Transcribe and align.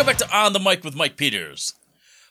Welcome 0.00 0.16
back 0.16 0.28
to 0.28 0.34
On 0.34 0.54
the 0.54 0.58
Mic 0.58 0.82
with 0.82 0.96
Mike 0.96 1.18
Peters. 1.18 1.74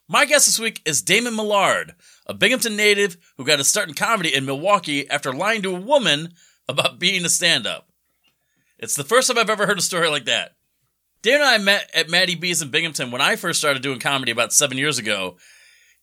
My 0.08 0.26
guest 0.26 0.48
this 0.48 0.58
week 0.58 0.82
is 0.86 1.04
Damon 1.04 1.36
Millard, 1.36 1.94
a 2.26 2.34
Binghamton 2.34 2.76
native 2.76 3.16
who 3.38 3.46
got 3.46 3.60
his 3.60 3.68
start 3.68 3.88
in 3.88 3.94
comedy 3.94 4.34
in 4.34 4.44
Milwaukee 4.44 5.08
after 5.08 5.32
lying 5.32 5.62
to 5.62 5.76
a 5.76 5.80
woman 5.80 6.34
about 6.68 6.98
being 6.98 7.24
a 7.24 7.30
stand 7.30 7.68
up. 7.68 7.88
It's 8.80 8.96
the 8.96 9.04
first 9.04 9.28
time 9.28 9.38
I've 9.38 9.52
ever 9.52 9.68
heard 9.68 9.78
a 9.78 9.84
story 9.84 10.10
like 10.10 10.26
that. 10.26 10.56
Damon 11.22 11.42
and 11.42 11.50
I 11.50 11.58
met 11.60 11.92
at 11.94 12.10
Maddie 12.10 12.34
B's 12.34 12.64
in 12.64 12.72
Binghamton 12.72 13.12
when 13.12 13.22
I 13.22 13.36
first 13.36 13.60
started 13.60 13.84
doing 13.84 14.00
comedy 14.00 14.32
about 14.32 14.52
seven 14.52 14.80
years 14.80 14.98
ago, 14.98 15.38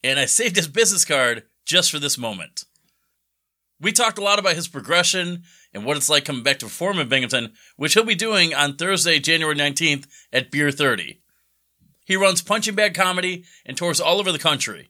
and 0.04 0.20
I 0.20 0.26
saved 0.26 0.54
his 0.54 0.68
business 0.68 1.04
card 1.04 1.42
just 1.64 1.90
for 1.90 1.98
this 1.98 2.16
moment. 2.16 2.64
We 3.80 3.90
talked 3.90 4.18
a 4.18 4.22
lot 4.22 4.38
about 4.38 4.54
his 4.54 4.68
progression 4.68 5.42
and 5.74 5.84
what 5.84 5.96
it's 5.96 6.08
like 6.08 6.24
coming 6.24 6.44
back 6.44 6.60
to 6.60 6.66
perform 6.66 7.00
in 7.00 7.08
Binghamton, 7.08 7.54
which 7.74 7.94
he'll 7.94 8.04
be 8.04 8.14
doing 8.14 8.54
on 8.54 8.76
Thursday, 8.76 9.18
January 9.18 9.56
19th 9.56 10.06
at 10.32 10.52
Beer 10.52 10.70
30. 10.70 11.22
He 12.06 12.16
runs 12.16 12.40
punching 12.40 12.76
bag 12.76 12.94
comedy 12.94 13.44
and 13.66 13.76
tours 13.76 14.00
all 14.00 14.18
over 14.18 14.32
the 14.32 14.38
country. 14.38 14.88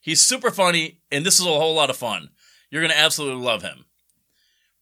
He's 0.00 0.20
super 0.20 0.50
funny, 0.50 1.00
and 1.12 1.24
this 1.24 1.38
is 1.38 1.46
a 1.46 1.50
whole 1.50 1.74
lot 1.74 1.90
of 1.90 1.96
fun. 1.96 2.30
You're 2.70 2.82
going 2.82 2.92
to 2.92 2.98
absolutely 2.98 3.44
love 3.44 3.62
him. 3.62 3.84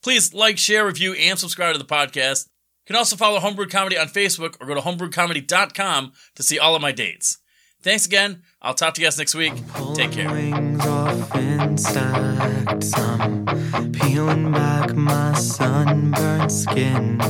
Please 0.02 0.32
like, 0.32 0.56
share, 0.56 0.86
review, 0.86 1.14
and 1.14 1.38
subscribe 1.38 1.74
to 1.74 1.78
the 1.78 1.84
podcast. 1.84 2.46
You 2.84 2.88
can 2.88 2.96
also 2.96 3.16
follow 3.16 3.40
Homebrew 3.40 3.66
Comedy 3.66 3.98
on 3.98 4.08
Facebook 4.08 4.56
or 4.60 4.66
go 4.66 4.74
to 4.74 4.80
homebrewcomedy.com 4.80 6.12
to 6.36 6.42
see 6.42 6.58
all 6.58 6.76
of 6.76 6.82
my 6.82 6.92
dates. 6.92 7.38
Thanks 7.82 8.06
again. 8.06 8.42
I'll 8.64 8.72
talk 8.72 8.94
to 8.94 9.00
you 9.02 9.06
guys 9.06 9.18
next 9.18 9.34
week. 9.34 9.52
Take 9.94 10.12
care. 10.12 10.32
Wings 10.32 10.86
off 10.86 11.34
in 11.36 11.76
stacks. 11.76 12.94
I'm 12.96 13.44
peeling 13.92 14.52
back 14.52 14.94
my 14.94 15.34
sunburned 15.34 16.50
skin. 16.50 17.20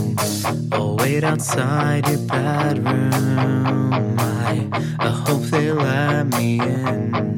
I'll 0.71 0.97
wait 0.97 1.25
outside 1.25 2.07
your 2.09 2.21
bedroom. 2.29 4.17
I, 4.17 4.69
I 5.01 5.09
hope 5.09 5.43
they 5.51 5.73
let 5.73 6.29
me 6.39 6.61
in. 6.61 7.37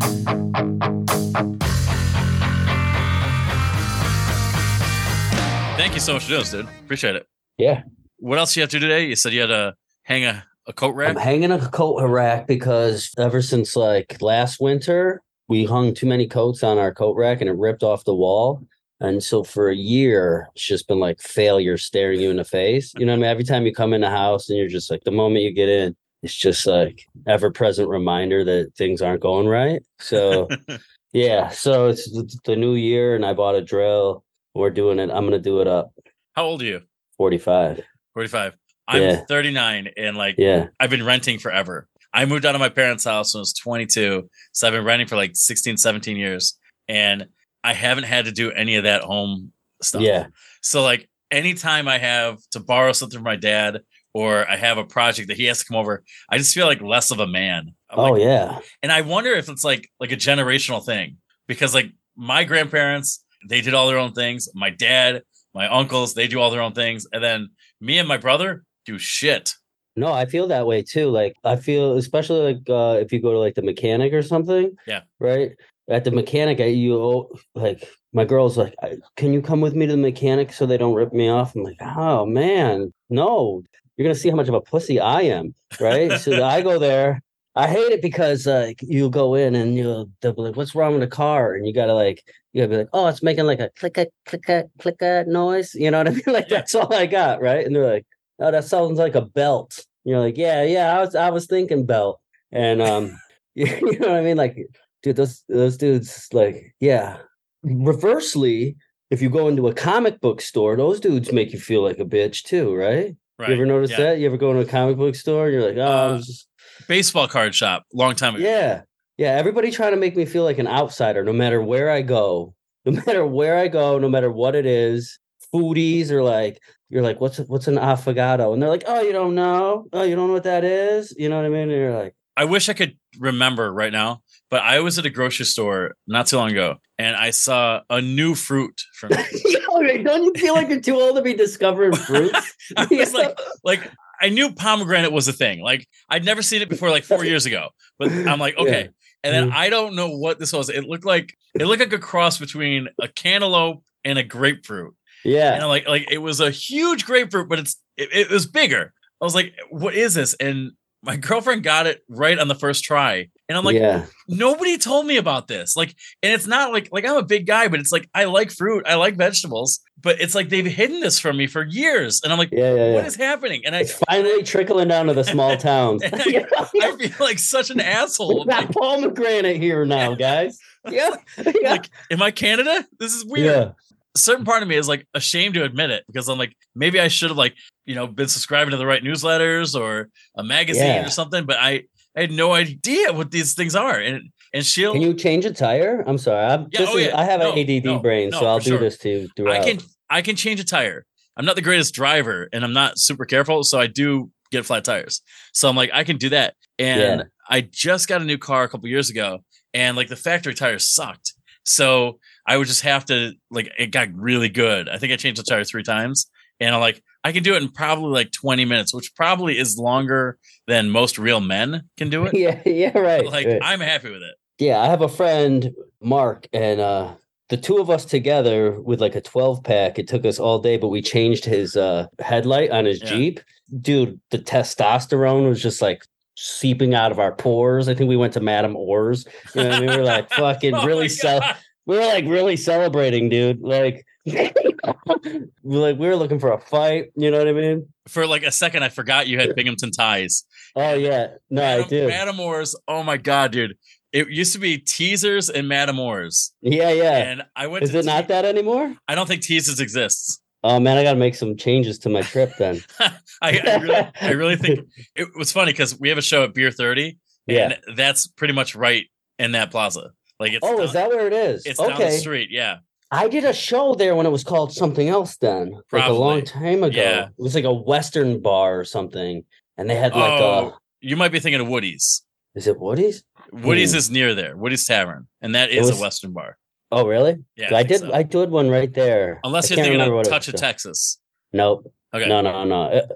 Thank 5.79 5.95
you 5.95 6.01
so 6.01 6.13
much 6.15 6.25
for 6.25 6.29
doing 6.29 6.41
this, 6.41 6.51
dude. 6.51 6.69
Appreciate 6.85 7.17
it. 7.17 7.27
Yeah, 7.57 7.83
What 8.19 8.39
else 8.39 8.55
you 8.57 8.61
have 8.63 8.69
to 8.71 8.79
do 8.79 8.87
today? 8.87 9.07
You 9.07 9.17
said 9.17 9.33
you 9.33 9.41
had 9.41 9.47
to 9.47 9.75
hang 10.03 10.25
a, 10.27 10.45
a 10.67 10.73
coat 10.73 10.95
rack. 10.95 11.11
I'm 11.11 11.17
hanging 11.17 11.53
a 11.53 11.69
coat 11.69 12.03
rack 12.07 12.47
because 12.47 13.11
ever 13.19 13.43
since 13.43 13.77
like 13.77 14.21
last 14.21 14.61
winter, 14.61 15.23
we 15.49 15.65
hung 15.65 15.95
too 15.95 16.07
many 16.07 16.27
coats 16.27 16.63
on 16.63 16.79
our 16.79 16.93
coat 16.93 17.17
rack 17.17 17.41
and 17.41 17.49
it 17.49 17.57
ripped 17.57 17.83
off 17.83 18.05
the 18.05 18.15
wall. 18.15 18.67
And 19.01 19.23
so 19.23 19.45
for 19.45 19.69
a 19.69 19.77
year, 19.77 20.49
it's 20.55 20.67
just 20.67 20.89
been 20.89 20.99
like 20.99 21.21
failure 21.21 21.77
staring 21.77 22.21
you 22.21 22.31
in 22.31 22.39
the 22.39 22.45
face. 22.45 22.93
You 22.97 23.05
know 23.05 23.13
what 23.13 23.19
I 23.19 23.23
mean? 23.23 23.31
Every 23.31 23.45
time 23.45 23.67
you 23.67 23.73
come 23.75 23.93
in 23.93 24.01
the 24.01 24.11
house 24.11 24.49
and 24.49 24.59
you're 24.59 24.69
just 24.69 24.91
like, 24.91 25.05
the 25.05 25.11
moment 25.11 25.45
you 25.45 25.53
get 25.53 25.69
in, 25.69 25.95
it's 26.23 26.35
just 26.35 26.67
like 26.67 27.07
ever 27.27 27.51
present 27.51 27.89
reminder 27.89 28.43
that 28.45 28.75
things 28.77 29.03
aren't 29.03 29.21
going 29.21 29.47
right. 29.47 29.83
So, 30.01 30.49
yeah. 31.13 31.51
So 31.51 31.89
it's 31.89 32.11
the 32.45 32.57
new 32.57 32.75
year 32.75 33.15
and 33.15 33.25
I 33.25 33.35
bought 33.35 33.55
a 33.55 33.63
drill. 33.63 34.25
We're 34.55 34.71
doing 34.71 34.99
it. 34.99 35.11
I'm 35.11 35.29
going 35.29 35.33
to 35.33 35.39
do 35.39 35.61
it 35.61 35.69
up 35.69 35.93
How 36.33 36.45
old 36.45 36.63
are 36.63 36.67
you? 36.67 36.83
45. 37.19 37.83
45. 38.15 38.57
I'm 38.89 39.03
Yeah. 39.03 39.17
39 39.29 39.91
and 39.97 40.17
like 40.17 40.37
Yeah. 40.39 40.67
I've 40.81 40.91
been 40.91 41.05
renting 41.05 41.39
forever. 41.39 41.89
I 42.13 42.25
moved 42.25 42.47
out 42.47 42.55
of 42.55 42.61
my 42.61 42.69
parents' 42.69 43.05
house 43.05 43.35
when 43.35 43.41
I 43.41 43.43
was 43.43 43.53
22. 43.55 44.29
So 44.53 44.67
I've 44.67 44.73
been 44.73 44.85
renting 44.85 45.09
for 45.09 45.17
like 45.17 45.33
16, 45.35 45.77
17 45.77 46.17
years. 46.17 46.59
And 46.89 47.27
I 47.65 47.73
haven't 47.75 48.05
had 48.05 48.25
to 48.27 48.33
do 48.33 48.51
any 48.53 48.77
of 48.77 48.85
that 48.85 49.03
home 49.03 49.53
stuff. 49.83 50.03
Yeah. 50.03 50.27
So 50.63 50.83
like 50.83 51.09
anytime 51.31 51.89
I 51.89 51.99
have 51.99 52.39
to 52.53 52.61
borrow 52.61 52.93
something 52.93 53.19
from 53.19 53.25
my 53.25 53.37
dad 53.37 53.83
or 54.15 54.49
I 54.49 54.57
have 54.57 54.79
a 54.79 54.85
project 54.85 55.29
that 55.29 55.37
he 55.37 55.45
has 55.47 55.59
to 55.59 55.65
come 55.67 55.77
over, 55.77 56.05
I 56.31 56.39
just 56.39 56.55
feel 56.55 56.67
like 56.67 56.81
less 56.81 57.11
of 57.11 57.21
a 57.21 57.27
man. 57.27 57.75
I'm 57.91 57.99
Oh, 57.99 58.13
like- 58.13 58.23
yeah. 58.23 58.61
And 58.83 58.93
I 58.93 59.01
wonder 59.03 59.33
if 59.33 59.49
it's 59.49 59.65
like 59.65 59.91
like 60.01 60.13
a 60.13 60.17
generational 60.17 60.83
thing 60.85 61.19
because 61.49 61.75
like 61.75 61.91
my 62.17 62.45
grandparents, 62.45 63.25
they 63.49 63.61
did 63.61 63.75
all 63.75 63.89
their 63.89 63.99
own 63.99 64.13
things. 64.13 64.49
My 64.55 64.71
dad, 64.71 65.23
my 65.55 65.67
uncles, 65.69 66.15
they 66.15 66.29
do 66.29 66.41
all 66.41 66.51
their 66.51 66.63
own 66.63 66.73
things. 66.73 67.07
And 67.13 67.23
then 67.23 67.51
me 67.81 67.99
and 67.99 68.09
my 68.09 68.17
brother 68.17 68.65
do 68.87 68.99
shit. 68.99 69.55
No, 69.97 70.13
I 70.13 70.27
feel 70.27 70.47
that 70.49 70.67
way 70.67 70.83
too. 70.83 71.09
Like 71.11 71.35
I 71.45 71.57
feel, 71.57 71.97
especially 71.97 72.55
like 72.55 72.69
uh, 72.69 72.99
if 73.01 73.13
you 73.13 73.21
go 73.21 73.33
to 73.33 73.39
like 73.39 73.55
the 73.55 73.63
mechanic 73.63 74.13
or 74.13 74.23
something. 74.23 74.77
Yeah. 74.87 75.01
Right. 75.19 75.53
At 75.89 76.05
the 76.05 76.11
mechanic, 76.11 76.61
I, 76.61 76.65
you 76.67 77.29
like 77.55 77.89
my 78.13 78.25
girl's 78.25 78.59
like, 78.59 78.75
"Can 79.17 79.33
you 79.33 79.41
come 79.41 79.61
with 79.61 79.75
me 79.75 79.87
to 79.87 79.93
the 79.93 79.97
mechanic 79.99 80.53
so 80.53 80.67
they 80.67 80.77
don't 80.77 80.95
rip 80.95 81.13
me 81.13 81.29
off?" 81.29 81.55
I'm 81.55 81.63
like, 81.63 81.77
"Oh 81.81 82.27
man, 82.27 82.93
no! 83.09 83.63
You're 83.97 84.05
gonna 84.05 84.17
see 84.17 84.29
how 84.29 84.35
much 84.37 84.49
of 84.49 84.55
a 84.55 84.61
pussy 84.61 84.99
I 84.99 85.23
am." 85.23 85.55
Right. 85.81 86.19
so 86.19 86.43
I 86.45 86.61
go 86.61 86.79
there. 86.81 87.23
I 87.55 87.69
hate 87.69 87.93
it 87.93 88.03
because 88.03 88.47
like 88.47 88.83
you 88.83 89.09
go 89.09 89.35
in 89.35 89.55
and 89.55 89.77
you'll 89.77 90.11
they'll 90.21 90.33
be 90.35 90.43
like, 90.43 90.57
"What's 90.57 90.75
wrong 90.75 90.93
with 90.93 91.03
the 91.03 91.07
car?" 91.07 91.55
And 91.55 91.67
you 91.67 91.73
gotta 91.73 91.95
like 91.95 92.23
you 92.53 92.63
gotta 92.63 92.71
be 92.71 92.77
like, 92.79 92.89
"Oh, 92.93 93.07
it's 93.07 93.23
making 93.23 93.47
like 93.47 93.61
a 93.61 93.71
click 93.79 93.97
a 93.97 94.09
click 94.27 94.49
a 94.49 94.65
click 94.81 94.97
a 95.03 95.25
noise." 95.29 95.73
You 95.75 95.93
know 95.93 95.99
what 95.99 96.09
I 96.09 96.11
mean? 96.11 96.23
Like 96.27 96.51
Yeah. 96.51 96.57
that's 96.59 96.75
all 96.75 96.93
I 96.93 97.07
got, 97.07 97.41
right? 97.41 97.65
And 97.65 97.75
they're 97.77 97.87
like, 97.91 98.07
"Oh, 98.39 98.51
that 98.51 98.65
sounds 98.65 98.99
like 98.99 99.15
a 99.15 99.23
belt." 99.23 99.85
You're 100.05 100.21
like, 100.21 100.37
"Yeah, 100.37 100.63
yeah, 100.65 100.97
I 100.97 101.01
was 101.01 101.15
I 101.15 101.31
was 101.31 101.47
thinking 101.47 101.87
belt." 101.87 102.21
And 102.53 102.81
um, 102.83 103.19
you 103.55 103.67
know 103.99 104.09
what 104.09 104.17
I 104.19 104.21
mean? 104.23 104.37
Like, 104.37 104.57
dude, 105.03 105.17
those 105.17 105.43
those 105.49 105.77
dudes, 105.77 106.29
like, 106.33 106.75
yeah. 106.81 107.19
Reversely, 107.63 108.77
if 109.11 109.21
you 109.23 109.29
go 109.31 109.49
into 109.49 109.69
a 109.69 109.75
comic 109.75 110.21
book 110.21 110.41
store, 110.41 110.77
those 110.77 110.99
dudes 110.99 111.33
make 111.33 111.53
you 111.53 111.59
feel 111.59 111.83
like 111.83 111.99
a 111.99 112.05
bitch 112.05 112.43
too, 112.43 112.75
right? 112.75 113.15
Right. 113.39 113.49
You 113.51 113.55
ever 113.55 113.67
notice 113.67 113.91
Yeah. 113.91 113.99
that? 113.99 114.19
You 114.19 114.27
ever 114.27 114.37
go 114.37 114.51
into 114.51 114.63
a 114.63 114.67
comic 114.67 114.97
book 114.97 115.15
store 115.15 115.47
and 115.47 115.55
you're 115.55 115.67
like, 115.69 115.77
oh, 115.77 116.15
Uh, 116.15 116.19
just 116.19 116.49
Baseball 116.89 117.29
card 117.29 117.55
shop, 117.55 117.85
long 117.93 118.15
time 118.15 118.35
ago. 118.35 118.45
yeah. 118.45 118.83
Yeah. 119.19 119.33
Everybody 119.33 119.71
trying 119.71 119.93
to 119.93 119.97
make 119.99 120.17
me 120.17 120.25
feel 120.25 120.45
like 120.45 120.59
an 120.59 120.67
outsider 120.69 121.23
no 121.25 121.33
matter 121.33 121.61
where 121.63 121.91
I 121.91 122.03
go. 122.03 122.55
No 122.85 122.93
matter 123.05 123.27
where 123.27 123.59
I 123.59 123.67
go, 123.69 123.99
no 123.99 124.09
matter 124.09 124.31
what 124.31 124.55
it 124.55 124.65
is. 124.65 125.19
Foodies 125.55 126.11
or 126.11 126.23
like, 126.23 126.61
you're 126.89 127.03
like, 127.03 127.21
what's 127.21 127.39
what's 127.39 127.69
an 127.69 127.77
affogato? 127.77 128.53
And 128.53 128.63
they're 128.63 128.71
like, 128.71 128.85
oh, 128.87 129.01
you 129.03 129.13
don't 129.13 129.35
know? 129.35 129.87
Oh, 129.93 130.03
you 130.03 130.15
don't 130.17 130.29
know 130.29 130.35
what 130.35 130.45
that 130.45 130.65
is? 130.65 131.15
You 131.19 131.29
know 131.29 131.37
what 131.37 131.45
I 131.47 131.49
mean? 131.49 131.63
And 131.63 131.73
you're 131.73 131.97
like, 131.99 132.15
I 132.37 132.45
wish 132.45 132.69
I 132.69 132.75
could 132.75 132.97
remember 133.19 133.73
right 133.73 133.93
now, 133.93 134.21
but 134.51 134.63
I 134.63 134.81
was 134.81 134.99
at 134.99 135.07
a 135.07 135.11
grocery 135.11 135.47
store 135.47 135.95
not 136.07 136.27
too 136.27 136.37
long 136.37 136.51
ago 136.53 136.77
and 136.99 137.17
I 137.17 137.31
saw 137.31 137.81
a 137.89 138.01
new 138.03 138.35
fruit. 138.35 138.81
Yo, 139.03 140.03
don't 140.03 140.25
you 140.25 140.33
feel 140.37 140.55
like 140.55 140.69
you're 140.69 140.81
too 140.81 140.95
old 141.01 141.17
to 141.17 141.23
be 141.23 141.35
discovering 141.35 141.93
fruits? 141.97 142.55
I 142.77 142.87
was 142.91 143.15
like, 143.15 143.39
like 143.65 143.91
I 144.21 144.29
knew 144.29 144.53
pomegranate 144.53 145.13
was 145.13 145.29
a 145.29 145.33
thing. 145.33 145.61
Like 145.61 145.87
I'd 146.09 146.25
never 146.25 146.43
seen 146.43 146.63
it 146.63 146.69
before, 146.69 146.91
like 146.91 147.05
four 147.05 147.25
years 147.25 147.47
ago. 147.47 147.69
But 147.99 148.13
I'm 148.13 148.39
like, 148.39 148.57
okay. 148.59 148.83
Yeah. 148.83 148.89
And 149.25 149.35
then 149.35 149.51
Mhm. 149.51 149.55
I 149.55 149.71
don't 149.71 149.97
know 149.97 150.11
what 150.11 150.39
this 150.39 150.53
was. 150.53 150.69
It 150.69 150.85
looked 150.85 151.05
like 151.07 151.35
it 151.59 151.67
looked 151.67 151.81
like 151.81 151.93
a 151.93 151.99
cross 151.99 152.39
between 152.39 152.89
a 153.01 153.09
cantaloupe 153.09 153.83
and 154.05 154.19
a 154.19 154.23
grapefruit. 154.23 154.95
And 155.27 155.35
yeah. 155.35 155.63
I'm 155.63 155.69
like, 155.69 155.87
like 155.89 156.11
it 156.11 156.19
was 156.19 156.41
a 156.41 156.51
huge 156.51 157.05
grapefruit, 157.05 157.49
but 157.49 157.59
it's 157.59 157.77
it, 157.97 158.09
it 158.13 158.31
was 158.31 158.47
bigger. 158.47 158.93
I 159.21 159.25
was 159.25 159.35
like, 159.35 159.55
what 159.71 159.95
is 159.95 160.15
this? 160.15 160.35
And 160.35 160.73
my 161.03 161.17
girlfriend 161.29 161.63
got 161.63 161.87
it 161.87 162.03
right 162.09 162.39
on 162.39 162.49
the 162.49 162.55
first 162.55 162.85
try. 162.85 163.29
And 163.49 163.57
I'm 163.57 163.65
like, 163.65 163.77
yeah. 163.77 164.07
nobody 164.27 164.77
told 164.77 165.07
me 165.07 165.19
about 165.19 165.47
this. 165.47 165.77
Like, 165.77 165.95
and 166.21 166.33
it's 166.33 166.49
not 166.49 166.73
like 166.73 166.89
like 166.91 167.07
I'm 167.07 167.17
a 167.17 167.23
big 167.23 167.47
guy, 167.47 167.69
but 167.69 167.79
it's 167.79 167.93
like 167.93 168.09
I 168.13 168.25
like 168.25 168.51
fruit, 168.51 168.85
I 168.87 168.97
like 168.97 169.17
vegetables, 169.17 169.81
but 170.01 170.21
it's 170.21 170.35
like 170.35 170.49
they've 170.49 170.67
hidden 170.67 170.99
this 171.01 171.21
from 171.21 171.37
me 171.37 171.47
for 171.47 171.65
years. 171.65 172.21
And 172.25 172.33
I'm 172.33 172.39
like, 172.39 172.51
Yeah. 172.51 172.75
Yeah. 172.75 172.93
what 172.95 173.03
yeah. 173.03 173.07
is 173.07 173.17
happening? 173.17 173.63
And 173.65 173.77
I 173.77 173.81
It's 173.81 173.93
finally 173.93 174.43
trickling 174.43 174.89
down 174.89 175.07
to 175.07 175.15
the 175.15 175.23
small 175.23 175.57
towns. 175.69 176.03
I- 176.05 176.47
I 176.81 176.97
feel 176.97 177.11
like 177.21 177.39
such 177.39 177.71
an 177.71 177.81
asshole. 177.81 178.41
We 178.41 178.47
got 178.47 178.73
pomegranate 178.73 179.63
here 179.63 179.85
now, 179.85 180.15
guys. 180.15 180.59
Yeah. 180.89 181.11
yeah. 181.39 181.71
Like, 181.73 181.91
am 182.11 182.23
I 182.23 182.31
Canada? 182.31 182.85
This 182.99 183.15
is 183.15 183.25
weird. 183.25 183.75
Certain 184.17 184.45
part 184.45 184.63
of 184.63 184.69
me 184.69 184.77
is 184.77 184.89
like 184.89 185.07
ashamed 185.15 185.55
to 185.55 185.65
admit 185.65 185.91
it 185.91 186.05
because 186.07 186.29
I'm 186.29 186.39
like, 186.39 186.55
maybe 186.75 187.01
I 187.01 187.09
should 187.09 187.31
have 187.31 187.37
like, 187.39 187.55
you 187.85 187.95
know, 187.95 188.07
been 188.07 188.29
subscribing 188.29 188.71
to 188.73 188.77
the 188.77 188.87
right 188.87 189.03
newsletters 189.03 189.79
or 189.79 190.09
a 190.37 190.43
magazine 190.45 190.87
Yeah. 190.87 191.07
or 191.07 191.11
something, 191.11 191.45
but 191.47 191.57
I, 191.59 191.85
I 192.17 192.23
had 192.23 192.31
no 192.33 192.53
idea 192.53 193.13
what 193.13 193.31
these 193.31 193.55
things 193.55 193.75
are. 193.77 193.99
And 193.99 194.31
and 194.55 194.65
she'll 194.65 194.93
Can 194.93 195.03
you 195.03 195.13
change 195.15 195.45
a 195.45 195.53
tire? 195.53 196.03
I'm 196.07 196.19
sorry. 196.19 196.45
I'm 196.45 196.69
Yeah, 196.73 196.87
oh, 196.89 196.97
is, 196.97 197.07
yeah. 197.09 197.19
I 197.19 197.25
have 197.25 197.41
No, 197.41 197.53
an 197.53 197.59
ADD 197.59 197.85
no, 197.85 197.99
brain, 197.99 198.31
no, 198.31 198.41
so 198.41 198.47
I'll 198.47 198.59
do 198.59 198.71
sure. 198.71 198.79
this 198.79 198.97
to 198.99 199.09
you 199.09 199.29
throughout. 199.37 199.61
I 199.61 199.65
can 199.65 199.79
I 200.09 200.23
can 200.23 200.37
change 200.37 200.61
a 200.61 200.65
tire. 200.65 201.05
I'm 201.37 201.45
not 201.45 201.57
the 201.57 201.63
greatest 201.63 201.95
driver 201.95 202.49
and 202.53 202.65
I'm 202.65 202.73
not 202.73 202.99
super 202.99 203.27
careful, 203.27 203.63
so 203.65 203.79
I 203.79 203.87
do 203.87 204.31
get 204.53 204.65
flat 204.65 204.85
tires. 204.85 205.21
So 205.53 205.69
I'm 205.69 205.77
like, 205.77 205.91
I 205.93 206.05
can 206.05 206.17
do 206.17 206.31
that. 206.31 206.55
And 206.79 207.21
Yeah. 207.21 207.23
I 207.51 207.61
just 207.61 208.09
got 208.09 208.23
a 208.23 208.25
new 208.25 208.39
car 208.39 208.63
a 208.65 208.69
couple 208.69 208.89
years 208.89 209.11
ago, 209.11 209.41
and 209.75 209.97
like 209.97 210.09
the 210.09 210.17
factory 210.17 210.55
tires 210.55 210.89
sucked. 210.89 211.35
So 211.65 212.19
I 212.47 212.57
would 212.57 212.69
just 212.69 212.83
have 212.83 213.05
to 213.07 213.33
like 213.51 213.71
it 213.79 213.91
got 213.91 214.09
really 214.15 214.49
good. 214.49 214.89
I 214.89 214.99
think 214.99 215.13
I 215.13 215.17
changed 215.17 215.41
the 215.41 215.45
tire 215.45 215.65
three 215.65 215.83
times, 215.83 216.31
and 216.61 216.75
I'm 216.75 216.81
like, 216.81 217.03
I 217.25 217.33
can 217.33 217.43
do 217.43 217.55
it 217.55 217.63
in 217.63 217.71
probably 217.71 218.11
like 218.11 218.31
20 218.31 218.65
minutes, 218.65 218.95
which 218.95 219.15
probably 219.17 219.59
is 219.59 219.77
longer 219.77 220.39
than 220.69 220.91
most 220.91 221.19
real 221.19 221.41
men 221.41 221.83
can 221.97 222.09
do 222.09 222.25
it. 222.25 222.35
yeah, 222.37 222.61
yeah, 222.65 222.97
right. 222.97 223.25
But, 223.25 223.33
like 223.33 223.47
right. 223.47 223.61
I'm 223.63 223.81
happy 223.81 224.11
with 224.11 224.23
it. 224.23 224.37
Yeah, 224.59 224.81
I 224.81 224.87
have 224.87 225.03
a 225.03 225.09
friend, 225.09 225.73
Mark, 226.01 226.47
and 226.53 226.81
uh 226.81 227.15
the 227.49 227.57
two 227.57 227.79
of 227.79 227.91
us 227.91 228.05
together 228.05 228.81
with 228.81 229.01
like 229.01 229.15
a 229.15 229.21
12 229.21 229.63
pack, 229.63 229.99
it 229.99 230.09
took 230.09 230.25
us 230.27 230.41
all 230.41 230.59
day, 230.59 230.77
but 230.77 230.89
we 230.89 231.03
changed 231.03 231.45
his 231.45 231.77
uh 231.77 232.07
headlight 232.21 232.71
on 232.71 232.85
his 232.85 233.01
Yeah. 233.01 233.09
Jeep. 233.09 233.41
Dude, 233.81 234.21
the 234.31 234.39
testosterone 234.39 235.49
was 235.49 235.61
just 235.61 235.83
like 235.83 236.05
seeping 236.37 236.95
out 236.95 237.11
of 237.11 237.19
our 237.19 237.33
pores. 237.33 237.89
I 237.89 237.95
think 237.95 238.09
we 238.09 238.17
went 238.17 238.35
to 238.35 238.41
Madame 238.41 238.77
Orr's. 238.77 239.27
You 239.55 239.65
know, 239.65 239.71
I 239.71 239.81
mean? 239.81 239.91
we 239.91 239.97
were 239.97 240.05
like 240.05 240.31
fucking 240.33 240.75
Oh 240.75 240.87
really 240.87 241.09
God. 241.09 241.57
We 241.87 241.97
were 241.99 242.05
like 242.07 242.25
really 242.27 242.57
celebrating, 242.57 243.29
dude. 243.29 243.61
Like, 243.61 244.05
like 244.27 245.97
we 245.99 246.07
were 246.07 246.17
looking 246.17 246.39
for 246.39 246.53
a 246.53 246.61
fight. 246.61 247.07
You 247.17 247.31
know 247.31 247.39
what 247.39 247.49
I 247.49 247.53
mean? 247.53 247.87
For 248.09 248.27
like 248.27 248.43
a 248.43 248.53
second, 248.53 248.83
I 248.83 248.89
forgot 248.89 249.27
you 249.29 249.39
had 249.39 249.55
Binghamton 249.55 249.91
ties. 249.91 250.45
Oh 250.75 250.95
yeah, 250.95 251.29
no, 251.51 251.65
I 251.65 251.83
do. 251.89 252.09
Madam 252.09 252.39
Orr's. 252.41 252.77
Oh 252.89 253.03
my 253.03 253.17
god, 253.17 253.53
dude! 253.53 253.77
It 254.13 254.29
used 254.31 254.53
to 254.53 254.59
be 254.59 254.79
Teasers 254.79 255.51
and 255.51 255.69
Madam 255.69 255.99
Orr's, 255.99 256.53
Yeah, 256.61 256.91
yeah. 256.91 257.17
and 257.19 257.43
I 257.55 257.67
went. 257.67 257.85
Is 257.85 257.95
it 257.95 258.05
not 258.05 258.29
that 258.29 258.45
anymore? 258.45 258.95
I 259.09 259.15
don't 259.15 259.27
think 259.27 259.43
Teasers 259.43 259.81
exists. 259.81 260.41
Oh 260.65 260.81
man, 260.81 260.97
I 260.97 261.03
got 261.05 261.13
to 261.13 261.19
make 261.19 261.35
some 261.35 261.57
changes 261.57 261.99
to 262.01 262.09
my 262.09 262.23
trip 262.23 262.53
then. 262.59 262.83
I, 263.01 263.13
I 263.43 263.77
really, 263.77 264.09
I 264.21 264.31
really 264.33 264.57
think 264.57 264.81
it 265.15 265.29
was 265.37 265.53
funny 265.53 265.73
because 265.73 265.99
we 265.99 266.09
have 266.09 266.19
a 266.19 266.23
show 266.23 266.45
at 266.45 266.55
Beer 266.55 266.71
Thirty, 266.71 267.19
Yeah. 267.47 267.77
that's 267.95 268.27
pretty 268.27 268.55
much 268.55 268.75
right 268.75 269.05
in 269.39 269.53
that 269.53 269.71
plaza. 269.71 270.13
Like 270.39 270.53
it's 270.53 270.61
Oh, 270.67 270.77
down, 270.77 270.85
is 270.85 270.93
that 270.93 271.09
where 271.09 271.27
it 271.27 271.33
is? 271.33 271.65
it's 271.67 271.79
down 271.79 271.91
the 271.91 271.95
okay. 271.95 272.17
street. 272.19 272.51
Yeah, 272.51 272.79
I 273.11 273.29
did 273.29 273.45
a 273.45 273.53
show 273.53 273.95
there 273.95 274.15
when 274.15 274.27
it 274.27 274.31
was 274.31 274.45
called 274.45 274.73
something 274.73 275.09
else 275.09 275.37
then, 275.37 275.81
like 275.93 276.09
a 276.09 276.13
long 276.13 276.43
time 276.43 276.83
ago. 276.83 277.01
Yeah. 277.01 277.27
It 277.29 277.43
was 277.43 277.55
like 277.55 277.65
a 277.65 277.73
Western 277.73 278.41
bar 278.41 278.79
or 278.79 278.85
something, 278.85 279.45
and 279.79 279.89
they 279.89 279.95
had 279.97 280.13
like 280.13 280.41
oh, 280.41 280.69
a. 280.75 280.79
you 281.01 281.17
might 281.17 281.33
be 281.33 281.41
thinking 281.41 281.61
of 281.61 281.69
Woody's. 281.69 282.23
Is 282.55 282.67
it 282.67 282.79
Woody's? 282.79 283.23
Woody's 283.53 283.93
Hmm. 283.93 283.99
is 283.99 284.11
near 284.11 284.35
there. 284.35 284.57
Woody's 284.57 284.87
Tavern, 284.87 285.29
and 285.41 285.55
that 285.55 285.71
is 285.71 285.87
was- 285.89 285.99
a 285.99 286.03
Western 286.03 286.33
bar. 286.33 286.59
Oh, 286.93 287.05
really? 287.07 287.39
Yeah, 287.57 287.75
I 287.75 287.83
think 287.83 287.89
did. 287.89 288.01
so. 288.03 288.13
I 288.13 288.23
did 288.23 288.49
one 288.49 288.71
right 288.71 288.93
there. 288.95 289.41
Unless 289.43 289.73
I 289.73 289.75
you're 289.75 289.85
thinking 289.85 290.01
of 290.01 290.29
Touch 290.29 290.47
of. 290.47 290.55
Texas. 290.55 291.19
Nope. 291.53 291.93
Okay. 292.15 292.29
No, 292.29 292.41
no, 292.41 292.63
no. 292.65 292.91
It- 292.93 293.11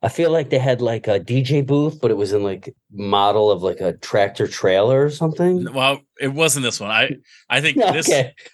I 0.00 0.08
feel 0.08 0.30
like 0.30 0.50
they 0.50 0.58
had 0.58 0.80
like 0.80 1.08
a 1.08 1.18
DJ 1.18 1.66
booth, 1.66 2.00
but 2.00 2.10
it 2.12 2.16
was 2.16 2.32
in 2.32 2.44
like 2.44 2.72
model 2.92 3.50
of 3.50 3.62
like 3.62 3.80
a 3.80 3.94
tractor 3.94 4.46
trailer 4.46 5.04
or 5.04 5.10
something. 5.10 5.72
Well, 5.72 6.00
it 6.20 6.28
wasn't 6.28 6.62
this 6.64 6.78
one. 6.78 6.90
I 6.90 7.10
I 7.50 7.60
think 7.60 7.76
this 7.92 8.08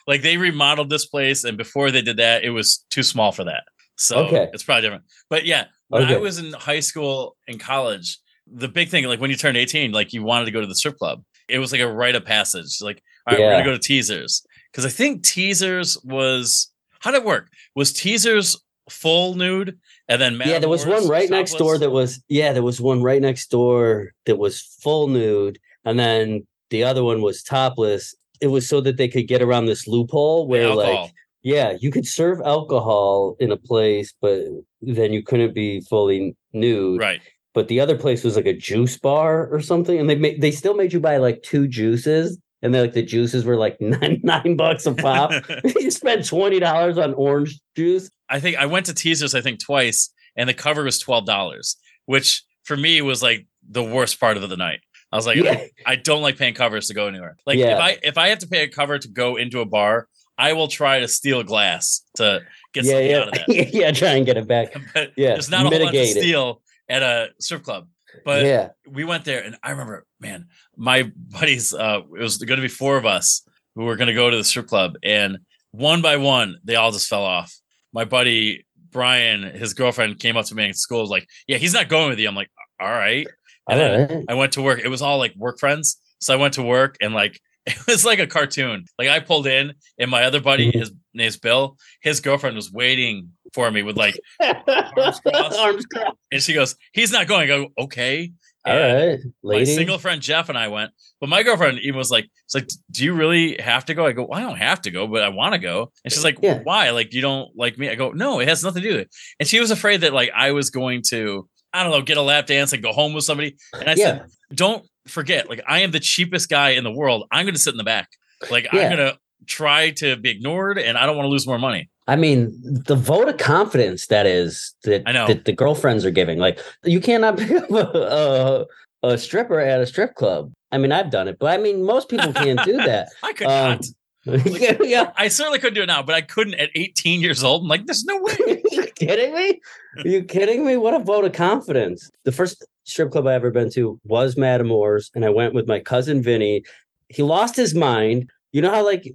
like 0.07 0.23
they 0.23 0.37
remodeled 0.39 0.89
this 0.91 1.07
place, 1.07 1.45
and 1.45 1.59
before 1.59 1.91
they 1.91 2.01
did 2.03 2.17
that, 2.17 2.45
it 2.45 2.51
was 2.51 2.85
too 2.91 3.03
small 3.03 3.31
for 3.31 3.45
that. 3.45 3.65
So 3.97 4.27
Okay. 4.27 4.49
it's 4.55 4.63
probably 4.63 4.83
different. 4.83 5.05
But 5.29 5.45
yeah, 5.45 5.67
when 5.89 6.05
I 6.05 6.17
was 6.17 6.39
in 6.39 6.53
high 6.55 6.81
school 6.81 7.37
and 7.47 7.61
college, 7.61 8.19
the 8.51 8.67
big 8.69 8.89
thing, 8.89 9.05
like 9.05 9.21
when 9.21 9.31
you 9.31 9.37
turned 9.37 9.57
18, 9.57 9.93
like 9.93 10.13
you 10.13 10.23
wanted 10.23 10.47
to 10.47 10.51
go 10.51 10.61
to 10.61 10.67
the 10.67 10.75
strip 10.75 10.97
club. 10.99 11.23
It 11.49 11.59
was 11.59 11.73
like 11.73 11.81
a 11.83 11.87
rite 11.93 12.15
of 12.15 12.25
passage. 12.25 12.79
Like, 12.81 13.03
all 13.27 13.35
right, 13.35 13.41
we're 13.41 13.53
gonna 13.53 13.65
go 13.65 13.73
to 13.73 13.79
teasers. 13.79 14.43
Because 14.73 14.87
I 14.87 14.89
think 14.89 15.23
teasers 15.23 15.99
was 16.05 16.73
how 17.01 17.11
did 17.11 17.19
it 17.19 17.25
work? 17.27 17.51
Was 17.77 17.93
teasers 17.93 18.57
full 18.89 19.35
nude 19.35 19.79
and 20.09 20.21
then 20.21 20.41
yeah, 20.45 20.59
there 20.59 20.69
was 20.69 20.87
one 20.87 21.09
right 21.09 21.31
next 21.31 21.55
door 21.55 21.79
that 21.79 21.91
was 21.91 22.23
yeah, 22.29 22.53
there 22.53 22.63
was 22.63 22.81
one 22.81 23.03
right 23.03 23.23
next 23.23 23.51
door 23.51 24.13
that 24.27 24.37
was 24.37 24.61
full 24.61 25.09
nude, 25.09 25.59
and 25.85 25.99
then 25.99 26.47
the 26.71 26.85
other 26.85 27.03
one 27.03 27.23
was 27.23 27.43
topless. 27.43 28.15
It 28.41 28.49
was 28.49 28.69
so 28.69 28.81
that 28.83 28.97
they 28.97 29.09
could 29.09 29.29
get 29.29 29.43
around 29.43 29.67
this 29.67 29.87
loophole 29.87 30.47
where 30.47 30.75
like 30.75 31.13
yeah, 31.43 31.77
you 31.79 31.91
could 31.91 32.07
serve 32.07 32.41
alcohol 32.45 33.37
in 33.39 33.53
a 33.53 33.57
place, 33.57 34.15
but 34.21 34.41
then 34.81 35.13
you 35.13 35.23
couldn't 35.23 35.55
be 35.55 35.81
fully 35.83 36.35
nude. 36.53 37.01
right. 37.01 37.21
But 37.53 37.69
the 37.69 37.79
other 37.79 37.97
place 37.97 38.25
was 38.25 38.35
like 38.35 38.47
a 38.47 38.53
juice 38.53 38.99
bar 38.99 39.47
or 39.47 39.61
something, 39.61 40.01
and 40.01 40.11
they 40.11 40.17
made 40.17 40.41
they 40.41 40.51
still 40.51 40.75
made 40.75 40.93
you 40.93 40.99
buy 40.99 41.19
like 41.19 41.43
two 41.43 41.69
juices, 41.69 42.37
and 42.65 42.75
they 42.75 42.81
like 42.81 42.95
the 42.95 43.03
juices 43.03 43.45
were 43.45 43.57
like 43.57 43.77
nine 43.81 44.21
nine 44.25 44.57
bucks 44.57 44.87
a 44.87 44.95
pop. 44.95 45.31
you 45.79 45.91
spent 45.91 46.27
twenty 46.27 46.59
dollars 46.59 46.99
on 46.99 47.15
orange 47.15 47.61
juice. 47.77 48.11
I 48.29 48.41
think 48.41 48.57
I 48.57 48.67
went 48.67 48.87
to 48.87 48.95
teasers, 48.95 49.35
I 49.35 49.41
think 49.43 49.63
twice, 49.63 50.11
and 50.35 50.49
the 50.49 50.55
cover 50.55 50.83
was 50.83 50.99
twelve 50.99 51.27
dollars, 51.27 51.77
which 52.07 52.43
for 52.65 52.77
me 52.77 53.03
was 53.03 53.23
like 53.23 53.47
the 53.69 53.85
worst 53.85 54.19
part 54.19 54.37
of 54.37 54.49
the 54.49 54.57
night. 54.57 54.81
I 55.13 55.17
was 55.17 55.27
like, 55.27 55.37
Yeah. 55.37 55.67
I 55.87 55.95
don't 55.95 56.23
like 56.23 56.37
paying 56.39 56.55
covers 56.55 56.89
to 56.89 56.95
go 56.95 57.07
anywhere. 57.07 57.37
Like 57.47 57.59
Yeah. 57.59 57.77
if 57.77 57.81
I 57.81 57.99
if 58.03 58.19
I 58.19 58.29
have 58.29 58.39
to 58.39 58.49
pay 58.49 58.65
a 58.65 58.69
cover 58.69 58.99
to 58.99 59.09
go 59.09 59.37
into 59.37 59.61
a 59.61 59.67
bar, 59.67 60.09
I 60.39 60.55
will 60.55 60.69
try 60.69 61.01
to 61.01 61.07
steal 61.07 61.43
glass 61.45 62.03
to 62.17 62.41
get 62.73 62.85
yeah, 62.85 62.91
something 62.93 63.11
yeah, 63.11 63.19
out 63.19 63.29
of 63.29 63.35
that. 63.35 63.75
yeah. 63.75 63.91
Try 63.93 64.09
and 64.15 64.27
get 64.27 64.37
it 64.39 64.49
back. 64.49 64.75
but 64.95 65.13
Yeah, 65.17 65.35
there's 65.35 65.51
not 65.51 65.67
a 65.67 65.69
whole 65.69 65.85
lot 65.85 65.93
to 65.93 66.07
steal 66.07 66.63
at 66.89 67.03
a 67.03 67.29
strip 67.41 67.63
club. 67.63 67.89
But 68.25 68.45
yeah, 68.45 68.69
we 68.89 69.05
went 69.05 69.25
there 69.25 69.43
and 69.43 69.57
I 69.63 69.71
remember, 69.71 70.05
man, 70.21 70.47
my 70.77 71.11
buddies, 71.17 71.73
uh, 71.75 72.01
it 72.17 72.23
was 72.23 72.39
going 72.39 72.59
to 72.59 72.63
be 72.63 72.69
four 72.69 72.97
of 72.97 73.07
us 73.07 73.47
who 73.75 73.85
were 73.85 73.97
going 73.97 74.09
to 74.09 74.15
go 74.15 74.31
to 74.31 74.37
the 74.37 74.45
strip 74.45 74.67
club 74.67 74.97
and 75.03 75.39
one 75.73 76.03
by 76.03 76.17
one, 76.17 76.57
they 76.65 76.77
all 76.77 76.93
just 76.93 77.09
fell 77.09 77.25
off. 77.25 77.53
My 77.93 78.05
buddy, 78.05 78.65
Brian, 78.91 79.43
his 79.43 79.75
girlfriend 79.75 80.21
came 80.21 80.37
up 80.37 80.47
to 80.47 80.55
me 80.55 80.67
in 80.67 80.75
school, 80.75 81.01
was 81.01 81.11
like, 81.11 81.27
yeah, 81.49 81.57
he's 81.57 81.75
not 81.75 81.89
going 81.89 82.11
with 82.11 82.19
you. 82.21 82.29
I'm 82.29 82.37
like, 82.37 82.51
all 82.81 82.89
right. 82.91 83.27
And 83.69 83.81
all 83.81 83.89
then 83.89 84.09
right. 84.09 84.25
I 84.29 84.35
went 84.35 84.53
to 84.53 84.63
work. 84.63 84.79
It 84.79 84.89
was 84.89 85.03
all 85.03 85.19
like 85.19 85.35
work 85.37 85.59
friends. 85.59 85.97
So 86.21 86.33
I 86.33 86.37
went 86.37 86.55
to 86.55 86.63
work 86.63 86.97
and 87.01 87.13
like, 87.15 87.41
it 87.67 87.77
was 87.89 88.05
like 88.05 88.19
a 88.21 88.27
cartoon. 88.27 88.85
Like 88.99 89.09
I 89.09 89.19
pulled 89.21 89.47
in 89.47 89.73
and 89.99 90.11
my 90.11 90.25
other 90.25 90.41
buddy, 90.41 90.71
Mhm. 90.71 90.79
his 90.79 90.93
name's 91.15 91.37
Bill, 91.37 91.77
his 92.03 92.21
girlfriend 92.21 92.57
was 92.57 92.73
waiting 92.73 93.31
for 93.53 93.71
me 93.71 93.83
with 93.83 93.97
like, 93.97 94.19
Arms 94.41 95.21
crossed. 95.21 95.59
Arms 95.59 95.87
crossed. 95.87 96.17
and 96.33 96.43
she 96.43 96.53
goes, 96.55 96.77
he's 96.93 97.13
not 97.13 97.27
going. 97.27 97.43
I 97.43 97.47
go, 97.47 97.69
okay. 97.79 98.33
All 98.67 98.73
And 98.75 99.11
right, 99.11 99.21
my 99.59 99.65
single 99.65 99.99
friend 99.99 100.23
Jeff 100.23 100.49
and 100.49 100.57
I 100.57 100.69
went, 100.69 100.91
but 101.21 101.29
my 101.29 101.43
girlfriend 101.43 101.81
even 101.81 101.99
was 101.99 102.11
like, 102.11 102.25
"It's 102.47 102.55
like, 102.55 102.67
do 102.91 103.05
you 103.05 103.13
really 103.13 103.59
have 103.61 103.85
to 103.85 103.95
go?" 103.95 104.07
I 104.07 104.13
go, 104.13 104.25
well, 104.25 104.39
"I 104.39 104.43
don't 104.43 104.57
have 104.57 104.81
to 104.83 104.91
go, 104.91 105.07
but 105.07 105.21
I 105.23 105.29
want 105.29 105.53
to 105.53 105.59
go." 105.59 105.93
And 106.03 106.11
she's 106.11 106.25
like, 106.25 106.39
Yeah. 106.43 106.61
"Why? 106.63 106.89
Like, 106.89 107.13
you 107.13 107.21
don't 107.21 107.51
like 107.55 107.77
me?" 107.77 107.91
I 107.91 107.95
go, 107.95 108.13
"No, 108.13 108.41
it 108.41 108.49
has 108.49 108.65
nothing 108.65 108.81
to 108.83 108.89
do 108.89 108.95
with 108.95 109.03
it." 109.03 109.11
And 109.39 109.47
she 109.47 109.61
was 109.61 109.71
afraid 109.71 110.01
that 110.01 110.15
like 110.15 110.31
I 110.35 110.53
was 110.53 110.71
going 110.71 111.03
to, 111.11 111.47
I 111.75 111.83
don't 111.83 111.93
know, 111.93 112.01
get 112.01 112.17
a 112.17 112.23
lap 112.23 112.47
dance 112.47 112.73
and 112.73 112.83
go 112.83 112.93
home 112.93 113.13
with 113.13 113.25
somebody. 113.25 113.55
And 113.75 113.87
I 113.91 113.95
Yeah. 113.97 113.97
said, 113.97 114.23
"Don't 114.55 114.87
forget, 115.09 115.47
like, 115.51 115.61
I 115.69 115.81
am 115.81 115.91
the 115.91 116.01
cheapest 116.01 116.49
guy 116.49 116.71
in 116.71 116.85
the 116.85 116.91
world. 116.93 117.27
I'm 117.31 117.45
going 117.45 117.53
to 117.55 117.61
sit 117.61 117.75
in 117.75 117.79
the 117.79 117.85
back. 117.85 118.09
Like, 118.51 118.65
Yeah. 118.73 118.81
I'm 118.81 118.97
going 118.97 119.13
to 119.13 119.19
try 119.47 119.91
to 119.93 120.17
be 120.17 120.31
ignored, 120.31 120.79
and 120.79 120.97
I 120.99 121.07
don't 121.07 121.17
want 121.17 121.27
to 121.27 121.31
lose 121.31 121.47
more 121.47 121.59
money." 121.59 121.89
I 122.07 122.17
mean, 122.17 122.53
the 122.63 122.97
vote 122.97 123.29
of 123.29 123.39
confidence 123.39 124.09
that 124.09 124.27
is 124.27 124.75
that, 124.85 125.03
I 125.07 125.13
know. 125.13 125.27
that 125.27 125.47
the 125.47 125.53
girlfriends 125.53 126.05
are 126.05 126.11
giving. 126.11 126.39
Like, 126.39 126.59
you 126.85 127.01
cannot 127.01 127.39
pick 127.39 127.51
up 127.51 127.71
a, 127.71 128.67
a, 129.03 129.09
a 129.15 129.19
stripper 129.19 129.59
at 129.61 129.81
a 129.81 129.87
strip 129.87 130.15
club. 130.15 130.53
I 130.71 130.77
mean, 130.79 130.93
I've 130.93 131.11
done 131.11 131.29
it, 131.29 131.39
but 131.39 131.47
I 131.47 131.57
mean, 131.63 131.83
most 131.85 132.09
people 132.11 132.33
can't 132.35 132.63
do 132.65 132.77
that. 132.77 133.09
I 133.23 133.33
could 133.33 133.47
Um, 133.47 133.81
not. 134.27 134.87
yeah, 134.87 135.13
I 135.17 135.29
certainly 135.29 135.59
couldn't 135.59 135.75
do 135.75 135.83
it 135.83 135.87
now, 135.87 136.03
but 136.03 136.15
I 136.15 136.21
couldn't 136.21 136.55
at 136.55 136.71
18 136.75 137.21
years 137.21 137.43
old. 137.45 137.63
I'm 137.63 137.69
like, 137.69 137.87
there's 137.87 138.05
no 138.05 138.19
way. 138.19 138.35
Are 138.39 138.75
you 138.75 138.87
kidding 138.97 139.35
me? 139.35 139.61
Are 139.99 140.09
you 140.09 140.25
kidding 140.25 140.65
me? 140.67 140.77
What 140.77 140.95
a 140.95 140.99
vote 140.99 141.25
of 141.25 141.33
confidence. 141.33 142.11
The 142.25 142.33
first 142.33 142.65
strip 142.85 143.13
club 143.13 143.27
I 143.27 143.35
ever 143.35 143.51
been 143.51 143.71
to 143.73 143.99
was 144.05 144.37
Madame 144.37 144.69
Moore's, 144.69 145.11
and 145.15 145.25
I 145.25 145.31
went 145.31 145.55
with 145.55 145.67
my 145.69 145.79
cousin 145.79 146.23
Vinny. 146.23 146.65
He 147.09 147.23
lost 147.23 147.55
his 147.57 147.75
mind. 147.75 148.31
You 148.53 148.63
know 148.63 148.71
how 148.71 148.85
like 148.85 149.11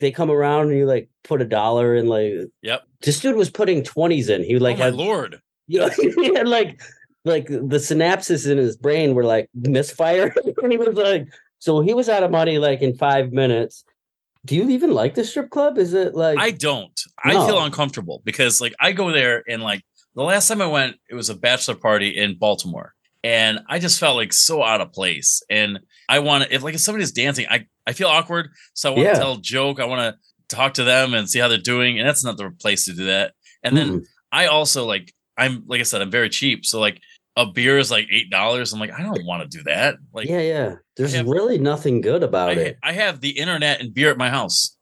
they 0.00 0.10
come 0.10 0.30
around 0.30 0.68
and 0.68 0.78
you 0.78 0.86
like 0.86 1.08
put 1.22 1.40
a 1.42 1.44
dollar 1.44 1.94
in 1.94 2.06
like 2.06 2.32
Yep. 2.62 2.82
this 3.02 3.20
dude 3.20 3.36
was 3.36 3.50
putting 3.50 3.82
20s 3.82 4.28
in. 4.28 4.42
He 4.42 4.58
like 4.58 4.76
oh 4.76 4.80
my 4.80 4.84
had 4.86 4.94
lord. 4.94 5.40
you 5.66 5.80
know, 5.80 5.88
he 5.96 6.34
had 6.34 6.48
like 6.48 6.80
like 7.24 7.46
the 7.46 7.78
synapses 7.78 8.50
in 8.50 8.58
his 8.58 8.76
brain 8.76 9.14
were 9.14 9.24
like 9.24 9.48
misfire. 9.54 10.34
and 10.62 10.72
he 10.72 10.78
was 10.78 10.94
like, 10.94 11.28
so 11.58 11.80
he 11.80 11.94
was 11.94 12.08
out 12.08 12.22
of 12.22 12.30
money 12.30 12.58
like 12.58 12.82
in 12.82 12.94
five 12.96 13.32
minutes. 13.32 13.84
Do 14.44 14.54
you 14.56 14.68
even 14.70 14.90
like 14.90 15.14
the 15.14 15.24
strip 15.24 15.48
club? 15.48 15.78
Is 15.78 15.94
it 15.94 16.14
like 16.14 16.38
I 16.38 16.50
don't. 16.50 17.00
I 17.22 17.32
feel 17.46 17.62
uncomfortable 17.64 18.20
because 18.24 18.60
like 18.60 18.74
I 18.78 18.92
go 18.92 19.10
there 19.10 19.42
and 19.48 19.62
like 19.62 19.82
the 20.14 20.22
last 20.22 20.48
time 20.48 20.60
I 20.60 20.66
went, 20.66 20.96
it 21.08 21.14
was 21.14 21.30
a 21.30 21.34
bachelor 21.34 21.74
party 21.76 22.10
in 22.10 22.36
Baltimore. 22.38 22.92
And 23.24 23.60
I 23.70 23.78
just 23.78 23.98
felt 23.98 24.16
like 24.16 24.34
so 24.34 24.62
out 24.62 24.82
of 24.82 24.92
place. 24.92 25.42
And 25.48 25.80
I 26.10 26.18
want 26.18 26.44
to 26.44 26.54
if 26.54 26.62
like 26.62 26.74
if 26.74 26.82
somebody's 26.82 27.12
dancing, 27.12 27.46
I, 27.48 27.66
I 27.86 27.92
feel 27.92 28.08
awkward. 28.08 28.48
So 28.74 28.90
I 28.90 28.92
want 28.96 29.04
to 29.04 29.12
Yeah. 29.12 29.18
tell 29.18 29.32
a 29.34 29.40
joke. 29.40 29.80
I 29.80 29.84
want 29.84 30.00
to 30.14 30.54
talk 30.54 30.74
to 30.74 30.84
them 30.84 31.14
and 31.14 31.28
see 31.28 31.38
how 31.38 31.48
they're 31.48 31.58
doing. 31.58 31.98
And 31.98 32.08
that's 32.08 32.24
not 32.24 32.36
the 32.36 32.50
place 32.60 32.84
to 32.86 32.92
do 32.94 33.04
that. 33.06 33.32
And 33.62 33.76
then 33.76 33.88
Mm-mm. 33.88 34.04
I 34.32 34.46
also 34.46 34.84
like 34.84 35.12
I'm 35.36 35.64
like 35.66 35.80
I 35.80 35.84
said, 35.84 36.00
I'm 36.02 36.10
very 36.10 36.28
cheap. 36.28 36.64
So 36.66 36.80
like 36.80 37.00
a 37.36 37.46
beer 37.46 37.78
is 37.78 37.90
like 37.90 38.06
eight 38.12 38.30
dollars. 38.30 38.72
I'm 38.72 38.78
like, 38.80 38.92
I 38.92 39.02
don't 39.02 39.24
want 39.26 39.42
to 39.50 39.58
do 39.58 39.64
that. 39.64 39.96
Like 40.12 40.28
yeah, 40.28 40.40
yeah. 40.40 40.74
There's 40.96 41.14
have- 41.14 41.26
really 41.26 41.58
nothing 41.58 42.00
good 42.00 42.22
about 42.22 42.50
I, 42.50 42.52
it. 42.52 42.76
I 42.82 42.92
have 42.92 43.20
the 43.20 43.30
internet 43.38 43.80
and 43.80 43.92
beer 43.92 44.10
at 44.10 44.18
my 44.18 44.30
house. 44.30 44.76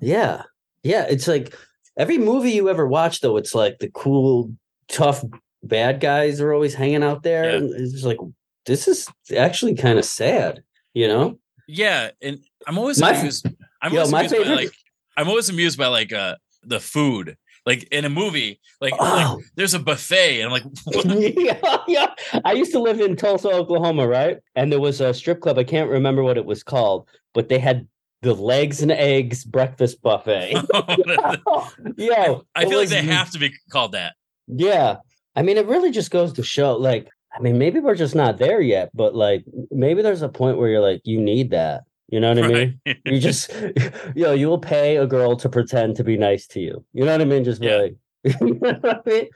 Yeah. 0.00 0.42
Yeah. 0.82 1.06
It's 1.08 1.28
like 1.28 1.56
every 1.96 2.18
movie 2.18 2.52
you 2.52 2.68
ever 2.68 2.86
watch, 2.86 3.20
though, 3.20 3.36
it's 3.36 3.54
like 3.54 3.78
the 3.78 3.90
cool, 3.90 4.52
tough 4.88 5.24
bad 5.62 6.00
guys 6.00 6.40
are 6.40 6.52
always 6.52 6.74
hanging 6.74 7.02
out 7.02 7.22
there. 7.22 7.50
Yeah. 7.50 7.56
And 7.56 7.74
it's 7.74 7.92
just 7.92 8.04
like, 8.04 8.18
this 8.66 8.86
is 8.88 9.08
actually 9.36 9.74
kind 9.74 9.98
of 9.98 10.04
sad, 10.04 10.62
you 10.94 11.08
know? 11.08 11.38
Yeah, 11.68 12.10
and 12.20 12.38
I'm 12.66 12.78
always 12.78 12.98
My- 13.00 13.12
amused. 13.12 13.46
I'm 13.80 13.92
Yo, 13.92 13.98
always 14.00 14.12
my 14.12 14.20
amused 14.20 14.34
by 14.34 14.38
favorite- 14.42 14.56
like 14.56 14.72
I'm 15.16 15.28
always 15.28 15.48
amused 15.48 15.78
by 15.78 15.86
like 15.86 16.12
uh 16.12 16.36
the 16.64 16.80
food. 16.80 17.36
Like 17.66 17.82
in 17.92 18.06
a 18.06 18.08
movie, 18.08 18.60
like, 18.80 18.92
like 18.98 19.26
Oh. 19.26 19.42
there's 19.54 19.74
a 19.74 19.78
buffet, 19.78 20.40
and 20.40 20.46
I'm 20.46 20.52
like, 20.52 20.64
yeah, 21.36 21.76
yeah. 21.86 22.14
I 22.42 22.52
used 22.52 22.72
to 22.72 22.78
live 22.78 22.98
in 22.98 23.14
Tulsa, 23.14 23.50
Oklahoma, 23.50 24.08
right? 24.08 24.38
And 24.56 24.72
there 24.72 24.80
was 24.80 25.02
a 25.02 25.12
strip 25.12 25.40
club. 25.40 25.58
I 25.58 25.64
can't 25.64 25.90
remember 25.90 26.22
what 26.22 26.38
it 26.38 26.46
was 26.46 26.62
called, 26.62 27.06
but 27.34 27.50
they 27.50 27.58
had 27.58 27.86
the 28.22 28.32
legs 28.32 28.80
and 28.80 28.90
eggs 28.90 29.44
breakfast 29.44 30.00
buffet. 30.00 30.52
yeah, 31.96 32.36
I 32.54 32.62
it 32.62 32.68
feel 32.70 32.78
like 32.78 32.88
they 32.88 33.02
have 33.02 33.30
to 33.32 33.38
be 33.38 33.52
called 33.70 33.92
that. 33.92 34.14
Yeah. 34.46 34.96
I 35.36 35.42
mean, 35.42 35.58
it 35.58 35.66
really 35.66 35.90
just 35.90 36.10
goes 36.10 36.32
to 36.34 36.42
show 36.42 36.74
like 36.76 37.08
I 37.38 37.40
mean, 37.42 37.58
maybe 37.58 37.78
we're 37.80 37.94
just 37.94 38.14
not 38.14 38.38
there 38.38 38.60
yet, 38.60 38.90
but 38.94 39.14
like 39.14 39.44
maybe 39.70 40.02
there's 40.02 40.22
a 40.22 40.28
point 40.28 40.58
where 40.58 40.68
you're 40.68 40.80
like, 40.80 41.00
you 41.04 41.20
need 41.20 41.50
that. 41.50 41.84
You 42.10 42.20
know 42.20 42.30
what 42.34 42.42
I 42.44 42.48
mean? 42.48 42.80
Right. 42.86 42.96
You 43.04 43.20
just, 43.20 43.52
you 44.14 44.24
know, 44.24 44.32
you 44.32 44.48
will 44.48 44.58
pay 44.58 44.96
a 44.96 45.06
girl 45.06 45.36
to 45.36 45.48
pretend 45.48 45.96
to 45.96 46.04
be 46.04 46.16
nice 46.16 46.46
to 46.48 46.60
you. 46.60 46.84
You 46.92 47.04
know 47.04 47.12
what 47.12 47.20
I 47.20 47.24
mean? 47.24 47.44
Just 47.44 47.60
be 47.60 47.66
Yeah. 47.66 47.76
like, 47.76 47.94
you 48.40 48.54
know 48.60 48.72
what 48.80 49.02
I 49.06 49.10
mean? 49.10 49.28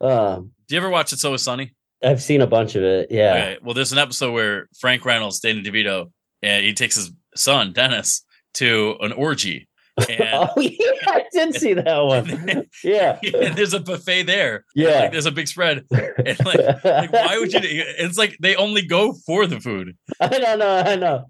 Um, 0.00 0.50
Do 0.68 0.74
you 0.74 0.80
ever 0.80 0.90
watch 0.90 1.12
It's 1.12 1.24
Always 1.24 1.42
Sunny? 1.42 1.72
I've 2.04 2.22
seen 2.22 2.40
a 2.42 2.46
bunch 2.46 2.74
of 2.74 2.82
it. 2.82 3.08
Yeah. 3.10 3.54
Well, 3.62 3.74
there's 3.74 3.92
an 3.92 3.98
episode 3.98 4.32
where 4.32 4.68
Frank 4.78 5.04
Reynolds, 5.04 5.40
Danny 5.40 5.62
DeVito, 5.62 6.10
and 6.42 6.64
he 6.64 6.74
takes 6.74 6.96
his 6.96 7.12
son 7.34 7.72
Dennis 7.72 8.22
to 8.54 8.96
an 9.00 9.12
orgy, 9.12 9.68
and, 10.08 10.20
Oh 10.32 10.60
yeah, 10.60 10.92
I 11.06 11.24
did 11.32 11.54
see 11.54 11.74
that 11.74 12.00
one. 12.04 12.66
Yeah. 12.84 13.18
and 13.22 13.56
there's 13.56 13.74
a 13.74 13.80
buffet 13.80 14.24
there. 14.24 14.64
Yeah. 14.74 15.00
Like, 15.00 15.12
there's 15.12 15.26
a 15.26 15.30
big 15.30 15.48
spread. 15.48 15.84
And 15.90 16.44
like, 16.44 16.84
like, 16.84 17.12
why 17.12 17.38
would 17.38 17.52
you? 17.52 17.60
It's 17.62 18.18
like 18.18 18.36
they 18.40 18.54
only 18.56 18.82
go 18.82 19.12
for 19.26 19.46
the 19.46 19.60
food. 19.60 19.96
I 20.20 20.28
don't 20.28 20.58
know. 20.58 20.82
I 20.84 20.96
know. 20.96 21.24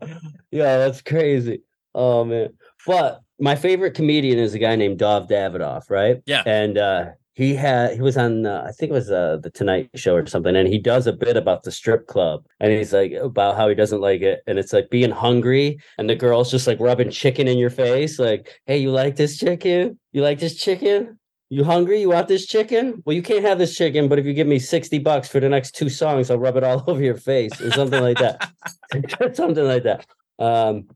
Yeah, 0.51 0.79
that's 0.79 1.03
crazy. 1.03 1.63
Oh 1.95 2.25
man. 2.25 2.51
But 2.87 3.21
my 3.39 3.55
favorite 3.57 3.95
comedian 3.95 4.39
is 4.39 4.55
a 4.55 4.59
guy 4.59 4.77
named 4.77 4.99
Dov 4.99 5.29
Davidoff, 5.29 5.91
right? 5.91 6.23
Yeah. 6.27 6.43
And 6.47 6.79
uh 6.79 7.07
he 7.37 7.55
had 7.55 7.93
he 7.93 8.01
was 8.01 8.17
on 8.17 8.47
uh, 8.47 8.65
I 8.67 8.73
think 8.73 8.91
it 8.91 8.95
was 8.95 9.11
uh, 9.11 9.37
the 9.43 9.51
Tonight 9.51 9.91
Show 9.95 10.17
or 10.17 10.27
something, 10.27 10.57
and 10.57 10.67
he 10.67 10.79
does 10.79 11.07
a 11.07 11.13
bit 11.13 11.37
about 11.37 11.65
the 11.65 11.71
strip 11.71 12.07
club, 12.07 12.47
and 12.61 12.73
he's 12.73 12.95
like 12.95 13.13
about 13.13 13.57
how 13.57 13.69
he 13.69 13.75
doesn't 13.75 14.01
like 14.01 14.23
it, 14.23 14.41
and 14.47 14.59
it's 14.59 14.73
like 14.73 14.89
being 14.89 15.11
hungry, 15.11 15.79
and 15.99 16.09
the 16.09 16.17
girl's 16.17 16.51
just 16.51 16.67
like 16.67 16.81
rubbing 16.81 17.11
chicken 17.11 17.47
in 17.47 17.59
your 17.59 17.69
face, 17.69 18.19
like, 18.19 18.59
"Hey, 18.65 18.79
you 18.79 18.91
like 18.91 19.17
this 19.17 19.37
chicken? 19.37 19.99
You 20.13 20.23
like 20.23 20.41
this 20.41 20.57
chicken? 20.57 21.19
You 21.51 21.63
hungry? 21.63 22.01
You 22.01 22.09
want 22.09 22.27
this 22.27 22.47
chicken? 22.47 23.03
Well, 23.05 23.15
you 23.15 23.23
can't 23.23 23.45
have 23.45 23.59
this 23.59 23.77
chicken, 23.77 24.09
but 24.09 24.19
if 24.19 24.25
you 24.25 24.33
give 24.33 24.47
me 24.47 24.59
sixty 24.59 24.99
bucks 24.99 25.29
for 25.29 25.39
the 25.39 25.51
next 25.51 25.73
two 25.73 25.91
songs, 25.91 26.31
I'll 26.31 26.39
rub 26.39 26.57
it 26.57 26.65
all 26.65 26.85
over 26.91 27.03
your 27.03 27.19
face 27.19 27.61
or 27.61 27.71
something 27.71 28.03
like 28.03 28.19
that." 28.19 28.51
something 29.37 29.65
like 29.65 29.83
that. 29.83 30.07
Um, 30.39 30.89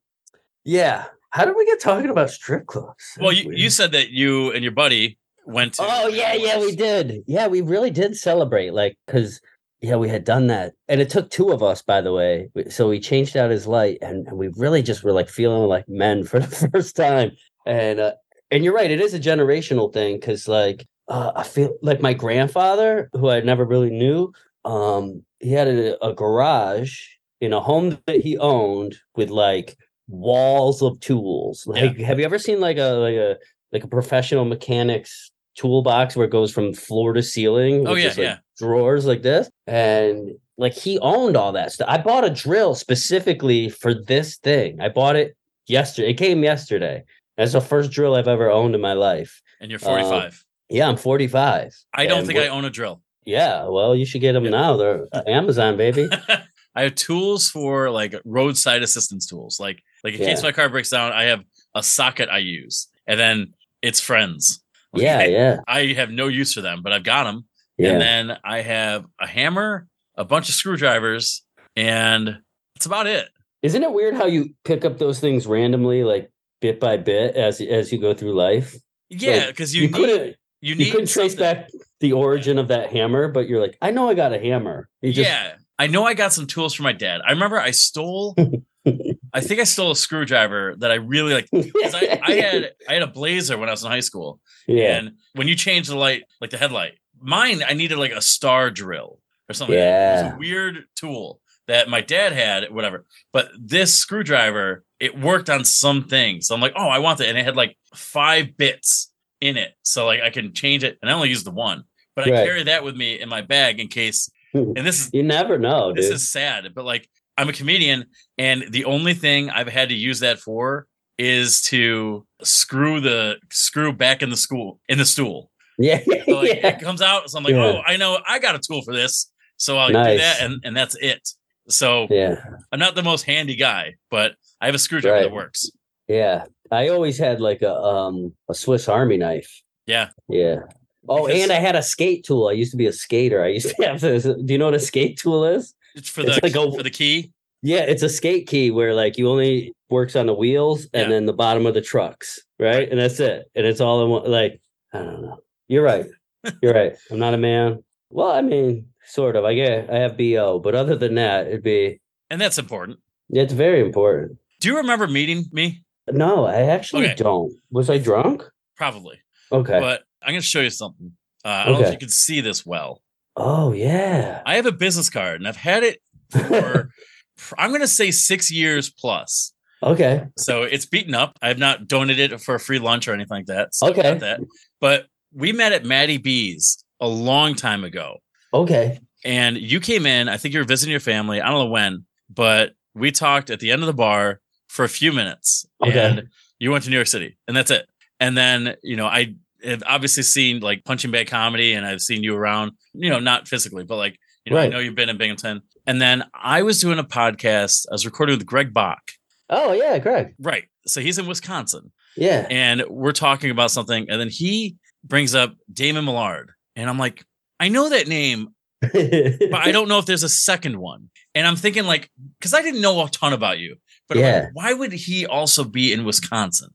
yeah. 0.64 1.04
How 1.32 1.44
did 1.44 1.54
we 1.54 1.64
get 1.66 1.80
talking 1.80 2.11
about 2.11 2.30
strip 2.30 2.66
clubs? 2.66 3.04
Well, 3.20 3.30
you, 3.30 3.52
you 3.52 3.70
said 3.70 3.92
that 3.92 4.11
you 4.11 4.50
and 4.52 4.64
your 4.64 4.73
buddy 4.73 5.18
went 5.50 5.75
to. 5.75 5.83
Oh 5.87 6.09
yeah, 6.09 6.35
yeah, 6.35 6.59
we 6.59 6.75
did. 6.75 7.23
Yeah, 7.26 7.47
we 7.47 7.61
really 7.61 7.90
did 7.90 8.16
celebrate, 8.16 8.73
like, 8.73 8.97
because 9.07 9.40
yeah, 9.80 9.97
we 9.97 10.09
had 10.09 10.25
done 10.25 10.47
that, 10.49 10.75
and 10.88 11.00
it 11.00 11.11
took 11.11 11.30
two 11.30 11.50
of 11.50 11.62
us, 11.62 11.83
by 11.83 12.00
the 12.00 12.12
way. 12.12 12.50
So 12.69 12.88
we 12.88 13.00
changed 13.00 13.37
out 13.37 13.50
his 13.50 13.66
light, 13.66 13.99
and, 14.02 14.26
and 14.28 14.37
we 14.37 14.49
really 14.49 14.83
just 14.83 15.02
were 15.02 15.12
like 15.12 15.28
feeling 15.28 15.69
like 15.69 15.88
men 15.88 16.25
for 16.30 16.40
the 16.40 16.69
first 16.73 16.97
time. 16.97 17.33
And 17.66 18.00
uh, 18.00 18.12
and 18.50 18.64
you're 18.64 18.75
right, 18.75 18.90
it 18.90 19.00
is 19.00 19.14
a 19.14 19.21
generational 19.21 19.92
thing 19.92 20.16
because 20.16 20.49
like 20.49 20.87
uh, 21.09 21.33
I 21.35 21.42
feel 21.42 21.76
like 21.83 22.00
my 22.00 22.14
grandfather, 22.14 23.11
who 23.12 23.28
I 23.28 23.40
never 23.40 23.64
really 23.64 23.90
knew, 23.90 24.33
um, 24.64 25.25
he 25.40 25.52
had 25.52 25.69
a, 25.69 26.04
a 26.04 26.14
garage 26.14 27.00
in 27.40 27.52
a 27.52 27.61
home 27.61 27.99
that 28.07 28.21
he 28.21 28.37
owned 28.38 28.97
with 29.16 29.30
like 29.30 29.76
walls 30.09 30.83
of 30.83 31.00
tools. 31.00 31.66
Like, 31.66 31.99
have 31.99 32.19
you 32.19 32.25
ever 32.25 32.38
seen 32.38 32.61
like 32.61 32.76
a 32.76 32.92
like 32.92 33.16
a 33.16 33.38
like 33.73 33.85
a 33.85 33.88
professional 33.88 34.45
mechanics 34.45 35.30
toolbox 35.57 36.16
where 36.16 36.26
it 36.26 36.30
goes 36.30 36.52
from 36.52 36.73
floor 36.75 37.12
to 37.12 37.23
ceiling? 37.23 37.87
Oh, 37.87 37.95
yeah, 37.95 38.09
like, 38.09 38.16
yeah. 38.19 38.38
Drawers 38.59 39.07
like 39.07 39.23
this, 39.23 39.50
and 39.66 40.33
like 40.59 40.75
he 40.75 40.99
owned 40.99 41.37
all 41.37 41.52
that 41.52 41.73
stuff. 41.73 41.88
I 41.90 41.97
bought 41.99 42.25
a 42.25 42.30
drill 42.30 42.75
specifically 42.75 43.69
for 43.71 43.95
this 43.95 44.37
thing. 44.37 44.80
I 44.80 44.88
bought 44.90 45.16
it 45.16 45.35
yesterday. 45.66 46.11
It 46.11 46.14
came 46.19 46.45
yesterday. 46.45 47.04
That's 47.38 47.52
the 47.52 47.61
first 47.62 47.90
drill 47.90 48.14
I've 48.14 48.28
ever 48.28 48.50
owned 48.50 48.75
in 48.75 48.80
my 48.83 48.92
life. 48.92 49.40
And 49.61 49.71
you're 49.71 49.78
45. 49.80 50.45
Yeah, 50.69 50.88
I'm 50.88 50.97
45. 50.99 51.75
I 51.95 52.07
don't 52.07 52.19
and 52.19 52.26
think 52.26 52.38
I 52.38 52.49
own 52.49 52.66
a 52.66 52.71
drill. 52.71 53.00
Yeah, 53.25 53.66
well, 53.69 53.95
you 53.97 54.04
should 54.04 54.21
get 54.21 54.33
them 54.33 54.45
Yeah. 54.45 54.50
now. 54.50 54.76
They're 54.76 55.07
uh, 55.12 55.23
Amazon, 55.26 55.76
baby. 55.78 56.09
I 56.75 56.83
have 56.83 56.95
tools 56.95 57.49
for 57.49 57.90
like 57.90 58.14
roadside 58.25 58.83
assistance 58.83 59.26
tools. 59.26 59.59
Like 59.59 59.83
like 60.04 60.14
in 60.14 60.21
case 60.21 60.42
my 60.42 60.52
car 60.52 60.69
breaks 60.69 60.90
down, 60.90 61.12
I 61.12 61.25
have 61.25 61.45
a 61.75 61.83
socket 61.83 62.28
I 62.30 62.38
use, 62.38 62.88
and 63.07 63.19
then 63.19 63.54
it's 63.83 64.00
friends. 64.00 64.62
Yeah, 64.94 65.18
Okay? 65.18 65.32
yeah, 65.32 65.61
I 65.68 65.87
have 65.94 66.11
no 66.11 66.28
use 66.28 66.52
for 66.54 66.61
them, 66.61 66.80
but 66.82 66.92
I've 66.92 67.04
got 67.04 67.25
them. 67.25 67.47
yeah. 67.78 67.90
And 67.92 68.00
then 68.00 68.38
I 68.44 68.61
have 68.62 69.04
a 69.20 69.26
hammer, 69.26 69.87
a 70.16 70.25
bunch 70.25 70.49
of 70.49 70.54
screwdrivers, 70.54 71.42
and 71.76 72.38
that's 72.75 72.87
about 72.87 73.06
it. 73.06 73.28
Isn't 73.62 73.82
it 73.82 73.92
weird 73.92 74.14
how 74.14 74.26
you 74.26 74.54
pick 74.64 74.85
up 74.85 74.99
those 74.99 75.20
things 75.20 75.47
randomly, 75.47 76.02
like 76.02 76.30
bit 76.61 76.80
by 76.80 76.97
bit, 76.97 77.37
as 77.37 77.61
as 77.61 77.92
you 77.92 77.99
go 77.99 78.14
through 78.14 78.35
life? 78.35 78.75
Yeah, 79.11 79.37
Like, 79.37 79.47
because 79.49 79.75
you, 79.75 79.82
you 79.82 79.88
couldn't 79.90 80.37
you 80.62 80.75
you 80.75 80.90
couldn't 80.90 81.09
trace 81.09 81.32
something. 81.32 81.38
back 81.38 81.68
the 82.00 82.12
origin 82.12 82.59
of 82.59 82.68
that 82.68 82.90
hammer, 82.90 83.28
but 83.28 83.49
you're 83.49 83.61
like, 83.61 83.76
I 83.82 83.90
know 83.90 84.09
I 84.09 84.14
got 84.14 84.32
a 84.32 84.38
hammer. 84.38 84.88
You 85.02 85.12
just, 85.12 85.28
yeah, 85.28 85.54
I 85.78 85.87
know 85.87 86.04
I 86.04 86.14
got 86.14 86.32
some 86.32 86.47
tools 86.47 86.75
from 86.75 86.85
my 86.85 86.92
dad. 86.92 87.20
I 87.26 87.30
remember 87.32 87.59
I 87.61 87.70
stole. 87.73 88.35
I 89.32 89.40
think 89.40 89.60
I 89.60 89.64
stole 89.64 89.90
a 89.92 89.96
screwdriver 89.96 90.75
that 90.78 90.90
I 90.90 90.96
really 90.96 91.34
like. 91.34 91.49
I, 91.52 92.18
I 92.22 92.32
had 92.46 92.72
I 92.88 92.94
had 92.94 93.02
a 93.02 93.06
blazer 93.06 93.56
when 93.58 93.68
I 93.68 93.72
was 93.72 93.84
in 93.84 93.90
high 93.90 94.00
school, 94.00 94.40
yeah, 94.66 94.96
and 94.99 95.12
when 95.34 95.49
you 95.49 95.54
change 95.54 95.88
the 95.88 95.96
light, 95.96 96.25
like 96.40 96.50
the 96.50 96.56
headlight, 96.58 96.94
mine 97.20 97.62
I 97.66 97.75
needed 97.75 97.99
like 97.99 98.12
a 98.12 98.20
star 98.22 98.70
drill 98.70 99.20
or 99.49 99.54
something. 99.54 99.76
It 99.76 99.80
Yeah. 99.80 100.12
was 100.25 100.32
a 100.34 100.37
weird 100.38 100.84
tool 100.96 101.40
that 101.68 101.88
my 101.88 102.00
dad 102.00 102.32
had, 102.32 102.72
whatever. 102.72 103.04
But 103.32 103.50
this 103.58 103.94
screwdriver, 103.94 104.84
it 104.99 105.18
worked 105.18 105.49
on 105.49 105.64
some 105.64 106.02
things. 106.04 106.49
So 106.49 106.54
I'm 106.54 106.60
like, 106.60 106.72
oh, 106.76 106.88
I 106.88 106.99
want 106.99 107.18
that, 107.18 107.28
and 107.28 107.38
it 107.38 107.44
had 107.44 107.56
like 107.56 107.76
five 107.94 108.56
bits 108.56 109.12
in 109.40 109.56
it, 109.56 109.72
so 109.82 110.04
like 110.06 110.20
I 110.20 110.30
can 110.30 110.52
change 110.52 110.84
it, 110.84 110.99
and 111.00 111.10
I 111.10 111.14
only 111.14 111.28
used 111.28 111.46
the 111.46 111.50
one, 111.52 111.84
but 112.16 112.26
I 112.26 112.30
Right. 112.32 112.44
carry 112.46 112.62
that 112.64 112.84
with 112.84 112.96
me 112.96 113.20
in 113.20 113.28
my 113.28 113.40
bag 113.42 113.80
in 113.80 113.88
case. 113.88 114.28
And 114.52 114.76
this 114.84 115.00
is 115.06 115.10
you 115.12 115.22
never 115.22 115.58
know, 115.58 115.92
this 115.94 116.06
dude. 116.06 116.14
is 116.16 116.28
sad, 116.28 116.75
but 116.75 116.84
like 116.84 117.08
I'm 117.40 117.49
a 117.49 117.52
comedian, 117.52 118.04
and 118.38 118.64
the 118.70 118.85
only 118.85 119.14
thing 119.14 119.50
I've 119.50 119.68
had 119.68 119.88
to 119.88 119.94
use 119.94 120.20
that 120.20 120.38
for 120.38 120.87
is 121.18 121.62
to 121.62 122.26
screw 122.42 123.00
the 123.00 123.37
screw 123.50 123.92
back 123.92 124.23
in 124.23 124.30
the 124.30 124.37
school 124.37 124.80
in 124.88 124.99
the 124.99 125.04
stool. 125.04 125.50
yeah, 125.78 126.00
So 126.04 126.12
like 126.40 126.49
yeah. 126.56 126.68
it 126.68 126.80
comes 126.80 127.00
out, 127.02 127.30
so 127.30 127.38
I'm 127.38 127.44
like, 127.44 127.54
Yeah. 127.54 127.64
oh, 127.78 127.80
I 127.87 127.97
know 127.97 128.18
I 128.28 128.38
got 128.38 128.54
a 128.54 128.59
tool 128.59 128.82
for 128.82 128.94
this, 128.94 129.30
so 129.56 129.78
I'll 129.78 129.88
do 129.88 129.94
that, 129.94 130.40
and 130.42 130.61
and 130.64 130.76
that's 130.76 130.97
it. 131.00 131.28
So 131.68 132.06
yeah, 132.11 132.37
I'm 132.73 132.78
not 132.78 132.94
the 132.94 133.02
most 133.02 133.25
handy 133.25 133.56
guy, 133.56 133.94
but 134.11 134.35
I 134.61 134.66
have 134.66 134.75
a 134.75 134.78
screwdriver 134.78 135.16
Right. 135.16 135.23
that 135.25 135.32
works. 135.32 135.70
yeah. 136.09 136.44
I 136.73 136.88
always 136.88 137.18
had 137.18 137.40
like 137.40 137.62
a 137.62 137.75
um 137.75 138.32
a 138.49 138.54
Swiss 138.54 138.88
Army 138.88 139.16
knife. 139.16 139.50
Yeah. 139.87 140.11
Yeah. 140.28 140.61
Oh, 141.09 141.26
Because- 141.26 141.42
and 141.42 141.50
I 141.52 141.56
had 141.56 141.75
a 141.76 141.82
skate 141.82 142.25
tool. 142.25 142.47
I 142.49 142.52
used 142.52 142.70
to 142.73 142.76
be 142.76 142.87
a 142.87 142.92
skater. 142.92 143.42
I 143.42 143.49
used 143.49 143.75
to 143.75 143.82
have 143.88 144.00
this. 144.00 144.23
Do 144.25 144.52
you 144.52 144.59
know 144.59 144.66
what 144.66 144.75
a 144.75 144.78
skate 144.92 145.18
tool 145.18 145.44
is? 145.44 145.75
It's 145.94 146.09
for 146.09 146.23
It's 146.23 146.37
the 146.37 146.40
like 146.42 146.54
a- 146.54 146.73
for 146.76 146.82
the 146.82 146.90
key. 146.90 147.32
Yeah, 147.62 147.80
it's 147.80 148.02
a 148.02 148.09
skate 148.09 148.47
key 148.47 148.70
where 148.70 148.94
like 148.94 149.18
you 149.18 149.28
only 149.28 149.73
works 149.90 150.16
on 150.16 150.26
the 150.26 150.35
wheels 150.35 150.85
and 150.94 151.02
Yeah. 151.04 151.09
then 151.09 151.26
the 151.26 151.32
bottom 151.32 151.66
of 151.66 151.75
the 151.75 151.80
trucks, 151.82 152.40
right? 152.59 152.75
Right. 152.76 152.90
And 152.90 152.99
that's 152.99 153.20
it. 153.20 153.50
And 153.54 153.66
it's 153.66 153.80
all 153.80 154.02
in 154.04 154.11
one. 154.11 154.30
Like 154.30 154.61
I 154.92 154.99
don't 154.99 155.23
know. 155.23 155.38
You're 155.68 155.82
right. 155.85 156.06
You're 156.62 156.73
right. 156.75 156.94
I'm 157.11 157.18
not 157.18 157.35
a 157.35 157.38
man. 157.38 157.85
Well, 158.11 158.30
I 158.30 158.40
mean, 158.40 158.87
sort 159.04 159.37
of. 159.37 159.44
I 159.44 159.54
get 159.54 159.90
I 159.90 159.99
have 159.99 160.16
bo, 160.16 160.59
but 160.59 160.75
other 160.75 160.97
than 160.97 161.14
that, 161.16 161.49
it'd 161.49 161.62
be. 161.62 162.00
And 162.30 162.40
that's 162.40 162.59
important. 162.59 162.99
It's 163.28 163.52
very 163.52 163.80
important. 163.80 164.38
Do 164.61 164.68
you 164.68 164.76
remember 164.78 165.06
meeting 165.06 165.44
me? 165.52 165.82
No, 166.11 166.44
I 166.47 166.62
actually 166.62 167.04
Okay. 167.06 167.14
don't. 167.16 167.52
Was 167.70 167.88
I 167.90 167.99
drunk? 167.99 168.42
Probably. 168.76 169.18
Okay. 169.52 169.78
But 169.78 170.02
I'm 170.23 170.32
going 170.32 170.40
to 170.40 170.47
show 170.47 170.61
you 170.61 170.70
something. 170.70 171.12
Uh, 171.44 171.49
I 171.49 171.64
don't 171.64 171.75
know 171.75 171.80
if 171.80 171.85
Okay. 171.87 171.92
you 171.94 171.99
can 171.99 172.09
see 172.09 172.40
this 172.40 172.64
well. 172.66 173.00
Oh 173.37 173.72
yeah. 173.72 174.42
I 174.46 174.56
have 174.56 174.66
a 174.66 174.72
business 174.72 175.10
card, 175.10 175.40
and 175.40 175.49
I've 175.49 175.56
had 175.56 175.82
it 175.82 176.00
for 176.30 176.90
I'm 177.58 177.70
going 177.70 177.80
to 177.80 177.88
say 177.88 178.10
six 178.10 178.50
years 178.50 178.90
plus. 178.90 179.52
okay. 179.82 180.25
So 180.37 180.62
it's 180.62 180.84
beaten 180.87 181.14
up. 181.14 181.38
I 181.40 181.49
have 181.49 181.58
not 181.58 181.88
donated 181.88 182.32
it 182.32 182.40
for 182.40 182.54
a 182.54 182.60
free 182.60 182.78
lunch 182.78 183.08
or 183.08 183.14
anything 183.14 183.34
like 183.38 183.46
that. 183.46 183.75
So 183.75 183.88
Okay. 183.88 184.14
that. 184.18 184.40
But 184.80 185.06
we 185.32 185.52
met 185.52 185.72
at 185.72 185.84
Maddie 185.84 186.18
B's 186.18 186.84
a 187.00 187.08
long 187.08 187.54
time 187.54 187.82
ago. 187.84 188.18
Okay. 188.52 188.99
And 189.25 189.56
you 189.56 189.80
came 189.80 190.04
in, 190.06 190.28
I 190.28 190.37
think 190.37 190.52
you 190.54 190.60
were 190.60 190.66
visiting 190.66 190.90
your 190.90 191.00
family. 191.00 191.40
I 191.40 191.49
don't 191.50 191.64
know 191.64 191.70
when, 191.70 192.04
but 192.28 192.72
we 192.94 193.10
talked 193.10 193.49
at 193.49 193.60
the 193.60 193.70
end 193.70 193.82
of 193.82 193.87
the 193.87 193.94
bar 193.94 194.40
for 194.68 194.84
a 194.84 194.88
few 194.88 195.12
minutes. 195.12 195.64
Okay. 195.82 195.99
And 195.99 196.28
you 196.58 196.70
went 196.70 196.84
to 196.84 196.90
New 196.90 196.96
York 196.96 197.06
City, 197.08 197.38
and 197.49 197.56
that's 197.56 197.70
it. 197.70 197.87
And 198.18 198.37
then, 198.37 198.76
you 198.82 198.96
know, 198.96 199.06
I 199.06 199.34
have 199.64 199.83
obviously 199.87 200.23
seen 200.23 200.61
like 200.61 200.85
punching 200.85 201.11
bag 201.11 201.29
comedy 201.29 201.73
and 201.75 201.87
I've 201.87 202.00
seen 202.00 202.23
you 202.23 202.35
around, 202.37 202.73
you 202.93 203.11
know, 203.11 203.19
not 203.21 203.49
physically, 203.49 203.85
but 203.85 203.97
like, 203.97 204.19
you 204.45 204.52
know, 204.55 204.59
I 204.61 204.69
know 204.69 204.79
you've 204.79 204.95
been 204.95 205.09
in 205.09 205.19
Binghamton. 205.19 205.62
And 205.87 206.00
then 206.00 206.25
I 206.35 206.62
was 206.62 206.81
doing 206.81 206.99
a 206.99 207.05
podcast. 207.05 207.87
I 207.90 207.95
was 207.95 208.05
recording 208.07 208.37
with 208.38 208.47
Greg 208.47 208.73
Bach. 208.73 209.00
Oh 209.49 209.73
yeah, 209.73 209.99
Greg. 209.99 210.35
Right. 210.38 210.64
So 210.87 211.00
he's 211.00 211.19
in 211.19 211.26
Wisconsin 211.26 211.93
Yeah. 212.17 212.47
and 212.50 212.85
we're 212.88 213.12
talking 213.12 213.50
about 213.50 213.71
something. 213.71 214.09
And 214.09 214.21
then 214.21 214.29
he 214.31 214.76
brings 215.05 215.35
up 215.35 215.55
Damon 215.73 216.05
Millard. 216.05 216.50
And 216.76 216.88
I'm 216.88 216.99
like, 216.99 217.25
I 217.59 217.69
know 217.69 217.88
that 217.90 218.09
name, 218.09 218.49
but 218.81 219.55
I 219.55 219.73
don't 219.73 219.88
know 219.88 219.99
if 219.99 220.07
there's 220.07 220.23
a 220.23 220.29
second 220.29 220.79
one. 220.79 221.11
And 221.35 221.47
I'm 221.47 221.57
thinking 221.57 221.85
like, 221.85 222.11
because 222.38 222.55
I 222.55 222.62
didn't 222.62 222.81
know 222.81 223.05
a 223.05 223.09
ton 223.11 223.33
about 223.33 223.59
you, 223.59 223.76
but 224.09 224.17
I'm 224.17 224.23
like, 224.25 224.33
Yeah. 224.33 224.49
why 224.52 224.73
would 224.73 224.93
he 224.93 225.26
also 225.26 225.64
be 225.64 225.93
in 225.93 226.05
Wisconsin? 226.05 226.71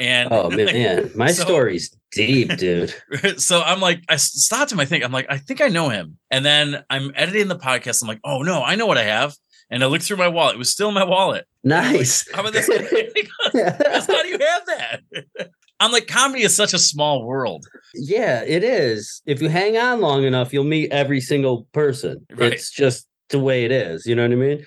And 0.00 0.28
oh 0.32 0.50
man, 0.50 1.10
my 1.14 1.32
So- 1.32 1.44
story's 1.44 1.94
deep, 2.12 2.56
dude. 2.56 2.94
so 3.40 3.60
I'm 3.62 3.80
like, 3.80 4.02
I 4.08 4.16
stopped 4.16 4.72
him. 4.72 4.80
I 4.80 4.84
think 4.84 5.04
I'm 5.04 5.12
like, 5.12 5.26
I 5.28 5.38
think 5.38 5.60
I 5.60 5.68
know 5.68 5.88
him. 5.88 6.18
And 6.30 6.44
then 6.44 6.82
I'm 6.90 7.12
editing 7.14 7.48
the 7.48 7.58
podcast. 7.58 8.02
I'm 8.02 8.08
like, 8.08 8.20
oh 8.24 8.42
no, 8.42 8.62
I 8.62 8.74
know 8.76 8.86
what 8.86 8.98
I 8.98 9.04
have. 9.04 9.34
And 9.70 9.82
I 9.84 9.86
looked 9.86 10.04
through 10.04 10.16
my 10.16 10.28
wallet. 10.28 10.54
It 10.54 10.58
was 10.58 10.72
still 10.72 10.88
in 10.88 10.94
my 10.94 11.04
wallet. 11.04 11.44
Nice. 11.62 12.26
How 12.32 12.40
about 12.40 12.54
this? 12.54 12.66
How 12.68 14.22
do 14.22 14.28
you 14.28 14.38
have 14.38 14.66
that? 14.66 15.00
I'm 15.80 15.92
like, 15.92 16.06
comedy 16.06 16.42
is 16.42 16.56
such 16.56 16.72
a 16.74 16.78
small 16.78 17.24
world. 17.26 17.64
yeah, 17.94 18.42
it 18.44 18.64
is. 18.64 19.22
If 19.26 19.40
you 19.42 19.48
hang 19.48 19.76
on 19.76 20.00
long 20.00 20.24
enough, 20.24 20.52
you'll 20.52 20.64
meet 20.64 20.90
every 20.90 21.20
single 21.20 21.68
person. 21.72 22.26
Right. 22.34 22.52
It's 22.54 22.70
just 22.70 23.06
the 23.28 23.38
way 23.38 23.64
it 23.64 23.70
is. 23.70 24.06
You 24.06 24.16
know 24.16 24.22
what 24.22 24.32
I 24.32 24.36
mean? 24.36 24.66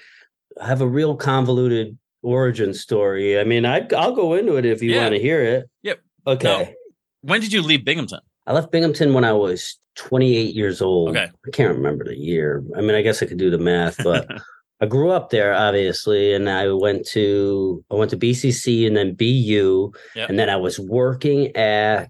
I 0.62 0.67
have 0.67 0.81
a 0.81 0.88
real 0.88 1.15
convoluted 1.15 1.98
origin 2.21 2.74
story. 2.74 3.39
I 3.39 3.43
mean, 3.43 3.65
I, 3.65 3.86
I'll 3.98 4.15
go 4.15 4.36
into 4.36 4.55
it 4.57 4.65
if 4.65 4.81
you 4.83 4.91
Yeah. 4.91 5.01
want 5.03 5.15
to 5.15 5.19
hear 5.19 5.43
it. 5.43 5.69
Yep. 5.81 6.00
Okay. 6.27 6.75
When 7.22 7.42
did 7.42 7.54
you 7.54 7.62
leave 7.62 7.86
Binghamton? 7.86 8.20
I 8.48 8.54
left 8.54 8.72
Binghamton 8.72 9.13
when 9.13 9.24
I 9.24 9.34
was 9.34 9.78
28 9.96 10.56
years 10.56 10.82
old. 10.82 11.10
Okay. 11.12 11.30
I 11.46 11.50
can't 11.51 11.75
remember 11.75 12.04
the 12.06 12.18
year. 12.18 12.63
I 12.75 12.82
mean, 12.82 12.96
I 12.96 13.01
guess 13.01 13.22
I 13.22 13.25
could 13.28 13.38
do 13.38 13.50
the 13.51 13.58
math, 13.60 14.04
but 14.04 14.28
I 14.82 14.88
grew 14.88 15.12
up 15.12 15.30
there, 15.30 15.54
obviously, 15.54 16.34
and 16.34 16.50
I 16.50 16.72
went 16.72 17.06
to 17.10 17.84
I 17.92 17.96
went 17.96 18.10
to 18.12 18.18
BCC 18.18 18.88
and 18.88 18.98
then 18.98 19.13
BU, 19.13 19.92
Yep. 20.16 20.30
and 20.30 20.40
then 20.40 20.50
I 20.50 20.56
was 20.56 20.80
working 20.80 21.56
at 21.56 22.10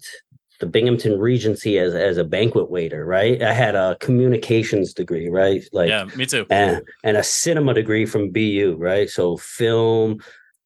the 0.61 0.67
Binghamton 0.67 1.19
Regency 1.19 1.77
as 1.79 1.93
as 1.93 2.17
a 2.17 2.23
banquet 2.23 2.69
waiter. 2.71 3.03
Right, 3.05 3.41
I 3.41 3.51
had 3.51 3.75
a 3.75 3.97
communications 3.99 4.93
degree, 4.93 5.27
right, 5.27 5.61
like 5.73 5.89
yeah, 5.89 6.05
me 6.15 6.25
too. 6.25 6.45
and 6.49 6.81
and 7.03 7.17
a 7.17 7.23
cinema 7.23 7.73
degree 7.73 8.05
from 8.05 8.29
BU, 8.31 8.75
right? 8.79 9.09
So 9.09 9.35
film, 9.35 10.19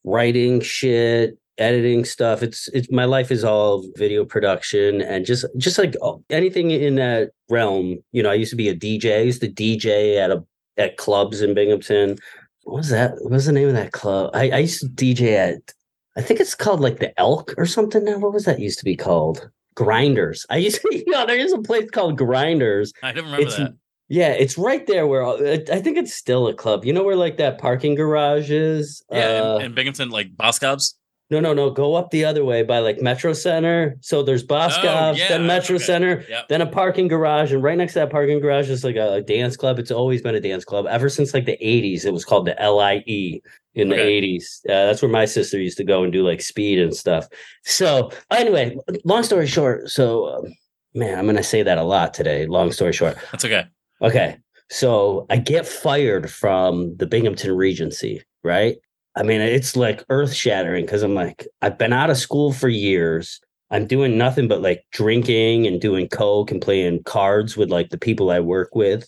writing 0.04 0.62
shit, 0.62 1.40
editing 1.58 2.06
stuff. 2.06 2.44
It's 2.44 2.68
it's 2.70 2.92
my 2.92 3.06
life 3.06 3.32
is 3.32 3.44
all 3.44 3.86
video 3.96 4.26
production 4.26 5.02
and 5.02 5.26
just 5.26 5.46
just 5.58 5.78
like 5.78 5.96
oh, 6.02 6.24
anything 6.30 6.72
in 6.72 6.96
that 6.96 7.32
realm. 7.50 8.00
You 8.12 8.24
know, 8.24 8.32
I 8.32 8.36
used 8.36 8.52
to 8.52 8.58
be 8.58 8.70
a 8.70 8.76
DJ. 8.76 9.18
I 9.18 9.22
used 9.22 9.42
to 9.42 9.50
DJ 9.50 10.18
at 10.18 10.32
a 10.32 10.44
at 10.78 10.98
clubs 10.98 11.42
in 11.42 11.54
Binghamton. 11.54 12.18
What 12.64 12.78
was 12.78 12.90
that? 12.90 13.14
What 13.20 13.32
was 13.32 13.46
the 13.46 13.52
name 13.52 13.68
of 13.68 13.76
that 13.76 13.92
club? 13.92 14.32
I, 14.34 14.50
I 14.50 14.58
used 14.60 14.82
to 14.82 14.88
DJ 14.88 15.34
at 15.36 15.74
I 16.18 16.22
think 16.22 16.40
it's 16.40 16.56
called 16.56 16.80
like 16.80 17.00
the 17.00 17.18
Elk 17.20 17.54
or 17.58 17.66
something 17.66 18.04
now. 18.04 18.18
What 18.18 18.34
was 18.34 18.46
that 18.46 18.60
used 18.60 18.80
to 18.80 18.86
be 18.86 18.96
called? 18.96 19.50
Grinders. 19.76 20.46
I 20.50 20.58
used 20.58 20.82
to, 20.82 20.90
you 20.92 21.12
know, 21.12 21.26
there 21.26 21.38
is 21.38 21.52
a 21.52 21.60
place 21.60 21.90
called 21.90 22.18
Grinders 22.18 22.94
I 23.04 23.12
didn't 23.12 23.26
remember 23.26 23.48
it's 23.48 23.58
that. 23.58 23.74
yeah, 24.08 24.30
it's 24.30 24.58
right 24.58 24.88
there 24.88 25.06
where 25.06 25.26
I 25.26 25.82
think 25.82 25.98
it's 25.98 26.14
still 26.14 26.48
a 26.48 26.54
club. 26.54 26.86
You 26.86 26.94
know 26.94 27.04
where 27.04 27.18
like 27.18 27.38
that 27.38 27.58
parking 27.58 27.96
garage 27.96 28.50
is? 28.50 29.04
Yeah, 29.12 29.42
Uh, 29.42 29.58
in, 29.58 29.66
in 29.68 29.74
Binghamton, 29.74 30.10
like 30.10 30.36
Boscov's. 30.36 30.96
No, 31.30 31.40
no, 31.40 31.54
no. 31.54 31.70
Go 31.72 31.96
up 31.96 32.12
the 32.12 32.24
other 32.26 32.46
way 32.46 32.62
by 32.64 32.80
like 32.80 33.02
Metro 33.02 33.34
Center. 33.34 33.98
So 34.02 34.22
there's 34.22 34.44
Boscov's, 34.44 35.18
Oh, 35.20 35.22
yeah, 35.22 35.30
then 35.30 35.48
Metro 35.48 35.76
okay. 35.78 35.86
Center, 35.86 36.24
Yep. 36.30 36.48
then 36.50 36.62
a 36.62 36.68
parking 36.68 37.08
garage, 37.08 37.52
and 37.52 37.64
right 37.64 37.78
next 37.78 37.94
to 37.94 38.00
that 38.00 38.12
parking 38.12 38.40
garage 38.40 38.70
is 38.70 38.84
like 38.84 38.96
a, 38.96 39.14
a 39.14 39.22
dance 39.22 39.58
club. 39.58 39.80
It's 39.80 39.92
always 39.92 40.22
been 40.22 40.36
a 40.36 40.40
dance 40.40 40.64
club 40.66 40.86
ever 40.88 41.10
since 41.10 41.34
like 41.34 41.46
the 41.46 41.58
'80s. 41.58 42.06
It 42.06 42.14
was 42.14 42.26
called 42.26 42.46
the 42.46 42.56
LIE 42.60 43.42
in 43.74 43.90
the 43.90 43.96
'80s. 43.96 44.60
Uh, 44.70 44.86
that's 44.86 45.02
where 45.02 45.12
my 45.12 45.26
sister 45.26 45.60
used 45.60 45.78
to 45.78 45.84
go 45.84 46.04
and 46.04 46.14
do 46.14 46.24
like 46.26 46.42
speed 46.42 46.80
and 46.80 46.96
stuff. 46.96 47.28
So 47.64 48.12
anyway, 48.32 48.78
long 49.04 49.24
story 49.24 49.48
short, 49.48 49.90
so 49.90 50.28
um, 50.36 50.54
man, 50.94 51.18
I'm 51.18 51.26
gonna 51.26 51.42
say 51.44 51.64
that 51.64 51.78
a 51.80 51.84
lot 51.84 52.14
today. 52.14 52.46
Long 52.46 52.72
story 52.72 52.94
short. 52.94 53.18
That's 53.32 53.44
okay. 53.46 53.66
Okay. 54.02 54.38
So 54.70 55.26
I 55.30 55.38
get 55.38 55.68
fired 55.68 56.30
from 56.32 56.96
the 56.98 57.06
Binghamton 57.06 57.56
Regency, 57.56 58.24
right? 58.44 58.78
I 59.16 59.24
mean, 59.24 59.42
it's 59.42 59.76
like 59.76 60.04
earth 60.10 60.34
shattering 60.34 60.86
because 60.86 61.02
I'm 61.04 61.16
like, 61.16 61.48
I've 61.62 61.78
been 61.78 61.94
out 61.94 62.10
of 62.10 62.18
school 62.18 62.52
for 62.52 62.68
years. 62.68 63.40
I'm 63.72 63.88
doing 63.88 64.18
nothing 64.18 64.48
but 64.48 64.62
like 64.62 64.86
drinking 64.92 65.66
and 65.68 65.82
doing 65.82 66.08
coke 66.10 66.52
and 66.52 66.62
playing 66.62 67.04
cards 67.04 67.58
with 67.58 67.70
like 67.72 67.90
the 67.90 67.98
people 67.98 68.30
I 68.30 68.40
work 68.40 68.76
with. 68.76 69.08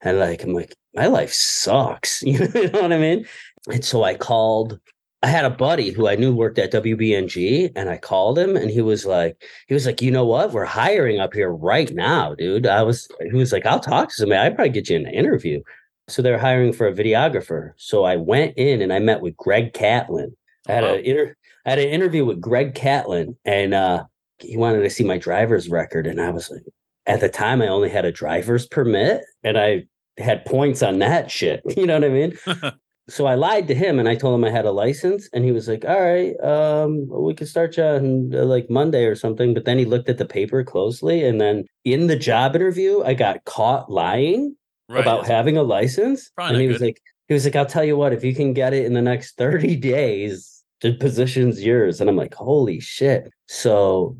And 0.00 0.18
like, 0.18 0.42
I'm 0.44 0.54
like, 0.54 0.74
my 0.94 1.06
life 1.06 1.32
sucks. 1.32 2.22
You 2.26 2.38
know 2.38 2.82
what 2.82 2.92
I 2.92 2.98
mean? 2.98 3.26
And 3.70 3.84
so 3.84 4.04
I 4.04 4.14
called, 4.14 4.78
I 5.22 5.26
had 5.26 5.44
a 5.44 5.50
buddy 5.50 5.90
who 5.90 6.06
I 6.06 6.14
knew 6.14 6.32
worked 6.32 6.58
at 6.60 6.72
WBNG 6.72 7.72
and 7.74 7.90
I 7.90 7.96
called 7.96 8.38
him 8.38 8.56
and 8.56 8.70
he 8.70 8.80
was 8.80 9.04
like, 9.04 9.42
he 9.66 9.74
was 9.74 9.84
like, 9.84 10.00
you 10.00 10.12
know 10.12 10.24
what? 10.24 10.52
We're 10.52 10.64
hiring 10.64 11.18
up 11.18 11.34
here 11.34 11.50
right 11.50 11.92
now, 11.92 12.34
dude. 12.36 12.66
I 12.66 12.82
was, 12.82 13.08
he 13.20 13.36
was 13.36 13.52
like, 13.52 13.66
I'll 13.66 13.80
talk 13.80 14.08
to 14.08 14.14
somebody. 14.14 14.38
I'd 14.38 14.54
probably 14.54 14.70
get 14.70 14.88
you 14.88 14.96
an 14.96 15.06
interview. 15.06 15.60
So 16.08 16.22
they're 16.22 16.38
hiring 16.38 16.72
for 16.72 16.86
a 16.86 16.92
videographer. 16.92 17.72
So 17.76 18.04
I 18.04 18.16
went 18.16 18.56
in 18.56 18.80
and 18.80 18.92
I 18.92 18.98
met 18.98 19.20
with 19.20 19.36
Greg 19.36 19.72
Catlin. 19.74 20.34
I 20.66 20.72
had 20.72 20.84
Wow. 20.84 20.94
an 20.94 21.00
inter, 21.04 21.36
I 21.66 21.70
had 21.70 21.78
an 21.78 21.88
interview 21.88 22.24
with 22.24 22.40
Greg 22.40 22.74
Catlin 22.74 23.36
and 23.44 23.74
uh, 23.74 24.04
he 24.38 24.56
wanted 24.56 24.80
to 24.82 24.90
see 24.90 25.04
my 25.04 25.18
driver's 25.18 25.68
record. 25.68 26.06
And 26.06 26.20
I 26.20 26.30
was 26.30 26.50
like, 26.50 26.62
at 27.06 27.20
the 27.20 27.28
time, 27.28 27.62
I 27.62 27.68
only 27.68 27.88
had 27.90 28.04
a 28.04 28.12
driver's 28.12 28.66
permit 28.66 29.22
and 29.44 29.58
I 29.58 29.84
had 30.18 30.44
points 30.46 30.82
on 30.82 30.98
that 31.00 31.30
shit. 31.30 31.62
You 31.76 31.86
know 31.86 31.94
what 32.00 32.04
I 32.04 32.08
mean? 32.08 32.38
so 33.08 33.26
I 33.26 33.34
lied 33.34 33.68
to 33.68 33.74
him 33.74 33.98
and 33.98 34.08
I 34.08 34.14
told 34.14 34.34
him 34.34 34.44
I 34.44 34.50
had 34.50 34.64
a 34.66 34.72
license 34.72 35.28
and 35.32 35.44
he 35.44 35.52
was 35.52 35.68
like, 35.68 35.84
all 35.86 36.00
right, 36.00 36.38
um, 36.40 37.06
we 37.08 37.34
could 37.34 37.48
start 37.48 37.76
you 37.76 37.82
on 37.84 38.34
uh, 38.34 38.44
like 38.44 38.68
Monday 38.70 39.04
or 39.04 39.14
something. 39.14 39.52
But 39.54 39.64
then 39.66 39.78
he 39.78 39.84
looked 39.84 40.08
at 40.08 40.18
the 40.18 40.24
paper 40.26 40.64
closely 40.64 41.22
and 41.24 41.38
then 41.40 41.64
in 41.84 42.06
the 42.06 42.16
job 42.16 42.56
interview, 42.56 43.02
I 43.04 43.12
got 43.14 43.44
caught 43.44 43.90
lying 43.90 44.56
Right. 44.88 45.00
about 45.00 45.26
having 45.26 45.56
a 45.56 45.62
license. 45.62 46.30
Probably 46.30 46.54
and 46.54 46.62
he 46.62 46.66
not 46.68 46.72
was 46.74 46.82
like, 46.82 47.00
he 47.28 47.34
was 47.34 47.44
like, 47.44 47.56
I'll 47.56 47.66
tell 47.66 47.84
you 47.84 47.96
what, 47.96 48.12
if 48.12 48.24
you 48.24 48.34
can 48.34 48.54
get 48.54 48.72
it 48.72 48.86
in 48.86 48.94
the 48.94 49.02
next 49.02 49.36
30 49.36 49.76
days, 49.76 50.64
the 50.80 50.94
position's 50.94 51.62
yours. 51.62 52.00
And 52.00 52.08
I'm 52.08 52.16
like, 52.16 52.34
holy 52.34 52.80
shit. 52.80 53.30
So 53.46 54.16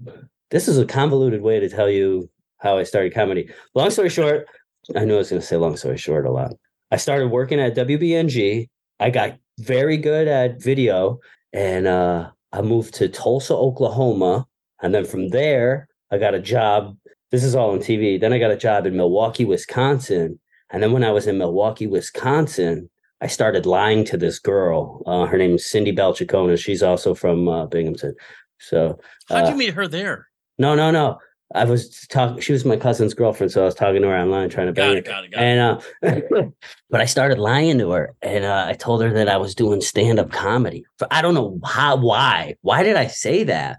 this 0.51 0.69
is 0.69 0.79
a 0.79 0.85
convoluted 0.85 1.43
way 1.43 1.61
to 1.61 1.69
tell 1.69 1.89
you 1.89 2.29
how 2.59 2.77
I 2.77 2.83
started 2.83 3.15
comedy. 3.15 3.51
Long 3.75 3.91
story 3.91 4.11
short, 4.11 4.47
I 4.95 5.05
knew 5.05 5.15
I 5.15 5.19
was 5.19 5.31
going 5.31 5.41
to 5.41 5.47
say 5.47 5.57
long 5.57 5.77
story 5.77 5.97
short 5.97 6.27
a 6.27 6.31
lot. 6.31 6.53
I 6.91 6.97
started 6.97 7.29
working 7.29 7.61
at 7.61 7.77
WBNG. 7.77 8.69
I 9.01 9.11
got 9.11 9.39
very 9.59 9.97
good 9.97 10.29
at 10.29 10.61
video 10.61 11.21
and 11.53 11.87
uh, 11.87 12.31
I 12.53 12.63
moved 12.63 12.95
to 12.95 13.09
Tulsa, 13.09 13.55
Oklahoma. 13.55 14.47
And 14.83 14.95
then 14.95 15.05
from 15.05 15.29
there, 15.31 15.89
I 16.11 16.19
got 16.19 16.35
a 16.35 16.41
job. 16.41 16.97
This 17.31 17.45
is 17.45 17.55
all 17.55 17.71
on 17.71 17.79
TV. 17.79 18.21
Then 18.21 18.33
I 18.33 18.39
got 18.39 18.51
a 18.51 18.57
job 18.57 18.87
in 18.87 18.97
Milwaukee, 18.97 19.45
Wisconsin. 19.45 20.39
And 20.71 20.83
then 20.83 20.93
when 20.93 21.05
I 21.05 21.11
was 21.11 21.27
in 21.27 21.39
Milwaukee, 21.39 21.87
Wisconsin, 21.87 22.91
I 23.21 23.27
started 23.27 23.67
lying 23.67 24.05
to 24.07 24.17
this 24.17 24.39
girl. 24.39 25.03
Uh, 25.07 25.27
her 25.27 25.39
name 25.39 25.55
is 25.55 25.67
Cindy 25.69 25.93
Balchicona. 25.95 26.59
She's 26.59 26.83
also 26.83 27.15
from 27.15 27.49
uh, 27.49 27.67
Binghamton. 27.67 28.15
So 28.59 28.99
How'd 29.29 29.45
uh, 29.45 29.49
you 29.49 29.57
meet 29.57 29.75
her 29.75 29.89
there? 29.89 30.29
no, 30.59 30.75
no, 30.75 30.91
no. 30.91 31.19
I 31.55 31.65
was 31.65 32.07
talking. 32.09 32.41
She 32.41 32.53
was 32.53 32.67
my 32.67 32.77
cousin's 32.77 33.15
girlfriend, 33.15 33.53
so 33.53 33.63
I 33.63 33.65
was 33.65 33.75
talking 33.75 34.03
to 34.03 34.09
her 34.09 34.17
online, 34.19 34.51
trying 34.51 34.67
to 34.67 34.73
bang 34.75 34.89
Got 34.89 34.93
her. 34.93 34.99
it. 34.99 35.05
Got 35.07 35.25
it. 35.25 35.31
Got. 35.31 35.43
And 35.43 36.41
uh, 36.43 36.45
but 36.91 37.01
I 37.01 37.07
started 37.07 37.39
lying 37.39 37.79
to 37.79 37.91
her, 37.93 38.15
and 38.21 38.45
uh, 38.45 38.67
I 38.69 38.75
told 38.75 39.01
her 39.03 39.11
that 39.15 39.31
I 39.31 39.39
was 39.39 39.55
doing 39.55 39.81
stand 39.81 40.19
up 40.19 40.31
comedy. 40.31 40.85
For, 40.99 41.09
I 41.11 41.23
don't 41.23 41.33
know 41.33 41.59
how, 41.65 41.97
why, 41.97 42.57
why 42.61 42.83
did 42.83 42.97
I 42.97 43.07
say 43.07 43.45
that? 43.45 43.79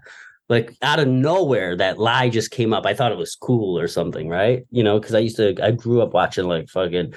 Like 0.50 0.76
out 0.82 0.98
of 0.98 1.08
nowhere, 1.08 1.76
that 1.76 1.98
lie 1.98 2.28
just 2.28 2.50
came 2.50 2.74
up. 2.74 2.84
I 2.84 2.92
thought 2.92 3.12
it 3.12 3.18
was 3.18 3.34
cool 3.34 3.78
or 3.78 3.88
something, 3.88 4.28
right? 4.28 4.66
You 4.70 4.82
know, 4.82 5.00
because 5.00 5.14
I 5.14 5.20
used 5.20 5.36
to, 5.36 5.56
I 5.64 5.70
grew 5.70 6.02
up 6.02 6.12
watching 6.12 6.44
like 6.44 6.68
fucking 6.68 7.14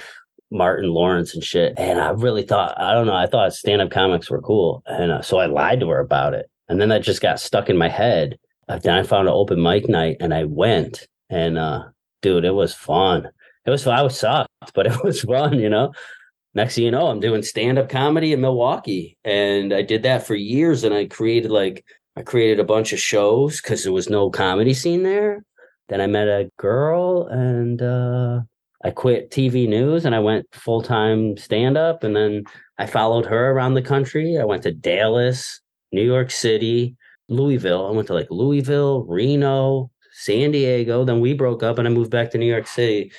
Martin 0.50 0.90
Lawrence 0.90 1.34
and 1.34 1.44
shit, 1.44 1.74
and 1.78 2.00
I 2.00 2.12
really 2.12 2.44
thought, 2.44 2.80
I 2.80 2.94
don't 2.94 3.08
know, 3.08 3.16
I 3.16 3.28
thought 3.28 3.54
stand 3.54 3.82
up 3.82 3.92
comics 3.92 4.30
were 4.30 4.42
cool, 4.42 4.84
and 4.86 5.12
uh, 5.12 5.22
so 5.22 5.40
I 5.40 5.48
lied 5.48 5.82
to 5.82 5.90
her 5.90 6.00
about 6.00 6.34
it, 6.34 6.50
and 6.70 6.80
then 6.80 6.90
that 6.90 7.04
just 7.04 7.22
got 7.22 7.42
stuck 7.42 7.70
in 7.70 7.78
my 7.78 7.90
head. 7.90 8.38
Uh, 8.70 8.78
then 8.78 8.94
I 8.94 9.04
found 9.04 9.28
an 9.28 9.34
open 9.34 9.62
mic 9.62 9.90
night, 9.90 10.18
and 10.22 10.34
I 10.34 10.46
went, 10.46 11.08
and 11.30 11.58
uh, 11.58 11.86
dude, 12.22 12.46
it 12.46 12.54
was 12.54 12.74
fun 12.74 13.30
it 13.66 13.70
was 13.70 13.88
I 13.88 14.02
was 14.02 14.18
sucked, 14.18 14.74
but 14.74 14.88
it 14.88 15.04
was 15.04 15.22
fun, 15.22 15.60
you 15.60 15.70
know. 15.70 15.94
Next 16.56 16.76
thing 16.76 16.84
you 16.86 16.92
know, 16.92 17.08
I'm 17.08 17.20
doing 17.20 17.42
stand 17.42 17.80
up 17.80 17.90
comedy 17.90 18.32
in 18.34 18.42
Milwaukee, 18.42 19.18
and 19.24 19.74
I 19.74 19.82
did 19.82 20.04
that 20.04 20.28
for 20.28 20.36
years. 20.36 20.84
And 20.84 20.94
I 20.94 21.06
created 21.06 21.50
like 21.50 21.84
I 22.16 22.22
created 22.22 22.60
a 22.60 22.64
bunch 22.64 22.94
of 22.94 23.00
shows 23.00 23.62
because 23.62 23.84
there 23.84 23.94
was 23.94 24.10
no 24.10 24.30
comedy 24.30 24.74
scene 24.74 25.04
there. 25.04 25.44
Then 25.90 26.02
I 26.02 26.08
met 26.08 26.28
a 26.28 26.50
girl, 26.58 27.28
and 27.28 27.82
uh, 27.82 28.42
I 28.84 28.92
quit 28.92 29.32
TV 29.32 29.68
news 29.68 30.06
and 30.06 30.16
I 30.16 30.20
went 30.20 30.46
full 30.54 30.82
time 30.82 31.38
stand 31.38 31.78
up. 31.78 32.04
And 32.04 32.16
then 32.16 32.44
I 32.78 32.86
followed 32.86 33.26
her 33.26 33.52
around 33.52 33.74
the 33.74 33.82
country. 33.82 34.38
I 34.38 34.46
went 34.46 34.64
to 34.64 34.72
Dallas, 34.72 35.62
New 35.92 36.04
York 36.04 36.32
City, 36.32 36.96
Louisville. 37.28 37.88
I 37.88 37.92
went 37.92 38.08
to 38.08 38.14
like 38.14 38.28
Louisville, 38.30 39.04
Reno, 39.04 39.92
San 40.14 40.52
Diego. 40.52 41.04
Then 41.04 41.20
we 41.20 41.34
broke 41.34 41.64
up, 41.64 41.78
and 41.78 41.88
I 41.88 41.92
moved 41.92 42.12
back 42.12 42.32
to 42.32 42.38
New 42.38 42.50
York 42.50 42.68
City 42.68 43.12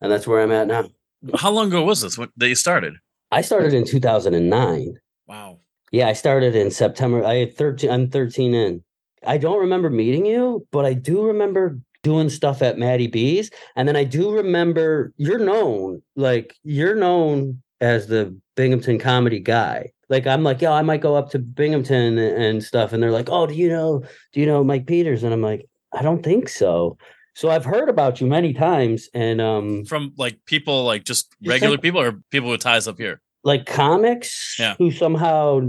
and 0.00 0.12
that's 0.12 0.26
where 0.26 0.40
I'm 0.40 0.52
at 0.52 0.66
now. 0.66 0.88
How 1.36 1.50
long 1.50 1.68
ago 1.68 1.82
was 1.82 2.02
this 2.02 2.16
when, 2.16 2.28
that 2.36 2.48
you 2.48 2.54
started? 2.54 2.94
I 3.30 3.40
started 3.42 3.74
in 3.74 3.84
2009. 3.84 4.94
Wow. 5.26 5.58
Yeah, 5.92 6.08
I 6.08 6.12
started 6.12 6.54
in 6.54 6.70
September. 6.70 7.24
I 7.24 7.34
had 7.36 7.56
13. 7.56 7.90
I'm 7.90 8.10
13 8.10 8.54
in. 8.54 8.82
I 9.26 9.38
don't 9.38 9.58
remember 9.60 9.90
meeting 9.90 10.26
you, 10.26 10.66
but 10.70 10.84
I 10.84 10.92
do 10.94 11.24
remember 11.26 11.78
doing 12.02 12.28
stuff 12.28 12.62
at 12.62 12.78
Maddie 12.78 13.08
B's, 13.08 13.50
and 13.74 13.88
then 13.88 13.96
I 13.96 14.04
do 14.04 14.30
remember 14.30 15.12
you're 15.16 15.40
known 15.40 16.00
like 16.14 16.54
you're 16.62 16.94
known 16.94 17.60
as 17.80 18.06
the 18.06 18.36
Binghamton 18.54 18.98
comedy 18.98 19.40
guy. 19.40 19.90
Like 20.08 20.26
I'm 20.26 20.42
like, 20.44 20.62
yo, 20.62 20.72
I 20.72 20.82
might 20.82 21.00
go 21.00 21.16
up 21.16 21.30
to 21.30 21.38
Binghamton 21.38 22.18
and, 22.18 22.62
stuff, 22.62 22.92
and 22.92 23.02
they're 23.02 23.10
like, 23.10 23.28
oh, 23.30 23.46
do 23.46 23.54
you 23.54 23.68
know, 23.68 24.02
do 24.32 24.40
you 24.40 24.46
know 24.46 24.62
Mike 24.64 24.86
Peters? 24.86 25.22
And 25.22 25.34
I'm 25.34 25.42
like, 25.42 25.66
I 25.92 26.02
don't 26.02 26.22
think 26.22 26.48
so. 26.48 26.96
So 27.34 27.50
I've 27.50 27.64
heard 27.64 27.88
about 27.88 28.20
you 28.20 28.26
many 28.26 28.52
times, 28.52 29.08
and 29.14 29.40
um, 29.40 29.84
From 29.84 30.12
like 30.16 30.38
people, 30.46 30.84
like 30.84 31.04
just 31.04 31.30
Just 31.42 31.50
regular 31.50 31.74
like- 31.74 31.82
people, 31.82 32.00
or 32.00 32.20
people 32.30 32.50
with 32.50 32.60
ties 32.60 32.88
up 32.88 32.98
here. 32.98 33.20
Like 33.44 33.66
comics 33.66 34.56
Yeah. 34.58 34.74
who 34.78 34.90
somehow, 34.90 35.60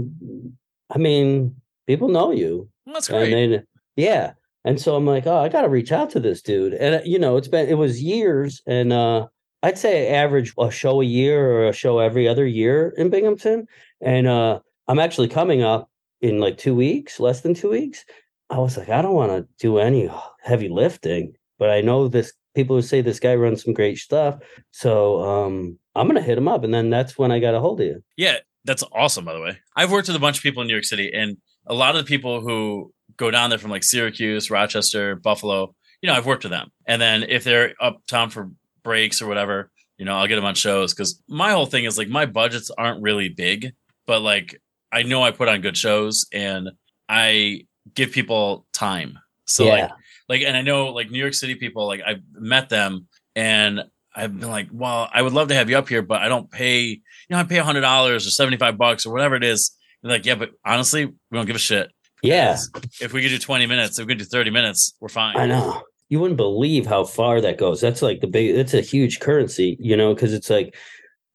I 0.90 0.98
mean, 0.98 1.54
people 1.86 2.08
know 2.08 2.30
you. 2.30 2.68
That's 2.86 3.08
And 3.08 3.30
great. 3.30 3.62
yeah. 3.96 4.32
And 4.64 4.80
so 4.80 4.94
I'm 4.96 5.06
like, 5.06 5.26
oh, 5.26 5.38
I 5.38 5.48
got 5.48 5.62
to 5.62 5.68
reach 5.68 5.90
out 5.92 6.10
to 6.10 6.20
this 6.20 6.42
dude. 6.42 6.74
And, 6.74 6.96
uh, 6.96 7.00
you 7.04 7.18
know, 7.18 7.36
it's 7.36 7.48
been, 7.48 7.68
it 7.68 7.78
was 7.78 8.02
years. 8.02 8.60
And 8.66 8.92
uh, 8.92 9.26
I'd 9.62 9.78
say 9.78 10.08
average 10.08 10.52
a 10.58 10.70
show 10.70 11.00
a 11.00 11.04
year 11.04 11.50
or 11.50 11.68
a 11.68 11.72
show 11.72 11.98
every 11.98 12.28
other 12.28 12.46
year 12.46 12.92
in 12.98 13.08
Binghamton. 13.08 13.66
And 14.02 14.26
uh, 14.26 14.60
I'm 14.88 14.98
actually 14.98 15.28
coming 15.28 15.62
up 15.62 15.88
in 16.20 16.40
like 16.40 16.58
two 16.58 16.74
weeks, 16.74 17.18
less 17.20 17.40
than 17.40 17.54
two 17.54 17.70
weeks. 17.70 18.04
I 18.50 18.58
was 18.58 18.76
like, 18.76 18.90
I 18.90 19.00
don't 19.00 19.14
want 19.14 19.30
to 19.32 19.48
do 19.58 19.78
any 19.78 20.10
heavy 20.42 20.68
lifting, 20.68 21.32
but 21.58 21.70
I 21.70 21.80
know 21.80 22.08
this 22.08 22.32
people 22.54 22.76
who 22.76 22.82
say 22.82 23.00
this 23.00 23.20
guy 23.20 23.34
runs 23.36 23.64
some 23.64 23.72
great 23.72 23.96
stuff. 23.96 24.40
So 24.72 25.22
um, 25.22 25.78
I'm 25.94 26.06
going 26.06 26.16
to 26.16 26.22
hit 26.22 26.38
him 26.38 26.48
up. 26.48 26.64
And 26.64 26.72
then 26.72 26.90
that's 26.90 27.18
when 27.18 27.32
I 27.32 27.40
got 27.40 27.54
a 27.54 27.60
hold 27.60 27.80
of 27.80 27.86
you. 27.86 28.02
Yeah, 28.16 28.36
that's 28.64 28.84
awesome. 28.92 29.24
By 29.24 29.34
the 29.34 29.40
way, 29.40 29.58
I've 29.76 29.90
worked 29.90 30.08
with 30.08 30.16
a 30.16 30.20
bunch 30.20 30.38
of 30.38 30.42
people 30.42 30.62
in 30.62 30.68
New 30.68 30.74
York 30.74 30.84
City, 30.84 31.12
and 31.12 31.36
a 31.66 31.74
lot 31.74 31.94
of 31.94 32.04
the 32.04 32.08
people 32.08 32.40
who 32.40 32.92
go 33.16 33.30
down 33.30 33.50
there 33.50 33.58
from 33.58 33.70
like 33.70 33.84
Syracuse, 33.84 34.50
Rochester, 34.50 35.16
Buffalo. 35.16 35.74
You 36.02 36.06
know, 36.06 36.14
I've 36.14 36.26
worked 36.26 36.44
with 36.44 36.52
them, 36.52 36.70
and 36.86 37.00
then 37.00 37.24
if 37.24 37.44
they're 37.44 37.74
uptown 37.80 38.30
for 38.30 38.50
breaks 38.82 39.20
or 39.20 39.26
whatever, 39.26 39.70
you 39.98 40.06
know, 40.06 40.16
I'll 40.16 40.26
get 40.26 40.36
them 40.36 40.46
on 40.46 40.54
shows 40.54 40.94
because 40.94 41.22
my 41.28 41.50
whole 41.50 41.66
thing 41.66 41.84
is 41.84 41.98
like 41.98 42.08
my 42.08 42.24
budgets 42.24 42.70
aren't 42.70 43.02
really 43.02 43.28
big, 43.28 43.72
but 44.06 44.22
like 44.22 44.60
I 44.90 45.02
know 45.02 45.22
I 45.22 45.30
put 45.30 45.48
on 45.48 45.60
good 45.60 45.76
shows 45.76 46.26
and 46.32 46.70
I 47.08 47.66
give 47.94 48.12
people 48.12 48.66
time. 48.72 49.18
So 49.46 49.64
yeah. 49.64 49.72
like 49.72 49.90
like 50.30 50.42
and 50.42 50.56
i 50.56 50.62
know 50.62 50.86
like 50.92 51.10
new 51.10 51.18
york 51.18 51.34
city 51.34 51.56
people 51.56 51.86
like 51.86 52.00
i've 52.06 52.22
met 52.32 52.70
them 52.70 53.06
and 53.34 53.82
i've 54.14 54.38
been 54.38 54.50
like 54.50 54.68
well 54.72 55.08
i 55.12 55.22
would 55.22 55.32
love 55.32 55.48
to 55.48 55.54
have 55.54 55.70
you 55.70 55.78
up 55.78 55.88
here 55.88 56.02
but 56.02 56.20
i 56.20 56.28
don't 56.28 56.50
pay 56.50 56.82
you 56.82 57.00
know 57.30 57.38
i 57.38 57.44
pay 57.44 57.58
a 57.58 57.64
hundred 57.64 57.82
dollars 57.82 58.26
or 58.26 58.30
75 58.30 58.76
bucks 58.76 59.06
or 59.06 59.12
whatever 59.12 59.34
it 59.34 59.44
is 59.44 59.70
like 60.02 60.26
yeah 60.26 60.34
but 60.34 60.50
honestly 60.64 61.06
we 61.06 61.14
don't 61.32 61.46
give 61.46 61.56
a 61.56 61.60
shit 61.60 61.90
yeah. 62.22 62.58
if 63.00 63.14
we 63.14 63.22
could 63.22 63.28
do 63.28 63.38
20 63.38 63.66
minutes 63.66 63.98
if 63.98 64.06
we 64.06 64.14
could 64.14 64.18
do 64.18 64.24
30 64.24 64.50
minutes 64.50 64.94
we're 65.00 65.08
fine 65.08 65.36
I 65.36 65.46
know. 65.46 65.82
You 66.10 66.18
wouldn't 66.18 66.36
believe 66.36 66.86
how 66.86 67.04
far 67.04 67.40
that 67.40 67.56
goes. 67.56 67.80
That's 67.80 68.02
like 68.02 68.20
the 68.20 68.26
big, 68.26 68.56
that's 68.56 68.74
a 68.74 68.80
huge 68.80 69.20
currency, 69.20 69.76
you 69.78 69.96
know, 69.96 70.12
because 70.12 70.34
it's 70.34 70.50
like 70.50 70.74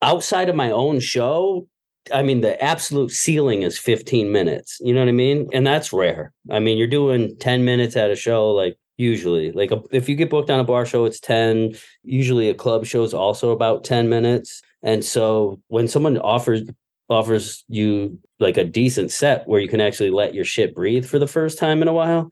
outside 0.02 0.50
of 0.50 0.56
my 0.56 0.70
own 0.70 1.00
show, 1.00 1.68
I 2.14 2.22
mean, 2.22 2.42
the 2.42 2.62
absolute 2.62 3.12
ceiling 3.12 3.64
is 3.64 3.80
15 3.80 4.32
minutes. 4.32 4.78
You 4.82 4.94
know 4.94 5.00
what 5.00 5.10
I 5.10 5.14
mean? 5.14 5.50
And 5.54 5.66
that's 5.66 5.94
rare. 5.94 6.34
I 6.52 6.60
mean, 6.60 6.78
you're 6.78 6.88
doing 6.88 7.38
10 7.40 7.64
minutes 7.64 7.96
at 7.96 8.12
a 8.12 8.16
show, 8.18 8.52
like 8.52 8.78
usually. 8.98 9.52
Like 9.52 9.72
a, 9.72 9.82
if 9.92 10.10
you 10.10 10.16
get 10.16 10.30
booked 10.30 10.50
on 10.50 10.60
a 10.60 10.64
bar 10.64 10.86
show, 10.86 11.06
it's 11.06 11.20
10. 11.20 11.76
Usually 12.04 12.50
a 12.50 12.54
club 12.54 12.86
show 12.86 13.04
is 13.04 13.14
also 13.14 13.52
about 13.52 13.84
10 13.84 14.10
minutes. 14.10 14.62
And 14.84 15.04
so 15.04 15.60
when 15.68 15.88
someone 15.88 16.18
offers, 16.18 16.62
offers 17.10 17.64
you 17.68 18.20
like 18.40 18.58
a 18.58 18.64
decent 18.64 19.12
set 19.12 19.48
where 19.48 19.60
you 19.60 19.68
can 19.68 19.82
actually 19.82 20.10
let 20.10 20.34
your 20.34 20.46
shit 20.46 20.76
breathe 20.76 21.06
for 21.06 21.20
the 21.20 21.28
first 21.28 21.58
time 21.58 21.82
in 21.82 21.88
a 21.88 21.94
while 21.94 22.32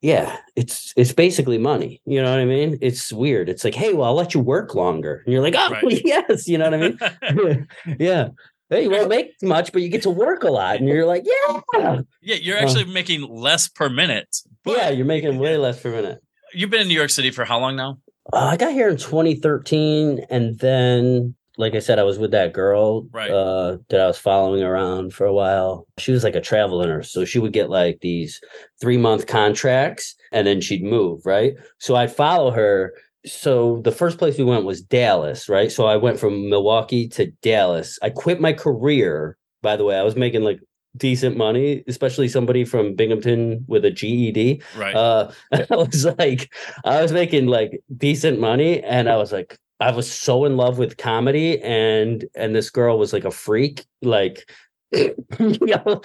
yeah 0.00 0.36
it's 0.54 0.92
it's 0.96 1.12
basically 1.12 1.58
money 1.58 2.00
you 2.06 2.22
know 2.22 2.30
what 2.30 2.38
i 2.38 2.44
mean 2.44 2.78
it's 2.80 3.12
weird 3.12 3.48
it's 3.48 3.64
like 3.64 3.74
hey 3.74 3.92
well 3.92 4.06
i'll 4.06 4.14
let 4.14 4.32
you 4.32 4.40
work 4.40 4.74
longer 4.74 5.22
and 5.24 5.32
you're 5.32 5.42
like 5.42 5.54
oh 5.56 5.70
Right. 5.70 6.04
yes 6.04 6.46
you 6.46 6.56
know 6.56 6.70
what 6.70 6.74
i 6.74 7.42
mean 7.48 7.68
yeah 7.98 8.28
hey 8.70 8.84
you 8.84 8.90
won't 8.90 9.08
make 9.08 9.32
much 9.42 9.72
but 9.72 9.82
you 9.82 9.88
get 9.88 10.02
to 10.02 10.10
work 10.10 10.44
a 10.44 10.50
lot 10.50 10.76
and 10.76 10.88
you're 10.88 11.04
like 11.06 11.24
yeah! 11.26 12.00
Yeah 12.22 12.36
you're 12.36 12.56
actually 12.58 12.84
making 12.84 13.22
less 13.28 13.68
per 13.68 13.88
minute 13.88 14.34
but 14.64 14.76
yeah 14.76 14.88
you're 14.90 15.06
making 15.06 15.38
way 15.38 15.56
less 15.56 15.80
per 15.82 15.90
minute. 15.90 16.20
You've 16.54 16.70
been 16.70 16.82
in 16.82 16.88
new 16.88 16.94
york 16.94 17.10
city 17.10 17.30
for 17.30 17.44
how 17.44 17.58
long 17.60 17.76
now? 17.76 17.98
Uh, 18.32 18.50
i 18.52 18.56
got 18.56 18.72
here 18.72 18.88
in 18.88 18.96
2013 18.96 20.26
and 20.30 20.58
then 20.58 21.34
like 21.58 21.74
i 21.74 21.78
said 21.78 21.98
i 21.98 22.02
was 22.02 22.18
with 22.18 22.30
that 22.30 22.52
girl 22.52 23.06
Right. 23.12 23.30
uh, 23.30 23.78
that 23.88 24.00
i 24.00 24.06
was 24.06 24.18
following 24.18 24.62
around 24.62 25.12
for 25.14 25.26
a 25.26 25.32
while. 25.34 25.86
She 25.98 26.12
was 26.12 26.22
like 26.24 26.36
a 26.36 26.40
travel 26.40 26.82
nurse 26.84 27.12
so 27.12 27.24
she 27.24 27.38
would 27.38 27.52
get 27.52 27.70
like 27.70 27.98
these 28.00 28.40
three 28.80 28.96
month 28.98 29.26
contracts 29.26 30.14
and 30.32 30.46
then 30.46 30.60
she'd 30.60 30.84
move 30.84 31.20
right? 31.26 31.54
So 31.78 31.96
i'd 31.96 32.14
follow 32.14 32.50
her 32.52 32.92
so 33.26 33.80
the 33.82 33.92
first 33.92 34.18
place 34.18 34.38
we 34.38 34.44
went 34.44 34.64
was 34.64 34.80
dallas 34.80 35.48
right? 35.48 35.70
So 35.70 35.86
i 35.86 35.96
went 35.96 36.18
from 36.18 36.48
milwaukee 36.48 37.08
to 37.08 37.26
dallas. 37.42 37.98
I 38.02 38.10
quit 38.10 38.40
my 38.40 38.52
career 38.52 39.36
by 39.62 39.76
the 39.76 39.84
way. 39.84 39.98
I 39.98 40.02
was 40.02 40.16
making 40.16 40.42
like 40.42 40.60
decent 40.96 41.36
money 41.36 41.84
especially 41.86 42.26
somebody 42.26 42.64
from 42.64 42.96
binghamton 42.96 43.64
with 43.68 43.84
a 43.84 43.92
ged 43.92 44.60
right. 44.76 44.96
Uh 44.96 45.30
i 45.52 45.66
was 45.70 46.04
like 46.18 46.52
i 46.84 47.00
was 47.00 47.12
making 47.12 47.46
like 47.46 47.80
decent 47.96 48.40
money 48.40 48.82
and 48.82 49.08
i 49.08 49.16
was 49.16 49.30
like 49.30 49.56
i 49.78 49.90
was 49.90 50.10
so 50.10 50.44
in 50.44 50.56
love 50.56 50.78
with 50.78 50.96
comedy 50.96 51.60
and 51.62 52.24
and 52.34 52.54
this 52.54 52.70
girl 52.70 52.98
was 52.98 53.12
like 53.12 53.24
a 53.24 53.30
freak. 53.30 53.84
Like 54.02 54.50
yo, 54.92 56.00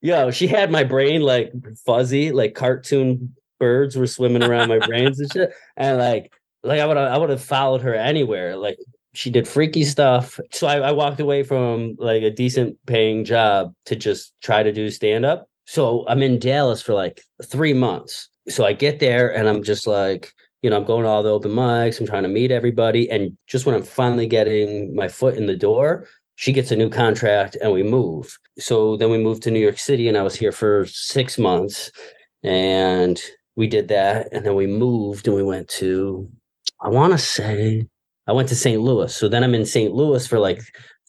yo 0.00 0.30
she 0.30 0.46
had 0.46 0.70
my 0.70 0.84
brain 0.84 1.22
like 1.22 1.52
fuzzy 1.86 2.32
like 2.32 2.54
cartoon 2.54 3.34
birds 3.58 3.96
were 3.96 4.06
swimming 4.06 4.42
around 4.42 4.68
my 4.68 4.78
brains 4.78 5.20
and 5.20 5.32
shit. 5.32 5.52
And 5.76 5.98
like 5.98 6.32
like 6.62 6.80
i 6.80 6.86
would 6.86 6.96
i 6.96 7.16
would 7.16 7.30
have 7.30 7.42
followed 7.42 7.82
her 7.82 7.94
anywhere. 7.94 8.56
Like 8.56 8.78
she 9.12 9.30
did 9.30 9.48
freaky 9.48 9.84
stuff. 9.84 10.38
So 10.52 10.66
I, 10.66 10.76
I 10.78 10.92
walked 10.92 11.20
away 11.20 11.42
from 11.42 11.96
like 11.98 12.22
a 12.22 12.30
decent 12.30 12.76
paying 12.86 13.24
job 13.24 13.74
to 13.86 13.96
just 13.96 14.32
try 14.42 14.62
to 14.62 14.72
do 14.72 14.90
stand 14.90 15.24
up 15.24 15.48
so 15.70 16.04
i'm 16.08 16.20
in 16.22 16.40
dallas 16.40 16.82
for 16.82 16.94
like 16.94 17.22
three 17.44 17.72
months. 17.72 18.28
So 18.48 18.64
i 18.64 18.72
get 18.72 18.98
there 18.98 19.32
and 19.34 19.48
i'm 19.48 19.62
just 19.62 19.86
like 19.86 20.32
you 20.62 20.70
know 20.70 20.76
i'm 20.76 20.84
going 20.84 21.04
to 21.04 21.08
all 21.08 21.22
the 21.22 21.30
open 21.30 21.52
mics. 21.52 22.00
I'm 22.00 22.06
trying 22.06 22.24
to 22.24 22.28
meet 22.28 22.50
everybody. 22.50 23.08
And 23.08 23.36
just 23.46 23.66
when 23.66 23.76
i'm 23.76 23.84
finally 23.84 24.26
getting 24.26 24.94
my 24.96 25.06
foot 25.08 25.36
in 25.36 25.46
the 25.46 25.56
door 25.56 26.06
she 26.34 26.52
gets 26.52 26.70
a 26.70 26.76
new 26.76 26.88
contract 26.88 27.56
and 27.60 27.70
we 27.70 27.82
move. 27.82 28.36
So 28.58 28.96
then 28.96 29.10
we 29.10 29.18
moved 29.18 29.42
to 29.44 29.50
new 29.50 29.60
york 29.60 29.78
city 29.78 30.08
and 30.08 30.16
i 30.18 30.22
was 30.22 30.34
here 30.34 30.52
for 30.52 30.86
six 30.86 31.38
months. 31.38 31.92
And 32.42 33.20
we 33.54 33.66
did 33.68 33.88
that 33.88 34.28
and 34.32 34.44
then 34.44 34.56
we 34.56 34.66
moved 34.66 35.28
and 35.28 35.36
we 35.36 35.42
went 35.42 35.68
to 35.68 36.28
i 36.82 36.88
want 36.88 37.12
to 37.12 37.18
say 37.18 37.86
i 38.26 38.32
went 38.32 38.48
to 38.48 38.56
st 38.56 38.80
louis. 38.80 39.14
So 39.14 39.28
then 39.28 39.44
i'm 39.44 39.54
in 39.54 39.66
st 39.66 39.92
louis 39.92 40.26
for 40.26 40.38
like 40.38 40.60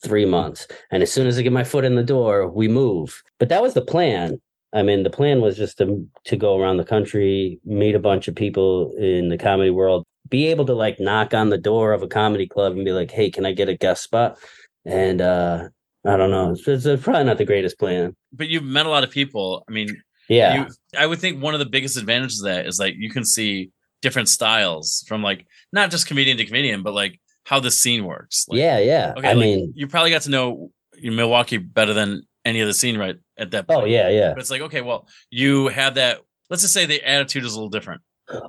three 0.02 0.24
months. 0.24 0.66
And 0.90 1.02
as 1.02 1.12
soon 1.12 1.26
as 1.26 1.38
i 1.38 1.42
get 1.42 1.52
my 1.52 1.64
foot 1.64 1.84
in 1.84 1.96
the 1.96 2.02
door 2.02 2.48
we 2.48 2.68
move. 2.68 3.22
But 3.38 3.48
that 3.48 3.62
was 3.62 3.74
the 3.74 3.82
plan. 3.84 4.40
I 4.72 4.82
mean 4.82 5.02
the 5.02 5.10
plan 5.10 5.40
was 5.40 5.56
just 5.56 5.78
to 5.78 6.06
to 6.24 6.36
go 6.36 6.58
around 6.58 6.76
the 6.76 6.84
country 6.84 7.60
meet 7.64 7.94
a 7.94 8.00
bunch 8.00 8.28
of 8.28 8.34
people 8.34 8.92
in 8.98 9.28
the 9.28 9.38
comedy 9.38 9.70
world 9.70 10.04
be 10.28 10.46
able 10.46 10.64
to 10.64 10.74
like 10.74 10.98
knock 10.98 11.34
on 11.34 11.50
the 11.50 11.58
door 11.58 11.92
of 11.92 12.02
a 12.02 12.08
comedy 12.08 12.46
club 12.46 12.72
and 12.72 12.84
be 12.84 12.92
like 12.92 13.10
hey 13.10 13.30
can 13.30 13.46
i 13.46 13.52
get 13.52 13.68
a 13.68 13.76
guest 13.76 14.02
spot? 14.02 14.38
And 14.84 15.20
uh 15.20 15.68
i 16.04 16.16
don't 16.16 16.30
know. 16.30 16.52
It's, 16.52 16.66
it's 16.66 17.02
probably 17.02 17.24
not 17.24 17.38
the 17.38 17.44
greatest 17.44 17.78
plan. 17.78 18.16
But 18.32 18.48
you've 18.48 18.64
met 18.64 18.86
a 18.86 18.90
lot 18.90 19.04
of 19.04 19.10
people. 19.10 19.64
I 19.68 19.72
mean 19.72 20.02
yeah. 20.28 20.54
you, 20.54 20.66
I 20.98 21.06
would 21.06 21.18
think 21.18 21.42
one 21.42 21.54
of 21.54 21.60
the 21.60 21.66
biggest 21.66 21.96
advantages 21.96 22.40
of 22.40 22.46
that 22.46 22.66
is 22.66 22.78
like 22.78 22.94
you 22.96 23.10
can 23.10 23.24
see 23.24 23.70
different 24.02 24.28
styles 24.28 25.04
from 25.08 25.22
like 25.22 25.46
not 25.72 25.90
just 25.90 26.06
comedian 26.06 26.36
to 26.36 26.44
comedian, 26.44 26.82
but 26.82 26.92
like 26.92 27.18
how 27.44 27.60
the 27.60 27.70
scene 27.70 28.04
works. 28.04 28.46
Like, 28.48 28.58
yeah 28.58 28.78
yeah 28.78 29.14
Okay, 29.16 29.28
i 29.28 29.32
like, 29.32 29.40
mean 29.40 29.72
you 29.74 29.86
probably 29.86 30.10
got 30.10 30.22
to 30.22 30.30
know 30.30 30.70
Milwaukee 31.02 31.56
better 31.56 31.94
than 31.94 32.22
any 32.44 32.60
other 32.60 32.72
scene 32.72 32.98
right 32.98 33.16
at 33.38 33.52
that 33.52 33.64
oh, 33.68 33.74
point. 33.74 33.84
oh 33.84 33.86
yeah 33.86 34.08
yeah 34.10 34.30
But 34.30 34.40
it's 34.40 34.50
like, 34.50 34.62
okay, 34.62 34.80
well, 34.80 35.08
you 35.30 35.68
have 35.68 35.94
that. 35.94 36.20
Let's 36.50 36.62
just 36.62 36.74
say 36.74 36.84
the 36.84 37.02
attitude 37.02 37.44
is 37.44 37.54
a 37.54 37.56
little 37.56 37.70
different. 37.70 38.02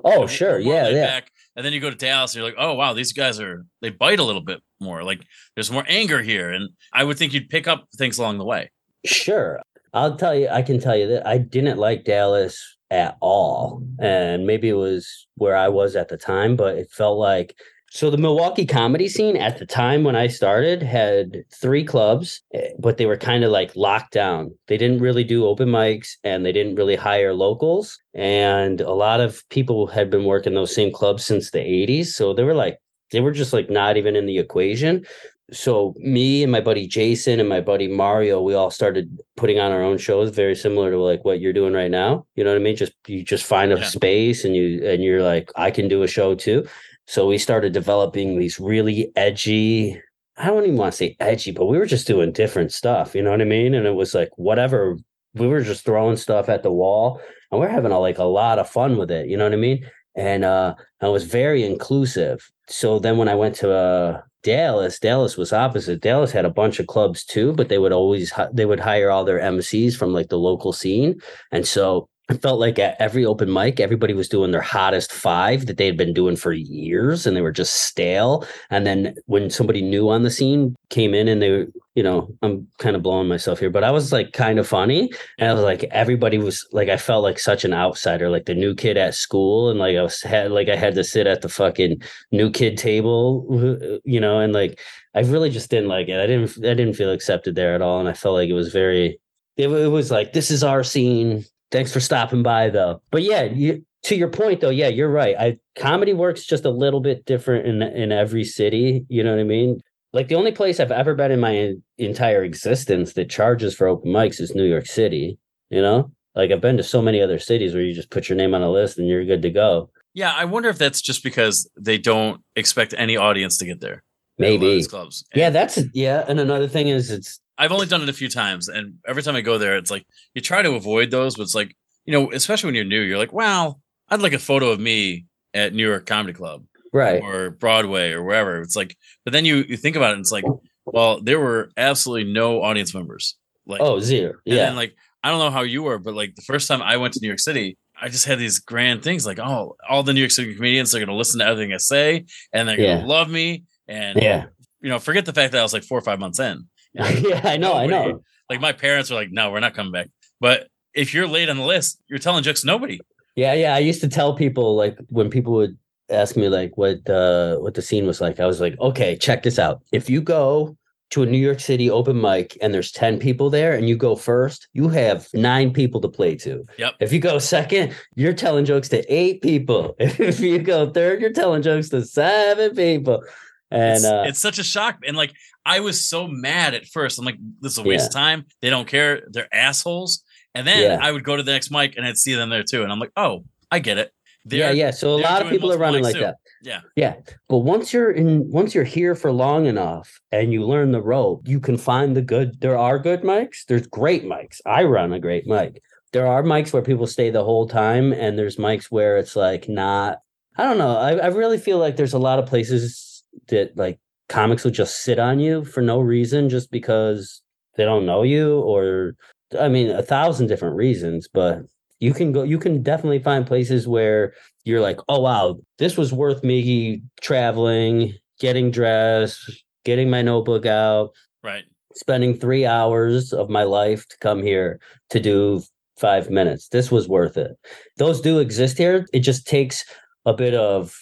oh 0.04 0.26
sure 0.26 0.58
yeah 0.58 0.88
yeah 0.88 1.06
back. 1.06 1.30
And 1.56 1.64
then 1.64 1.72
you 1.72 1.80
go 1.80 1.90
to 1.90 1.96
Dallas 1.96 2.34
and 2.34 2.40
you're 2.42 2.50
like, 2.50 2.58
oh 2.58 2.74
wow, 2.74 2.92
these 2.92 3.12
guys 3.12 3.40
are 3.40 3.64
they 3.80 3.90
bite 3.90 4.18
a 4.18 4.24
little 4.24 4.42
bit 4.42 4.60
more. 4.80 5.02
Like 5.04 5.22
there's 5.54 5.70
more 5.70 5.84
anger 5.88 6.20
here. 6.20 6.50
And 6.50 6.70
I 6.92 7.04
would 7.04 7.16
think 7.16 7.32
you'd 7.32 7.48
pick 7.48 7.68
up 7.68 7.86
things 7.96 8.18
along 8.18 8.38
the 8.38 8.44
way. 8.44 8.70
Sure. 9.04 9.60
I'll 9.92 10.16
tell 10.16 10.34
you, 10.34 10.48
I 10.48 10.62
can 10.62 10.80
tell 10.80 10.96
you 10.96 11.06
that 11.08 11.26
I 11.26 11.38
didn't 11.38 11.78
like 11.78 12.04
Dallas 12.04 12.60
at 12.94 13.16
all. 13.20 13.82
And 13.98 14.46
maybe 14.46 14.68
it 14.68 14.74
was 14.74 15.26
where 15.34 15.56
I 15.56 15.68
was 15.68 15.96
at 15.96 16.08
the 16.08 16.16
time, 16.16 16.56
but 16.56 16.78
it 16.78 16.90
felt 16.90 17.18
like 17.18 17.56
so 17.90 18.10
the 18.10 18.18
Milwaukee 18.18 18.66
comedy 18.66 19.08
scene 19.08 19.36
at 19.36 19.58
the 19.58 19.66
time 19.66 20.02
when 20.02 20.16
I 20.16 20.26
started 20.26 20.82
had 20.82 21.44
three 21.54 21.84
clubs, 21.84 22.42
eh, 22.52 22.70
but 22.76 22.96
they 22.96 23.06
were 23.06 23.16
kind 23.16 23.44
of 23.44 23.52
like 23.52 23.76
locked 23.76 24.12
down. 24.12 24.52
They 24.66 24.76
didn't 24.76 24.98
really 24.98 25.22
do 25.22 25.46
open 25.46 25.68
mics 25.68 26.16
and 26.24 26.44
they 26.44 26.50
didn't 26.50 26.74
really 26.74 26.96
hire 26.96 27.32
locals. 27.32 27.96
And 28.12 28.80
a 28.80 28.92
lot 28.92 29.20
of 29.20 29.48
people 29.48 29.86
had 29.86 30.10
been 30.10 30.24
working 30.24 30.54
those 30.54 30.74
same 30.74 30.92
clubs 30.92 31.24
since 31.24 31.52
the 31.52 31.60
80s. 31.60 32.06
So 32.06 32.34
they 32.34 32.42
were 32.42 32.54
like, 32.54 32.78
they 33.12 33.20
were 33.20 33.30
just 33.30 33.52
like 33.52 33.70
not 33.70 33.96
even 33.96 34.16
in 34.16 34.26
the 34.26 34.38
equation 34.38 35.04
so 35.52 35.94
me 35.98 36.42
and 36.42 36.50
my 36.50 36.60
buddy 36.60 36.86
Jason 36.86 37.38
and 37.40 37.48
my 37.48 37.60
buddy 37.60 37.86
Mario, 37.88 38.40
we 38.40 38.54
all 38.54 38.70
started 38.70 39.18
putting 39.36 39.58
on 39.60 39.72
our 39.72 39.82
own 39.82 39.98
shows, 39.98 40.30
very 40.30 40.54
similar 40.56 40.90
to 40.90 40.98
like 40.98 41.24
what 41.24 41.40
you're 41.40 41.52
doing 41.52 41.74
right 41.74 41.90
now. 41.90 42.26
You 42.34 42.44
know 42.44 42.50
what 42.50 42.56
I 42.60 42.62
mean? 42.64 42.76
Just 42.76 42.92
you 43.06 43.22
just 43.22 43.44
find 43.44 43.72
a 43.72 43.76
Yeah. 43.78 43.84
space 43.84 44.44
and 44.44 44.56
you 44.56 44.82
and 44.88 45.02
you're 45.02 45.22
like, 45.22 45.50
I 45.56 45.70
can 45.70 45.86
do 45.88 46.02
a 46.02 46.08
show 46.08 46.34
too. 46.34 46.66
So 47.06 47.26
we 47.26 47.36
started 47.38 47.72
developing 47.74 48.38
these 48.38 48.58
really 48.58 49.12
edgy. 49.16 50.00
I 50.38 50.46
don't 50.46 50.64
even 50.64 50.76
want 50.78 50.92
to 50.92 50.96
say 50.96 51.16
edgy, 51.20 51.52
but 51.52 51.66
we 51.66 51.78
were 51.78 51.86
just 51.86 52.06
doing 52.06 52.32
different 52.32 52.72
stuff. 52.72 53.14
You 53.14 53.22
know 53.22 53.30
what 53.30 53.42
I 53.42 53.44
mean? 53.44 53.74
And 53.74 53.86
it 53.86 53.94
was 53.94 54.14
like 54.14 54.30
whatever. 54.36 54.96
We 55.34 55.46
were 55.46 55.60
just 55.60 55.84
throwing 55.84 56.16
stuff 56.16 56.48
at 56.48 56.62
the 56.62 56.72
wall. 56.72 57.20
and 57.52 57.60
we're 57.60 57.68
having 57.68 57.92
a, 57.92 58.00
like 58.00 58.18
a 58.18 58.24
lot 58.24 58.58
of 58.58 58.68
fun 58.68 58.96
with 58.96 59.10
it. 59.10 59.28
You 59.28 59.36
know 59.36 59.44
what 59.44 59.52
I 59.52 59.56
mean? 59.56 59.88
And 60.16 60.44
uh, 60.44 60.74
I 61.00 61.08
was 61.08 61.24
very 61.24 61.62
inclusive. 61.64 62.50
So 62.68 62.98
then 62.98 63.18
when 63.18 63.28
I 63.28 63.34
went 63.34 63.54
to 63.56 63.70
uh, 63.72 64.20
Dallas, 64.44 65.00
Dallas 65.00 65.36
was 65.36 65.52
opposite. 65.52 66.00
Dallas 66.00 66.30
had 66.30 66.44
a 66.44 66.50
bunch 66.50 66.78
of 66.78 66.86
clubs 66.86 67.24
too, 67.24 67.52
but 67.54 67.68
they 67.68 67.78
would 67.78 67.92
always 67.92 68.32
they 68.52 68.66
would 68.66 68.80
hire 68.80 69.10
all 69.10 69.24
their 69.24 69.40
MCs 69.40 69.96
from 69.96 70.12
like 70.12 70.28
the 70.28 70.38
local 70.38 70.72
scene, 70.72 71.20
and 71.50 71.66
so 71.66 72.08
I 72.30 72.34
felt 72.34 72.58
like 72.58 72.78
at 72.78 72.96
every 72.98 73.26
open 73.26 73.52
mic, 73.52 73.80
everybody 73.80 74.14
was 74.14 74.30
doing 74.30 74.50
their 74.50 74.62
hottest 74.62 75.12
five 75.12 75.66
that 75.66 75.76
they 75.76 75.84
had 75.84 75.98
been 75.98 76.14
doing 76.14 76.36
for 76.36 76.52
years 76.52 77.26
and 77.26 77.36
they 77.36 77.42
were 77.42 77.52
just 77.52 77.74
stale. 77.82 78.46
And 78.70 78.86
then 78.86 79.14
when 79.26 79.50
somebody 79.50 79.82
new 79.82 80.08
on 80.08 80.22
the 80.22 80.30
scene 80.30 80.74
came 80.88 81.12
in 81.12 81.28
and 81.28 81.42
they, 81.42 81.50
were, 81.50 81.66
you 81.94 82.02
know, 82.02 82.34
I'm 82.40 82.66
kind 82.78 82.96
of 82.96 83.02
blowing 83.02 83.28
myself 83.28 83.60
here, 83.60 83.68
but 83.68 83.84
I 83.84 83.90
was 83.90 84.10
like 84.10 84.32
kind 84.32 84.58
of 84.58 84.66
funny. 84.66 85.12
And 85.38 85.50
I 85.50 85.52
was 85.52 85.64
like, 85.64 85.84
everybody 85.84 86.38
was 86.38 86.66
like, 86.72 86.88
I 86.88 86.96
felt 86.96 87.24
like 87.24 87.38
such 87.38 87.62
an 87.62 87.74
outsider, 87.74 88.30
like 88.30 88.46
the 88.46 88.54
new 88.54 88.74
kid 88.74 88.96
at 88.96 89.14
school. 89.14 89.68
And 89.68 89.78
like 89.78 89.94
I 89.94 90.02
was 90.02 90.22
had, 90.22 90.50
like, 90.50 90.70
I 90.70 90.76
had 90.76 90.94
to 90.94 91.04
sit 91.04 91.26
at 91.26 91.42
the 91.42 91.50
fucking 91.50 92.02
new 92.32 92.50
kid 92.50 92.78
table, 92.78 94.00
you 94.04 94.18
know, 94.18 94.40
and 94.40 94.54
like, 94.54 94.80
I 95.14 95.20
really 95.20 95.50
just 95.50 95.68
didn't 95.68 95.88
like 95.88 96.08
it. 96.08 96.18
I 96.18 96.26
didn't, 96.26 96.56
I 96.64 96.72
didn't 96.72 96.94
feel 96.94 97.12
accepted 97.12 97.54
there 97.54 97.74
at 97.74 97.82
all. 97.82 98.00
And 98.00 98.08
I 98.08 98.14
felt 98.14 98.34
like 98.34 98.48
it 98.48 98.54
was 98.54 98.72
very, 98.72 99.20
it, 99.58 99.68
it 99.68 99.88
was 99.88 100.10
like, 100.10 100.32
this 100.32 100.50
is 100.50 100.64
our 100.64 100.82
scene 100.82 101.44
Thanks 101.74 101.92
for 101.92 101.98
stopping 101.98 102.44
by, 102.44 102.70
though. 102.70 103.02
But 103.10 103.24
yeah, 103.24 103.42
you, 103.42 103.84
to 104.04 104.14
your 104.14 104.28
point, 104.28 104.60
though, 104.60 104.70
yeah, 104.70 104.86
you're 104.86 105.10
right. 105.10 105.34
I 105.36 105.58
comedy 105.76 106.12
works 106.12 106.46
just 106.46 106.64
a 106.64 106.70
little 106.70 107.00
bit 107.00 107.24
different 107.24 107.66
in 107.66 107.82
in 107.82 108.12
every 108.12 108.44
city. 108.44 109.04
You 109.08 109.24
know 109.24 109.32
what 109.32 109.40
I 109.40 109.44
mean? 109.44 109.80
Like 110.12 110.28
the 110.28 110.36
only 110.36 110.52
place 110.52 110.78
I've 110.78 110.92
ever 110.92 111.16
been 111.16 111.32
in 111.32 111.40
my 111.40 111.74
entire 111.98 112.44
existence 112.44 113.14
that 113.14 113.28
charges 113.28 113.74
for 113.74 113.88
open 113.88 114.12
mics 114.12 114.40
is 114.40 114.54
New 114.54 114.62
York 114.62 114.86
City. 114.86 115.36
You 115.68 115.82
know, 115.82 116.12
like 116.36 116.52
I've 116.52 116.60
been 116.60 116.76
to 116.76 116.84
so 116.84 117.02
many 117.02 117.20
other 117.20 117.40
cities 117.40 117.74
where 117.74 117.82
you 117.82 117.92
just 117.92 118.10
put 118.10 118.28
your 118.28 118.38
name 118.38 118.54
on 118.54 118.62
a 118.62 118.70
list 118.70 118.96
and 118.96 119.08
you're 119.08 119.24
good 119.24 119.42
to 119.42 119.50
go. 119.50 119.90
Yeah, 120.12 120.32
I 120.32 120.44
wonder 120.44 120.68
if 120.68 120.78
that's 120.78 121.02
just 121.02 121.24
because 121.24 121.68
they 121.76 121.98
don't 121.98 122.40
expect 122.54 122.94
any 122.96 123.16
audience 123.16 123.58
to 123.58 123.66
get 123.66 123.80
there. 123.80 124.04
Maybe 124.38 124.80
clubs. 124.84 125.24
And 125.32 125.40
yeah, 125.40 125.50
that's 125.50 125.80
yeah. 125.92 126.24
And 126.28 126.38
another 126.38 126.68
thing 126.68 126.86
is, 126.86 127.10
it's 127.10 127.40
I've 127.56 127.72
only 127.72 127.86
done 127.86 128.02
it 128.02 128.08
a 128.08 128.12
few 128.14 128.28
times, 128.28 128.68
and 128.68 128.94
every 129.06 129.22
time 129.22 129.36
I 129.36 129.40
go 129.40 129.58
there, 129.58 129.76
it's 129.76 129.90
like 129.90 130.06
you 130.34 130.40
try 130.40 130.62
to 130.62 130.74
avoid 130.74 131.10
those, 131.10 131.36
but 131.36 131.42
it's 131.42 131.54
like 131.54 131.74
you 132.04 132.12
know, 132.12 132.30
especially 132.32 132.68
when 132.68 132.74
you're 132.74 132.84
new, 132.84 133.00
you're 133.00 133.18
like, 133.18 133.32
wow, 133.32 133.76
I'd 134.08 134.20
like 134.20 134.32
a 134.32 134.38
photo 134.38 134.70
of 134.70 134.80
me 134.80 135.26
at 135.54 135.72
New 135.72 135.86
York 135.86 136.06
Comedy 136.06 136.34
Club, 136.34 136.64
right, 136.92 137.22
or 137.22 137.50
Broadway 137.50 138.12
or 138.12 138.22
wherever. 138.22 138.60
It's 138.60 138.76
like, 138.76 138.96
but 139.24 139.32
then 139.32 139.44
you 139.44 139.64
you 139.68 139.76
think 139.76 139.96
about 139.96 140.10
it, 140.10 140.14
and 140.14 140.20
it's 140.20 140.32
like, 140.32 140.44
well, 140.84 141.20
there 141.20 141.40
were 141.40 141.70
absolutely 141.76 142.32
no 142.32 142.62
audience 142.62 142.94
members. 142.94 143.36
Like, 143.66 143.80
oh, 143.80 144.00
zero, 144.00 144.34
yeah. 144.44 144.66
And 144.66 144.76
like, 144.76 144.94
I 145.22 145.30
don't 145.30 145.38
know 145.38 145.50
how 145.50 145.62
you 145.62 145.82
were, 145.82 145.98
but 145.98 146.14
like 146.14 146.34
the 146.34 146.42
first 146.42 146.68
time 146.68 146.82
I 146.82 146.98
went 146.98 147.14
to 147.14 147.20
New 147.22 147.28
York 147.28 147.40
City, 147.40 147.78
I 147.98 148.08
just 148.10 148.26
had 148.26 148.38
these 148.38 148.58
grand 148.58 149.02
things 149.02 149.24
like, 149.24 149.38
oh, 149.38 149.76
all 149.88 150.02
the 150.02 150.12
New 150.12 150.20
York 150.20 150.32
City 150.32 150.54
comedians 150.54 150.94
are 150.94 150.98
going 150.98 151.08
to 151.08 151.14
listen 151.14 151.40
to 151.40 151.46
everything 151.46 151.72
I 151.72 151.78
say, 151.78 152.26
and 152.52 152.68
they're 152.68 152.76
going 152.76 153.00
to 153.00 153.06
love 153.06 153.30
me, 153.30 153.64
and 153.88 154.20
yeah, 154.20 154.46
you 154.82 154.90
know, 154.90 154.98
forget 154.98 155.24
the 155.24 155.32
fact 155.32 155.52
that 155.52 155.60
I 155.60 155.62
was 155.62 155.72
like 155.72 155.84
four 155.84 155.96
or 155.96 156.02
five 156.02 156.18
months 156.18 156.40
in. 156.40 156.68
yeah, 157.22 157.40
I 157.44 157.56
know, 157.56 157.74
nobody, 157.74 157.94
I 157.94 158.06
know. 158.06 158.22
Like 158.48 158.60
my 158.60 158.72
parents 158.72 159.10
were 159.10 159.16
like, 159.16 159.32
"No, 159.32 159.50
we're 159.50 159.60
not 159.60 159.74
coming 159.74 159.92
back." 159.92 160.08
But 160.40 160.68
if 160.94 161.12
you're 161.12 161.26
late 161.26 161.48
on 161.48 161.56
the 161.56 161.64
list, 161.64 162.00
you're 162.08 162.18
telling 162.18 162.42
jokes 162.44 162.60
to 162.60 162.66
nobody. 162.66 163.00
Yeah, 163.36 163.54
yeah. 163.54 163.74
I 163.74 163.78
used 163.78 164.00
to 164.02 164.08
tell 164.08 164.34
people 164.34 164.76
like 164.76 164.98
when 165.08 165.28
people 165.28 165.54
would 165.54 165.76
ask 166.10 166.36
me 166.36 166.48
like 166.48 166.76
what 166.76 167.08
uh 167.08 167.56
what 167.56 167.74
the 167.74 167.82
scene 167.82 168.06
was 168.06 168.20
like, 168.20 168.38
I 168.38 168.46
was 168.46 168.60
like, 168.60 168.78
"Okay, 168.80 169.16
check 169.16 169.42
this 169.42 169.58
out. 169.58 169.82
If 169.92 170.08
you 170.08 170.20
go 170.20 170.76
to 171.10 171.22
a 171.22 171.26
New 171.26 171.38
York 171.38 171.60
City 171.60 171.88
open 171.88 172.20
mic 172.20 172.58
and 172.60 172.74
there's 172.74 172.90
10 172.90 173.20
people 173.20 173.48
there 173.48 173.74
and 173.74 173.88
you 173.88 173.96
go 173.96 174.16
first, 174.16 174.66
you 174.72 174.88
have 174.88 175.28
nine 175.32 175.72
people 175.72 176.00
to 176.00 176.08
play 176.08 176.34
to. 176.34 176.64
Yep. 176.76 176.94
If 176.98 177.12
you 177.12 177.20
go 177.20 177.38
second, 177.38 177.94
you're 178.16 178.32
telling 178.32 178.64
jokes 178.64 178.88
to 178.88 179.04
eight 179.12 179.40
people. 179.40 179.94
If 180.00 180.40
you 180.40 180.58
go 180.58 180.90
third, 180.90 181.20
you're 181.20 181.32
telling 181.32 181.62
jokes 181.62 181.90
to 181.90 182.04
seven 182.04 182.74
people. 182.74 183.22
And 183.70 183.96
it's, 183.96 184.04
uh, 184.04 184.24
it's 184.26 184.40
such 184.40 184.58
a 184.58 184.64
shock. 184.64 184.98
And 185.06 185.16
like 185.16 185.34
I 185.66 185.80
was 185.80 186.04
so 186.04 186.28
mad 186.28 186.74
at 186.74 186.86
first. 186.86 187.18
I'm 187.18 187.24
like, 187.24 187.38
this 187.60 187.72
is 187.72 187.78
a 187.78 187.82
waste 187.82 188.02
yeah. 188.02 188.06
of 188.06 188.12
time. 188.12 188.46
They 188.60 188.70
don't 188.70 188.86
care. 188.86 189.22
They're 189.30 189.52
assholes. 189.54 190.22
And 190.54 190.66
then 190.66 190.82
yeah. 190.82 190.98
I 191.00 191.10
would 191.10 191.24
go 191.24 191.36
to 191.36 191.42
the 191.42 191.52
next 191.52 191.70
mic 191.70 191.96
and 191.96 192.06
I'd 192.06 192.18
see 192.18 192.34
them 192.34 192.50
there 192.50 192.62
too. 192.62 192.82
And 192.82 192.92
I'm 192.92 193.00
like, 193.00 193.12
oh, 193.16 193.44
I 193.70 193.78
get 193.80 193.98
it. 193.98 194.12
They're, 194.46 194.72
yeah, 194.74 194.86
yeah. 194.86 194.90
So 194.90 195.14
a 195.14 195.20
lot 195.20 195.40
of 195.40 195.48
people 195.48 195.72
are 195.72 195.78
running 195.78 196.02
like 196.02 196.14
too. 196.14 196.20
that. 196.20 196.36
Yeah. 196.62 196.80
Yeah. 196.96 197.14
But 197.48 197.58
once 197.58 197.92
you're 197.92 198.10
in 198.10 198.50
once 198.50 198.74
you're 198.74 198.84
here 198.84 199.14
for 199.14 199.32
long 199.32 199.64
enough 199.64 200.20
and 200.32 200.52
you 200.52 200.64
learn 200.64 200.92
the 200.92 201.00
rope, 201.00 201.48
you 201.48 201.60
can 201.60 201.78
find 201.78 202.14
the 202.14 202.22
good 202.22 202.60
there 202.60 202.76
are 202.76 202.98
good 202.98 203.22
mics. 203.22 203.64
There's 203.66 203.86
great 203.86 204.24
mics. 204.24 204.60
I 204.66 204.84
run 204.84 205.14
a 205.14 205.18
great 205.18 205.46
mic. 205.46 205.82
There 206.12 206.26
are 206.26 206.42
mics 206.42 206.72
where 206.72 206.82
people 206.82 207.06
stay 207.06 207.30
the 207.30 207.42
whole 207.42 207.66
time, 207.66 208.12
and 208.12 208.38
there's 208.38 208.56
mics 208.56 208.84
where 208.84 209.16
it's 209.16 209.34
like 209.34 209.68
not 209.68 210.18
I 210.56 210.64
don't 210.64 210.78
know. 210.78 210.96
I, 210.96 211.16
I 211.16 211.26
really 211.28 211.58
feel 211.58 211.78
like 211.78 211.96
there's 211.96 212.12
a 212.12 212.18
lot 212.18 212.38
of 212.38 212.46
places 212.46 213.24
that 213.48 213.76
like 213.76 213.98
comics 214.28 214.64
will 214.64 214.70
just 214.70 215.02
sit 215.02 215.18
on 215.18 215.40
you 215.40 215.64
for 215.64 215.82
no 215.82 216.00
reason 216.00 216.48
just 216.48 216.70
because 216.70 217.42
they 217.76 217.84
don't 217.84 218.06
know 218.06 218.22
you 218.22 218.60
or 218.60 219.14
I 219.60 219.68
mean 219.68 219.90
a 219.90 220.02
thousand 220.02 220.48
different 220.48 220.76
reasons, 220.76 221.28
but 221.32 221.60
you 222.00 222.12
can 222.14 222.32
go 222.32 222.42
you 222.42 222.58
can 222.58 222.82
definitely 222.82 223.20
find 223.20 223.46
places 223.46 223.86
where 223.88 224.34
you're 224.64 224.80
like, 224.80 224.98
"Oh 225.08 225.20
wow, 225.20 225.58
this 225.78 225.96
was 225.96 226.12
worth 226.12 226.42
me 226.44 227.02
traveling, 227.22 228.14
getting 228.40 228.70
dressed, 228.70 229.38
getting 229.84 230.10
my 230.10 230.22
notebook 230.22 230.66
out, 230.66 231.10
right, 231.42 231.64
spending 231.94 232.36
3 232.36 232.66
hours 232.66 233.32
of 233.32 233.48
my 233.50 233.62
life 233.64 234.08
to 234.08 234.16
come 234.20 234.42
here 234.42 234.80
to 235.10 235.20
do 235.20 235.62
5 235.98 236.30
minutes. 236.30 236.68
This 236.68 236.90
was 236.90 237.08
worth 237.08 237.36
it." 237.36 237.52
Those 237.98 238.20
do 238.20 238.38
exist 238.40 238.78
here. 238.78 239.06
It 239.12 239.20
just 239.20 239.46
takes 239.46 239.84
a 240.26 240.32
bit 240.34 240.54
of 240.54 240.94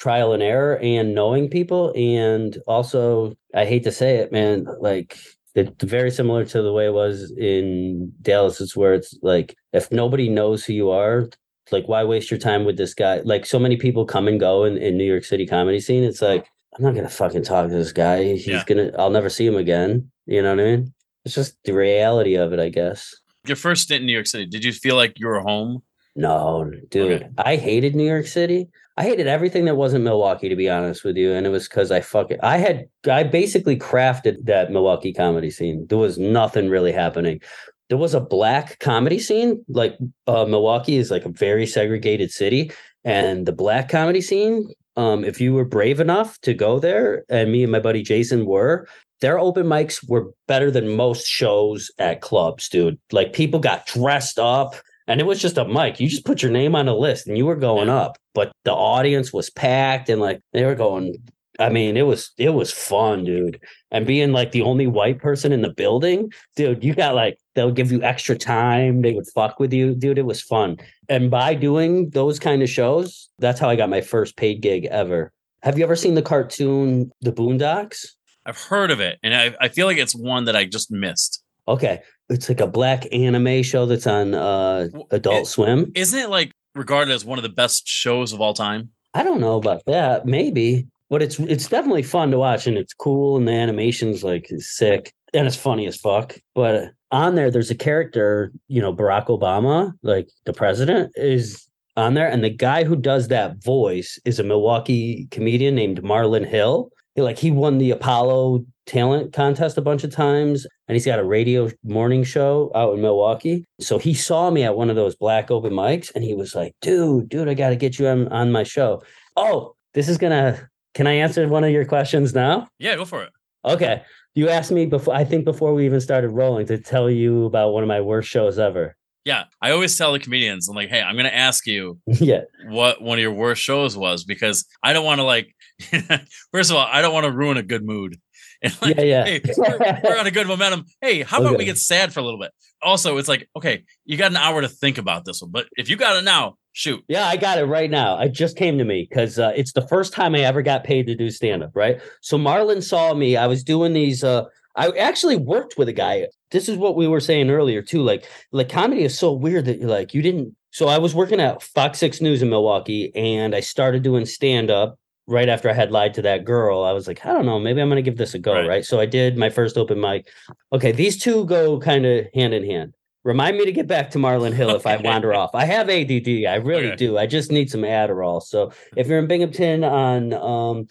trial 0.00 0.32
and 0.32 0.42
error 0.42 0.78
and 0.78 1.14
knowing 1.14 1.48
people. 1.48 1.92
And 1.94 2.56
also 2.66 3.36
i 3.54 3.64
hate 3.64 3.84
to 3.84 3.92
say 3.92 4.16
it 4.16 4.32
man 4.32 4.64
like 4.80 5.18
it's 5.56 5.82
very 5.82 6.12
similar 6.12 6.44
to 6.44 6.62
the 6.62 6.72
way 6.72 6.86
it 6.86 6.94
was 6.94 7.32
in 7.36 8.12
dallas. 8.22 8.60
It's 8.60 8.76
where 8.76 8.94
it's 8.94 9.16
like 9.22 9.54
if 9.72 9.92
nobody 9.92 10.28
knows 10.28 10.64
who 10.64 10.72
you 10.72 10.90
are 10.90 11.28
like 11.72 11.86
why 11.86 12.02
waste 12.02 12.30
your 12.30 12.40
time 12.40 12.64
with 12.64 12.76
this 12.76 12.94
guy? 12.94 13.20
Like 13.20 13.46
so 13.46 13.58
many 13.58 13.76
people 13.76 14.04
come 14.04 14.26
and 14.26 14.40
go 14.40 14.64
in, 14.64 14.76
in 14.78 14.96
new 14.96 15.04
york 15.04 15.24
city 15.24 15.46
comedy 15.46 15.80
scene. 15.80 16.02
It's 16.02 16.22
like 16.22 16.46
i'm 16.76 16.84
not 16.84 16.94
gonna 16.94 17.08
fucking 17.08 17.44
talk 17.44 17.68
to 17.68 17.74
this 17.74 17.92
guy. 17.92 18.24
He's 18.24 18.46
yeah. 18.46 18.64
gonna 18.66 18.90
i'll 18.98 19.10
never 19.10 19.28
see 19.28 19.46
him 19.46 19.56
again. 19.56 20.10
You 20.26 20.42
know 20.42 20.54
what 20.54 20.60
i 20.60 20.76
mean? 20.76 20.94
It's 21.24 21.34
just 21.34 21.56
the 21.64 21.72
reality 21.72 22.36
of 22.36 22.52
it 22.52 22.60
i 22.60 22.70
guess. 22.70 23.14
Your 23.46 23.56
first 23.56 23.82
stint 23.82 24.00
in 24.00 24.06
new 24.06 24.12
york 24.12 24.26
city 24.26 24.46
did 24.46 24.64
you 24.64 24.72
feel 24.72 24.96
like 24.96 25.18
you 25.18 25.26
were 25.26 25.40
home? 25.40 25.82
No 26.16 26.70
dude. 26.90 27.12
Okay. 27.12 27.28
i 27.38 27.56
hated 27.56 27.94
new 27.94 28.06
york 28.06 28.26
city 28.26 28.68
I 29.00 29.02
hated 29.02 29.26
everything 29.26 29.64
that 29.64 29.76
wasn't 29.78 30.04
Milwaukee, 30.04 30.50
to 30.50 30.56
be 30.56 30.68
honest 30.68 31.04
with 31.04 31.16
you. 31.16 31.32
And 31.32 31.46
it 31.46 31.48
was 31.48 31.66
because 31.66 31.90
I 31.90 32.02
fucking 32.02 32.36
I 32.42 32.58
had 32.58 32.86
I 33.10 33.22
basically 33.22 33.78
crafted 33.78 34.44
that 34.44 34.70
Milwaukee 34.70 35.14
comedy 35.14 35.50
scene. 35.50 35.86
There 35.88 35.96
was 35.96 36.18
nothing 36.18 36.68
really 36.68 36.92
happening. 36.92 37.40
There 37.88 37.96
was 37.96 38.12
a 38.12 38.20
black 38.20 38.78
comedy 38.78 39.18
scene. 39.18 39.64
Like 39.68 39.96
uh, 40.26 40.44
Milwaukee 40.44 40.98
is 40.98 41.10
like 41.10 41.24
a 41.24 41.30
very 41.30 41.66
segregated 41.66 42.30
city, 42.30 42.72
and 43.02 43.46
the 43.46 43.52
black 43.52 43.88
comedy 43.88 44.20
scene. 44.20 44.68
Um, 44.96 45.24
if 45.24 45.40
you 45.40 45.54
were 45.54 45.64
brave 45.64 45.98
enough 45.98 46.38
to 46.42 46.52
go 46.52 46.78
there, 46.78 47.24
and 47.30 47.50
me 47.50 47.62
and 47.62 47.72
my 47.72 47.80
buddy 47.80 48.02
Jason 48.02 48.44
were, 48.44 48.86
their 49.22 49.38
open 49.38 49.64
mics 49.64 50.06
were 50.06 50.30
better 50.46 50.70
than 50.70 50.94
most 50.94 51.26
shows 51.26 51.90
at 51.98 52.20
clubs, 52.20 52.68
dude. 52.68 52.98
Like 53.12 53.32
people 53.32 53.60
got 53.60 53.86
dressed 53.86 54.38
up 54.38 54.74
and 55.10 55.20
it 55.20 55.26
was 55.26 55.42
just 55.42 55.58
a 55.58 55.64
mic. 55.64 55.98
You 55.98 56.08
just 56.08 56.24
put 56.24 56.40
your 56.40 56.52
name 56.52 56.76
on 56.76 56.86
a 56.86 56.94
list 56.94 57.26
and 57.26 57.36
you 57.36 57.44
were 57.44 57.56
going 57.56 57.88
up. 57.88 58.16
But 58.32 58.52
the 58.64 58.72
audience 58.72 59.32
was 59.32 59.50
packed 59.50 60.08
and 60.08 60.20
like 60.20 60.40
they 60.52 60.64
were 60.64 60.76
going. 60.76 61.16
I 61.58 61.68
mean, 61.68 61.96
it 61.96 62.06
was 62.06 62.30
it 62.38 62.50
was 62.50 62.72
fun, 62.72 63.24
dude. 63.24 63.60
And 63.90 64.06
being 64.06 64.30
like 64.32 64.52
the 64.52 64.62
only 64.62 64.86
white 64.86 65.18
person 65.18 65.50
in 65.50 65.62
the 65.62 65.72
building, 65.72 66.30
dude, 66.54 66.84
you 66.84 66.94
got 66.94 67.16
like 67.16 67.38
they'll 67.56 67.72
give 67.72 67.90
you 67.90 68.00
extra 68.04 68.38
time. 68.38 69.02
They 69.02 69.12
would 69.12 69.26
fuck 69.34 69.58
with 69.58 69.72
you, 69.72 69.96
dude. 69.96 70.16
It 70.16 70.26
was 70.26 70.40
fun. 70.40 70.78
And 71.08 71.28
by 71.28 71.54
doing 71.54 72.10
those 72.10 72.38
kind 72.38 72.62
of 72.62 72.70
shows, 72.70 73.28
that's 73.40 73.58
how 73.58 73.68
I 73.68 73.74
got 73.74 73.90
my 73.90 74.02
first 74.02 74.36
paid 74.36 74.62
gig 74.62 74.84
ever. 74.86 75.32
Have 75.64 75.76
you 75.76 75.82
ever 75.82 75.96
seen 75.96 76.14
the 76.14 76.22
cartoon 76.22 77.10
The 77.20 77.32
Boondocks? 77.32 78.06
I've 78.46 78.58
heard 78.58 78.92
of 78.92 79.00
it, 79.00 79.18
and 79.24 79.34
I, 79.34 79.54
I 79.60 79.68
feel 79.68 79.86
like 79.86 79.98
it's 79.98 80.14
one 80.14 80.44
that 80.44 80.56
I 80.56 80.64
just 80.66 80.90
missed. 80.90 81.42
Okay, 81.68 82.00
it's 82.30 82.48
like 82.48 82.60
a 82.60 82.66
black 82.66 83.06
anime 83.12 83.62
show 83.62 83.86
that's 83.86 84.06
on 84.06 84.34
uh 84.34 84.88
Adult 85.10 85.42
it, 85.42 85.46
Swim. 85.46 85.92
Isn't 85.94 86.18
it 86.18 86.30
like 86.30 86.52
regarded 86.74 87.12
as 87.12 87.24
one 87.24 87.38
of 87.38 87.42
the 87.42 87.48
best 87.48 87.86
shows 87.86 88.32
of 88.32 88.40
all 88.40 88.54
time? 88.54 88.90
I 89.12 89.22
don't 89.22 89.40
know 89.40 89.56
about 89.56 89.82
that. 89.86 90.24
Maybe, 90.24 90.86
but 91.10 91.22
it's 91.22 91.38
it's 91.40 91.68
definitely 91.68 92.04
fun 92.04 92.30
to 92.30 92.38
watch 92.38 92.66
and 92.66 92.78
it's 92.78 92.94
cool 92.94 93.36
and 93.36 93.46
the 93.46 93.52
animation's 93.52 94.22
like 94.24 94.48
sick 94.58 95.12
and 95.34 95.46
it's 95.46 95.56
funny 95.56 95.86
as 95.86 95.96
fuck. 95.96 96.38
But 96.54 96.92
on 97.10 97.34
there, 97.34 97.50
there's 97.50 97.70
a 97.70 97.76
character, 97.76 98.52
you 98.68 98.80
know, 98.80 98.94
Barack 98.94 99.26
Obama, 99.26 99.92
like 100.02 100.28
the 100.44 100.52
president, 100.52 101.12
is 101.16 101.66
on 101.96 102.14
there, 102.14 102.28
and 102.28 102.44
the 102.44 102.50
guy 102.50 102.84
who 102.84 102.96
does 102.96 103.28
that 103.28 103.62
voice 103.62 104.18
is 104.24 104.38
a 104.38 104.44
Milwaukee 104.44 105.26
comedian 105.30 105.74
named 105.74 106.02
Marlon 106.02 106.46
Hill. 106.46 106.90
Like 107.16 107.38
he 107.38 107.50
won 107.50 107.78
the 107.78 107.90
Apollo 107.90 108.64
talent 108.90 109.32
contest 109.32 109.78
a 109.78 109.82
bunch 109.82 110.02
of 110.02 110.10
times 110.10 110.66
and 110.88 110.96
he's 110.96 111.06
got 111.06 111.20
a 111.20 111.24
radio 111.24 111.70
morning 111.84 112.24
show 112.24 112.72
out 112.74 112.94
in 112.94 113.00
Milwaukee. 113.00 113.64
So 113.80 113.98
he 113.98 114.14
saw 114.14 114.50
me 114.50 114.64
at 114.64 114.76
one 114.76 114.90
of 114.90 114.96
those 114.96 115.14
black 115.14 115.50
open 115.50 115.72
mics 115.72 116.12
and 116.14 116.24
he 116.24 116.34
was 116.34 116.56
like, 116.56 116.74
dude, 116.82 117.28
dude, 117.28 117.48
I 117.48 117.54
got 117.54 117.70
to 117.70 117.76
get 117.76 117.98
you 117.98 118.08
on, 118.08 118.26
on 118.28 118.50
my 118.50 118.64
show. 118.64 119.02
Oh, 119.36 119.76
this 119.94 120.08
is 120.08 120.18
going 120.18 120.32
to, 120.32 120.68
can 120.94 121.06
I 121.06 121.12
answer 121.12 121.46
one 121.46 121.62
of 121.62 121.70
your 121.70 121.84
questions 121.84 122.34
now? 122.34 122.66
Yeah, 122.80 122.96
go 122.96 123.04
for 123.04 123.22
it. 123.22 123.30
Okay. 123.64 124.02
You 124.34 124.48
asked 124.48 124.72
me 124.72 124.86
before, 124.86 125.14
I 125.14 125.24
think 125.24 125.44
before 125.44 125.72
we 125.72 125.86
even 125.86 126.00
started 126.00 126.30
rolling 126.30 126.66
to 126.66 126.78
tell 126.78 127.08
you 127.08 127.44
about 127.44 127.72
one 127.72 127.84
of 127.84 127.88
my 127.88 128.00
worst 128.00 128.28
shows 128.28 128.58
ever. 128.58 128.96
Yeah, 129.24 129.44
I 129.62 129.70
always 129.70 129.96
tell 129.96 130.12
the 130.12 130.18
comedians, 130.18 130.68
I'm 130.68 130.74
like, 130.74 130.88
hey, 130.88 131.02
I'm 131.02 131.14
going 131.14 131.26
to 131.26 131.36
ask 131.36 131.66
you 131.66 132.00
yeah. 132.06 132.40
what 132.68 133.00
one 133.00 133.18
of 133.18 133.22
your 133.22 133.32
worst 133.32 133.62
shows 133.62 133.96
was 133.96 134.24
because 134.24 134.64
I 134.82 134.92
don't 134.92 135.04
want 135.04 135.20
to 135.20 135.24
like. 135.24 135.54
first 136.52 136.70
of 136.70 136.76
all, 136.76 136.86
I 136.90 137.00
don't 137.00 137.14
want 137.14 137.24
to 137.24 137.32
ruin 137.32 137.56
a 137.56 137.62
good 137.62 137.84
mood. 137.84 138.18
And 138.62 138.76
like, 138.82 138.96
Yeah, 138.96 139.02
yeah. 139.02 139.24
hey, 139.24 139.40
we're, 139.56 139.78
we're 140.04 140.18
on 140.18 140.26
a 140.26 140.30
good 140.30 140.46
momentum. 140.46 140.84
Hey, 141.00 141.22
how 141.22 141.40
about 141.40 141.56
we 141.56 141.64
get 141.64 141.78
sad 141.78 142.12
for 142.12 142.20
a 142.20 142.22
little 142.22 142.38
bit? 142.38 142.52
Also, 142.82 143.16
it's 143.16 143.28
like, 143.28 143.48
okay, 143.56 143.84
you 144.04 144.16
got 144.18 144.30
an 144.30 144.36
hour 144.36 144.60
to 144.60 144.68
think 144.68 144.98
about 144.98 145.24
this 145.24 145.40
one, 145.40 145.50
but 145.50 145.66
if 145.76 145.88
you 145.88 145.96
got 145.96 146.16
it 146.16 146.24
now, 146.24 146.56
shoot. 146.72 147.02
Yeah, 147.08 147.26
I 147.26 147.36
got 147.36 147.58
it 147.58 147.64
right 147.64 147.90
now. 147.90 148.18
It 148.20 148.32
just 148.32 148.56
came 148.56 148.78
to 148.78 148.84
me 148.84 149.06
because 149.08 149.38
uh, 149.38 149.52
it's 149.56 149.72
the 149.72 149.86
first 149.88 150.12
time 150.12 150.34
I 150.34 150.40
ever 150.40 150.62
got 150.62 150.84
paid 150.84 151.06
to 151.06 151.14
do 151.14 151.30
stand 151.30 151.62
up, 151.62 151.72
right? 151.74 152.00
So 152.20 152.36
Marlon 152.38 152.82
saw 152.82 153.14
me. 153.14 153.36
I 153.36 153.46
was 153.46 153.64
doing 153.64 153.92
these. 153.92 154.22
Uh, 154.22 154.44
I 154.76 154.90
actually 154.90 155.36
worked 155.36 155.78
with 155.78 155.88
a 155.88 155.92
guy. 155.92 156.26
This 156.50 156.68
is 156.68 156.76
what 156.76 156.96
we 156.96 157.08
were 157.08 157.20
saying 157.20 157.50
earlier 157.50 157.82
too. 157.82 158.02
Like, 158.02 158.28
like 158.52 158.68
comedy 158.68 159.04
is 159.04 159.18
so 159.18 159.32
weird 159.32 159.64
that 159.66 159.78
you're 159.78 159.88
like 159.88 160.14
you 160.14 160.22
didn't. 160.22 160.54
So 160.70 160.86
I 160.86 160.98
was 160.98 161.14
working 161.14 161.40
at 161.40 161.62
Fox 161.62 161.98
Six 161.98 162.20
News 162.20 162.42
in 162.42 162.50
Milwaukee, 162.50 163.10
and 163.16 163.54
I 163.54 163.60
started 163.60 164.02
doing 164.02 164.24
stand 164.26 164.70
up 164.70 164.98
right 165.26 165.48
after 165.48 165.70
I 165.70 165.72
had 165.74 165.92
lied 165.92 166.14
to 166.14 166.22
that 166.22 166.44
girl. 166.44 166.82
I 166.84 166.92
was 166.92 167.06
like, 167.06 167.24
I 167.24 167.32
don't 167.32 167.46
know, 167.46 167.58
maybe 167.58 167.80
I'm 167.80 167.88
gonna 167.88 168.02
give 168.02 168.16
this 168.16 168.34
a 168.34 168.38
go, 168.38 168.54
Right. 168.54 168.66
right? 168.68 168.84
So 168.84 169.00
I 169.00 169.06
did 169.06 169.36
my 169.36 169.50
first 169.50 169.76
open 169.76 170.00
mic. 170.00 170.28
Okay, 170.72 170.92
these 170.92 171.16
two 171.22 171.44
go 171.46 171.78
kind 171.78 172.04
of 172.06 172.26
hand 172.34 172.54
in 172.54 172.64
hand. 172.64 172.94
Remind 173.22 173.58
me 173.58 173.66
to 173.66 173.72
get 173.72 173.86
back 173.86 174.10
to 174.12 174.18
Marlon 174.18 174.54
Hill 174.54 174.70
if 174.74 174.86
I 174.86 174.96
wander 174.96 175.34
off. 175.34 175.50
I 175.54 175.66
have 175.66 175.90
ADD. 175.90 176.46
I 176.46 176.54
really 176.54 176.86
Okay. 176.86 176.96
do. 176.96 177.18
I 177.18 177.26
just 177.26 177.52
need 177.52 177.70
some 177.70 177.82
Adderall. 177.82 178.42
So 178.42 178.72
if 178.96 179.08
you're 179.08 179.18
in 179.18 179.26
Binghamton 179.26 179.84
on 179.84 180.32
um, 180.32 180.88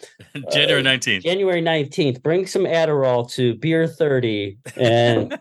January 0.52 0.80
19th. 0.84 1.24
January 1.24 1.60
19th, 1.60 2.22
bring 2.22 2.46
some 2.46 2.62
Adderall 2.66 3.28
to 3.32 3.56
Beer 3.56 3.88
30. 3.88 4.58
And 4.76 5.36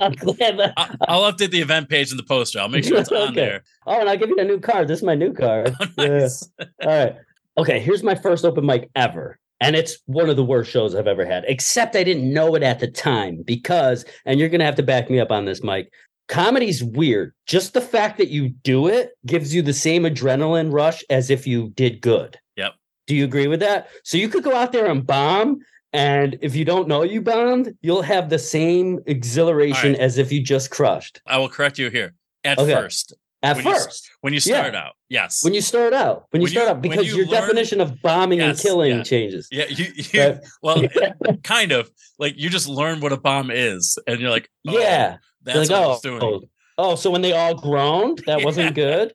I'm 0.00 0.12
glad 0.12 0.56
that- 0.58 0.74
I- 0.76 0.94
I'll 1.08 1.30
update 1.32 1.50
the 1.50 1.60
event 1.62 1.88
page 1.88 2.12
in 2.12 2.16
the 2.16 2.22
poster. 2.22 2.60
I'll 2.60 2.68
make 2.68 2.84
sure 2.84 2.98
it's 3.00 3.10
on 3.12 3.30
Okay. 3.32 3.34
there. 3.34 3.64
oh, 3.88 3.98
and 3.98 4.08
I'll 4.08 4.16
give 4.16 4.28
you 4.28 4.38
a 4.38 4.44
new 4.44 4.60
card. 4.60 4.86
This 4.86 5.00
is 5.00 5.04
my 5.04 5.16
new 5.16 5.32
card. 5.32 5.74
nice. 5.98 6.48
All 6.60 6.66
right. 6.86 7.16
Okay, 7.60 7.78
here's 7.78 8.02
my 8.02 8.14
first 8.14 8.46
open 8.46 8.64
mic 8.64 8.88
ever. 8.96 9.38
And 9.60 9.76
it's 9.76 9.98
one 10.06 10.30
of 10.30 10.36
the 10.36 10.44
worst 10.44 10.70
shows 10.70 10.94
I've 10.94 11.06
ever 11.06 11.26
had, 11.26 11.44
except 11.46 11.94
I 11.94 12.02
didn't 12.02 12.32
know 12.32 12.54
it 12.54 12.62
at 12.62 12.80
the 12.80 12.90
time 12.90 13.42
because, 13.44 14.06
and 14.24 14.40
you're 14.40 14.48
going 14.48 14.60
to 14.60 14.64
have 14.64 14.76
to 14.76 14.82
back 14.82 15.10
me 15.10 15.20
up 15.20 15.30
on 15.30 15.44
this, 15.44 15.62
Mike. 15.62 15.92
Comedy's 16.28 16.82
weird. 16.82 17.34
Just 17.44 17.74
the 17.74 17.82
fact 17.82 18.16
that 18.16 18.28
you 18.28 18.48
do 18.48 18.86
it 18.86 19.10
gives 19.26 19.54
you 19.54 19.60
the 19.60 19.74
same 19.74 20.04
adrenaline 20.04 20.72
rush 20.72 21.04
as 21.10 21.28
if 21.28 21.46
you 21.46 21.68
did 21.70 22.00
good. 22.00 22.38
Yep. 22.56 22.72
Do 23.06 23.14
you 23.14 23.24
agree 23.24 23.48
with 23.48 23.60
that? 23.60 23.88
So 24.04 24.16
you 24.16 24.30
could 24.30 24.44
go 24.44 24.56
out 24.56 24.72
there 24.72 24.86
and 24.86 25.06
bomb. 25.06 25.58
And 25.92 26.38
if 26.40 26.56
you 26.56 26.64
don't 26.64 26.88
know 26.88 27.02
you 27.02 27.20
bombed, 27.20 27.74
you'll 27.82 28.00
have 28.00 28.30
the 28.30 28.38
same 28.38 29.00
exhilaration 29.04 29.92
right. 29.92 30.00
as 30.00 30.16
if 30.16 30.32
you 30.32 30.42
just 30.42 30.70
crushed 30.70 31.20
I 31.26 31.36
will 31.36 31.48
correct 31.50 31.78
you 31.78 31.90
here. 31.90 32.14
At 32.44 32.58
Okay. 32.58 32.72
first, 32.72 33.12
at 33.42 33.56
When 33.56 33.64
you 33.66 33.72
first. 33.74 34.10
when 34.20 34.32
you 34.34 34.40
Yeah. 34.44 34.60
start 34.60 34.74
out, 34.74 34.92
yes. 35.08 35.42
when 35.42 35.54
you 35.54 35.60
start 35.62 35.92
out, 35.94 36.24
when 36.30 36.42
you 36.42 36.44
When 36.46 36.52
start 36.52 36.66
you- 36.66 36.70
out, 36.72 36.82
because 36.82 37.06
you 37.06 37.16
your 37.16 37.26
learn- 37.26 37.40
definition 37.42 37.80
of 37.80 38.00
bombing 38.02 38.38
Yes, 38.40 38.48
and 38.48 38.58
killing 38.68 38.96
yeah. 38.98 39.02
changes. 39.02 39.48
yeah, 39.50 39.64
you, 39.68 39.86
you 39.94 40.20
Right? 40.20 40.38
well, 40.62 40.82
kind 41.42 41.72
of 41.72 41.90
like 42.18 42.34
you 42.36 42.50
just 42.50 42.68
learn 42.68 43.00
what 43.00 43.12
a 43.12 43.16
bomb 43.16 43.50
is, 43.50 43.98
and 44.06 44.20
you're 44.20 44.30
like, 44.30 44.48
oh, 44.68 44.78
yeah. 44.78 45.16
that's 45.42 45.70
You're 45.70 45.78
what 45.80 45.88
like, 45.88 45.98
oh, 46.04 46.18
doing. 46.20 46.40
oh, 46.78 46.94
so 46.96 47.10
when 47.10 47.22
they 47.22 47.32
all 47.32 47.54
groaned, 47.54 48.22
that 48.26 48.44
wasn't 48.44 48.74
good. 48.74 49.12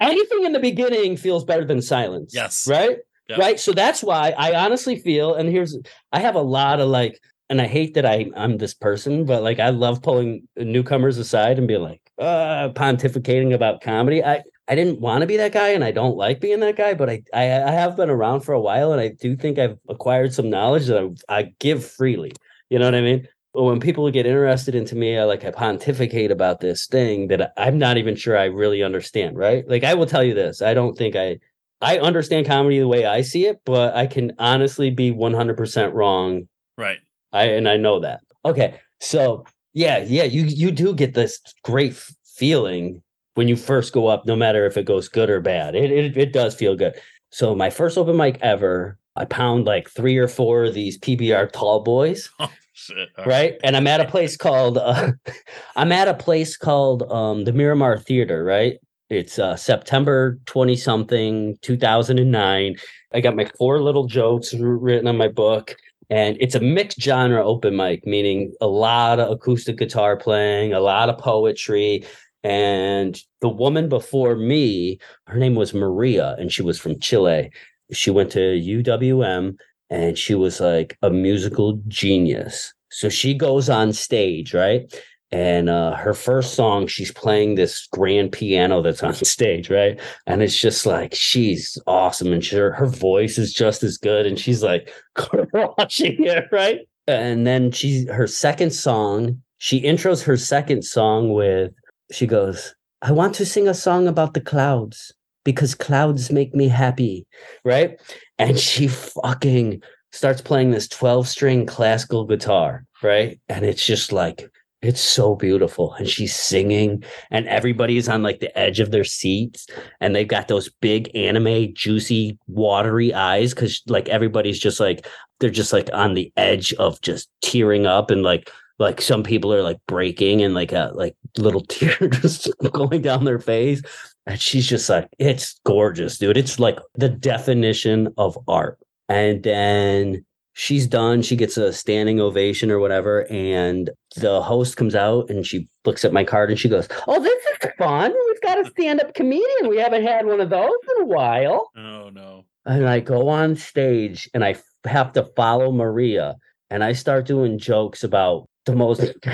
Anything 0.00 0.44
in 0.44 0.52
the 0.52 0.60
beginning 0.60 1.16
feels 1.16 1.44
better 1.44 1.64
than 1.64 1.80
silence. 1.82 2.32
Yes. 2.34 2.66
Right? 2.68 2.98
Yep. 3.28 3.38
Right. 3.38 3.60
So 3.60 3.72
that's 3.72 4.02
why 4.02 4.34
I 4.36 4.54
honestly 4.54 4.98
feel, 4.98 5.34
and 5.34 5.48
here's 5.48 5.76
I 6.12 6.20
have 6.20 6.34
a 6.34 6.40
lot 6.42 6.80
of 6.80 6.88
like, 6.88 7.18
and 7.48 7.60
I 7.60 7.66
hate 7.66 7.94
that 7.94 8.04
I 8.04 8.26
I'm 8.36 8.58
this 8.58 8.74
person, 8.74 9.24
but 9.24 9.42
like 9.42 9.58
I 9.60 9.70
love 9.70 10.02
pulling 10.02 10.48
newcomers 10.56 11.16
aside 11.18 11.58
and 11.58 11.68
being 11.68 11.80
like, 11.82 11.99
uh, 12.20 12.68
pontificating 12.74 13.54
about 13.54 13.80
comedy. 13.80 14.22
I 14.22 14.42
I 14.68 14.74
didn't 14.76 15.00
want 15.00 15.22
to 15.22 15.26
be 15.26 15.36
that 15.38 15.52
guy, 15.52 15.68
and 15.70 15.82
I 15.82 15.90
don't 15.90 16.16
like 16.16 16.40
being 16.40 16.60
that 16.60 16.76
guy, 16.76 16.94
but 16.94 17.10
I, 17.10 17.22
I 17.32 17.62
I 17.62 17.70
have 17.70 17.96
been 17.96 18.10
around 18.10 18.40
for 18.40 18.52
a 18.52 18.60
while, 18.60 18.92
and 18.92 19.00
I 19.00 19.08
do 19.08 19.36
think 19.36 19.58
I've 19.58 19.78
acquired 19.88 20.32
some 20.32 20.50
knowledge 20.50 20.86
that 20.86 21.16
I, 21.28 21.38
I 21.38 21.42
give 21.58 21.84
freely. 21.84 22.32
You 22.68 22.78
know 22.78 22.84
what 22.84 22.94
I 22.94 23.00
mean? 23.00 23.26
But 23.52 23.64
when 23.64 23.80
people 23.80 24.08
get 24.12 24.26
interested 24.26 24.76
into 24.76 24.94
me, 24.94 25.18
I 25.18 25.24
like 25.24 25.44
I 25.44 25.50
pontificate 25.50 26.30
about 26.30 26.60
this 26.60 26.86
thing 26.86 27.28
that 27.28 27.52
I'm 27.56 27.78
not 27.78 27.96
even 27.96 28.14
sure 28.14 28.38
I 28.38 28.44
really 28.44 28.82
understand. 28.82 29.36
Right? 29.36 29.66
Like 29.68 29.82
I 29.82 29.94
will 29.94 30.06
tell 30.06 30.22
you 30.22 30.34
this: 30.34 30.62
I 30.62 30.74
don't 30.74 30.96
think 30.96 31.16
I 31.16 31.38
I 31.80 31.98
understand 31.98 32.46
comedy 32.46 32.78
the 32.78 32.88
way 32.88 33.06
I 33.06 33.22
see 33.22 33.46
it, 33.46 33.60
but 33.64 33.94
I 33.96 34.06
can 34.06 34.32
honestly 34.38 34.90
be 34.90 35.10
100% 35.10 35.94
wrong. 35.94 36.48
right. 36.76 36.98
I 37.32 37.44
and 37.44 37.68
I 37.68 37.76
know 37.76 38.00
that. 38.00 38.20
Okay. 38.44 38.78
So, 39.00 39.44
yeah, 39.72 39.98
yeah, 39.98 40.24
you 40.24 40.44
you 40.44 40.70
do 40.70 40.94
get 40.94 41.14
this 41.14 41.40
great 41.62 41.94
feeling 42.36 43.02
when 43.34 43.48
you 43.48 43.56
first 43.56 43.92
go 43.92 44.06
up 44.06 44.26
no 44.26 44.36
matter 44.36 44.66
if 44.66 44.76
it 44.76 44.84
goes 44.84 45.08
good 45.08 45.30
or 45.30 45.40
bad. 45.40 45.74
It 45.74 45.90
it, 45.90 46.16
it 46.16 46.32
does 46.32 46.54
feel 46.54 46.76
good. 46.76 46.94
So, 47.30 47.54
my 47.54 47.70
first 47.70 47.96
open 47.96 48.16
mic 48.16 48.38
ever, 48.42 48.98
I 49.16 49.24
pound 49.24 49.66
like 49.66 49.88
3 49.88 50.16
or 50.16 50.28
4 50.28 50.64
of 50.64 50.74
these 50.74 50.98
PBR 50.98 51.52
tall 51.52 51.80
boys. 51.82 52.28
All 52.40 53.26
right? 53.26 53.56
And 53.62 53.76
I'm 53.76 53.86
at 53.86 54.00
a 54.00 54.06
place 54.06 54.36
called 54.36 54.78
uh, 54.78 55.12
I'm 55.76 55.92
at 55.92 56.08
a 56.08 56.14
place 56.14 56.56
called 56.56 57.04
um, 57.10 57.44
the 57.44 57.52
Miramar 57.52 57.98
Theater, 57.98 58.42
right? 58.42 58.78
It's 59.10 59.38
uh, 59.38 59.56
September 59.56 60.38
20 60.46 60.76
something, 60.76 61.58
2009. 61.62 62.76
I 63.12 63.20
got 63.20 63.34
my 63.34 63.44
four 63.58 63.82
little 63.82 64.06
jokes 64.06 64.54
written 64.54 65.08
on 65.08 65.16
my 65.16 65.26
book. 65.26 65.76
And 66.10 66.36
it's 66.40 66.56
a 66.56 66.60
mixed 66.60 67.00
genre 67.00 67.44
open 67.44 67.76
mic, 67.76 68.04
meaning 68.04 68.52
a 68.60 68.66
lot 68.66 69.20
of 69.20 69.30
acoustic 69.30 69.78
guitar 69.78 70.16
playing, 70.16 70.72
a 70.72 70.80
lot 70.80 71.08
of 71.08 71.18
poetry. 71.18 72.04
And 72.42 73.18
the 73.40 73.48
woman 73.48 73.88
before 73.88 74.34
me, 74.34 74.98
her 75.26 75.38
name 75.38 75.54
was 75.54 75.72
Maria, 75.72 76.34
and 76.38 76.52
she 76.52 76.62
was 76.62 76.80
from 76.80 76.98
Chile. 76.98 77.50
She 77.92 78.10
went 78.10 78.32
to 78.32 78.40
UWM 78.40 79.56
and 79.90 80.16
she 80.16 80.34
was 80.34 80.60
like 80.60 80.96
a 81.02 81.10
musical 81.10 81.80
genius. 81.88 82.72
So 82.90 83.08
she 83.08 83.34
goes 83.34 83.68
on 83.68 83.92
stage, 83.92 84.54
right? 84.54 84.92
And 85.32 85.68
uh, 85.68 85.94
her 85.94 86.12
first 86.12 86.54
song, 86.54 86.88
she's 86.88 87.12
playing 87.12 87.54
this 87.54 87.86
grand 87.92 88.32
piano 88.32 88.82
that's 88.82 89.02
on 89.02 89.14
stage, 89.24 89.70
right? 89.70 90.00
And 90.26 90.42
it's 90.42 90.58
just 90.58 90.86
like 90.86 91.14
she's 91.14 91.78
awesome, 91.86 92.32
and 92.32 92.44
she, 92.44 92.56
her 92.56 92.86
voice 92.86 93.38
is 93.38 93.52
just 93.52 93.82
as 93.82 93.96
good, 93.96 94.26
and 94.26 94.38
she's 94.38 94.62
like 94.62 94.92
crushing 95.14 96.24
it, 96.24 96.46
right? 96.50 96.80
And 97.06 97.46
then 97.46 97.70
she, 97.70 98.06
her 98.06 98.26
second 98.26 98.72
song, 98.72 99.42
she 99.58 99.82
intros 99.82 100.22
her 100.24 100.36
second 100.36 100.82
song 100.82 101.32
with, 101.32 101.72
she 102.10 102.26
goes, 102.26 102.74
"I 103.02 103.12
want 103.12 103.34
to 103.36 103.46
sing 103.46 103.68
a 103.68 103.74
song 103.74 104.08
about 104.08 104.34
the 104.34 104.40
clouds 104.40 105.12
because 105.44 105.74
clouds 105.76 106.32
make 106.32 106.54
me 106.54 106.66
happy," 106.66 107.26
right? 107.64 108.00
And 108.38 108.58
she 108.68 108.88
fucking 108.88 109.82
starts 110.12 110.40
playing 110.40 110.72
this 110.72 110.88
12 110.88 111.28
string 111.28 111.66
classical 111.66 112.24
guitar, 112.24 112.84
right? 113.00 113.40
And 113.48 113.64
it's 113.64 113.86
just 113.86 114.12
like, 114.12 114.50
it's 114.82 115.00
so 115.00 115.34
beautiful. 115.34 115.94
And 115.94 116.08
she's 116.08 116.34
singing, 116.34 117.04
and 117.30 117.46
everybody's 117.48 118.08
on 118.08 118.22
like 118.22 118.40
the 118.40 118.56
edge 118.58 118.80
of 118.80 118.90
their 118.90 119.04
seats, 119.04 119.66
and 120.00 120.14
they've 120.14 120.26
got 120.26 120.48
those 120.48 120.70
big 120.80 121.14
anime, 121.14 121.74
juicy, 121.74 122.38
watery 122.46 123.12
eyes 123.12 123.52
because 123.52 123.82
like 123.86 124.08
everybody's 124.08 124.58
just 124.58 124.80
like, 124.80 125.06
they're 125.38 125.50
just 125.50 125.72
like 125.72 125.90
on 125.92 126.14
the 126.14 126.32
edge 126.36 126.72
of 126.74 127.00
just 127.02 127.28
tearing 127.42 127.86
up 127.86 128.10
and 128.10 128.22
like, 128.22 128.50
like 128.78 129.02
some 129.02 129.22
people 129.22 129.52
are 129.52 129.62
like 129.62 129.78
breaking 129.86 130.40
and 130.40 130.54
like 130.54 130.72
a 130.72 130.90
like 130.94 131.14
little 131.36 131.60
tear 131.68 132.08
just 132.08 132.50
going 132.72 133.02
down 133.02 133.24
their 133.24 133.38
face. 133.38 133.82
And 134.26 134.40
she's 134.40 134.66
just 134.66 134.88
like, 134.88 135.08
it's 135.18 135.60
gorgeous, 135.64 136.18
dude. 136.18 136.36
It's 136.36 136.58
like 136.58 136.78
the 136.94 137.08
definition 137.08 138.12
of 138.16 138.38
art. 138.48 138.78
And 139.08 139.42
then 139.42 140.24
she's 140.60 140.86
done. 140.86 141.22
She 141.22 141.36
gets 141.36 141.56
a 141.56 141.72
standing 141.72 142.20
ovation 142.20 142.70
or 142.70 142.78
whatever. 142.78 143.26
And 143.30 143.88
the 144.16 144.42
host 144.42 144.76
comes 144.76 144.94
out 144.94 145.30
and 145.30 145.46
she 145.46 145.66
looks 145.86 146.04
at 146.04 146.12
my 146.12 146.22
card 146.22 146.50
and 146.50 146.58
she 146.58 146.68
goes, 146.68 146.86
Oh, 147.08 147.20
this 147.22 147.42
is 147.62 147.70
fun. 147.78 148.12
We've 148.26 148.40
got 148.42 148.60
a 148.60 148.70
stand 148.70 149.00
up 149.00 149.14
comedian. 149.14 149.68
We 149.68 149.78
haven't 149.78 150.06
had 150.06 150.26
one 150.26 150.40
of 150.40 150.50
those 150.50 150.70
in 150.96 151.02
a 151.02 151.06
while. 151.06 151.70
Oh 151.76 152.10
no. 152.10 152.44
And 152.66 152.86
I 152.86 153.00
go 153.00 153.28
on 153.28 153.56
stage 153.56 154.28
and 154.34 154.44
I 154.44 154.56
have 154.84 155.14
to 155.14 155.30
follow 155.34 155.72
Maria 155.72 156.36
and 156.68 156.84
I 156.84 156.92
start 156.92 157.26
doing 157.26 157.58
jokes 157.58 158.04
about 158.04 158.46
the 158.66 158.76
most 158.76 159.00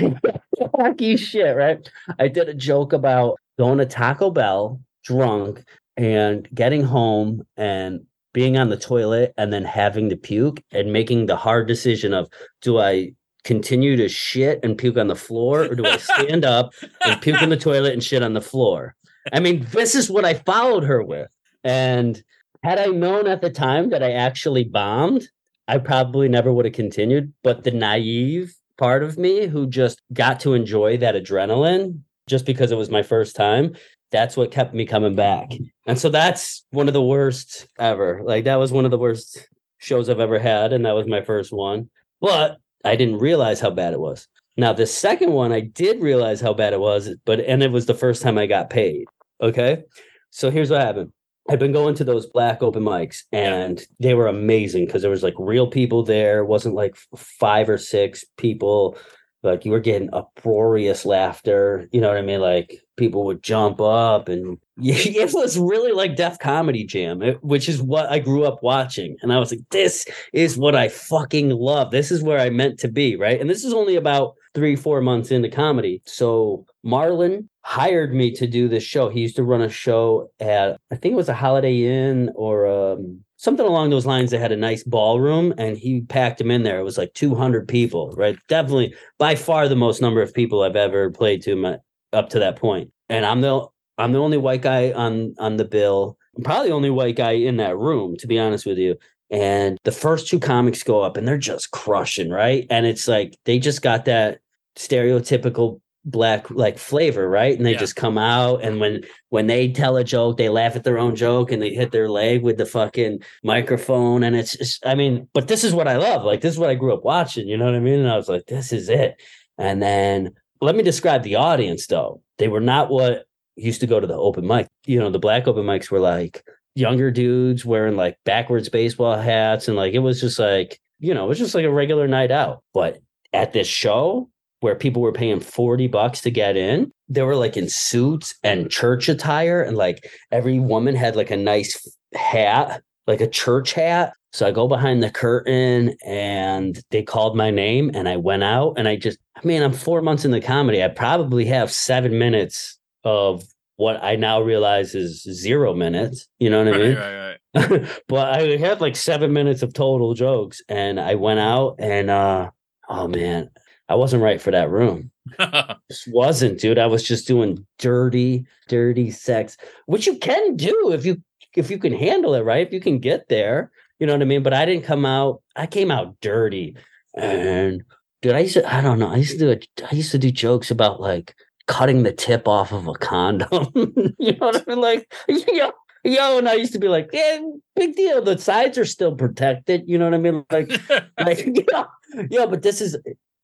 wacky 0.61 1.19
shit, 1.19 1.57
right? 1.57 1.89
I 2.19 2.29
did 2.29 2.47
a 2.47 2.53
joke 2.53 2.93
about 2.93 3.37
going 3.59 3.79
to 3.79 3.85
Taco 3.85 4.31
Bell 4.31 4.79
drunk 5.03 5.63
and 5.97 6.47
getting 6.53 6.83
home 6.83 7.45
and 7.57 8.05
being 8.37 8.55
on 8.55 8.69
the 8.69 8.77
toilet 8.77 9.33
and 9.35 9.51
then 9.51 9.65
having 9.65 10.09
to 10.09 10.15
puke 10.15 10.63
and 10.71 10.93
making 10.93 11.25
the 11.25 11.35
hard 11.35 11.67
decision 11.67 12.13
of 12.13 12.29
do 12.61 12.77
I 12.77 13.13
continue 13.43 13.95
to 13.95 14.07
shit 14.07 14.59
and 14.61 14.77
puke 14.77 14.95
on 14.95 15.07
the 15.07 15.15
floor 15.15 15.63
or 15.63 15.73
do 15.73 15.83
I 15.83 15.97
stand 15.97 16.45
up 16.45 16.71
and 17.03 17.19
puke 17.19 17.41
in 17.41 17.49
the 17.49 17.57
toilet 17.57 17.93
and 17.93 18.03
shit 18.03 18.21
on 18.21 18.33
the 18.33 18.41
floor? 18.41 18.93
I 19.33 19.39
mean, 19.39 19.65
this 19.71 19.95
is 19.95 20.11
what 20.11 20.23
I 20.23 20.35
followed 20.35 20.83
her 20.83 21.01
with. 21.01 21.31
And 21.63 22.21
had 22.61 22.77
I 22.77 22.85
known 22.85 23.25
at 23.25 23.41
the 23.41 23.49
time 23.49 23.89
that 23.89 24.03
I 24.03 24.11
actually 24.11 24.65
bombed, 24.65 25.27
I 25.67 25.79
probably 25.79 26.29
never 26.29 26.53
would 26.53 26.65
have 26.65 26.75
continued. 26.75 27.33
But 27.41 27.63
the 27.63 27.71
naive 27.71 28.53
part 28.77 29.01
of 29.01 29.17
me 29.17 29.47
who 29.47 29.65
just 29.65 29.99
got 30.13 30.39
to 30.41 30.53
enjoy 30.53 30.97
that 30.97 31.15
adrenaline 31.15 32.01
just 32.27 32.45
because 32.45 32.71
it 32.71 32.77
was 32.77 32.91
my 32.91 33.01
first 33.01 33.35
time, 33.35 33.75
that's 34.11 34.37
what 34.37 34.51
kept 34.51 34.73
me 34.73 34.85
coming 34.85 35.15
back. 35.15 35.51
And 35.85 35.99
so 35.99 36.09
that's 36.09 36.65
one 36.71 36.87
of 36.87 36.93
the 36.93 37.01
worst 37.01 37.67
ever. 37.77 38.21
Like 38.23 38.45
that 38.45 38.55
was 38.55 38.71
one 38.71 38.85
of 38.85 38.91
the 38.91 38.97
worst 38.97 39.47
shows 39.77 40.09
I've 40.09 40.19
ever 40.19 40.39
had. 40.39 40.73
And 40.73 40.85
that 40.85 40.95
was 40.95 41.07
my 41.07 41.21
first 41.21 41.51
one. 41.51 41.89
But 42.21 42.57
I 42.85 42.95
didn't 42.95 43.19
realize 43.19 43.59
how 43.59 43.69
bad 43.69 43.93
it 43.93 43.99
was. 43.99 44.27
Now, 44.55 44.73
the 44.73 44.87
second 44.87 45.31
one, 45.33 45.51
I 45.51 45.59
did 45.59 46.01
realize 46.01 46.41
how 46.41 46.53
bad 46.53 46.73
it 46.73 46.79
was, 46.79 47.09
but 47.25 47.39
and 47.41 47.61
it 47.61 47.71
was 47.71 47.85
the 47.85 47.93
first 47.93 48.23
time 48.23 48.37
I 48.37 48.47
got 48.47 48.71
paid. 48.71 49.05
Okay. 49.41 49.83
So 50.31 50.49
here's 50.49 50.71
what 50.71 50.81
happened. 50.81 51.11
I've 51.49 51.59
been 51.59 51.71
going 51.71 51.95
to 51.95 52.03
those 52.03 52.25
black 52.25 52.61
open 52.61 52.83
mics 52.83 53.23
and 53.31 53.81
they 53.99 54.13
were 54.13 54.27
amazing 54.27 54.85
because 54.85 55.01
there 55.01 55.11
was 55.11 55.23
like 55.23 55.35
real 55.37 55.67
people 55.67 56.03
there. 56.03 56.39
It 56.39 56.47
wasn't 56.47 56.75
like 56.75 56.97
five 57.15 57.69
or 57.69 57.77
six 57.77 58.25
people. 58.37 58.97
Like 59.43 59.63
you 59.63 59.71
were 59.71 59.79
getting 59.79 60.09
uproarious 60.11 61.05
laughter. 61.05 61.87
You 61.91 62.01
know 62.01 62.09
what 62.09 62.17
I 62.17 62.21
mean? 62.21 62.41
Like 62.41 62.81
people 62.97 63.25
would 63.25 63.41
jump 63.43 63.79
up 63.79 64.27
and 64.27 64.57
it 64.77 65.33
was 65.33 65.57
really 65.57 65.91
like 65.91 66.15
Def 66.15 66.37
Comedy 66.39 66.83
Jam, 66.83 67.21
which 67.41 67.69
is 67.69 67.81
what 67.81 68.09
I 68.11 68.19
grew 68.19 68.43
up 68.43 68.61
watching. 68.61 69.15
And 69.21 69.33
I 69.33 69.39
was 69.39 69.51
like, 69.51 69.61
this 69.71 70.05
is 70.33 70.57
what 70.57 70.75
I 70.75 70.89
fucking 70.89 71.49
love. 71.49 71.91
This 71.91 72.11
is 72.11 72.21
where 72.21 72.39
I 72.39 72.49
meant 72.49 72.79
to 72.79 72.87
be. 72.87 73.15
Right. 73.15 73.39
And 73.39 73.49
this 73.49 73.63
is 73.63 73.73
only 73.73 73.95
about 73.95 74.35
three, 74.53 74.75
four 74.75 75.01
months 75.01 75.31
into 75.31 75.49
comedy. 75.49 76.01
So 76.05 76.65
Marlon 76.85 77.47
hired 77.63 78.13
me 78.13 78.31
to 78.31 78.47
do 78.47 78.67
this 78.67 78.83
show. 78.83 79.09
He 79.09 79.21
used 79.21 79.35
to 79.35 79.43
run 79.43 79.61
a 79.61 79.69
show 79.69 80.29
at, 80.39 80.79
I 80.91 80.95
think 80.95 81.13
it 81.13 81.17
was 81.17 81.29
a 81.29 81.33
Holiday 81.33 81.83
Inn 81.83 82.31
or 82.35 82.65
um, 82.67 83.23
something 83.37 83.65
along 83.65 83.89
those 83.89 84.05
lines 84.05 84.31
that 84.31 84.39
had 84.39 84.51
a 84.51 84.57
nice 84.57 84.83
ballroom, 84.83 85.53
and 85.57 85.77
he 85.77 86.01
packed 86.01 86.41
him 86.41 86.51
in 86.51 86.63
there. 86.63 86.79
It 86.79 86.83
was 86.83 86.97
like 86.97 87.13
200 87.13 87.67
people, 87.67 88.13
right? 88.17 88.37
Definitely 88.47 88.93
by 89.17 89.35
far 89.35 89.67
the 89.67 89.75
most 89.75 90.01
number 90.01 90.21
of 90.21 90.33
people 90.33 90.63
I've 90.63 90.75
ever 90.75 91.11
played 91.11 91.43
to 91.43 91.55
my, 91.55 91.77
up 92.13 92.29
to 92.29 92.39
that 92.39 92.55
point. 92.57 92.91
And 93.09 93.25
I'm 93.25 93.41
the 93.41 93.65
I'm 93.97 94.11
the 94.13 94.19
only 94.19 94.37
white 94.37 94.61
guy 94.61 94.91
on 94.91 95.35
on 95.39 95.57
the 95.57 95.65
bill. 95.65 96.17
I'm 96.35 96.43
probably 96.43 96.69
the 96.69 96.75
only 96.75 96.89
white 96.89 97.15
guy 97.15 97.31
in 97.31 97.57
that 97.57 97.77
room, 97.77 98.15
to 98.17 98.27
be 98.27 98.39
honest 98.39 98.65
with 98.65 98.77
you. 98.77 98.95
And 99.29 99.77
the 99.83 99.91
first 99.91 100.27
two 100.27 100.39
comics 100.39 100.83
go 100.83 101.01
up 101.01 101.17
and 101.17 101.27
they're 101.27 101.37
just 101.37 101.71
crushing, 101.71 102.29
right? 102.29 102.65
And 102.69 102.85
it's 102.85 103.07
like 103.07 103.37
they 103.45 103.59
just 103.59 103.81
got 103.81 104.05
that 104.05 104.39
stereotypical 104.77 105.81
black 106.05 106.49
like 106.49 106.77
flavor, 106.77 107.27
right? 107.29 107.57
And 107.57 107.65
they 107.65 107.73
Yeah. 107.73 107.79
just 107.79 107.97
come 107.97 108.17
out 108.17 108.63
and 108.63 108.79
when 108.79 109.03
when 109.29 109.47
they 109.47 109.69
tell 109.69 109.97
a 109.97 110.03
joke, 110.05 110.37
they 110.37 110.47
laugh 110.47 110.75
at 110.77 110.85
their 110.85 110.97
own 110.97 111.15
joke 111.15 111.51
and 111.51 111.61
they 111.61 111.71
hit 111.73 111.91
their 111.91 112.07
leg 112.09 112.43
with 112.43 112.57
the 112.57 112.65
fucking 112.65 113.19
microphone. 113.43 114.23
And 114.23 114.33
it's 114.33 114.55
just, 114.57 114.85
I 114.85 114.95
mean, 114.95 115.27
but 115.33 115.49
this 115.49 115.65
is 115.65 115.73
what 115.73 115.87
I 115.87 115.97
love. 115.97 116.23
Like 116.23 116.39
this 116.39 116.53
is 116.53 116.59
what 116.59 116.69
I 116.69 116.75
grew 116.75 116.93
up 116.93 117.03
watching, 117.03 117.47
you 117.47 117.57
know 117.57 117.65
what 117.65 117.75
I 117.75 117.79
mean? 117.79 117.99
And 117.99 118.09
I 118.09 118.15
was 118.15 118.29
like, 118.29 118.45
this 118.45 118.71
is 118.71 118.87
it. 118.87 119.21
And 119.57 119.81
then 119.81 120.31
let 120.61 120.75
me 120.75 120.83
describe 120.83 121.23
the 121.23 121.35
audience 121.35 121.87
though. 121.87 122.21
They 122.37 122.47
were 122.47 122.61
not 122.61 122.89
what 122.89 123.25
used 123.55 123.81
to 123.81 123.87
go 123.87 123.99
to 123.99 124.07
the 124.07 124.17
open 124.17 124.45
mic. 124.47 124.67
You 124.85 124.99
know, 124.99 125.09
the 125.09 125.19
black 125.19 125.47
open 125.47 125.65
mics 125.65 125.89
were 125.89 125.99
like 125.99 126.43
younger 126.75 127.09
dudes 127.09 127.65
wearing 127.65 127.95
like 127.95 128.17
backwards 128.23 128.69
baseball 128.69 129.17
hats 129.17 129.67
and 129.67 129.75
like 129.75 129.93
it 129.93 129.99
was 129.99 130.21
just 130.21 130.37
like, 130.37 130.79
you 130.99 131.13
know, 131.13 131.25
it 131.25 131.29
was 131.29 131.39
just 131.39 131.55
like 131.55 131.65
a 131.65 131.71
regular 131.71 132.07
night 132.07 132.31
out. 132.31 132.63
But 132.73 132.99
at 133.33 133.53
this 133.53 133.67
show 133.67 134.29
where 134.59 134.75
people 134.75 135.01
were 135.01 135.11
paying 135.11 135.39
40 135.39 135.87
bucks 135.87 136.21
to 136.21 136.31
get 136.31 136.55
in, 136.55 136.91
they 137.09 137.21
were 137.23 137.35
like 137.35 137.57
in 137.57 137.69
suits 137.69 138.35
and 138.43 138.69
church 138.69 139.09
attire 139.09 139.61
and 139.61 139.77
like 139.77 140.09
every 140.31 140.59
woman 140.59 140.95
had 140.95 141.15
like 141.15 141.31
a 141.31 141.37
nice 141.37 141.87
hat, 142.13 142.81
like 143.07 143.21
a 143.21 143.27
church 143.27 143.73
hat. 143.73 144.13
So 144.33 144.45
I 144.45 144.51
go 144.51 144.67
behind 144.67 145.01
the 145.01 145.09
curtain 145.09 145.95
and 146.05 146.79
they 146.91 147.01
called 147.01 147.35
my 147.35 147.49
name 147.49 147.89
and 147.93 148.07
I 148.07 148.17
went 148.17 148.43
out 148.43 148.73
and 148.77 148.87
I 148.87 148.97
just 148.97 149.17
I 149.35 149.45
mean, 149.47 149.63
I'm 149.63 149.73
4 149.73 150.01
months 150.01 150.25
in 150.25 150.31
the 150.31 150.41
comedy. 150.41 150.83
I 150.83 150.89
probably 150.89 151.45
have 151.45 151.71
7 151.71 152.17
minutes 152.17 152.77
of 153.03 153.43
what 153.77 154.03
I 154.03 154.15
now 154.15 154.41
realize 154.41 154.95
is 154.95 155.21
0 155.23 155.73
minutes, 155.75 156.27
you 156.39 156.49
know 156.49 156.63
what 156.63 156.73
I 156.73 156.77
mean? 156.77 156.95
Right, 156.95 157.15
right, 157.15 157.19
right. 157.19 157.37
but 158.07 158.33
I 158.33 158.57
had 158.57 158.81
like 158.81 158.95
seven 158.95 159.33
minutes 159.33 159.63
of 159.63 159.73
total 159.73 160.13
jokes, 160.13 160.61
and 160.69 160.99
I 160.99 161.15
went 161.15 161.39
out 161.39 161.75
and 161.79 162.09
uh 162.09 162.49
oh 162.89 163.07
man, 163.07 163.49
I 163.89 163.95
wasn't 163.95 164.23
right 164.23 164.41
for 164.41 164.51
that 164.51 164.69
room. 164.69 165.11
Just 165.89 166.07
wasn't, 166.07 166.59
dude. 166.59 166.79
I 166.79 166.87
was 166.87 167.03
just 167.03 167.27
doing 167.27 167.65
dirty, 167.79 168.45
dirty 168.69 169.11
sex, 169.11 169.57
which 169.85 170.07
you 170.07 170.17
can 170.17 170.55
do 170.55 170.91
if 170.93 171.05
you 171.05 171.21
if 171.57 171.71
you 171.71 171.79
can 171.79 171.93
handle 171.93 172.35
it, 172.35 172.41
right? 172.41 172.65
If 172.65 172.71
you 172.71 172.79
can 172.79 172.99
get 172.99 173.27
there, 173.27 173.71
you 173.99 174.07
know 174.07 174.13
what 174.13 174.21
I 174.21 174.25
mean. 174.25 174.43
But 174.43 174.53
I 174.53 174.65
didn't 174.65 174.85
come 174.85 175.05
out. 175.05 175.41
I 175.55 175.65
came 175.65 175.91
out 175.91 176.15
dirty, 176.21 176.77
and 177.15 177.83
dude, 178.21 178.33
I 178.33 178.39
used 178.39 178.53
to. 178.53 178.73
I 178.73 178.81
don't 178.81 178.99
know. 178.99 179.09
I 179.09 179.15
used 179.17 179.31
to 179.31 179.37
do. 179.37 179.51
A, 179.51 179.85
I 179.91 179.95
used 179.95 180.11
to 180.11 180.19
do 180.19 180.31
jokes 180.31 180.71
about 180.71 181.01
like 181.01 181.35
cutting 181.67 182.03
the 182.03 182.13
tip 182.13 182.47
off 182.47 182.71
of 182.71 182.87
a 182.87 182.93
condom. 182.93 183.69
you 184.19 184.31
know 184.33 184.47
what 184.47 184.63
I 184.67 184.71
mean? 184.71 184.81
Like, 184.81 185.13
yo, 185.27 185.71
yo, 186.03 186.37
and 186.37 186.47
I 186.47 186.53
used 186.53 186.73
to 186.73 186.79
be 186.79 186.87
like, 186.87 187.09
yeah, 187.11 187.39
big 187.75 187.95
deal. 187.95 188.21
The 188.21 188.37
sides 188.37 188.77
are 188.77 188.85
still 188.85 189.15
protected. 189.15 189.83
You 189.87 189.97
know 189.97 190.05
what 190.05 190.13
I 190.13 190.17
mean? 190.17 190.45
Like, 190.51 190.71
like, 191.19 191.67
yeah, 191.71 191.85
yeah. 192.29 192.45
But 192.45 192.61
this 192.61 192.81
is. 192.81 192.97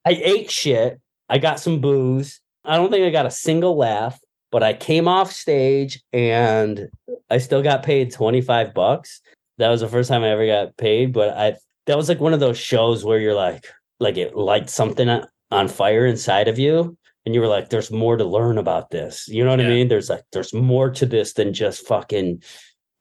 I 0.06 0.12
ate 0.12 0.52
shit. 0.52 1.00
I 1.30 1.38
got 1.38 1.60
some 1.60 1.82
booze. 1.82 2.42
I 2.66 2.78
don't 2.78 2.92
think 2.92 3.06
I 3.06 3.10
got 3.10 3.26
a 3.26 3.32
single 3.32 3.78
laugh, 3.78 4.20
but 4.54 4.62
I 4.62 4.74
came 4.74 5.08
off 5.08 5.32
stage 5.32 6.00
and 6.14 6.88
I 7.32 7.40
still 7.40 7.64
got 7.64 7.82
paid 7.82 8.14
25 8.14 8.72
bucks. 8.76 9.20
That 9.58 9.70
was 9.70 9.82
the 9.82 9.88
first 9.88 10.10
time 10.10 10.24
I 10.24 10.30
ever 10.30 10.46
got 10.46 10.78
paid, 10.78 11.12
but 11.12 11.36
I 11.36 11.56
that 11.88 11.98
was 11.98 12.08
like 12.08 12.20
one 12.20 12.34
of 12.34 12.40
those 12.40 12.58
shows 12.58 13.04
where 13.04 13.20
you're 13.20 13.34
like 13.34 13.66
like 14.00 14.16
it 14.16 14.36
lights 14.36 14.72
something 14.72 15.10
on- 15.10 15.68
fire 15.68 16.06
inside 16.06 16.48
of 16.48 16.58
you 16.58 16.96
and 17.26 17.36
you 17.36 17.42
were 17.42 17.48
like 17.48 17.70
there's 17.70 17.92
more 17.92 18.16
to 18.16 18.24
learn 18.24 18.60
about 18.60 18.92
this. 18.92 19.28
You 19.28 19.44
know 19.44 19.50
what 19.50 19.60
I 19.62 19.68
mean? 19.68 19.88
There's 19.88 20.10
like 20.10 20.24
there's 20.32 20.54
more 20.54 20.92
to 20.92 21.06
this 21.06 21.34
than 21.34 21.52
just 21.52 21.88
fucking 21.88 22.44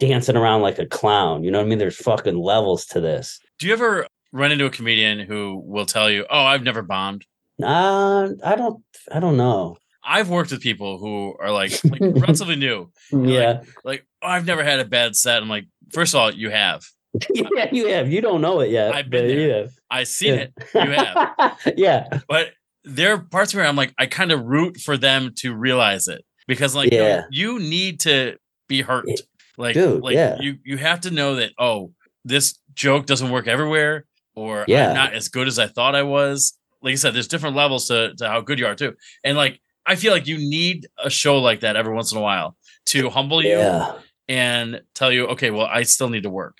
dancing 0.00 0.36
around 0.36 0.62
like 0.62 0.78
a 0.78 0.86
clown. 0.86 1.44
You 1.44 1.50
know 1.50 1.59
what 1.59 1.66
I 1.66 1.68
mean? 1.68 1.78
There's 1.78 1.96
fucking 1.96 2.36
levels 2.36 2.86
to 2.86 3.00
this. 3.00 3.38
Do 3.59 3.66
you 3.66 3.74
ever 3.74 4.07
run 4.32 4.53
into 4.53 4.64
a 4.64 4.70
comedian 4.70 5.20
who 5.20 5.62
will 5.66 5.86
tell 5.86 6.11
you, 6.11 6.24
"Oh, 6.30 6.44
I've 6.44 6.62
never 6.62 6.82
bombed"? 6.82 7.26
Uh, 7.62 8.30
I 8.42 8.57
don't 8.57 8.82
I 9.12 9.20
don't 9.20 9.36
know. 9.36 9.76
I've 10.05 10.28
worked 10.28 10.50
with 10.50 10.61
people 10.61 10.98
who 10.98 11.36
are 11.40 11.50
like, 11.50 11.72
like 11.84 12.00
relatively 12.00 12.57
new, 12.57 12.90
Yeah. 13.12 13.62
like, 13.84 14.05
"Oh, 14.22 14.28
I've 14.28 14.46
never 14.46 14.64
had 14.64 14.80
a 14.80 14.84
bad 14.84 15.14
set." 15.16 15.42
I'm 15.42 15.48
like, 15.48 15.66
first 15.92 16.14
of 16.14 16.20
all, 16.20 16.30
you 16.32 16.50
have. 16.50 16.82
yeah, 17.34 17.68
you 17.72 17.88
have. 17.88 18.11
You 18.11 18.20
don't 18.20 18.40
know 18.40 18.61
it 18.61 18.70
yet. 18.70 18.94
I've 18.94 19.11
been 19.11 19.28
you 19.30 19.48
there. 19.48 19.59
have. 19.62 19.70
I've 19.90 20.09
seen 20.09 20.34
Yeah. 20.34 20.40
it. 20.40 20.53
You 20.74 20.90
have. 20.90 21.59
yeah. 21.76 22.18
But 22.28 22.50
there 22.84 23.12
are 23.14 23.18
parts 23.18 23.55
where 23.55 23.66
I'm 23.66 23.76
like, 23.76 23.94
I 23.98 24.07
kind 24.07 24.32
of 24.32 24.42
root 24.44 24.78
for 24.78 24.96
them 24.96 25.32
to 25.38 25.55
realize 25.55 26.09
it 26.09 26.24
because, 26.48 26.74
like, 26.74 26.90
Yeah. 26.92 27.24
you 27.30 27.59
need 27.61 28.00
to 28.00 28.36
be 28.68 28.80
hurt. 28.82 29.07
Like, 29.59 29.74
Dude, 29.74 30.03
like 30.03 30.14
yeah. 30.14 30.38
you 30.40 30.57
you 30.64 30.78
have 30.78 31.03
to 31.03 31.11
know 31.11 31.36
that. 31.36 31.53
Oh, 31.59 31.92
this 32.24 32.59
joke 32.74 33.05
doesn't 33.07 33.30
work 33.30 33.46
everywhere, 33.46 34.07
or 34.34 34.64
Yeah. 34.66 34.88
I'm 34.88 34.94
not 34.94 35.12
as 35.14 35.28
good 35.28 35.46
as 35.46 35.59
I 35.59 35.66
thought 35.66 35.94
I 35.94 36.03
was. 36.05 36.57
Like 36.80 36.92
I 36.92 36.96
said, 36.96 37.14
there's 37.14 37.28
different 37.28 37.55
levels 37.55 37.86
to 37.88 38.14
to 38.16 38.26
how 38.28 38.40
good 38.40 38.59
you 38.59 38.66
are 38.66 38.74
too, 38.74 38.94
and 39.22 39.36
like 39.36 39.61
I 39.87 39.97
feel 39.97 40.12
like 40.12 40.26
you 40.26 40.39
need 40.39 40.87
a 41.03 41.11
show 41.11 41.39
like 41.39 41.61
that 41.61 41.76
every 41.76 41.95
once 41.95 42.12
in 42.12 42.18
a 42.18 42.20
while 42.20 42.57
to 42.87 43.11
humble 43.11 43.43
you 43.43 43.51
Yeah. 43.51 43.99
and 44.28 44.83
tell 44.95 45.11
you, 45.12 45.26
okay, 45.28 45.51
well, 45.51 45.66
I 45.66 45.83
still 45.83 46.09
need 46.09 46.22
to 46.24 46.30
work. 46.30 46.59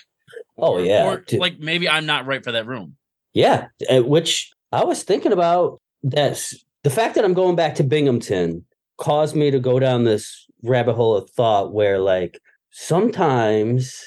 Oh, 0.59 0.79
yeah, 0.79 1.05
or 1.07 1.25
like 1.33 1.59
maybe 1.59 1.89
I'm 1.89 2.07
not 2.07 2.27
right 2.27 2.43
for 2.45 2.53
that 2.53 2.66
room. 2.66 2.97
Yeah. 3.35 3.68
uh, 3.91 4.03
Which 4.03 4.51
I 4.73 4.85
was 4.85 5.03
thinking 5.03 5.33
about 5.33 5.81
this. 6.03 6.64
The 6.83 6.91
fact 6.91 7.14
that 7.14 7.25
I'm 7.25 7.35
going 7.35 7.57
back 7.57 7.75
to 7.77 7.85
Binghamton 7.85 8.64
caused 8.99 9.35
me 9.37 9.51
to 9.51 9.59
go 9.61 9.79
down 9.79 10.05
this 10.05 10.47
rabbit 10.62 10.95
hole 10.95 11.16
of 11.16 11.31
thought 11.31 11.73
where, 11.73 11.99
like, 11.99 12.39
sometimes 12.70 14.01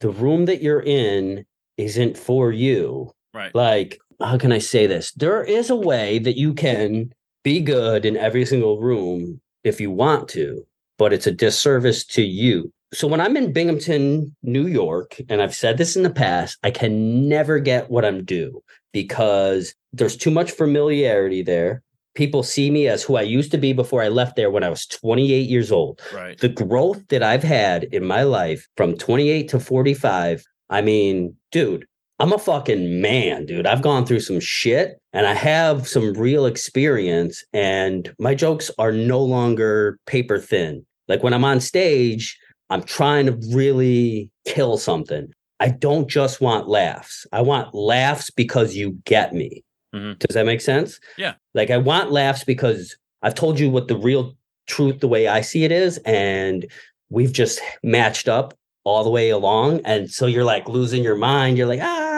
the 0.00 0.10
room 0.10 0.46
that 0.46 0.62
you're 0.62 0.82
in 0.82 1.44
isn't 1.76 2.16
for 2.18 2.52
you. 2.52 3.12
Right. 3.34 3.54
like 3.54 3.98
how 4.20 4.36
can 4.36 4.52
i 4.52 4.58
say 4.58 4.86
this 4.86 5.10
there 5.12 5.42
is 5.42 5.70
a 5.70 5.74
way 5.74 6.18
that 6.18 6.36
you 6.36 6.52
can 6.52 7.14
be 7.42 7.60
good 7.60 8.04
in 8.04 8.16
every 8.16 8.44
single 8.44 8.80
room 8.80 9.40
if 9.64 9.80
you 9.80 9.90
want 9.90 10.28
to 10.28 10.66
but 11.02 11.12
it's 11.12 11.26
a 11.26 11.32
disservice 11.32 12.04
to 12.04 12.22
you. 12.22 12.72
So 12.94 13.08
when 13.08 13.20
i'm 13.20 13.36
in 13.36 13.52
binghamton 13.52 14.36
new 14.42 14.66
york 14.66 15.18
and 15.30 15.40
i've 15.40 15.54
said 15.54 15.78
this 15.78 15.96
in 15.96 16.02
the 16.02 16.10
past 16.10 16.58
i 16.62 16.70
can 16.70 17.26
never 17.28 17.58
get 17.58 17.90
what 17.90 18.04
i'm 18.04 18.22
due 18.22 18.62
because 18.92 19.74
there's 19.94 20.16
too 20.16 20.30
much 20.30 20.50
familiarity 20.50 21.42
there. 21.42 21.82
People 22.14 22.42
see 22.42 22.70
me 22.70 22.86
as 22.86 23.02
who 23.02 23.16
i 23.16 23.22
used 23.22 23.50
to 23.52 23.58
be 23.58 23.72
before 23.72 24.02
i 24.02 24.08
left 24.08 24.36
there 24.36 24.50
when 24.50 24.62
i 24.62 24.68
was 24.68 24.86
28 24.86 25.48
years 25.48 25.72
old. 25.72 26.00
Right. 26.14 26.38
the 26.38 26.50
growth 26.50 27.02
that 27.08 27.22
I've 27.22 27.42
had 27.42 27.84
in 27.84 28.04
my 28.04 28.22
life 28.22 28.68
from 28.76 28.96
28 28.96 29.48
to 29.48 29.58
45, 29.58 30.44
I 30.68 30.82
mean, 30.82 31.34
dude, 31.50 31.86
I'm 32.22 32.32
a 32.32 32.38
fucking 32.38 33.00
man, 33.00 33.46
dude. 33.46 33.66
I've 33.66 33.82
gone 33.82 34.06
through 34.06 34.20
some 34.20 34.38
shit 34.38 34.96
and 35.12 35.26
I 35.26 35.34
have 35.34 35.88
some 35.88 36.14
real 36.14 36.46
experience, 36.46 37.44
and 37.52 38.14
my 38.20 38.32
jokes 38.32 38.70
are 38.78 38.92
no 38.92 39.20
longer 39.20 39.98
paper 40.06 40.38
thin. 40.38 40.86
Like 41.08 41.24
when 41.24 41.34
I'm 41.34 41.44
on 41.44 41.58
stage, 41.58 42.38
I'm 42.70 42.84
trying 42.84 43.26
to 43.26 43.36
really 43.52 44.30
kill 44.46 44.78
something. 44.78 45.32
I 45.58 45.70
don't 45.70 46.06
just 46.08 46.40
want 46.40 46.68
laughs. 46.68 47.26
I 47.32 47.40
want 47.40 47.74
laughs 47.74 48.30
because 48.30 48.76
you 48.76 48.92
get 49.04 49.34
me. 49.34 49.64
Mhm. 49.92 50.16
Does 50.20 50.34
that 50.34 50.46
make 50.46 50.60
sense? 50.60 51.00
Yeah. 51.18 51.34
Like 51.54 51.70
I 51.70 51.78
want 51.78 52.12
laughs 52.12 52.44
because 52.44 52.96
I've 53.22 53.34
told 53.34 53.58
you 53.58 53.68
what 53.68 53.88
the 53.88 53.96
real 53.96 54.36
truth, 54.68 55.00
the 55.00 55.08
way 55.08 55.26
I 55.26 55.40
see 55.40 55.64
it 55.64 55.72
is, 55.72 55.98
and 56.04 56.66
we've 57.10 57.32
just 57.32 57.60
matched 57.82 58.28
up 58.28 58.54
all 58.84 59.02
the 59.04 59.10
way 59.10 59.30
along. 59.30 59.80
And 59.84 60.08
so 60.10 60.26
you're 60.26 60.44
like 60.44 60.68
losing 60.68 61.02
your 61.02 61.16
mind. 61.16 61.58
You're 61.58 61.66
like, 61.68 61.80
ah, 61.82 62.11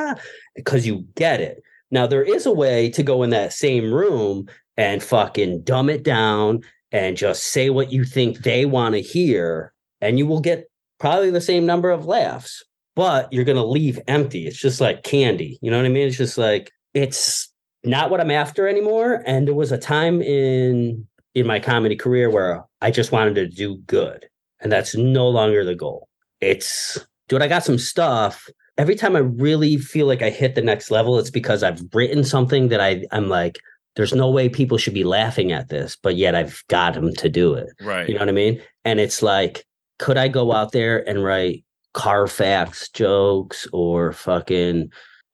because 0.54 0.86
you 0.86 1.06
get 1.14 1.40
it. 1.40 1.62
Now, 1.90 2.06
there 2.06 2.22
is 2.22 2.46
a 2.46 2.52
way 2.52 2.90
to 2.90 3.02
go 3.02 3.22
in 3.22 3.30
that 3.30 3.52
same 3.52 3.92
room 3.92 4.48
and 4.76 5.02
fucking 5.02 5.62
dumb 5.62 5.88
it 5.88 6.02
down 6.02 6.62
and 6.90 7.16
just 7.16 7.44
say 7.44 7.70
what 7.70 7.92
you 7.92 8.04
think 8.04 8.38
they 8.38 8.66
want 8.66 8.94
to 8.94 9.00
hear, 9.00 9.72
and 10.00 10.18
you 10.18 10.26
will 10.26 10.40
get 10.40 10.70
probably 10.98 11.30
the 11.30 11.40
same 11.40 11.66
number 11.66 11.90
of 11.90 12.06
laughs, 12.06 12.64
but 12.96 13.32
you're 13.32 13.44
going 13.44 13.56
to 13.56 13.64
leave 13.64 14.00
empty. 14.08 14.46
It's 14.46 14.58
just 14.58 14.80
like 14.80 15.02
candy. 15.02 15.58
You 15.60 15.70
know 15.70 15.76
what 15.76 15.86
I 15.86 15.90
mean? 15.90 16.08
It's 16.08 16.16
just 16.16 16.38
like, 16.38 16.70
it's 16.94 17.52
not 17.84 18.10
what 18.10 18.20
I'm 18.20 18.30
after 18.30 18.68
anymore. 18.68 19.22
And 19.26 19.46
there 19.46 19.54
was 19.54 19.72
a 19.72 19.78
time 19.78 20.22
in 20.22 21.06
in 21.34 21.46
my 21.46 21.58
comedy 21.58 21.96
career 21.96 22.30
where 22.30 22.64
I 22.80 22.90
just 22.90 23.12
wanted 23.12 23.34
to 23.34 23.48
do 23.48 23.76
good. 23.86 24.26
And 24.60 24.70
that's 24.70 24.96
no 24.96 25.28
longer 25.28 25.64
the 25.64 25.74
goal. 25.74 26.08
It's 26.40 26.98
dude, 27.28 27.42
I 27.42 27.48
got 27.48 27.64
some 27.64 27.78
stuff. 27.78 28.48
Every 28.76 28.96
time 28.96 29.14
I 29.14 29.20
really 29.20 29.76
feel 29.76 30.06
like 30.06 30.22
I 30.22 30.30
hit 30.30 30.54
the 30.54 30.62
next 30.62 30.90
level, 30.90 31.18
it's 31.18 31.30
because 31.30 31.62
I've 31.62 31.82
written 31.92 32.24
something 32.24 32.68
that 32.68 32.80
I 32.80 33.04
I'm 33.12 33.28
like, 33.28 33.58
there's 33.96 34.12
no 34.12 34.30
way 34.30 34.48
people 34.48 34.78
should 34.78 34.94
be 34.94 35.04
laughing 35.04 35.52
at 35.52 35.68
this, 35.68 35.96
but 35.96 36.16
yet 36.16 36.34
I've 36.34 36.62
got 36.68 36.94
them 36.94 37.12
to 37.14 37.28
do 37.28 37.54
it. 37.54 37.68
Right. 37.80 38.08
You 38.08 38.14
know 38.14 38.20
what 38.20 38.28
I 38.28 38.32
mean? 38.32 38.60
And 38.84 38.98
it's 38.98 39.22
like, 39.22 39.64
could 39.98 40.16
I 40.16 40.28
go 40.28 40.52
out 40.52 40.72
there 40.72 41.08
and 41.08 41.22
write 41.22 41.64
Carfax 41.92 42.88
jokes 42.88 43.68
or 43.72 44.12
fucking 44.12 44.90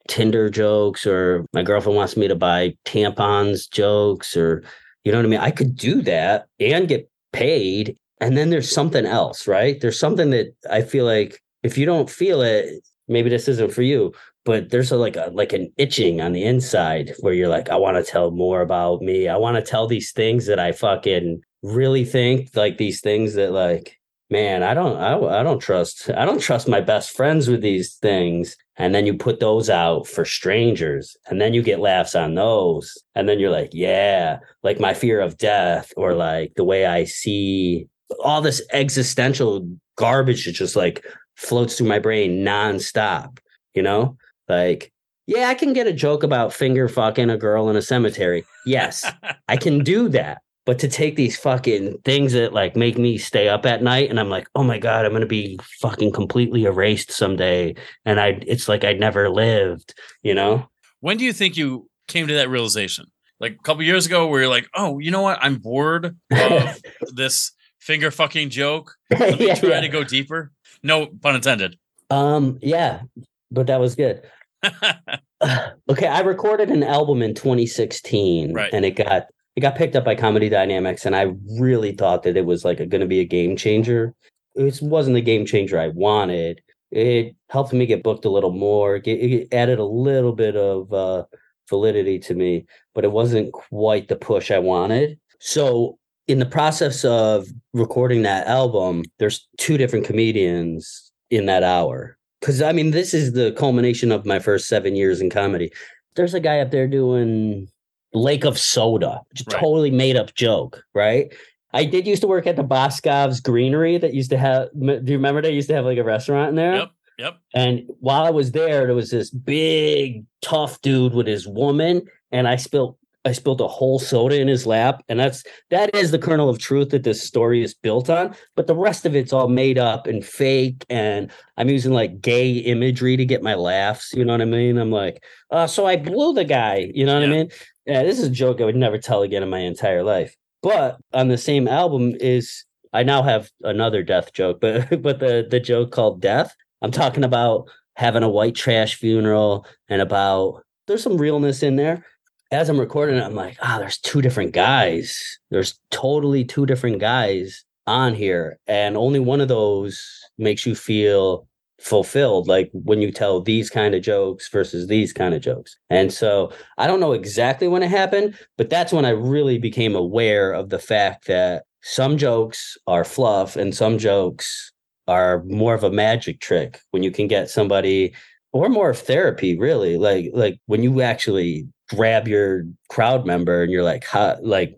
Tinder 0.09 0.51
jokes 0.51 1.07
or 1.07 1.47
my 1.55 1.63
girlfriend 1.63 1.97
wants 1.97 2.17
me 2.17 2.29
to 2.29 2.35
buy 2.35 2.75
tampons 2.85 3.71
jokes 3.71 4.37
or 4.37 4.63
you 5.05 5.13
know 5.13 5.19
what 5.19 5.25
I 5.25 5.29
mean? 5.29 5.41
I 5.41 5.51
could 5.51 5.77
do 5.77 6.03
that 6.03 6.47
and 6.59 6.89
get 6.89 7.11
paid. 7.33 7.97
And 8.21 8.37
then 8.37 8.51
there's 8.51 8.71
something 8.71 9.07
else, 9.07 9.49
right? 9.49 9.81
There's 9.81 9.99
something 9.99 10.29
that 10.31 10.55
I 10.71 10.83
feel 10.83 11.07
like 11.07 11.41
if 11.63 11.79
you 11.79 11.87
don't 11.87 12.11
feel 12.11 12.43
it, 12.43 12.83
maybe 13.11 13.29
this 13.29 13.49
isn't 13.49 13.73
for 13.73 13.83
you. 13.83 14.13
But 14.45 14.71
there's 14.71 14.91
a, 14.91 14.97
like 14.97 15.17
a 15.17 15.31
like 15.35 15.53
an 15.53 15.71
itching 15.77 16.23
on 16.23 16.33
the 16.33 16.45
inside 16.45 17.13
where 17.21 17.35
you're 17.35 17.49
like, 17.49 17.69
I 17.69 17.77
want 17.77 17.97
to 17.99 18.11
tell 18.11 18.31
more 18.31 18.63
about 18.63 19.03
me. 19.03 19.29
I 19.29 19.37
want 19.37 19.57
to 19.57 19.63
tell 19.63 19.87
these 19.87 20.13
things 20.13 20.47
that 20.47 20.59
I 20.59 20.73
fucking 20.73 21.43
really 21.63 22.05
think 22.05 22.51
like 22.55 22.79
these 22.79 23.01
things 23.01 23.35
that 23.35 23.53
like 23.53 23.99
man 24.31 24.63
i 24.63 24.73
don't 24.73 24.97
I, 24.97 25.41
I 25.41 25.43
don't 25.43 25.59
trust 25.59 26.09
i 26.17 26.25
don't 26.25 26.41
trust 26.41 26.69
my 26.69 26.81
best 26.81 27.15
friends 27.15 27.49
with 27.49 27.61
these 27.61 27.97
things 27.97 28.57
and 28.77 28.95
then 28.95 29.05
you 29.05 29.15
put 29.15 29.41
those 29.41 29.69
out 29.69 30.07
for 30.07 30.25
strangers 30.25 31.17
and 31.29 31.41
then 31.41 31.53
you 31.53 31.63
get 31.63 31.81
laughs 31.81 32.15
on 32.15 32.35
those 32.35 32.97
and 33.15 33.29
then 33.29 33.39
you're 33.39 33.51
like 33.51 33.71
yeah 33.73 34.39
like 34.63 34.81
my 34.81 34.95
fear 34.95 35.21
of 35.21 35.37
death 35.37 35.93
or 35.97 36.15
like 36.15 36.55
the 36.55 36.65
way 36.65 36.87
i 36.87 37.05
see 37.05 37.87
all 38.25 38.41
this 38.41 38.63
existential 38.73 39.69
garbage 39.97 40.47
is 40.47 40.57
just 40.57 40.77
like 40.77 41.05
floats 41.41 41.77
through 41.77 41.89
my 41.89 41.99
brain 41.99 42.45
nonstop 42.45 43.39
you 43.75 43.83
know 43.83 44.17
like 44.49 44.93
yeah 45.27 45.49
i 45.49 45.55
can 45.55 45.73
get 45.73 45.87
a 45.87 45.93
joke 45.93 46.23
about 46.23 46.53
finger 46.53 46.89
fucking 46.89 47.31
a 47.31 47.37
girl 47.37 47.69
in 47.71 47.77
a 47.77 47.83
cemetery 47.83 48.45
yes 48.67 49.11
i 49.49 49.57
can 49.57 49.83
do 49.83 50.09
that 50.09 50.43
but 50.67 50.79
to 50.79 50.89
take 50.89 51.17
these 51.17 51.37
fucking 51.39 51.97
things 52.05 52.33
that 52.35 52.53
like 52.53 52.77
make 52.77 52.99
me 52.99 53.17
stay 53.19 53.49
up 53.49 53.65
at 53.65 53.83
night 53.83 54.11
and 54.11 54.21
I'm 54.21 54.29
like, 54.29 54.47
oh 54.55 54.63
my 54.63 54.79
God, 54.79 55.05
I'm 55.07 55.13
gonna 55.13 55.25
be 55.27 55.59
fucking 55.81 56.13
completely 56.13 56.65
erased 56.65 57.11
someday. 57.11 57.75
And 58.05 58.21
I 58.21 58.39
it's 58.47 58.69
like 58.69 58.85
I'd 58.85 59.01
never 59.01 59.31
lived, 59.31 59.95
you 60.23 60.35
know? 60.35 60.69
When 61.01 61.17
do 61.17 61.25
you 61.25 61.33
think 61.33 61.57
you 61.57 61.89
came 62.09 62.27
to 62.29 62.35
that 62.35 62.51
realization? 62.51 63.07
Like 63.41 63.53
a 63.55 63.63
couple 63.63 63.83
years 63.83 64.05
ago, 64.07 64.27
where 64.29 64.43
you're 64.43 64.51
like, 64.51 64.69
"Oh, 64.75 64.99
you 64.99 65.11
know 65.11 65.23
what? 65.23 65.39
I'm 65.43 65.57
bored 65.57 66.15
of 66.31 66.81
this 67.15 67.53
finger 67.81 68.11
fucking 68.11 68.51
joke. 68.51 68.95
Let 69.11 69.41
me 69.41 69.47
Yeah, 69.47 69.55
try 69.55 69.69
yeah. 69.71 69.81
to 69.81 69.89
go 69.89 70.05
deeper." 70.05 70.53
No 70.83 71.07
pun 71.07 71.35
intended. 71.35 71.79
Um, 72.11 72.59
yeah, 72.63 73.03
but 73.51 73.67
that 73.69 73.81
was 73.81 73.95
good. 73.95 74.23
okay, 75.89 76.07
I 76.07 76.21
recorded 76.21 76.71
an 76.71 76.83
album 76.83 77.23
in 77.23 77.35
2016 77.35 78.53
Right. 78.53 78.73
and 78.73 78.85
it 78.85 78.93
got 78.97 79.27
it 79.57 79.61
got 79.61 79.77
picked 79.77 79.97
up 79.97 80.05
by 80.05 80.15
Comedy 80.15 80.49
Dynamics 80.49 81.05
and 81.05 81.17
I 81.17 81.33
really 81.59 81.93
thought 81.93 82.23
that 82.23 82.37
it 82.37 82.47
was 82.47 82.65
like 82.65 82.79
going 82.79 83.01
to 83.01 83.07
be 83.07 83.21
a 83.21 83.25
game 83.25 83.57
changer. 83.57 84.15
It 84.55 84.79
wasn't 84.83 85.15
the 85.15 85.21
game 85.23 85.47
changer 85.47 85.79
I 85.79 85.89
wanted. 85.89 86.61
It 86.91 87.37
helped 87.49 87.73
me 87.73 87.87
get 87.87 88.03
booked 88.03 88.25
a 88.25 88.31
little 88.31 88.53
more. 88.53 88.97
It, 88.97 89.07
it 89.07 89.49
added 89.55 89.79
a 89.79 89.85
little 89.85 90.33
bit 90.33 90.57
of 90.57 90.93
uh, 90.93 91.25
validity 91.69 92.19
to 92.21 92.35
me, 92.35 92.67
but 92.95 93.05
it 93.05 93.13
wasn't 93.13 93.53
quite 93.53 94.09
the 94.09 94.17
push 94.17 94.51
I 94.51 94.59
wanted. 94.59 95.19
So 95.41 95.99
in 96.31 96.39
the 96.39 96.47
process 96.47 97.05
of 97.05 97.49
recording 97.73 98.23
that 98.23 98.47
album, 98.47 99.03
there's 99.19 99.49
two 99.59 99.77
different 99.77 100.07
comedians 100.07 101.11
in 101.31 101.47
that 101.47 101.63
hour. 101.63 102.17
Cause 102.41 102.63
I 102.63 102.73
mean, 102.73 102.93
this 102.93 103.13
is 103.13 103.33
the 103.33 103.53
culmination 103.53 104.11
of 104.13 104.25
my 104.25 104.39
first 104.39 104.69
seven 104.69 104.97
years 104.97 105.21
in 105.21 105.29
comedy. 105.29 105.71
There's 106.15 106.33
a 106.35 106.41
guy 106.41 106.61
up 106.61 106.71
there 106.71 106.87
doing 106.89 107.69
Lake 108.15 108.45
of 108.45 108.59
Soda, 108.59 109.23
which 109.31 109.41
is 109.43 109.47
a 109.47 109.51
Right. 109.51 109.61
totally 109.61 109.91
made 109.91 110.17
up 110.17 110.35
joke, 110.35 110.83
right? 110.95 111.33
I 111.73 111.85
did 111.85 112.07
used 112.07 112.23
to 112.23 112.29
work 112.29 112.47
at 112.47 112.57
the 112.57 112.65
Boscov's 112.65 113.41
Greenery 113.41 113.99
that 113.99 114.15
used 114.15 114.31
to 114.31 114.39
have. 114.39 114.69
Do 114.79 115.01
you 115.05 115.17
remember 115.19 115.43
they 115.43 115.53
used 115.53 115.69
to 115.69 115.75
have 115.75 115.85
like 115.85 115.99
a 115.99 116.05
restaurant 116.05 116.51
in 116.51 116.55
there? 116.57 116.75
Yep. 116.77 116.91
Yep. 117.19 117.37
And 117.55 117.83
while 118.01 118.25
I 118.25 118.31
was 118.31 118.53
there, 118.53 118.87
there 118.87 118.95
was 118.95 119.11
this 119.11 119.31
big, 119.31 120.25
tough 120.41 120.81
dude 120.81 121.13
with 121.15 121.27
his 121.27 121.47
woman, 121.47 122.07
and 122.33 122.49
I 122.49 122.57
spilled 122.57 122.97
I 123.25 123.33
spilled 123.33 123.61
a 123.61 123.69
whole 123.69 123.99
soda 123.99 124.41
in 124.41 124.49
his 124.49 124.67
lap, 124.67 125.03
and 125.09 125.21
that's 125.21 125.45
that 125.71 125.95
is 125.95 126.11
the 126.11 126.19
kernel 126.19 126.49
of 126.49 126.59
truth 126.59 126.91
that 126.91 127.03
this 127.03 127.23
story 127.23 127.63
is 127.63 127.75
built 127.75 128.09
on. 128.09 128.35
But 128.57 128.67
the 128.67 128.75
rest 128.75 129.05
of 129.05 129.15
it's 129.15 129.33
all 129.33 129.49
made 129.49 129.79
up 129.79 130.07
and 130.07 130.25
fake, 130.25 130.87
and 130.89 131.31
I'm 131.59 131.69
using 131.69 131.93
like 131.93 132.21
gay 132.21 132.53
imagery 132.53 133.17
to 133.17 133.27
get 133.27 133.43
my 133.43 133.55
laughs. 133.55 134.13
You 134.15 134.25
know 134.25 134.33
what 134.33 134.41
I 134.43 134.47
mean? 134.47 134.79
I'm 134.79 134.91
like, 134.91 135.23
uh, 135.51 135.67
so 135.67 135.87
I 135.87 135.97
blew 135.97 136.33
the 136.33 136.45
guy. 136.45 136.91
You 136.95 137.05
know 137.05 137.15
what 137.15 137.25
I 137.25 137.27
mean? 137.27 137.51
Yeah, 137.87 138.03
this 138.03 138.19
is 138.19 138.29
a 138.29 138.31
joke 138.31 138.61
I 138.61 138.65
would 138.65 138.77
never 138.77 138.99
tell 138.99 139.23
again 139.23 139.43
in 139.43 139.51
my 139.51 139.59
entire 139.59 140.03
life. 140.03 140.35
But 140.63 140.99
on 141.13 141.29
the 141.29 141.39
same 141.39 141.69
album 141.69 142.15
is 142.21 142.65
I 142.93 143.03
now 143.03 143.23
have 143.23 143.51
another 143.63 144.03
death 144.03 144.33
joke, 144.33 144.61
but 144.61 144.89
but 145.03 145.21
the 145.21 145.47
the 145.49 145.61
joke 145.61 145.93
called 145.93 146.21
death. 146.21 146.55
I'm 146.83 146.91
talking 146.91 147.25
about 147.25 147.69
having 147.97 148.23
a 148.23 148.31
white 148.31 148.55
trash 148.55 148.95
funeral 148.95 149.67
and 149.89 150.01
about 150.01 150.65
there's 150.87 151.03
some 151.03 151.19
realness 151.19 151.63
in 151.63 151.77
there. 151.77 152.07
As 152.53 152.69
I'm 152.69 152.81
recording 152.81 153.17
it, 153.17 153.23
I'm 153.23 153.37
like, 153.37 153.57
ah, 153.63 153.79
there's 153.79 153.99
two 153.99 154.21
different 154.21 154.53
guys. 154.53 155.39
There's 155.51 155.79
totally 155.93 156.45
two 156.45 156.67
different 156.67 156.99
guys 156.99 157.65
on 157.87 158.13
here, 158.15 158.59
and 158.67 158.97
only 158.97 159.21
one 159.21 159.41
of 159.41 159.47
those 159.47 160.05
makes 160.37 160.67
you 160.67 160.75
feel 160.75 161.47
fulfilled 161.81 162.47
like 162.47 162.71
when 162.73 163.01
you 163.01 163.11
tell 163.11 163.41
these 163.41 163.71
kind 163.71 163.95
of 163.95 164.03
jokes 164.03 164.49
versus 164.51 164.87
these 164.87 165.15
kind 165.15 165.33
of 165.35 165.41
jokes 165.41 165.79
and 165.89 166.13
so 166.13 166.53
i 166.77 166.87
don't 166.87 167.01
know 167.01 167.13
exactly 167.13 167.67
when 167.69 167.83
it 167.83 167.89
happened 167.89 168.39
but 168.59 168.69
that's 168.69 168.93
when 168.93 169.07
i 169.07 169.09
really 169.09 169.57
became 169.57 169.97
aware 169.97 170.53
of 170.53 170.69
the 170.69 170.79
fact 170.79 171.27
that 171.27 171.63
some 171.81 172.19
jokes 172.19 172.77
are 172.87 173.03
fluff 173.03 173.57
and 173.57 173.75
some 173.75 173.97
jokes 173.97 174.73
are 175.09 175.43
more 175.45 175.73
of 175.73 175.83
a 175.83 175.91
magic 175.91 176.39
trick 176.39 176.79
when 176.91 177.03
you 177.03 177.11
can 177.11 177.27
get 177.27 177.49
somebody 177.49 178.15
or 178.53 178.69
more 178.69 178.91
of 178.91 178.99
therapy 178.99 179.59
really 179.59 179.97
like 179.97 180.27
like 180.35 180.59
when 180.67 180.83
you 180.83 181.01
actually 181.01 181.67
grab 181.91 182.29
your 182.29 182.65
crowd 182.89 183.27
member 183.27 183.63
and 183.63 183.73
you're 183.73 183.83
like 183.83 184.05
huh, 184.05 184.37
like 184.43 184.75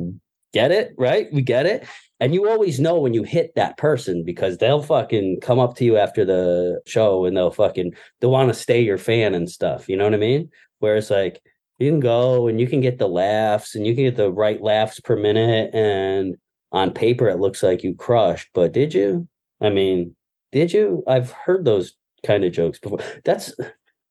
get 0.52 0.72
it 0.72 0.94
right? 0.98 1.28
We 1.32 1.42
get 1.42 1.66
it? 1.66 1.86
And 2.20 2.34
you 2.34 2.48
always 2.48 2.78
know 2.78 3.00
when 3.00 3.14
you 3.14 3.24
hit 3.24 3.54
that 3.56 3.76
person 3.78 4.22
because 4.24 4.58
they'll 4.58 4.82
fucking 4.82 5.40
come 5.40 5.58
up 5.58 5.74
to 5.76 5.84
you 5.84 5.96
after 5.96 6.24
the 6.24 6.80
show 6.86 7.24
and 7.24 7.36
they'll 7.36 7.50
fucking 7.50 7.92
they'll 8.20 8.30
want 8.30 8.48
to 8.48 8.54
stay 8.54 8.80
your 8.80 8.98
fan 8.98 9.34
and 9.34 9.50
stuff 9.50 9.88
you 9.88 9.96
know 9.96 10.04
what 10.04 10.14
i 10.14 10.18
mean? 10.18 10.48
Whereas 10.78 11.10
like 11.10 11.42
you 11.78 11.90
can 11.90 12.00
go 12.00 12.48
and 12.48 12.60
you 12.60 12.66
can 12.66 12.80
get 12.80 12.98
the 12.98 13.08
laughs 13.08 13.74
and 13.74 13.86
you 13.86 13.94
can 13.94 14.04
get 14.04 14.16
the 14.16 14.30
right 14.30 14.62
laughs 14.62 15.00
per 15.00 15.16
minute 15.16 15.74
and 15.74 16.36
on 16.70 16.92
paper 16.92 17.28
it 17.28 17.40
looks 17.40 17.62
like 17.62 17.82
you 17.82 17.94
crushed 17.94 18.48
but 18.54 18.72
did 18.72 18.94
you? 18.94 19.28
I 19.60 19.70
mean 19.70 20.14
did 20.52 20.72
you? 20.72 21.02
I've 21.08 21.32
heard 21.32 21.64
those 21.64 21.94
kind 22.24 22.44
of 22.44 22.52
jokes 22.52 22.78
before. 22.78 23.00
That's 23.24 23.54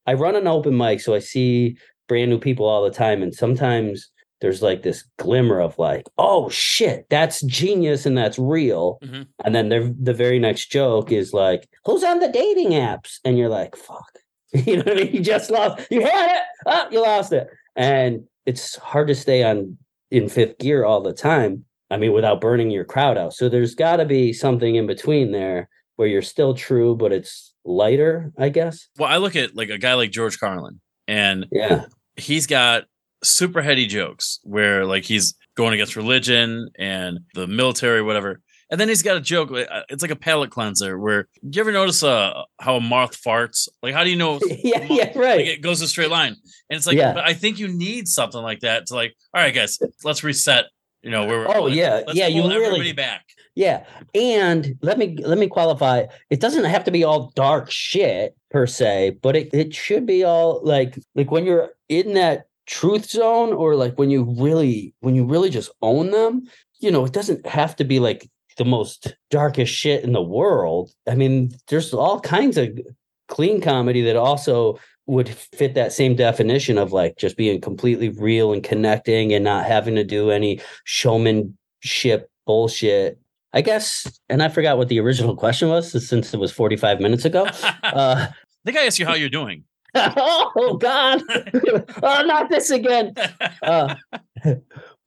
i 0.07 0.13
run 0.13 0.35
an 0.35 0.47
open 0.47 0.75
mic 0.75 0.99
so 0.99 1.13
i 1.13 1.19
see 1.19 1.77
brand 2.11 2.29
new 2.29 2.37
people 2.39 2.65
all 2.65 2.83
the 2.83 2.91
time 2.91 3.23
and 3.23 3.33
sometimes 3.33 4.11
there's 4.41 4.61
like 4.61 4.81
this 4.83 5.05
glimmer 5.17 5.61
of 5.61 5.77
like 5.79 6.03
oh 6.17 6.49
shit 6.49 7.05
that's 7.09 7.41
genius 7.43 8.05
and 8.05 8.17
that's 8.17 8.37
real 8.37 8.97
Mhm. 9.03 9.27
and 9.45 9.55
then 9.55 9.69
the 9.69 9.95
the 10.01 10.13
very 10.13 10.39
next 10.39 10.71
joke 10.71 11.09
is 11.11 11.31
like 11.31 11.69
who's 11.85 12.03
on 12.03 12.19
the 12.19 12.27
dating 12.27 12.71
apps 12.71 13.19
and 13.23 13.37
you're 13.37 13.49
like 13.59 13.75
fuck 13.77 14.11
you 14.53 14.75
know 14.75 14.83
what 14.83 14.97
I 14.99 15.03
mean? 15.05 15.13
You 15.13 15.21
just 15.21 15.49
lost. 15.49 15.87
You 15.89 16.01
had 16.01 16.35
it. 16.35 16.43
Oh, 16.65 16.87
you 16.91 17.01
lost 17.01 17.31
it. 17.31 17.47
And 17.77 18.23
it's 18.45 18.75
hard 18.75 19.07
to 19.07 19.15
stay 19.15 19.43
on 19.43 19.77
in 20.09 20.27
fifth 20.27 20.57
gear 20.57 20.83
all 20.83 20.99
the 21.01 21.13
time. 21.13 21.63
I 21.89 21.95
mean, 21.95 22.11
without 22.11 22.41
burning 22.41 22.69
your 22.69 22.83
crowd 22.83 23.17
out. 23.17 23.31
So 23.33 23.47
there's 23.47 23.75
got 23.75 23.95
to 23.97 24.05
be 24.05 24.33
something 24.33 24.75
in 24.75 24.87
between 24.87 25.31
there 25.31 25.69
where 25.95 26.09
you're 26.09 26.21
still 26.21 26.53
true, 26.53 26.97
but 26.97 27.13
it's 27.13 27.53
lighter, 27.63 28.33
I 28.37 28.49
guess. 28.49 28.89
Well, 28.97 29.07
I 29.07 29.15
look 29.23 29.37
at 29.37 29.55
like 29.55 29.69
a 29.69 29.77
guy 29.77 29.93
like 29.93 30.11
George 30.11 30.37
Carlin, 30.37 30.81
and 31.07 31.45
Yeah. 31.49 31.85
He's 32.21 32.47
got 32.47 32.83
super 33.23 33.61
heady 33.61 33.85
jokes 33.87 34.39
where 34.43 34.85
like 34.85 35.03
he's 35.03 35.35
going 35.57 35.73
against 35.73 35.95
religion 35.95 36.69
and 36.79 37.19
the 37.33 37.47
military, 37.47 38.01
whatever. 38.01 38.41
And 38.71 38.79
then 38.79 38.87
he's 38.87 39.01
got 39.03 39.17
a 39.17 39.19
joke. 39.19 39.51
uh, 39.51 39.81
It's 39.89 40.01
like 40.01 40.11
a 40.11 40.15
palate 40.15 40.49
cleanser. 40.49 40.97
Where 40.97 41.27
you 41.41 41.59
ever 41.59 41.73
notice 41.73 42.03
uh, 42.03 42.43
how 42.59 42.77
a 42.77 42.79
moth 42.79 43.21
farts? 43.21 43.67
Like, 43.83 43.93
how 43.93 44.05
do 44.05 44.09
you 44.09 44.15
know? 44.15 44.39
yeah, 44.47 44.83
yeah, 44.89 45.03
Like 45.07 45.15
right. 45.17 45.45
it 45.47 45.61
goes 45.61 45.81
a 45.81 45.87
straight 45.89 46.09
line, 46.09 46.37
and 46.69 46.77
it's 46.77 46.87
like, 46.87 46.95
Yeah. 46.97 47.13
but 47.13 47.25
I 47.25 47.33
think 47.33 47.59
you 47.59 47.67
need 47.67 48.07
something 48.07 48.41
like 48.41 48.61
that 48.61 48.85
to 48.87 48.95
like, 48.95 49.13
all 49.33 49.41
right, 49.41 49.53
guys, 49.53 49.77
let's 50.05 50.23
reset. 50.23 50.65
You 51.03 51.09
know, 51.11 51.25
where 51.25 51.39
we're, 51.39 51.47
Oh, 51.53 51.67
yeah. 51.67 52.03
Yeah, 52.13 52.27
you 52.27 52.43
really- 52.43 52.55
everybody 52.63 52.93
back. 52.93 53.25
Yeah. 53.55 53.85
And 54.15 54.77
let 54.81 54.97
me 54.97 55.17
let 55.19 55.37
me 55.37 55.47
qualify. 55.47 56.05
It 56.29 56.39
doesn't 56.39 56.63
have 56.63 56.83
to 56.85 56.91
be 56.91 57.03
all 57.03 57.31
dark 57.35 57.69
shit 57.69 58.35
per 58.49 58.65
se, 58.65 59.17
but 59.21 59.35
it, 59.35 59.53
it 59.53 59.75
should 59.75 60.05
be 60.05 60.23
all 60.23 60.61
like 60.63 60.97
like 61.15 61.31
when 61.31 61.45
you're 61.45 61.69
in 61.89 62.13
that 62.13 62.45
truth 62.65 63.09
zone 63.09 63.51
or 63.51 63.75
like 63.75 63.97
when 63.99 64.09
you 64.09 64.23
really 64.39 64.93
when 65.01 65.15
you 65.15 65.25
really 65.25 65.49
just 65.49 65.71
own 65.81 66.11
them, 66.11 66.43
you 66.79 66.91
know, 66.91 67.03
it 67.03 67.13
doesn't 67.13 67.45
have 67.45 67.75
to 67.75 67.83
be 67.83 67.99
like 67.99 68.29
the 68.57 68.65
most 68.65 69.15
darkest 69.29 69.73
shit 69.73 70.03
in 70.03 70.13
the 70.13 70.21
world. 70.21 70.91
I 71.07 71.15
mean, 71.15 71.51
there's 71.67 71.93
all 71.93 72.19
kinds 72.19 72.57
of 72.57 72.69
clean 73.27 73.61
comedy 73.61 74.01
that 74.01 74.15
also 74.15 74.79
would 75.07 75.29
fit 75.29 75.73
that 75.75 75.91
same 75.91 76.15
definition 76.15 76.77
of 76.77 76.93
like 76.93 77.17
just 77.17 77.35
being 77.35 77.59
completely 77.59 78.09
real 78.09 78.53
and 78.53 78.63
connecting 78.63 79.33
and 79.33 79.43
not 79.43 79.65
having 79.65 79.95
to 79.95 80.03
do 80.03 80.31
any 80.31 80.61
showmanship 80.85 82.29
bullshit. 82.45 83.19
I 83.53 83.61
guess, 83.61 84.19
and 84.29 84.41
I 84.41 84.47
forgot 84.47 84.77
what 84.77 84.87
the 84.87 84.99
original 84.99 85.35
question 85.35 85.67
was 85.69 85.91
since 86.07 86.33
it 86.33 86.39
was 86.39 86.51
45 86.51 86.99
minutes 86.99 87.25
ago. 87.25 87.47
Uh, 87.83 88.27
I 88.29 88.33
think 88.63 88.77
I 88.77 88.85
asked 88.85 88.99
you 88.99 89.05
how 89.05 89.15
you're 89.15 89.27
doing. 89.27 89.63
oh, 89.95 90.77
God. 90.79 91.21
oh, 92.03 92.23
not 92.23 92.47
this 92.49 92.69
again. 92.69 93.13
Uh, 93.61 93.95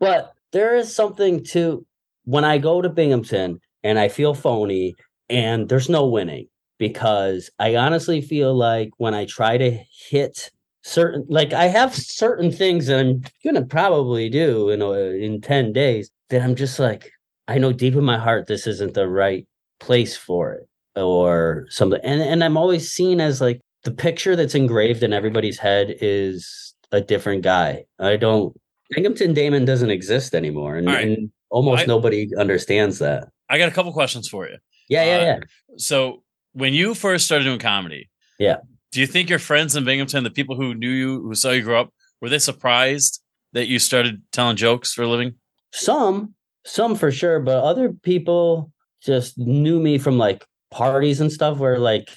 but 0.01 0.34
there 0.53 0.76
is 0.76 0.95
something 0.95 1.42
to 1.45 1.86
when 2.24 2.45
I 2.45 2.59
go 2.59 2.82
to 2.82 2.88
Binghamton 2.88 3.61
and 3.82 3.99
I 3.99 4.09
feel 4.09 4.34
phony 4.34 4.95
and 5.30 5.68
there's 5.68 5.88
no 5.88 6.07
winning 6.07 6.49
because 6.78 7.49
I 7.59 7.76
honestly 7.76 8.20
feel 8.20 8.55
like 8.55 8.90
when 8.99 9.14
I 9.14 9.24
try 9.24 9.57
to 9.57 9.78
hit 10.11 10.51
certain, 10.82 11.24
like 11.28 11.53
I 11.53 11.66
have 11.66 11.95
certain 11.95 12.51
things 12.51 12.86
that 12.86 13.01
I'm 13.01 13.22
going 13.42 13.55
to 13.55 13.64
probably 13.64 14.28
do 14.28 14.68
in, 14.68 14.82
a, 14.82 14.92
in 14.92 15.40
10 15.40 15.72
days 15.72 16.11
that 16.28 16.42
I'm 16.42 16.55
just 16.55 16.78
like, 16.78 17.11
I 17.49 17.59
know 17.59 17.72
deep 17.72 17.95
in 17.95 18.05
my 18.05 18.18
heart 18.18 18.47
this 18.47 18.66
isn't 18.66 18.95
the 18.95 19.09
right 19.09 19.47
place 19.80 20.16
for 20.16 20.53
it 20.55 20.68
or 21.01 21.66
something. 21.68 22.01
And, 22.03 22.22
and 22.22 22.42
I'm 22.45 22.57
always 22.57 22.90
seen 22.90 23.20
as 23.20 23.40
like 23.40 23.61
the 23.82 23.90
picture 23.90 24.34
that's 24.36 24.55
engraved 24.55 25.03
in 25.03 25.12
everybody's 25.12 25.59
head 25.59 25.95
is 26.01 26.74
a 26.92 27.01
different 27.01 27.42
guy. 27.42 27.84
I 27.99 28.16
don't, 28.16 28.59
Binghamton 28.90 29.34
Damon 29.34 29.64
doesn't 29.64 29.90
exist 29.90 30.34
anymore. 30.34 30.76
And, 30.76 30.86
right. 30.86 31.07
and 31.07 31.30
almost 31.51 31.82
I- 31.82 31.86
nobody 31.86 32.28
understands 32.38 32.99
that. 33.01 33.28
I 33.51 33.59
got 33.59 33.68
a 33.68 33.72
couple 33.72 33.92
questions 33.92 34.28
for 34.28 34.49
you. 34.49 34.57
Yeah, 34.88 35.05
yeah, 35.05 35.16
Uh, 35.16 35.24
yeah. 35.24 35.38
So 35.76 36.22
when 36.53 36.72
you 36.72 36.95
first 36.95 37.26
started 37.26 37.45
doing 37.45 37.59
comedy, 37.59 38.09
Yeah. 38.38 38.57
do 38.92 39.01
you 39.01 39.07
think 39.07 39.28
your 39.28 39.38
friends 39.38 39.76
in 39.76 39.84
Binghamton, 39.84 40.24
the 40.24 40.30
people 40.30 40.57
who 40.57 40.74
knew 40.74 40.90
you, 40.90 41.20
who 41.22 41.34
saw 41.34 41.51
you 41.51 41.62
grow 41.62 41.80
up, 41.82 41.90
were 42.22 42.28
they 42.30 42.38
surprised 42.38 43.20
that 43.53 43.66
you 43.66 43.78
started 43.78 44.22
telling 44.32 44.57
jokes 44.57 44.95
for 44.95 45.03
a 45.03 45.09
living? 45.09 45.34
Some, 45.72 46.34
some 46.65 46.95
for 46.95 47.11
sure, 47.12 47.41
but 47.41 47.62
other 47.62 47.93
people 47.93 48.71
just 49.03 49.39
knew 49.39 49.81
me 49.81 49.99
from 49.99 50.19
like 50.19 50.45
parties 50.71 51.21
and 51.21 51.31
stuff 51.33 51.59
where 51.59 51.79
like, 51.79 52.09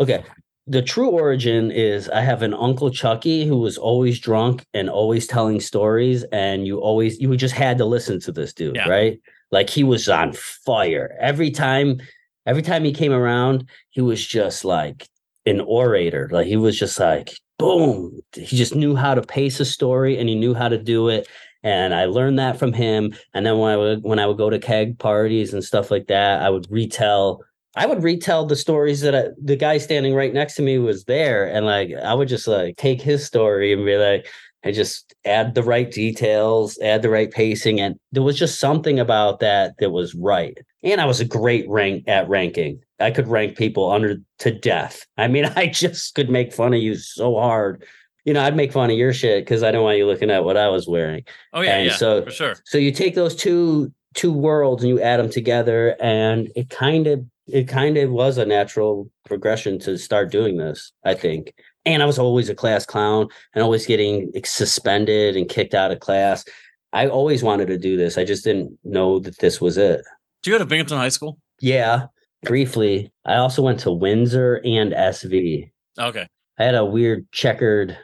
okay, 0.00 0.24
the 0.66 0.82
true 0.82 1.10
origin 1.10 1.70
is 1.70 2.08
I 2.08 2.20
have 2.22 2.42
an 2.42 2.54
uncle 2.54 2.90
Chucky 2.90 3.46
who 3.46 3.58
was 3.58 3.78
always 3.78 4.18
drunk 4.18 4.64
and 4.74 4.90
always 4.90 5.26
telling 5.26 5.60
stories, 5.60 6.24
and 6.32 6.66
you 6.66 6.78
always 6.78 7.20
you 7.20 7.36
just 7.36 7.54
had 7.54 7.78
to 7.78 7.84
listen 7.84 8.20
to 8.20 8.32
this 8.32 8.52
dude, 8.52 8.76
Yeah. 8.76 8.88
right? 8.88 9.20
Like 9.52 9.70
he 9.70 9.84
was 9.84 10.08
on 10.08 10.32
fire 10.32 11.16
every 11.20 11.50
time. 11.50 12.00
Every 12.46 12.62
time 12.62 12.84
he 12.84 12.92
came 12.92 13.12
around, 13.12 13.68
he 13.90 14.00
was 14.00 14.24
just 14.24 14.64
like 14.64 15.08
an 15.46 15.60
orator. 15.60 16.28
Like 16.32 16.46
he 16.46 16.56
was 16.56 16.78
just 16.78 16.98
like 16.98 17.32
boom. 17.58 18.20
He 18.34 18.56
just 18.56 18.74
knew 18.74 18.94
how 18.94 19.14
to 19.14 19.22
pace 19.22 19.58
a 19.60 19.64
story 19.64 20.18
and 20.18 20.28
he 20.28 20.34
knew 20.34 20.54
how 20.54 20.68
to 20.68 20.78
do 20.78 21.08
it. 21.08 21.26
And 21.66 21.96
I 21.96 22.04
learned 22.04 22.38
that 22.38 22.60
from 22.60 22.72
him. 22.72 23.12
And 23.34 23.44
then 23.44 23.58
when 23.58 23.72
I 23.72 23.76
would 23.76 24.04
when 24.04 24.20
I 24.20 24.26
would 24.26 24.36
go 24.36 24.50
to 24.50 24.58
keg 24.58 25.00
parties 25.00 25.52
and 25.52 25.64
stuff 25.64 25.90
like 25.90 26.06
that, 26.06 26.40
I 26.40 26.48
would 26.48 26.70
retell 26.70 27.42
I 27.74 27.86
would 27.86 28.04
retell 28.04 28.46
the 28.46 28.54
stories 28.54 29.00
that 29.00 29.16
I, 29.16 29.24
the 29.42 29.56
guy 29.56 29.78
standing 29.78 30.14
right 30.14 30.32
next 30.32 30.54
to 30.54 30.62
me 30.62 30.78
was 30.78 31.04
there, 31.04 31.44
and 31.44 31.66
like 31.66 31.90
I 31.92 32.14
would 32.14 32.28
just 32.28 32.46
like 32.46 32.76
take 32.76 33.02
his 33.02 33.26
story 33.26 33.72
and 33.72 33.84
be 33.84 33.96
like, 33.96 34.28
and 34.62 34.76
just 34.76 35.12
add 35.24 35.56
the 35.56 35.64
right 35.64 35.90
details, 35.90 36.78
add 36.82 37.02
the 37.02 37.10
right 37.10 37.32
pacing, 37.32 37.80
and 37.80 37.96
there 38.12 38.22
was 38.22 38.38
just 38.38 38.60
something 38.60 39.00
about 39.00 39.40
that 39.40 39.76
that 39.78 39.90
was 39.90 40.14
right. 40.14 40.56
And 40.84 41.00
I 41.00 41.04
was 41.04 41.20
a 41.20 41.24
great 41.24 41.68
rank 41.68 42.04
at 42.06 42.28
ranking. 42.28 42.80
I 43.00 43.10
could 43.10 43.26
rank 43.26 43.58
people 43.58 43.90
under 43.90 44.18
to 44.38 44.52
death. 44.52 45.04
I 45.18 45.26
mean, 45.26 45.44
I 45.56 45.66
just 45.66 46.14
could 46.14 46.30
make 46.30 46.52
fun 46.52 46.74
of 46.74 46.80
you 46.80 46.94
so 46.94 47.34
hard. 47.34 47.84
You 48.26 48.34
know, 48.34 48.42
I'd 48.42 48.56
make 48.56 48.72
fun 48.72 48.90
of 48.90 48.96
your 48.98 49.14
shit 49.14 49.44
because 49.44 49.62
I 49.62 49.70
don't 49.70 49.84
want 49.84 49.96
you 49.96 50.06
looking 50.06 50.30
at 50.30 50.44
what 50.44 50.56
I 50.58 50.68
was 50.68 50.86
wearing. 50.86 51.24
Oh 51.54 51.62
yeah, 51.62 51.76
And 51.78 51.86
yeah, 51.86 51.96
so- 51.96 52.22
for 52.24 52.30
sure. 52.30 52.56
So 52.66 52.76
you 52.76 52.92
take 52.92 53.14
those 53.14 53.34
two 53.34 53.90
two 54.14 54.32
worlds 54.32 54.82
and 54.82 54.88
you 54.90 55.00
add 55.00 55.18
them 55.20 55.30
together, 55.30 55.96
and 56.00 56.50
it 56.54 56.68
kind 56.68 57.06
of 57.06 57.24
it 57.46 57.68
kind 57.68 57.96
of 57.96 58.10
was 58.10 58.36
a 58.38 58.44
natural 58.44 59.08
progression 59.24 59.78
to 59.78 59.96
start 59.96 60.30
doing 60.30 60.58
this. 60.58 60.92
I 61.04 61.14
think. 61.14 61.54
And 61.86 62.02
I 62.02 62.06
was 62.06 62.18
always 62.18 62.48
a 62.48 62.54
class 62.54 62.84
clown 62.84 63.28
and 63.54 63.62
always 63.62 63.86
getting 63.86 64.32
suspended 64.44 65.36
and 65.36 65.48
kicked 65.48 65.72
out 65.72 65.92
of 65.92 66.00
class. 66.00 66.44
I 66.92 67.06
always 67.06 67.44
wanted 67.44 67.66
to 67.68 67.78
do 67.78 67.96
this. 67.96 68.18
I 68.18 68.24
just 68.24 68.42
didn't 68.42 68.76
know 68.82 69.20
that 69.20 69.38
this 69.38 69.60
was 69.60 69.76
it. 69.78 70.00
Do 70.42 70.50
you 70.50 70.54
go 70.56 70.58
to 70.58 70.66
Binghamton 70.66 70.98
High 70.98 71.10
School? 71.10 71.38
Yeah, 71.60 72.06
briefly. 72.42 73.12
I 73.24 73.36
also 73.36 73.62
went 73.62 73.78
to 73.80 73.92
Windsor 73.92 74.60
and 74.64 74.92
SV. 74.92 75.70
Okay. 75.98 76.26
I 76.58 76.64
had 76.64 76.74
a 76.74 76.84
weird 76.84 77.30
checkered 77.32 77.96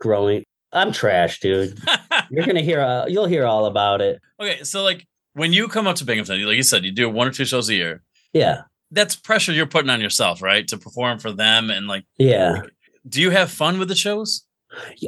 growing. 0.00 0.44
I'm 0.72 0.92
trash, 0.92 1.40
dude. 1.40 1.78
You're 2.30 2.44
gonna 2.46 2.62
hear. 2.62 2.80
Uh, 2.80 3.06
you'll 3.06 3.26
hear 3.26 3.46
all 3.46 3.66
about 3.66 4.00
it. 4.00 4.20
okay. 4.40 4.62
So 4.64 4.82
like 4.82 5.06
when 5.34 5.52
you 5.52 5.68
come 5.68 5.86
up 5.86 5.96
to 5.96 6.04
Binghamton, 6.04 6.44
like 6.44 6.56
you 6.56 6.62
said, 6.62 6.84
you 6.84 6.92
do 6.92 7.08
one 7.08 7.26
or 7.28 7.30
two 7.30 7.44
shows 7.44 7.68
a 7.68 7.74
year. 7.74 8.02
Yeah, 8.34 8.62
That's 8.90 9.16
pressure 9.16 9.52
you're 9.52 9.66
putting 9.66 9.88
on 9.90 10.00
yourself, 10.02 10.42
right? 10.42 10.66
To 10.68 10.76
perform 10.78 11.18
for 11.18 11.32
them 11.32 11.70
and 11.70 11.86
like. 11.88 12.04
yeah. 12.18 12.62
Do 13.08 13.22
you 13.22 13.30
have 13.30 13.50
fun 13.50 13.78
with 13.78 13.88
the 13.88 13.94
shows? 13.94 14.44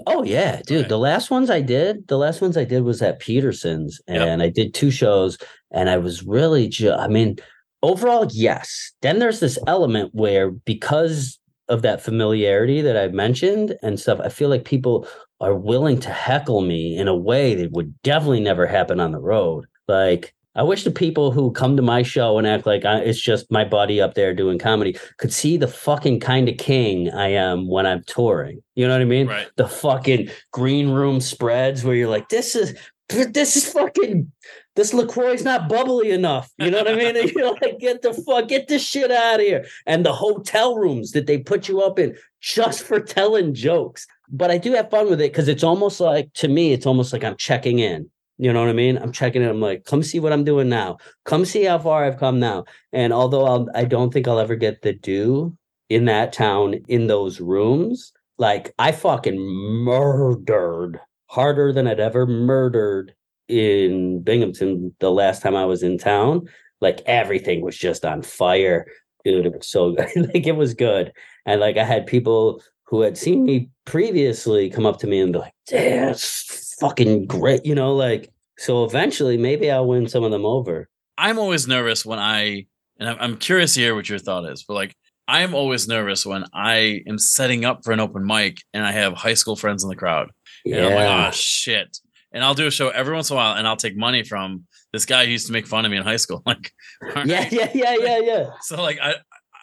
Oh 0.07 0.23
yeah, 0.23 0.63
dude. 0.67 0.89
The 0.89 0.97
last 0.99 1.31
ones 1.31 1.51
I 1.51 1.61
did, 1.61 2.09
the 2.09 2.17
last 2.17 2.41
ones 2.41 2.57
I 2.57 2.65
did 2.65 2.83
was 2.85 3.03
at 3.03 3.19
Peterson's, 3.21 4.01
Yep. 4.09 4.27
and 4.27 4.43
I 4.43 4.49
did 4.49 4.73
two 4.73 4.91
shows, 4.91 5.37
and 5.71 5.91
I 5.91 5.99
was 5.99 6.23
really 6.23 6.69
just. 6.69 6.99
I 6.99 7.09
mean, 7.09 7.37
overall, 7.83 8.27
yes. 8.33 8.93
Then 9.03 9.19
there's 9.19 9.41
this 9.41 9.59
element 9.67 10.15
where 10.15 10.51
because 10.51 11.39
of 11.71 11.83
that 11.83 12.03
familiarity 12.03 12.83
that 12.83 12.97
I 12.97 13.09
mentioned 13.09 13.77
and 13.83 13.99
stuff, 13.99 14.21
I 14.21 14.29
feel 14.29 14.49
like 14.51 14.65
people 14.65 15.09
are 15.41 15.55
willing 15.55 15.99
to 16.01 16.11
heckle 16.11 16.61
me 16.61 16.97
in 16.97 17.09
a 17.09 17.17
way 17.17 17.55
that 17.55 17.73
would 17.73 18.01
definitely 18.03 18.41
never 18.41 18.67
happen 18.67 19.01
on 19.01 19.13
the 19.13 19.21
road. 19.21 19.67
Like. 19.89 20.35
I 20.57 20.65
wish 20.65 20.83
the 20.83 20.91
people 20.91 21.31
who 21.31 21.53
come 21.53 21.77
to 21.77 21.83
my 21.83 22.03
show 22.03 22.37
and 22.37 22.45
act 22.45 22.67
like 22.67 22.85
I, 22.85 22.99
it's 22.99 23.21
just 23.21 23.53
my 23.53 23.65
buddy 23.65 24.01
up 24.01 24.15
there 24.15 24.35
doing 24.35 24.59
comedy 24.59 24.99
could 25.19 25.33
see 25.33 25.57
the 25.57 25.69
fucking 25.69 26.19
kind 26.19 26.49
of 26.49 26.59
king 26.59 27.09
I 27.09 27.29
am 27.29 27.69
when 27.69 27.87
I'm 27.87 28.03
touring. 28.03 28.61
You 28.75 28.89
know 28.89 28.95
what 28.95 29.01
I 29.01 29.05
mean? 29.05 29.29
Right. 29.29 29.47
the 29.55 29.69
fucking 29.69 30.29
green 30.53 30.91
room 30.91 31.21
spreads 31.21 31.85
where 31.85 31.95
you're 31.95 32.11
like, 32.11 32.31
this 32.31 32.57
is 32.57 32.77
this 33.33 33.57
is 33.57 33.73
fucking 33.73 34.31
this 34.77 34.93
LaCroix's 34.93 35.45
not 35.45 35.69
bubbly 35.69 36.11
enough. 36.11 36.51
You 36.59 36.71
know 36.71 36.79
what 36.79 36.89
I 36.89 36.95
mean? 36.95 37.17
And 37.21 37.31
you're 37.33 37.55
like, 37.55 37.79
get 37.81 38.03
the 38.03 38.15
fuck, 38.15 38.49
get 38.49 38.69
this 38.69 38.87
shit 38.87 39.11
out 39.11 39.41
of 39.41 39.47
here. 39.47 39.67
And 39.87 40.07
the 40.07 40.13
hotel 40.13 40.77
rooms 40.77 41.13
that 41.13 41.27
they 41.27 41.39
put 41.39 41.69
you 41.69 41.83
up 41.83 41.99
in 41.99 42.17
just 42.41 42.83
for 42.83 43.01
telling 43.01 43.53
jokes. 43.53 44.07
But 44.31 44.51
I 44.51 44.59
do 44.59 44.73
have 44.73 44.91
fun 44.91 45.11
with 45.11 45.21
it 45.21 45.33
because 45.33 45.49
it's 45.49 45.65
almost 45.65 46.01
like 46.01 46.33
to 46.35 46.49
me, 46.49 46.73
it's 46.73 46.87
almost 46.87 47.13
like 47.13 47.25
I'm 47.25 47.37
checking 47.37 47.81
in. 47.81 48.09
You 48.39 48.53
know 48.53 48.61
what 48.61 48.71
I 48.71 48.75
mean? 48.75 48.97
I'm 48.97 49.13
checking 49.13 49.43
in. 49.43 49.49
I'm 49.49 49.61
like, 49.61 49.85
come 49.85 50.03
see 50.03 50.21
what 50.21 50.33
I'm 50.33 50.45
doing 50.45 50.69
now. 50.69 50.99
Come 51.25 51.45
see 51.45 51.65
how 51.65 51.79
far 51.79 52.05
I've 52.05 52.19
come 52.19 52.39
now. 52.39 52.65
And 52.93 53.13
although 53.13 53.45
I'll, 53.45 53.69
I 53.75 53.85
don't 53.85 54.13
think 54.13 54.29
I'll 54.29 54.39
ever 54.39 54.57
get 54.57 54.83
the 54.83 54.95
due 54.95 55.57
in 55.91 56.07
that 56.07 56.33
town 56.33 56.75
in 56.89 57.07
those 57.07 57.41
rooms, 57.41 58.13
like 58.39 58.73
I 58.79 58.93
fucking 58.93 59.39
murdered 59.39 61.01
harder 61.31 61.73
than 61.73 61.87
I'd 61.87 62.01
ever 62.01 62.27
murdered 62.27 63.15
in 63.47 64.21
Binghamton 64.23 64.95
the 64.99 65.13
last 65.13 65.43
time 65.43 65.55
I 65.55 65.65
was 65.65 65.83
in 65.83 65.97
town. 65.97 66.49
Like 66.81 67.03
everything 67.07 67.61
was 67.61 67.77
just 67.77 68.05
on 68.05 68.23
fire. 68.23 68.87
Dude, 69.25 69.47
it 69.47 69.53
was 69.55 69.69
so 69.69 69.93
good. 69.93 70.09
like 70.35 70.47
it 70.47 70.57
was 70.57 70.75
good. 70.75 71.13
And 71.47 71.61
like 71.61 71.77
I 71.77 71.85
had 71.85 72.07
people 72.07 72.63
who 72.85 73.03
had 73.03 73.17
seen 73.17 73.45
me 73.45 73.71
previously 73.85 74.71
come 74.71 74.87
up 74.87 74.99
to 75.01 75.07
me 75.07 75.21
and 75.21 75.33
be 75.33 75.39
like, 75.39 75.55
"Yeah, 75.71 76.11
it's 76.11 76.75
fucking 76.81 77.27
great," 77.27 77.65
you 77.65 77.75
know, 77.75 77.95
like. 77.95 78.33
So 78.59 78.85
eventually, 78.85 79.39
maybe 79.39 79.71
I'll 79.71 79.87
win 79.87 80.07
some 80.07 80.23
of 80.23 80.33
them 80.33 80.45
over. 80.45 80.91
I'm 81.17 81.39
always 81.39 81.67
nervous 81.67 82.05
when 82.05 82.19
I, 82.19 82.67
and 82.99 83.09
I'm, 83.09 83.17
I'm 83.19 83.37
curious 83.39 83.73
to 83.75 83.81
hear 83.81 83.95
what 83.95 84.07
your 84.07 84.19
thought 84.19 84.45
is, 84.45 84.65
but 84.65 84.75
like, 84.75 84.95
I'm 85.27 85.55
always 85.55 85.89
nervous 85.89 86.27
when 86.27 86.45
I 86.53 87.03
am 87.07 87.19
setting 87.19 87.65
up 87.65 87.85
for 87.85 87.93
an 87.93 88.01
open 88.01 88.27
mic 88.27 88.63
and 88.75 88.85
I 88.85 88.93
have 88.93 89.15
high 89.15 89.35
school 89.35 89.57
friends 89.57 89.83
in 89.83 89.89
the 89.89 89.97
crowd. 89.97 90.31
And 90.65 90.75
I'm 90.77 90.95
like, 90.95 91.29
oh 91.29 91.31
shit. 91.33 91.99
And 92.33 92.45
I'll 92.45 92.55
do 92.55 92.67
a 92.67 92.71
show 92.71 92.91
every 92.91 93.15
once 93.15 93.31
in 93.31 93.35
a 93.35 93.37
while 93.37 93.57
and 93.57 93.67
I'll 93.67 93.77
take 93.77 93.97
money 93.97 94.23
from 94.23 94.65
this 94.93 95.05
guy 95.05 95.25
who 95.25 95.33
used 95.33 95.47
to 95.47 95.53
make 95.53 95.67
fun 95.67 95.85
of 95.85 95.91
me 95.91 95.97
in 95.97 96.03
high 96.03 96.17
school. 96.17 96.43
Like, 96.47 96.73
yeah, 97.25 97.49
yeah, 97.51 97.71
yeah, 97.75 97.97
yeah, 97.97 98.19
yeah. 98.19 98.51
So 98.63 98.81
like 98.81 98.99
I 99.03 99.15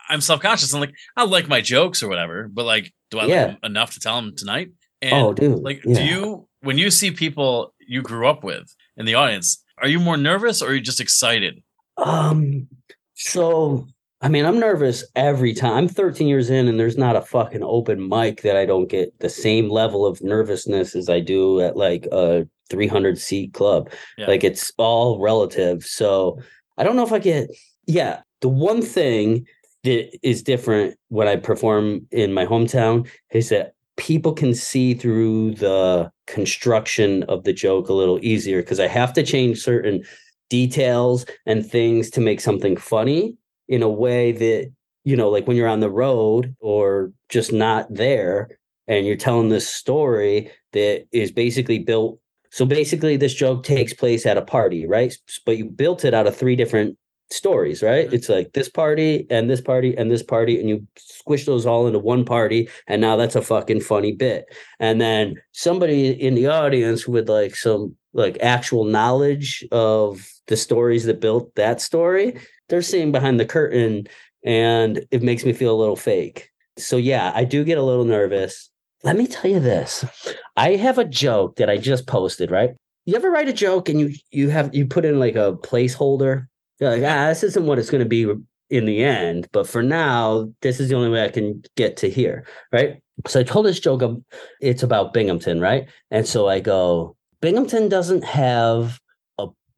I'm 0.09 0.21
self-conscious. 0.21 0.73
I'm 0.73 0.79
like, 0.79 0.95
I 1.15 1.25
like 1.25 1.47
my 1.47 1.59
jokes 1.61 2.01
or 2.01 2.07
whatever, 2.07 2.47
but 2.47 2.65
like, 2.65 2.93
do 3.11 3.19
I 3.19 3.25
Yeah. 3.25 3.43
like 3.45 3.61
them 3.61 3.71
enough 3.71 3.93
to 3.93 3.99
tell 3.99 4.15
them 4.15 4.35
tonight? 4.35 4.69
And 5.01 5.13
oh, 5.13 5.33
dude. 5.33 5.59
like, 5.59 5.81
yeah. 5.85 5.95
do 5.97 6.03
you 6.05 6.47
when 6.61 6.77
you 6.77 6.89
see 6.91 7.11
people 7.11 7.73
you 7.85 8.01
grew 8.01 8.27
up 8.27 8.43
with 8.43 8.73
in 8.95 9.05
the 9.05 9.15
audience, 9.15 9.63
are 9.77 9.87
you 9.87 9.99
more 9.99 10.17
nervous 10.17 10.61
or 10.61 10.69
are 10.69 10.73
you 10.73 10.81
just 10.81 10.99
excited? 10.99 11.61
Um, 11.97 12.67
so 13.15 13.87
I 14.21 14.29
mean, 14.29 14.45
I'm 14.45 14.59
nervous 14.59 15.03
every 15.15 15.53
time. 15.53 15.73
I'm 15.73 15.87
13 15.87 16.27
years 16.27 16.49
in, 16.49 16.67
and 16.67 16.79
there's 16.79 16.97
not 16.97 17.15
a 17.15 17.21
fucking 17.21 17.63
open 17.63 18.09
mic 18.09 18.41
that 18.41 18.57
I 18.57 18.65
don't 18.65 18.89
get 18.89 19.17
the 19.19 19.29
same 19.29 19.69
level 19.69 20.05
of 20.05 20.23
nervousness 20.23 20.95
as 20.95 21.07
I 21.07 21.19
do 21.19 21.61
at 21.61 21.77
like 21.77 22.07
a 22.11 22.47
300 22.69 23.19
seat 23.19 23.53
club. 23.53 23.91
Yeah. 24.17 24.27
Like 24.27 24.43
it's 24.43 24.71
all 24.77 25.19
relative. 25.19 25.83
So 25.83 26.41
I 26.77 26.83
don't 26.83 26.95
know 26.95 27.05
if 27.05 27.13
I 27.13 27.19
get. 27.19 27.49
Yeah, 27.85 28.21
the 28.41 28.49
one 28.49 28.81
thing 28.81 29.45
that 29.83 30.27
is 30.27 30.41
different 30.41 30.97
when 31.09 31.27
I 31.27 31.35
perform 31.35 32.07
in 32.11 32.33
my 32.33 32.45
hometown 32.45 33.07
is 33.31 33.49
that 33.49 33.73
people 33.97 34.33
can 34.33 34.55
see 34.55 34.95
through 34.95 35.55
the 35.55 36.11
construction 36.25 37.23
of 37.23 37.43
the 37.43 37.53
joke 37.53 37.87
a 37.87 37.93
little 37.93 38.19
easier 38.23 38.61
because 38.61 38.79
I 38.79 38.87
have 38.87 39.13
to 39.13 39.23
change 39.23 39.59
certain 39.59 40.03
details 40.49 41.25
and 41.45 41.65
things 41.65 42.09
to 42.11 42.21
make 42.21 42.41
something 42.41 42.77
funny 42.77 43.35
in 43.67 43.81
a 43.83 43.89
way 43.89 44.31
that 44.31 44.71
you 45.03 45.15
know 45.15 45.29
like 45.29 45.47
when 45.47 45.57
you're 45.57 45.67
on 45.67 45.79
the 45.79 45.89
road 45.89 46.55
or 46.59 47.11
just 47.29 47.51
not 47.53 47.87
there 47.93 48.49
and 48.87 49.05
you're 49.05 49.15
telling 49.15 49.49
this 49.49 49.67
story 49.67 50.49
that 50.73 51.05
is 51.11 51.31
basically 51.31 51.79
built 51.79 52.19
so 52.51 52.65
basically 52.65 53.17
this 53.17 53.33
joke 53.33 53.63
takes 53.63 53.93
place 53.93 54.25
at 54.25 54.37
a 54.37 54.41
party 54.41 54.85
right? 54.87 55.13
But 55.45 55.57
you 55.57 55.65
built 55.65 56.05
it 56.05 56.13
out 56.13 56.27
of 56.27 56.35
three 56.35 56.55
different 56.55 56.97
stories 57.29 57.83
right? 57.83 58.07
Mhm. 58.09 58.13
it's 58.13 58.29
like 58.29 58.53
this 58.53 58.69
party 58.69 59.27
and 59.29 59.49
this 59.49 59.59
party 59.61 59.95
and 59.97 60.09
this 60.09 60.23
party 60.23 60.59
and 60.59 60.69
you 60.69 60.87
squish 60.97 61.45
those 61.45 61.65
all 61.65 61.85
into 61.85 61.99
one 61.99 62.23
party 62.23 62.69
and 62.87 63.01
now 63.01 63.17
that's 63.17 63.35
a 63.35 63.41
fucking 63.41 63.81
funny 63.81 64.13
bit. 64.13 64.45
And 64.79 65.01
then 65.01 65.35
somebody 65.51 66.09
in 66.09 66.35
the 66.35 66.47
audience 66.47 67.05
with 67.07 67.29
like 67.29 67.55
some 67.55 67.95
like 68.13 68.37
actual 68.41 68.85
knowledge 68.85 69.65
of 69.71 70.25
the 70.47 70.55
stories 70.57 71.03
that 71.05 71.19
built 71.19 71.53
that 71.55 71.81
story 71.81 72.39
they're 72.69 72.81
seeing 72.81 73.11
behind 73.11 73.39
the 73.39 73.45
curtain 73.45 74.07
and 74.45 75.05
it 75.11 75.23
makes 75.23 75.45
me 75.45 75.53
feel 75.53 75.75
a 75.75 75.79
little 75.79 75.95
fake. 75.95 76.49
So 76.77 76.97
yeah 76.97 77.31
i 77.35 77.43
do 77.43 77.63
get 77.63 77.77
a 77.77 77.83
little 77.83 78.05
nervous. 78.05 78.69
Let 79.03 79.15
me 79.17 79.27
tell 79.27 79.49
you 79.49 79.59
this. 79.59 80.03
I 80.55 80.75
have 80.75 80.97
a 80.97 81.05
joke 81.05 81.57
that 81.57 81.69
i 81.69 81.77
just 81.77 82.07
posted 82.07 82.51
right? 82.51 82.71
You 83.05 83.15
ever 83.15 83.31
write 83.31 83.49
a 83.49 83.53
joke 83.53 83.89
and 83.89 83.99
you 83.99 84.13
you 84.31 84.49
have 84.49 84.73
you 84.75 84.85
put 84.85 85.05
in 85.05 85.19
like 85.19 85.35
a 85.35 85.53
placeholder? 85.53 86.47
You're 86.79 86.91
like 86.91 87.03
ah 87.03 87.27
this 87.27 87.43
isn't 87.43 87.65
what 87.65 87.79
it's 87.79 87.89
going 87.89 88.03
to 88.03 88.09
be 88.09 88.31
in 88.69 88.85
the 88.85 89.01
end 89.01 89.47
but 89.53 89.65
for 89.67 89.81
now 89.81 90.49
this 90.61 90.81
is 90.81 90.89
the 90.89 90.95
only 90.95 91.09
way 91.09 91.23
i 91.23 91.29
can 91.29 91.63
get 91.77 91.95
to 91.97 92.09
here 92.09 92.45
right? 92.71 93.01
So 93.25 93.39
i 93.39 93.43
told 93.43 93.65
this 93.65 93.79
joke 93.79 94.01
of, 94.01 94.21
it's 94.61 94.83
about 94.83 95.13
binghamton 95.13 95.59
right? 95.61 95.87
And 96.11 96.27
so 96.27 96.47
i 96.47 96.59
go 96.59 97.15
binghamton 97.41 97.89
doesn't 97.89 98.23
have 98.23 98.99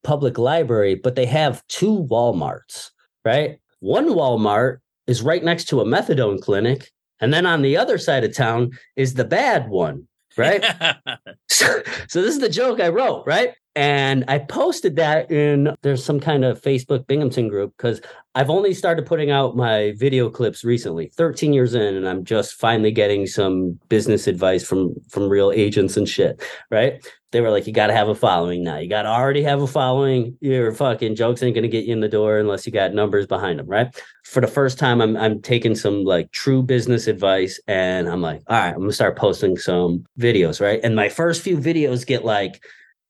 public 0.04 0.38
library 0.38 0.96
but 0.96 1.16
they 1.16 1.26
have 1.26 1.66
two 1.68 2.08
walmarts 2.10 2.92
right 3.26 3.60
one 3.80 4.10
walmart 4.10 4.78
is 5.08 5.22
right 5.22 5.44
next 5.44 5.66
to 5.66 5.82
a 5.82 5.86
methadone 5.86 6.42
clinic 6.42 6.92
and 7.20 7.34
then 7.34 7.46
on 7.46 7.62
the 7.62 7.76
other 7.76 7.98
side 7.98 8.24
of 8.24 8.36
town 8.36 8.72
is 8.96 9.16
the 9.16 9.26
bad 9.26 9.70
one 9.70 10.08
right 10.38 10.64
so, 11.50 11.82
so 12.08 12.22
this 12.22 12.34
is 12.34 12.40
the 12.40 12.50
joke 12.50 12.80
I 12.80 12.90
wrote, 12.90 13.24
right? 13.26 13.54
And 13.76 14.26
I 14.28 14.40
posted 14.40 14.96
that 14.96 15.32
in 15.32 15.74
there's 15.84 16.04
some 16.04 16.20
kind 16.20 16.44
of 16.44 16.62
Facebook 16.62 17.08
Binghamton 17.08 17.48
group 17.48 17.74
because 17.78 18.02
I've 18.36 18.50
only 18.50 18.74
started 18.74 19.06
putting 19.06 19.32
out 19.32 19.56
my 19.56 19.94
video 19.98 20.30
clips 20.30 20.64
recently, 20.64 21.12
13 21.16 21.54
years 21.54 21.76
in, 21.76 21.96
and 21.96 22.08
I'm 22.08 22.24
just 22.24 22.56
finally 22.56 22.92
getting 22.92 23.28
some 23.28 23.80
business 23.90 24.28
advice 24.28 24.66
from 24.66 24.96
from 25.10 25.30
real 25.30 25.52
agents 25.52 25.98
and 25.98 26.10
shit, 26.10 26.42
right? 26.72 27.06
They 27.32 27.42
were 27.42 27.52
like, 27.52 27.68
you 27.68 27.74
gotta 27.74 27.94
have 27.94 28.08
a 28.08 28.16
following 28.16 28.64
now. 28.64 28.78
You 28.80 28.90
gotta 28.90 29.10
already 29.10 29.44
have 29.44 29.62
a 29.62 29.68
following. 29.68 30.38
Your 30.42 30.74
fucking 30.74 31.16
jokes 31.16 31.44
ain't 31.44 31.56
gonna 31.56 31.68
get 31.68 31.86
you 31.86 31.94
in 31.94 32.00
the 32.00 32.08
door 32.10 32.40
unless 32.40 32.66
you 32.66 32.72
got 32.72 32.94
numbers 32.94 33.28
behind 33.28 33.60
them, 33.60 33.68
right? 33.68 33.88
For 34.24 34.42
the 34.42 34.48
first 34.48 34.80
time, 34.80 35.02
I'm 35.02 35.16
I'm 35.16 35.42
taking 35.42 35.76
some 35.76 36.04
like 36.04 36.32
true 36.32 36.64
business 36.64 37.08
advice, 37.08 37.60
and 37.68 38.10
I'm 38.10 38.22
like, 38.22 38.42
all 38.48 38.58
right, 38.58 38.74
I'm 38.74 38.80
gonna 38.80 38.92
start 38.94 39.18
posting 39.18 39.58
some 39.58 40.06
videos, 40.20 40.60
right? 40.60 40.80
And 40.84 40.96
my 40.96 41.10
first 41.10 41.42
few 41.44 41.58
videos 41.58 42.06
get 42.06 42.26
like 42.26 42.62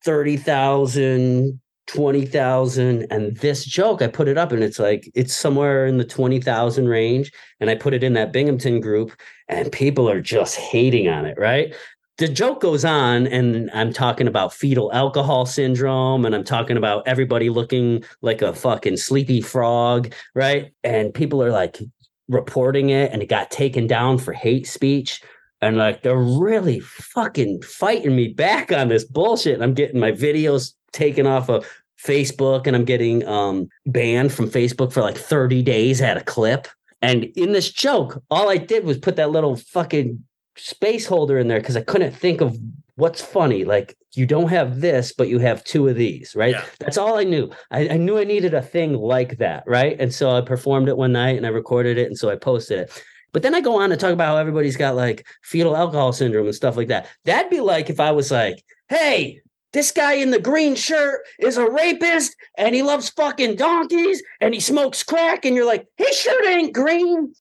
30,000, 0.04 1.60
20,000. 1.88 3.08
And 3.10 3.36
this 3.38 3.66
joke, 3.66 4.02
I 4.02 4.08
put 4.08 4.28
it 4.28 4.38
up 4.38 4.52
and 4.52 4.64
it's 4.64 4.80
like, 4.80 5.10
it's 5.16 5.34
somewhere 5.36 5.86
in 5.88 5.98
the 5.98 6.06
20,000 6.06 6.88
range. 6.88 7.32
And 7.60 7.70
I 7.70 7.76
put 7.76 7.94
it 7.94 8.04
in 8.04 8.14
that 8.14 8.32
Binghamton 8.32 8.80
group 8.82 9.12
and 9.48 9.72
people 9.72 10.10
are 10.10 10.22
just 10.22 10.56
hating 10.56 11.10
on 11.10 11.26
it, 11.26 11.38
right? 11.38 11.74
The 12.20 12.28
joke 12.28 12.60
goes 12.62 12.84
on, 12.84 13.28
and 13.28 13.72
I'm 13.72 13.94
talking 13.94 14.28
about 14.28 14.54
fetal 14.54 14.92
alcohol 14.94 15.46
syndrome, 15.46 16.26
and 16.26 16.36
I'm 16.36 16.44
talking 16.44 16.76
about 16.76 17.08
everybody 17.08 17.50
looking 17.50 18.04
like 18.22 18.42
a 18.42 18.54
fucking 18.54 18.98
sleepy 18.98 19.40
frog, 19.40 20.14
right? 20.36 20.74
And 20.84 21.14
people 21.14 21.42
are 21.42 21.52
like 21.52 21.80
reporting 22.28 22.90
it, 22.90 23.14
and 23.14 23.24
it 23.24 23.30
got 23.30 23.52
taken 23.52 23.88
down 23.88 24.18
for 24.18 24.34
hate 24.34 24.68
speech 24.68 25.22
and 25.62 25.78
like 25.78 26.04
they're 26.04 26.18
really 26.18 26.80
fucking 26.80 27.62
fighting 27.62 28.16
me 28.16 28.30
back 28.30 28.72
on 28.72 28.88
this 28.88 29.04
bullshit. 29.04 29.62
I'm 29.62 29.74
getting 29.74 30.00
my 30.00 30.12
videos 30.12 30.74
taken 30.92 31.28
off 31.28 31.50
of 31.50 31.70
Facebook 32.02 32.66
and 32.66 32.76
I'm 32.76 32.86
getting 32.86 33.28
um 33.28 33.68
banned 33.86 34.32
from 34.32 34.50
Facebook 34.50 34.94
for 34.94 35.02
like 35.02 35.18
30 35.18 35.62
days 35.64 36.02
at 36.02 36.18
a 36.18 36.24
clip. 36.24 36.68
And 37.02 37.26
in 37.36 37.52
this 37.52 37.72
joke, 37.72 38.22
all 38.30 38.50
I 38.50 38.58
did 38.58 38.84
was 38.84 38.98
put 38.98 39.16
that 39.18 39.32
little 39.32 39.56
fucking 39.56 40.24
space 40.56 41.06
holder 41.06 41.38
in 41.38 41.48
there 41.48 41.60
because 41.60 41.78
I 41.78 41.82
couldn't 41.82 42.12
think 42.12 42.42
of 42.42 42.58
what's 42.96 43.22
funny. 43.22 43.64
Like 43.64 43.98
you 44.16 44.26
don't 44.26 44.50
have 44.50 44.82
this, 44.82 45.14
but 45.14 45.30
you 45.30 45.40
have 45.40 45.64
two 45.64 45.88
of 45.88 45.96
these, 45.96 46.36
right? 46.36 46.52
Yeah. 46.52 46.66
That's 46.80 46.98
all 46.98 47.18
I 47.18 47.24
knew. 47.24 47.52
I, 47.72 47.90
I 47.90 47.98
knew 47.98 48.18
I 48.18 48.24
needed 48.24 48.54
a 48.54 48.62
thing 48.62 48.94
like 48.94 49.38
that, 49.38 49.64
right? 49.66 50.00
And 50.00 50.14
so 50.14 50.32
I 50.32 50.42
performed 50.42 50.90
it 50.90 50.98
one 50.98 51.14
night 51.14 51.38
and 51.38 51.46
I 51.46 51.50
recorded 51.50 51.98
it 51.98 52.08
and 52.08 52.18
so 52.18 52.30
I 52.30 52.36
posted 52.36 52.80
it. 52.80 53.04
But 53.32 53.44
then 53.44 53.54
I 53.54 53.62
go 53.62 53.80
on 53.80 53.92
to 53.92 53.98
talk 53.98 54.12
about 54.12 54.28
how 54.28 54.38
everybody's 54.38 54.78
got 54.78 54.96
like 54.96 55.26
fetal 55.44 55.78
alcohol 55.78 56.12
syndrome 56.14 56.48
and 56.48 56.56
stuff 56.56 56.76
like 56.76 56.88
that. 56.88 57.08
That'd 57.26 57.52
be 57.52 57.62
like 57.62 57.90
if 57.90 58.00
I 58.00 58.12
was 58.12 58.32
like, 58.32 58.64
hey, 58.90 59.42
this 59.74 59.92
guy 59.92 60.14
in 60.14 60.32
the 60.32 60.40
green 60.40 60.74
shirt 60.76 61.22
is 61.40 61.58
a 61.58 61.70
rapist 61.70 62.36
and 62.58 62.74
he 62.74 62.82
loves 62.82 63.10
fucking 63.10 63.56
donkeys 63.56 64.22
and 64.42 64.54
he 64.54 64.60
smokes 64.60 65.04
crack. 65.04 65.46
And 65.46 65.56
you're 65.56 65.66
like, 65.66 65.86
his 65.98 66.18
shirt 66.18 66.46
ain't 66.46 66.74
green. 66.74 67.34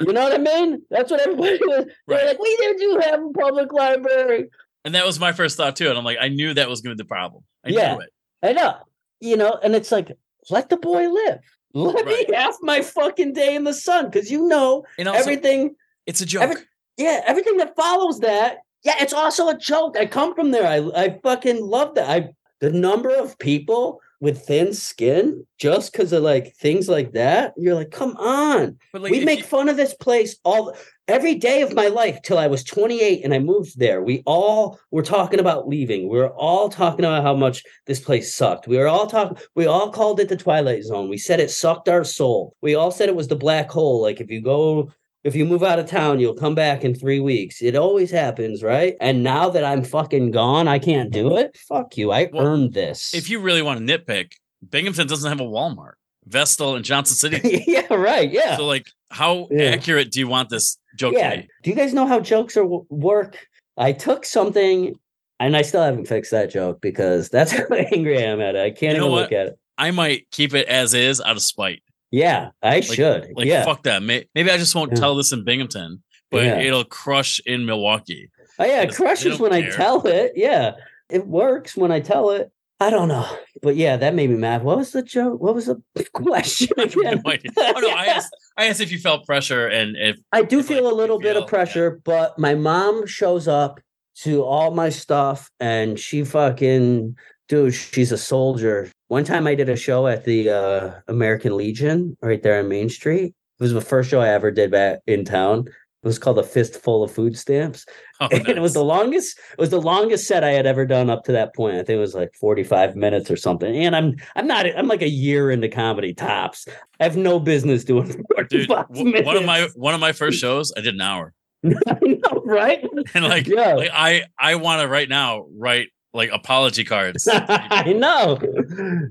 You 0.01 0.13
know 0.13 0.23
what 0.23 0.33
I 0.35 0.39
mean? 0.39 0.83
That's 0.91 1.11
what 1.11 1.21
everybody 1.21 1.59
was. 1.63 1.87
Right. 2.07 2.25
like, 2.27 2.39
we 2.39 2.57
do 2.79 3.01
have 3.03 3.21
a 3.21 3.31
public 3.31 3.73
library. 3.73 4.49
and 4.85 4.95
that 4.95 5.05
was 5.05 5.19
my 5.19 5.33
first 5.33 5.57
thought 5.57 5.77
too. 5.77 5.89
And 5.89 5.99
I'm 5.99 6.05
like, 6.05 6.19
I 6.21 6.29
knew 6.29 6.55
that 6.55 6.69
was 6.69 6.81
going 6.81 6.97
to 6.97 7.03
be 7.03 7.05
the 7.05 7.09
problem. 7.09 7.43
I 7.67 7.71
Yeah. 7.71 7.95
knew 7.95 8.01
it. 8.03 8.11
I 8.43 8.53
know. 8.53 8.77
You 9.21 9.37
know, 9.37 9.59
and 9.63 9.75
it's 9.75 9.91
like, 9.91 10.13
let 10.51 10.69
the 10.69 10.77
boy 10.77 11.09
live. 11.09 11.41
Let 11.75 12.07
Right. 12.07 12.29
me 12.29 12.35
have 12.37 12.55
my 12.63 12.81
fucking 12.83 13.33
day 13.33 13.55
in 13.57 13.65
the 13.65 13.75
sun. 13.75 14.11
Cause 14.11 14.31
you 14.31 14.47
know 14.49 14.85
also, 14.99 15.13
everything 15.13 15.75
it's 16.07 16.21
a 16.21 16.27
joke. 16.27 16.43
Every- 16.43 16.63
yeah, 16.97 17.21
everything 17.27 17.57
that 17.59 17.75
follows 17.77 18.21
that. 18.21 18.59
Yeah, 18.85 18.95
it's 19.01 19.13
also 19.13 19.49
a 19.49 19.59
joke. 19.59 19.97
I 19.99 20.07
come 20.07 20.35
from 20.35 20.51
there. 20.51 20.67
I 20.67 20.79
I 20.95 21.19
fucking 21.23 21.65
love 21.65 21.95
that. 21.97 22.09
I 22.09 22.29
the 22.61 22.71
number 22.71 23.11
of 23.11 23.39
people 23.39 24.01
with 24.21 24.47
thin 24.47 24.75
skin 24.75 25.47
just 25.59 25.93
because 25.93 26.13
of 26.13 26.23
like 26.25 26.55
things 26.57 26.89
like 26.89 27.13
that. 27.13 27.55
You're 27.57 27.77
like, 27.77 27.93
come 27.93 28.17
on. 28.17 28.77
like, 28.93 29.13
we 29.13 29.25
make 29.25 29.41
you- 29.41 29.45
fun 29.45 29.69
of 29.69 29.77
this 29.77 29.95
place 29.95 30.37
all 30.45 30.75
every 31.07 31.37
day 31.37 31.63
of 31.63 31.73
my 31.73 31.87
life 31.87 32.21
till 32.23 32.37
I 32.37 32.49
was 32.49 32.65
28 32.65 33.25
and 33.25 33.33
I 33.33 33.39
moved 33.39 33.79
there. 33.79 34.03
We 34.03 34.23
all 34.27 34.79
were 34.91 35.05
talking 35.05 35.39
about 35.39 35.69
leaving. 35.69 36.09
We 36.09 36.19
were 36.19 36.31
all 36.35 36.69
talking 36.69 37.05
about 37.05 37.23
how 37.23 37.35
much 37.35 37.63
this 37.87 38.01
place 38.01 38.35
sucked. 38.35 38.67
We 38.67 38.77
were 38.77 38.89
all 38.89 39.07
talking. 39.07 39.39
We 39.55 39.67
all 39.67 39.91
called 39.93 40.19
it 40.19 40.29
the 40.29 40.37
Twilight 40.37 40.83
Zone. 40.83 41.09
We 41.09 41.17
said 41.19 41.39
it 41.39 41.51
sucked 41.53 41.89
our 41.89 42.03
soul. 42.05 42.57
We 42.61 42.75
all 42.75 42.91
said 42.91 43.09
it 43.09 43.17
was 43.17 43.29
the 43.29 43.37
black 43.37 43.71
hole. 43.71 44.03
Like 44.03 44.21
if 44.21 44.31
you 44.31 44.41
go. 44.41 44.91
If 45.29 45.37
you 45.37 45.45
move 45.45 45.63
out 45.63 45.79
of 45.79 45.87
town, 45.87 46.19
you'll 46.19 46.35
come 46.35 46.55
back 46.57 46.85
in 46.85 46.95
three 46.95 47.21
weeks. 47.21 47.63
It 47.63 47.77
always 47.77 48.11
happens, 48.11 48.63
right? 48.63 48.97
And 49.01 49.23
now 49.23 49.49
that 49.51 49.63
I'm 49.63 49.85
fucking 49.85 50.33
gone, 50.33 50.67
I 50.67 50.79
can't 50.79 51.11
do 51.13 51.37
it. 51.37 51.57
Fuck 51.69 51.97
you. 51.97 52.11
I 52.11 52.29
Well, 52.33 52.45
earned 52.47 52.73
this. 52.75 53.15
if 53.15 53.31
you 53.31 53.39
really 53.41 53.63
want 53.63 53.87
to 53.87 53.99
nitpick, 53.99 54.33
Binghamton 54.69 55.07
doesn't 55.07 55.29
have 55.29 55.41
a 55.41 55.45
Walmart. 55.45 55.93
Vestal 56.27 56.75
and 56.75 56.85
Johnson 56.85 57.17
City. 57.17 57.65
yeah, 57.67 57.93
right. 57.95 58.31
Yeah. 58.31 58.57
So 58.57 58.67
like, 58.67 58.87
how 59.11 59.49
Yeah. 59.51 59.67
accurate 59.67 60.11
do 60.11 60.19
you 60.21 60.29
want 60.29 60.49
this 60.51 60.77
joke 60.99 61.15
yeah. 61.17 61.31
to 61.31 61.37
me. 61.39 61.49
Do 61.63 61.71
you 61.71 61.77
guys 61.77 61.95
know 61.95 62.07
how 62.07 62.21
jokes 62.21 62.57
are 62.57 62.67
work? 62.67 63.47
I 63.77 63.93
took 63.93 64.25
something, 64.27 64.95
and 65.41 65.57
I 65.57 65.63
still 65.63 65.83
haven't 65.83 66.07
fixed 66.09 66.33
that 66.33 66.51
joke 66.51 66.81
because 66.83 67.29
that's 67.29 67.53
how 67.59 67.65
angry 67.93 68.19
I 68.19 68.23
am 68.23 68.41
at 68.41 68.57
it. 68.57 68.61
I 68.63 68.71
can't 68.71 68.95
You 68.95 68.99
know 69.01 69.05
even 69.07 69.13
what? 69.13 69.23
look 69.23 69.33
at 69.33 69.47
it. 69.49 69.59
I 69.79 69.91
might 69.93 70.31
keep 70.33 70.55
it 70.55 70.67
as 70.69 70.93
is 70.95 71.21
out 71.21 71.37
of 71.37 71.43
spite. 71.43 71.83
Yeah, 72.11 72.51
I 72.63 72.81
should. 72.81 73.29
Like 73.35 73.47
yeah. 73.47 73.65
fuck 73.65 73.83
that. 73.85 74.03
May- 74.03 74.27
Maybe 74.35 74.51
I 74.51 74.57
just 74.57 74.75
won't 74.75 74.93
Yeah. 74.93 74.99
tell 75.01 75.15
this 75.15 75.33
in 75.33 75.45
Binghamton, 75.45 76.03
but 76.31 76.45
Yeah. 76.45 76.59
it'll 76.61 76.85
crush 76.85 77.41
in 77.45 77.67
Milwaukee. 77.67 78.31
Oh 78.59 78.65
yeah, 78.65 78.83
it 78.83 78.95
crushes 78.95 79.39
when 79.39 79.53
I 79.53 79.71
tell 79.71 80.07
it. 80.07 80.33
Yeah, 80.35 80.73
it 81.11 81.27
works 81.27 81.77
when 81.77 81.93
I 81.93 82.01
tell 82.01 82.31
it. 82.31 82.51
I 82.81 82.91
don't 82.91 83.09
know, 83.09 83.27
but 83.61 83.75
yeah, 83.77 83.97
that 83.97 84.15
made 84.15 84.31
me 84.31 84.37
mad. 84.37 84.63
What 84.63 84.79
was 84.79 84.93
the 84.93 85.03
joke? 85.03 85.41
What 85.41 85.55
was 85.55 85.67
the 85.67 85.83
question 86.15 86.69
again? 86.79 87.23
no. 87.25 87.33
Oh 87.59 87.81
no, 87.81 87.91
I 87.91 88.07
asked. 88.07 88.35
I 88.57 88.67
asked 88.67 88.81
if 88.81 88.91
you 88.93 88.99
felt 88.99 89.27
pressure 89.27 89.67
and 89.67 89.97
if 89.97 90.17
I 90.33 90.43
do 90.43 90.61
It's 90.61 90.69
feel 90.69 90.85
like 90.85 90.93
a 90.93 90.97
little 90.97 91.19
bit 91.19 91.35
feel- 91.35 91.43
of 91.43 91.49
pressure, 91.49 92.01
but 92.05 92.39
my 92.39 92.55
mom 92.55 93.07
shows 93.07 93.47
up 93.49 93.81
to 94.23 94.43
all 94.45 94.73
my 94.73 94.89
stuff, 94.91 95.51
and 95.61 95.99
she 95.99 96.25
fucking 96.25 97.17
dude, 97.49 97.75
she's 97.75 98.13
a 98.13 98.19
soldier. 98.19 98.91
One 99.09 99.25
time 99.25 99.47
I 99.47 99.55
did 99.55 99.69
a 99.69 99.77
show 99.77 100.07
at 100.07 100.25
the 100.25 100.51
uh, 100.51 100.91
American 101.09 101.57
Legion 101.57 102.17
right 102.21 102.43
there 102.43 102.59
on 102.61 102.69
Main 102.69 102.89
Street. 102.91 103.35
It 103.59 103.63
was 103.63 103.73
the 103.73 103.81
first 103.81 104.11
show 104.11 104.21
I 104.21 104.29
ever 104.29 104.51
did 104.51 104.71
back 104.71 104.99
in 105.07 105.25
town. 105.25 105.67
It 105.67 106.07
was 106.07 106.19
called 106.19 106.39
a 106.39 106.43
fistful 106.45 107.03
of 107.03 107.11
food 107.11 107.37
stamps. 107.37 107.85
oh, 108.21 108.29
and 108.33 108.47
it 108.49 108.61
was 108.61 108.75
the 108.75 108.85
longest 108.85 109.39
it 109.53 109.59
was 109.59 109.71
the 109.71 109.81
longest 109.81 110.29
set 110.29 110.45
i 110.45 110.51
had 110.51 110.65
ever 110.65 110.87
done 110.87 111.11
up 111.11 111.25
to 111.25 111.33
that 111.33 111.55
point 111.57 111.75
i 111.75 111.79
think 111.83 111.97
it 111.97 112.01
was 112.01 112.15
like 112.15 112.33
45 112.41 112.95
minutes 112.95 113.31
or 113.33 113.37
something 113.37 113.75
and 113.85 113.97
i'm 113.97 114.15
i'm 114.37 114.47
not 114.47 114.65
i'm 114.77 114.87
like 114.87 115.03
a 115.03 115.09
year 115.09 115.51
into 115.51 115.69
comedy 115.69 116.15
tops 116.15 116.67
i 117.01 117.05
have 117.05 117.17
no 117.17 117.41
business 117.41 117.83
doing 117.85 118.07
45 118.37 118.49
dude. 118.49 118.69
w- 118.69 119.05
minutes. 119.07 119.27
One 119.27 119.37
of 119.37 119.45
my 119.45 119.69
one 119.75 119.93
of 119.95 120.01
my 120.01 120.13
first 120.13 120.39
shows, 120.39 120.73
I 120.77 120.81
did 120.83 120.95
an 120.95 121.01
hour, 121.01 121.35
I 121.65 121.99
know, 122.01 122.43
right 122.45 122.85
and 123.15 123.25
like, 123.25 123.49
yeah 123.49 123.75
like 123.75 123.91
I 123.93 124.23
I 124.39 124.55
want 124.55 124.83
to 124.83 124.89
right 124.89 125.09
now 125.09 125.47
write 125.57 125.89
like 126.13 126.31
apology 126.33 126.85
cards. 126.85 127.29
i 127.33 127.93
know. 127.93 128.39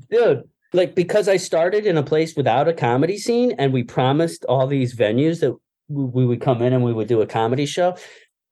Dude 0.09 0.43
like 0.73 0.95
because 0.95 1.29
i 1.29 1.37
started 1.37 1.85
in 1.85 1.97
a 1.97 2.03
place 2.03 2.35
without 2.35 2.67
a 2.67 2.73
comedy 2.73 3.17
scene 3.17 3.53
and 3.57 3.71
we 3.71 3.83
promised 3.83 4.43
all 4.49 4.67
these 4.67 4.93
venues 4.93 5.39
that 5.39 5.55
we 5.87 6.25
would 6.25 6.41
come 6.41 6.61
in 6.61 6.73
and 6.73 6.83
we 6.83 6.91
would 6.91 7.07
do 7.07 7.21
a 7.21 7.25
comedy 7.25 7.65
show 7.65 7.95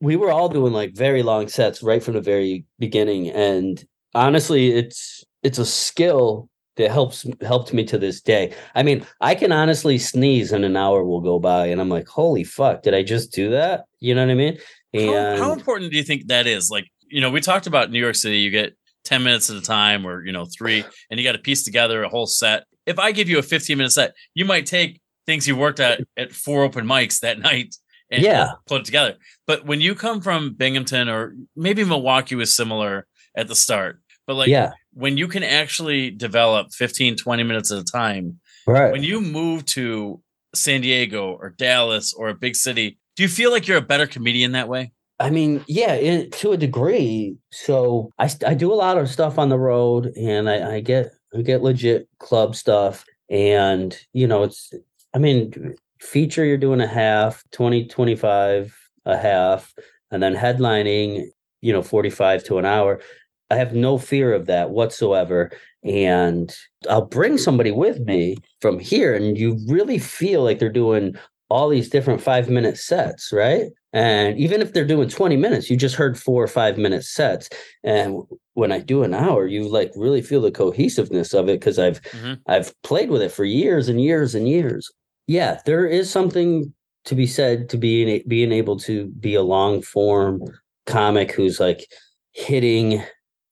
we 0.02 0.16
were 0.16 0.32
all 0.32 0.50
doing 0.50 0.74
like 0.74 0.94
very 0.94 1.24
long 1.24 1.48
sets 1.48 1.82
right 1.82 2.04
from 2.04 2.16
the 2.16 2.22
very 2.22 2.66
beginning. 2.80 3.30
And 3.30 3.84
honestly 4.14 4.72
it's 4.72 5.24
it's 5.44 5.58
a 5.58 5.66
skill 5.66 6.50
that 6.78 6.92
helps 6.92 7.26
helped 7.42 7.74
me 7.74 7.86
to 7.86 7.98
this 7.98 8.22
day. 8.22 8.54
I 8.76 8.84
mean 8.84 9.06
i 9.22 9.36
can 9.36 9.52
honestly 9.52 9.98
sneeze 9.98 10.52
and 10.52 10.66
an 10.66 10.76
hour 10.76 11.04
will 11.04 11.22
go 11.22 11.40
by 11.40 11.68
and 11.68 11.80
i'm 11.80 11.90
like 11.90 12.08
holy 12.08 12.44
fuck 12.44 12.84
did 12.84 12.94
i 12.94 13.04
just 13.04 13.34
do 13.34 13.50
that? 13.52 13.86
You 14.00 14.16
know 14.16 14.26
what 14.26 14.32
i 14.32 14.36
mean? 14.36 14.58
How, 14.94 15.38
how 15.38 15.54
important 15.54 15.92
do 15.92 15.98
you 15.98 16.04
think 16.04 16.28
that 16.28 16.48
is? 16.48 16.70
Like, 16.72 16.86
you 17.16 17.22
know, 17.22 17.30
we 17.30 17.40
talked 17.40 17.66
about 17.66 17.92
New 17.92 18.00
York 18.00 18.16
City. 18.16 18.40
You 18.40 18.52
get 18.52 18.76
ten 19.06 19.24
minutes 19.24 19.50
at 19.50 19.56
a 19.56 19.62
time, 19.62 20.06
or 20.06 20.26
you 20.26 20.34
know, 20.34 20.46
three, 20.46 20.84
and 21.10 21.18
you 21.18 21.24
got 21.24 21.32
to 21.32 21.40
piece 21.40 21.64
together 21.64 22.04
a 22.04 22.10
whole 22.10 22.26
set. 22.28 22.66
If 22.86 23.00
I 23.00 23.14
give 23.14 23.30
you 23.30 23.40
a 23.40 23.42
fifteen 23.42 23.78
minute 23.78 23.94
set, 23.94 24.14
you 24.34 24.44
might 24.44 24.66
take 24.66 25.00
things 25.26 25.48
you 25.48 25.56
worked 25.56 25.80
at 25.80 26.02
at 26.18 26.34
four 26.34 26.64
open 26.64 26.86
mics 26.86 27.22
that 27.22 27.40
night 27.50 27.74
and 28.12 28.22
Yeah. 28.22 28.50
put 28.68 28.82
it 28.82 28.86
together. 28.86 29.16
But 29.48 29.66
when 29.66 29.80
you 29.80 29.96
come 29.96 30.20
from 30.20 30.54
Binghamton 30.56 31.08
or 31.08 31.36
maybe 31.56 31.86
Milwaukee 31.86 32.36
was 32.36 32.54
similar 32.54 33.08
at 33.38 33.48
the 33.48 33.56
start, 33.56 34.02
but 34.28 34.36
like 34.36 34.50
yeah 34.50 34.72
when 34.94 35.18
you 35.18 35.28
can 35.28 35.44
actually 35.44 36.10
develop 36.10 36.68
15, 36.72 37.18
20 37.18 37.44
minutes 37.44 37.70
at 37.70 37.78
a 37.80 37.84
time, 37.84 38.40
right 38.66 38.92
when 38.94 39.04
you 39.04 39.20
move 39.22 39.66
to 39.66 40.22
San 40.54 40.82
Diego 40.82 41.32
or 41.32 41.50
Dallas 41.50 42.14
or 42.14 42.30
a 42.30 42.34
big 42.34 42.56
city, 42.56 42.98
do 43.18 43.24
you 43.24 43.30
feel 43.30 43.52
like 43.52 43.68
you're 43.68 43.78
a 43.78 43.82
better 43.94 44.08
comedian 44.08 44.52
that 44.54 44.68
way? 44.70 44.92
I 45.20 45.30
mean, 45.30 45.64
yeah, 45.68 45.96
in, 45.96 46.30
to 46.32 46.52
a 46.52 46.58
degree. 46.58 47.38
So 47.52 48.12
I 48.20 48.30
I 48.46 48.54
do 48.54 48.74
a 48.74 48.76
lot 48.76 48.98
of 48.98 49.10
stuff 49.10 49.40
on 49.40 49.50
the 49.50 49.60
road, 49.60 50.12
and 50.18 50.50
I, 50.50 50.76
I 50.76 50.80
get 50.82 51.12
I 51.36 51.42
get 51.42 51.64
legit 51.64 52.10
club 52.20 52.56
stuff, 52.56 53.06
and 53.30 53.98
you 54.14 54.28
know, 54.28 54.44
it's 54.44 54.74
I 55.14 55.20
mean, 55.20 55.76
feature 56.02 56.46
you're 56.46 56.58
doing 56.58 56.82
a 56.82 56.88
half, 56.88 57.44
20, 57.52 57.88
25 57.88 58.78
a 59.06 59.18
half, 59.18 59.74
and 60.12 60.22
then 60.22 60.36
headlining, 60.36 61.28
you 61.62 61.72
know, 61.74 61.82
45 61.82 62.44
to 62.46 62.58
an 62.58 62.66
hour. 62.66 63.00
I 63.50 63.56
have 63.56 63.74
no 63.74 63.98
fear 63.98 64.34
of 64.34 64.48
that 64.48 64.72
whatsoever. 64.72 65.52
And 65.84 66.54
I'll 66.90 67.06
bring 67.06 67.38
somebody 67.38 67.72
with 67.72 68.00
me 68.00 68.38
from 68.60 68.80
here, 68.80 69.14
and 69.16 69.38
you 69.38 69.60
really 69.68 70.00
feel 70.00 70.44
like 70.44 70.60
they're 70.60 70.70
doing 70.70 71.16
all 71.50 71.70
these 71.70 71.90
different 71.90 72.22
five 72.22 72.50
minute 72.50 72.78
sets, 72.78 73.32
right? 73.32 73.66
And 73.94 74.38
even 74.38 74.62
if 74.62 74.74
they're 74.74 74.86
doing 74.86 75.10
20 75.10 75.38
minutes, 75.38 75.70
you 75.70 75.78
just 75.78 75.96
heard 75.96 76.20
four 76.20 76.44
or 76.44 76.48
five 76.48 76.78
minute 76.78 77.04
sets. 77.04 77.50
And 77.84 78.24
when 78.54 78.72
I 78.72 78.80
do 78.80 79.04
an 79.04 79.14
hour, 79.14 79.48
you 79.48 79.68
like 79.70 79.92
really 79.96 80.22
feel 80.22 80.42
the 80.42 80.52
cohesiveness 80.52 81.34
of 81.34 81.50
it 81.50 81.60
because 81.60 81.80
I've 81.80 82.02
Mhm. 82.12 82.40
I've 82.48 82.74
played 82.84 83.10
with 83.10 83.22
it 83.22 83.32
for 83.32 83.46
years 83.46 83.90
and 83.90 84.02
years 84.02 84.36
and 84.36 84.48
years. 84.50 84.92
Yeah, 85.28 85.60
there 85.66 85.86
is 85.88 86.10
something 86.10 86.74
to 87.06 87.16
be 87.16 87.28
said 87.28 87.70
to 87.70 87.78
being 87.78 88.24
being 88.28 88.52
able 88.52 88.78
to 88.80 89.08
be 89.20 89.36
a 89.36 89.44
long 89.44 89.82
form 89.82 90.42
comic 90.88 91.32
who's 91.32 91.60
like 91.60 91.88
hitting 92.34 93.04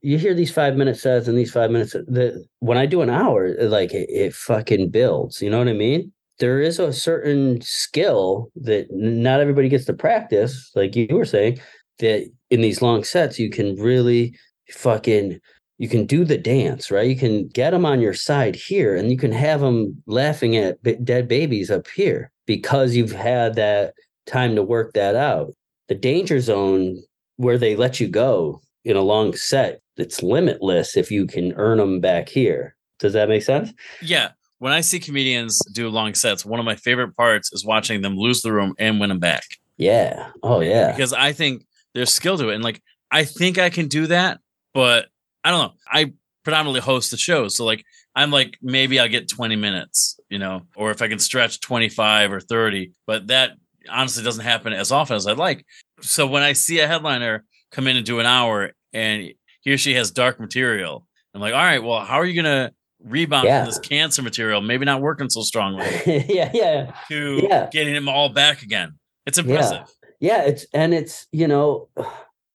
you 0.02 0.18
hear 0.18 0.34
these 0.34 0.52
five 0.52 0.76
minute 0.76 0.98
sets 0.98 1.28
and 1.28 1.38
these 1.38 1.52
five 1.52 1.72
minutes 1.72 1.94
the 1.94 2.46
when 2.60 2.78
I 2.78 2.86
do 2.86 3.02
an 3.02 3.10
hour, 3.10 3.56
like 3.68 3.94
it, 3.94 4.10
it 4.10 4.34
fucking 4.36 4.90
builds. 4.92 5.42
You 5.42 5.50
know 5.50 5.60
what 5.60 5.70
I 5.70 5.74
mean? 5.74 6.13
There 6.40 6.60
is 6.60 6.80
a 6.80 6.94
certain 6.94 7.62
skill 7.62 8.52
that 8.56 8.88
not 8.92 9.40
everybody 9.40 9.70
gets 9.70 9.86
to 9.86 9.94
practice, 9.94 10.72
like 10.76 10.96
you 10.96 11.08
were 11.12 11.26
saying, 11.26 11.60
that 12.00 12.30
in 12.50 12.62
these 12.62 12.82
long 12.82 13.04
sets 13.04 13.40
you 13.40 13.50
can 13.50 13.76
really 13.76 14.36
fucking 14.70 15.40
you 15.78 15.90
can 15.90 16.06
do 16.06 16.24
the 16.24 16.38
dance, 16.38 16.92
right? 16.92 17.10
You 17.10 17.16
can 17.16 17.48
get 17.48 17.72
them 17.72 17.86
on 17.86 18.00
your 18.00 18.14
side 18.14 18.56
here, 18.56 18.96
and 18.96 19.12
you 19.12 19.18
can 19.18 19.32
have 19.32 19.60
them 19.60 20.02
laughing 20.06 20.56
at 20.56 20.82
b- 20.84 20.98
dead 21.04 21.28
babies 21.28 21.72
up 21.72 21.88
here 21.88 22.32
because 22.46 22.96
you've 22.96 23.12
had 23.12 23.56
that 23.56 23.94
time 24.28 24.56
to 24.56 24.64
work 24.64 24.94
that 24.94 25.16
out. 25.16 25.54
The 25.90 25.96
danger 25.96 26.40
zone 26.40 27.02
where 27.38 27.58
they 27.58 27.76
let 27.76 28.00
you 28.00 28.08
go 28.08 28.62
in 28.86 28.96
a 28.96 29.02
long 29.02 29.36
set, 29.36 29.82
it's 29.98 30.24
limitless 30.24 30.96
if 30.96 31.12
you 31.12 31.26
can 31.26 31.54
earn 31.54 31.80
them 31.80 32.00
back 32.00 32.30
here. 32.30 32.76
Does 33.00 33.14
that 33.14 33.30
make 33.30 33.44
sense? 33.44 33.74
Yeah. 34.02 34.30
When 34.64 34.72
I 34.72 34.80
see 34.80 35.02
comedians 35.02 35.60
do 35.74 35.90
long 35.90 36.14
sets, 36.14 36.46
one 36.46 36.58
of 36.58 36.66
my 36.66 36.78
favorite 36.78 37.18
parts 37.18 37.52
is 37.52 37.66
watching 37.66 38.02
them 38.02 38.16
lose 38.16 38.42
the 38.42 38.54
room 38.54 38.76
and 38.80 38.98
win 38.98 39.10
them 39.10 39.20
back. 39.20 39.44
Yeah. 39.76 40.30
Oh 40.42 40.62
yeah. 40.62 40.94
Because 40.94 41.12
I 41.12 41.34
think 41.34 41.66
there's 41.94 42.14
skill 42.14 42.38
to 42.38 42.48
it. 42.48 42.56
And 42.56 42.64
like, 42.64 42.82
I 43.12 43.26
think 43.26 43.58
I 43.58 43.70
can 43.70 43.90
do 43.90 44.08
that, 44.08 44.40
but 44.74 45.08
I 45.44 45.52
don't 45.52 45.68
know. 45.68 45.74
I 45.86 46.14
predominantly 46.46 46.80
host 46.80 47.12
the 47.12 47.18
shows. 47.18 47.58
So 47.58 47.66
like, 47.66 47.84
I'm 48.16 48.32
like, 48.32 48.58
maybe 48.62 49.02
I'll 49.02 49.10
get 49.10 49.28
20 49.28 49.58
minutes, 49.58 50.18
you 50.30 50.40
know, 50.40 50.62
or 50.78 50.92
if 50.92 51.02
I 51.02 51.10
can 51.10 51.20
stretch 51.20 51.60
25 51.60 52.32
or 52.32 52.40
30, 52.40 52.94
but 53.06 53.28
that 53.28 53.58
honestly 53.92 54.24
doesn't 54.24 54.46
happen 54.46 54.72
as 54.72 54.94
often 54.94 55.18
as 55.18 55.28
I'd 55.28 55.36
like. 55.36 55.66
So 56.00 56.26
when 56.26 56.42
I 56.42 56.54
see 56.54 56.80
a 56.80 56.88
headliner 56.88 57.44
come 57.74 57.88
in 57.88 57.98
and 57.98 58.06
do 58.06 58.22
an 58.22 58.26
hour 58.26 58.72
and 58.94 59.30
he 59.60 59.74
or 59.74 59.78
she 59.78 59.96
has 59.96 60.12
dark 60.12 60.40
material, 60.40 61.06
I'm 61.36 61.42
like, 61.42 61.54
all 61.54 61.60
right, 61.60 61.84
well, 61.84 62.00
how 62.00 62.16
are 62.16 62.26
you 62.26 62.42
going 62.42 62.70
to 62.70 62.74
rebound 63.04 63.46
Yeah. 63.46 63.62
from 63.64 63.70
this 63.70 63.80
cancer 63.80 64.22
material, 64.22 64.62
maybe 64.62 64.86
not 64.86 65.02
working 65.02 65.30
so 65.30 65.42
strongly, 65.42 65.86
yeah, 66.06 66.50
yeah. 66.54 66.92
to 67.10 67.40
Yeah. 67.44 67.70
getting 67.72 67.94
them 67.94 68.08
all 68.10 68.30
back 68.30 68.62
again? 68.64 68.98
It's 69.26 69.38
impressive. 69.38 69.84
Yeah, 70.20 70.44
it's 70.44 70.66
and 70.74 70.94
it's, 70.94 71.28
you 71.32 71.48
know, 71.48 71.90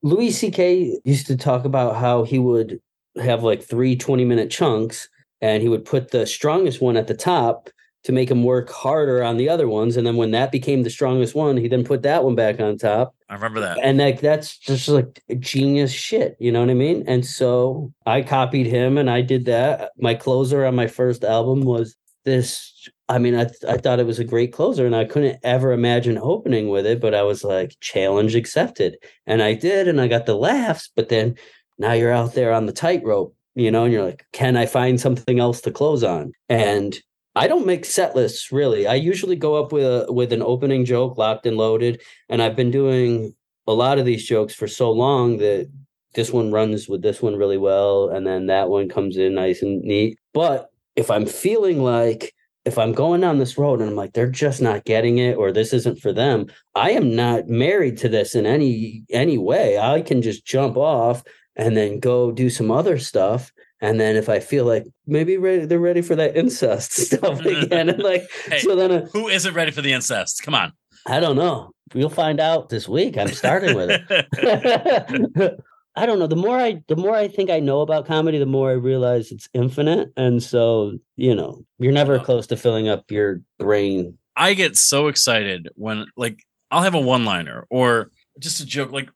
Louis 0.02 0.30
C.K. 0.30 1.00
used 1.04 1.26
to 1.26 1.36
talk 1.36 1.64
about 1.64 1.96
how 1.96 2.22
he 2.24 2.38
would 2.38 2.80
have 3.22 3.42
like 3.42 3.62
three 3.62 3.96
20 3.96 4.24
minute 4.24 4.50
chunks 4.50 5.08
and 5.40 5.62
he 5.62 5.68
would 5.68 5.84
put 5.84 6.10
the 6.10 6.26
strongest 6.26 6.80
one 6.80 6.96
at 6.96 7.06
the 7.08 7.14
top 7.14 7.68
to 8.04 8.12
make 8.12 8.30
him 8.30 8.44
work 8.44 8.70
harder 8.70 9.22
on 9.22 9.36
the 9.36 9.48
other 9.48 9.68
ones. 9.68 9.96
And 9.96 10.06
then 10.06 10.16
when 10.16 10.30
that 10.30 10.52
became 10.52 10.82
the 10.82 10.90
strongest 10.90 11.34
one, 11.34 11.56
he 11.56 11.68
then 11.68 11.84
put 11.84 12.02
that 12.02 12.24
one 12.24 12.34
back 12.34 12.60
on 12.60 12.78
top. 12.78 13.14
I 13.28 13.34
remember 13.34 13.60
that. 13.60 13.78
And 13.82 13.98
like 13.98 14.20
that's 14.20 14.56
just 14.56 14.88
like 14.88 15.22
genius 15.38 15.92
shit, 15.92 16.36
you 16.38 16.52
know 16.52 16.60
what 16.60 16.70
I 16.70 16.74
mean? 16.74 17.04
And 17.06 17.26
so 17.26 17.92
I 18.06 18.22
copied 18.22 18.66
him 18.66 18.96
and 18.98 19.10
I 19.10 19.20
did 19.20 19.44
that. 19.46 19.90
My 19.98 20.14
closer 20.14 20.64
on 20.64 20.74
my 20.74 20.86
first 20.86 21.24
album 21.24 21.62
was 21.62 21.96
this. 22.24 22.88
I 23.08 23.18
mean, 23.18 23.34
I 23.34 23.48
I 23.66 23.78
thought 23.78 24.00
it 24.00 24.06
was 24.06 24.18
a 24.18 24.24
great 24.24 24.52
closer, 24.52 24.84
and 24.84 24.94
I 24.94 25.06
couldn't 25.06 25.38
ever 25.42 25.72
imagine 25.72 26.18
opening 26.18 26.68
with 26.68 26.84
it. 26.84 27.00
But 27.00 27.14
I 27.14 27.22
was 27.22 27.42
like, 27.42 27.74
challenge 27.80 28.34
accepted, 28.34 28.98
and 29.26 29.42
I 29.42 29.54
did, 29.54 29.88
and 29.88 29.98
I 29.98 30.08
got 30.08 30.26
the 30.26 30.36
laughs. 30.36 30.90
But 30.94 31.08
then 31.08 31.36
now 31.78 31.92
you're 31.92 32.12
out 32.12 32.34
there 32.34 32.52
on 32.52 32.66
the 32.66 32.72
tightrope, 32.72 33.34
you 33.54 33.70
know, 33.70 33.84
and 33.84 33.92
you're 33.94 34.04
like, 34.04 34.26
can 34.32 34.56
I 34.58 34.66
find 34.66 35.00
something 35.00 35.40
else 35.40 35.62
to 35.62 35.70
close 35.70 36.04
on? 36.04 36.32
And 36.50 36.98
I 37.38 37.46
don't 37.46 37.66
make 37.66 37.84
set 37.84 38.16
lists 38.16 38.50
really. 38.50 38.88
I 38.88 38.96
usually 38.96 39.36
go 39.36 39.54
up 39.54 39.70
with 39.70 39.84
a 39.84 40.12
with 40.12 40.32
an 40.32 40.42
opening 40.42 40.84
joke, 40.84 41.16
locked 41.16 41.46
and 41.46 41.56
loaded, 41.56 42.02
and 42.28 42.42
I've 42.42 42.56
been 42.56 42.72
doing 42.72 43.32
a 43.68 43.72
lot 43.72 43.98
of 44.00 44.04
these 44.04 44.26
jokes 44.26 44.54
for 44.54 44.66
so 44.66 44.90
long 44.90 45.38
that 45.38 45.70
this 46.14 46.32
one 46.32 46.50
runs 46.50 46.88
with 46.88 47.00
this 47.02 47.22
one 47.22 47.36
really 47.36 47.56
well, 47.56 48.08
and 48.08 48.26
then 48.26 48.46
that 48.46 48.70
one 48.70 48.88
comes 48.88 49.16
in 49.16 49.34
nice 49.34 49.62
and 49.62 49.80
neat. 49.82 50.18
But 50.34 50.68
if 50.96 51.12
I'm 51.12 51.26
feeling 51.26 51.80
like 51.80 52.34
if 52.64 52.76
I'm 52.76 52.92
going 52.92 53.20
down 53.20 53.38
this 53.38 53.56
road 53.56 53.80
and 53.80 53.90
I'm 53.90 53.96
like, 53.96 54.14
they're 54.14 54.28
just 54.28 54.60
not 54.60 54.84
getting 54.84 55.18
it 55.18 55.36
or 55.36 55.52
this 55.52 55.72
isn't 55.72 56.00
for 56.00 56.12
them, 56.12 56.46
I 56.74 56.90
am 56.90 57.14
not 57.14 57.46
married 57.46 57.98
to 57.98 58.08
this 58.08 58.34
in 58.34 58.46
any 58.46 59.04
any 59.10 59.38
way. 59.38 59.78
I 59.78 60.02
can 60.02 60.22
just 60.22 60.44
jump 60.44 60.76
off 60.76 61.22
and 61.54 61.76
then 61.76 62.00
go 62.00 62.32
do 62.32 62.50
some 62.50 62.72
other 62.72 62.98
stuff. 62.98 63.52
And 63.80 64.00
then 64.00 64.16
if 64.16 64.28
I 64.28 64.40
feel 64.40 64.64
like 64.64 64.86
maybe 65.06 65.36
ready, 65.36 65.64
they're 65.64 65.78
ready 65.78 66.02
for 66.02 66.16
that 66.16 66.36
incest 66.36 66.92
stuff 67.06 67.20
mm-hmm. 67.38 67.64
again, 67.64 67.88
and 67.88 68.02
like 68.02 68.28
Hey. 68.46 68.60
so 68.60 68.74
then 68.74 69.08
Who 69.12 69.28
isn't 69.28 69.54
ready 69.54 69.70
for 69.70 69.82
the 69.82 69.92
incest? 69.92 70.42
Come 70.42 70.54
on. 70.54 70.72
I 71.06 71.20
don't 71.20 71.36
know. 71.36 71.70
We'll 71.94 72.10
find 72.10 72.40
out 72.40 72.68
this 72.68 72.88
week. 72.88 73.16
I'm 73.16 73.28
starting 73.28 73.74
with 73.74 73.90
it. 73.90 75.60
I 75.96 76.06
don't 76.06 76.18
know. 76.18 76.26
The 76.26 76.36
more 76.36 76.58
I 76.58 76.82
the 76.86 76.96
more 76.96 77.14
I 77.14 77.28
think 77.28 77.50
I 77.50 77.60
know 77.60 77.80
about 77.80 78.06
comedy, 78.06 78.38
the 78.38 78.46
more 78.46 78.70
I 78.70 78.74
realize 78.74 79.32
it's 79.32 79.48
infinite. 79.52 80.12
And 80.16 80.42
so, 80.42 80.98
you 81.16 81.34
know, 81.34 81.64
you're 81.78 81.92
never 81.92 82.18
close 82.20 82.46
to 82.48 82.56
filling 82.56 82.88
up 82.88 83.10
your 83.10 83.40
brain. 83.58 84.16
I 84.36 84.54
get 84.54 84.76
so 84.76 85.08
excited 85.08 85.68
when 85.74 86.06
like 86.16 86.44
I'll 86.70 86.82
have 86.82 86.94
a 86.94 87.00
one 87.00 87.24
liner 87.24 87.66
or 87.70 88.10
just 88.38 88.60
a 88.60 88.66
joke. 88.66 88.92
Like 88.92 89.10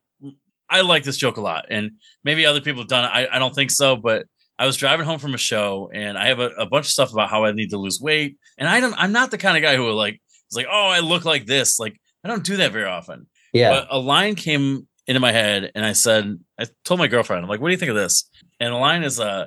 I 0.69 0.81
like 0.81 1.05
this 1.05 1.19
joke 1.19 1.37
a 1.37 1.43
lot, 1.43 1.67
and 1.71 1.93
maybe 2.25 2.47
other 2.47 2.61
people 2.61 2.81
have 2.81 2.89
done 2.89 3.05
it. 3.05 3.09
I, 3.09 3.37
I 3.37 3.39
don't 3.39 3.55
think 3.55 3.71
so, 3.71 3.95
but 3.95 4.27
I 4.59 4.67
was 4.67 4.77
driving 4.77 5.07
home 5.07 5.19
from 5.19 5.35
a 5.35 5.39
show, 5.39 5.91
and 5.93 6.17
I 6.17 6.29
have 6.29 6.39
a, 6.39 6.49
a 6.51 6.67
bunch 6.67 6.87
of 6.87 6.93
stuff 6.93 7.13
about 7.13 7.31
how 7.31 7.45
I 7.45 7.53
need 7.53 7.71
to 7.71 7.79
lose 7.79 8.01
weight, 8.01 8.37
and 8.59 8.69
I 8.69 8.81
don't. 8.81 8.95
I'm 8.97 9.13
not 9.13 9.31
the 9.31 9.39
kind 9.39 9.57
of 9.57 9.63
guy 9.63 9.77
who 9.77 9.91
like 9.91 10.21
is 10.51 10.57
like, 10.57 10.67
oh, 10.71 10.89
I 10.89 11.01
look 11.01 11.25
like 11.25 11.47
this. 11.47 11.79
Like 11.79 12.01
I 12.25 12.29
don't 12.29 12.45
do 12.45 12.57
that 12.59 12.73
very 12.73 12.87
often. 12.87 13.27
Yeah. 13.53 13.71
But 13.71 13.89
a 13.91 13.99
line 13.99 14.35
came 14.35 14.87
into 15.07 15.21
my 15.21 15.33
head, 15.33 15.73
and 15.75 15.85
I 15.85 15.93
said, 15.93 16.39
I 16.59 16.67
told 16.85 17.01
my 17.01 17.09
girlfriend, 17.09 17.43
I'm 17.43 17.49
like, 17.49 17.61
what 17.61 17.69
do 17.69 17.73
you 17.73 17.79
think 17.79 17.91
of 17.91 17.97
this? 17.97 18.29
And 18.61 18.73
the 18.73 18.79
line 18.79 19.03
is, 19.03 19.19
uh, 19.19 19.47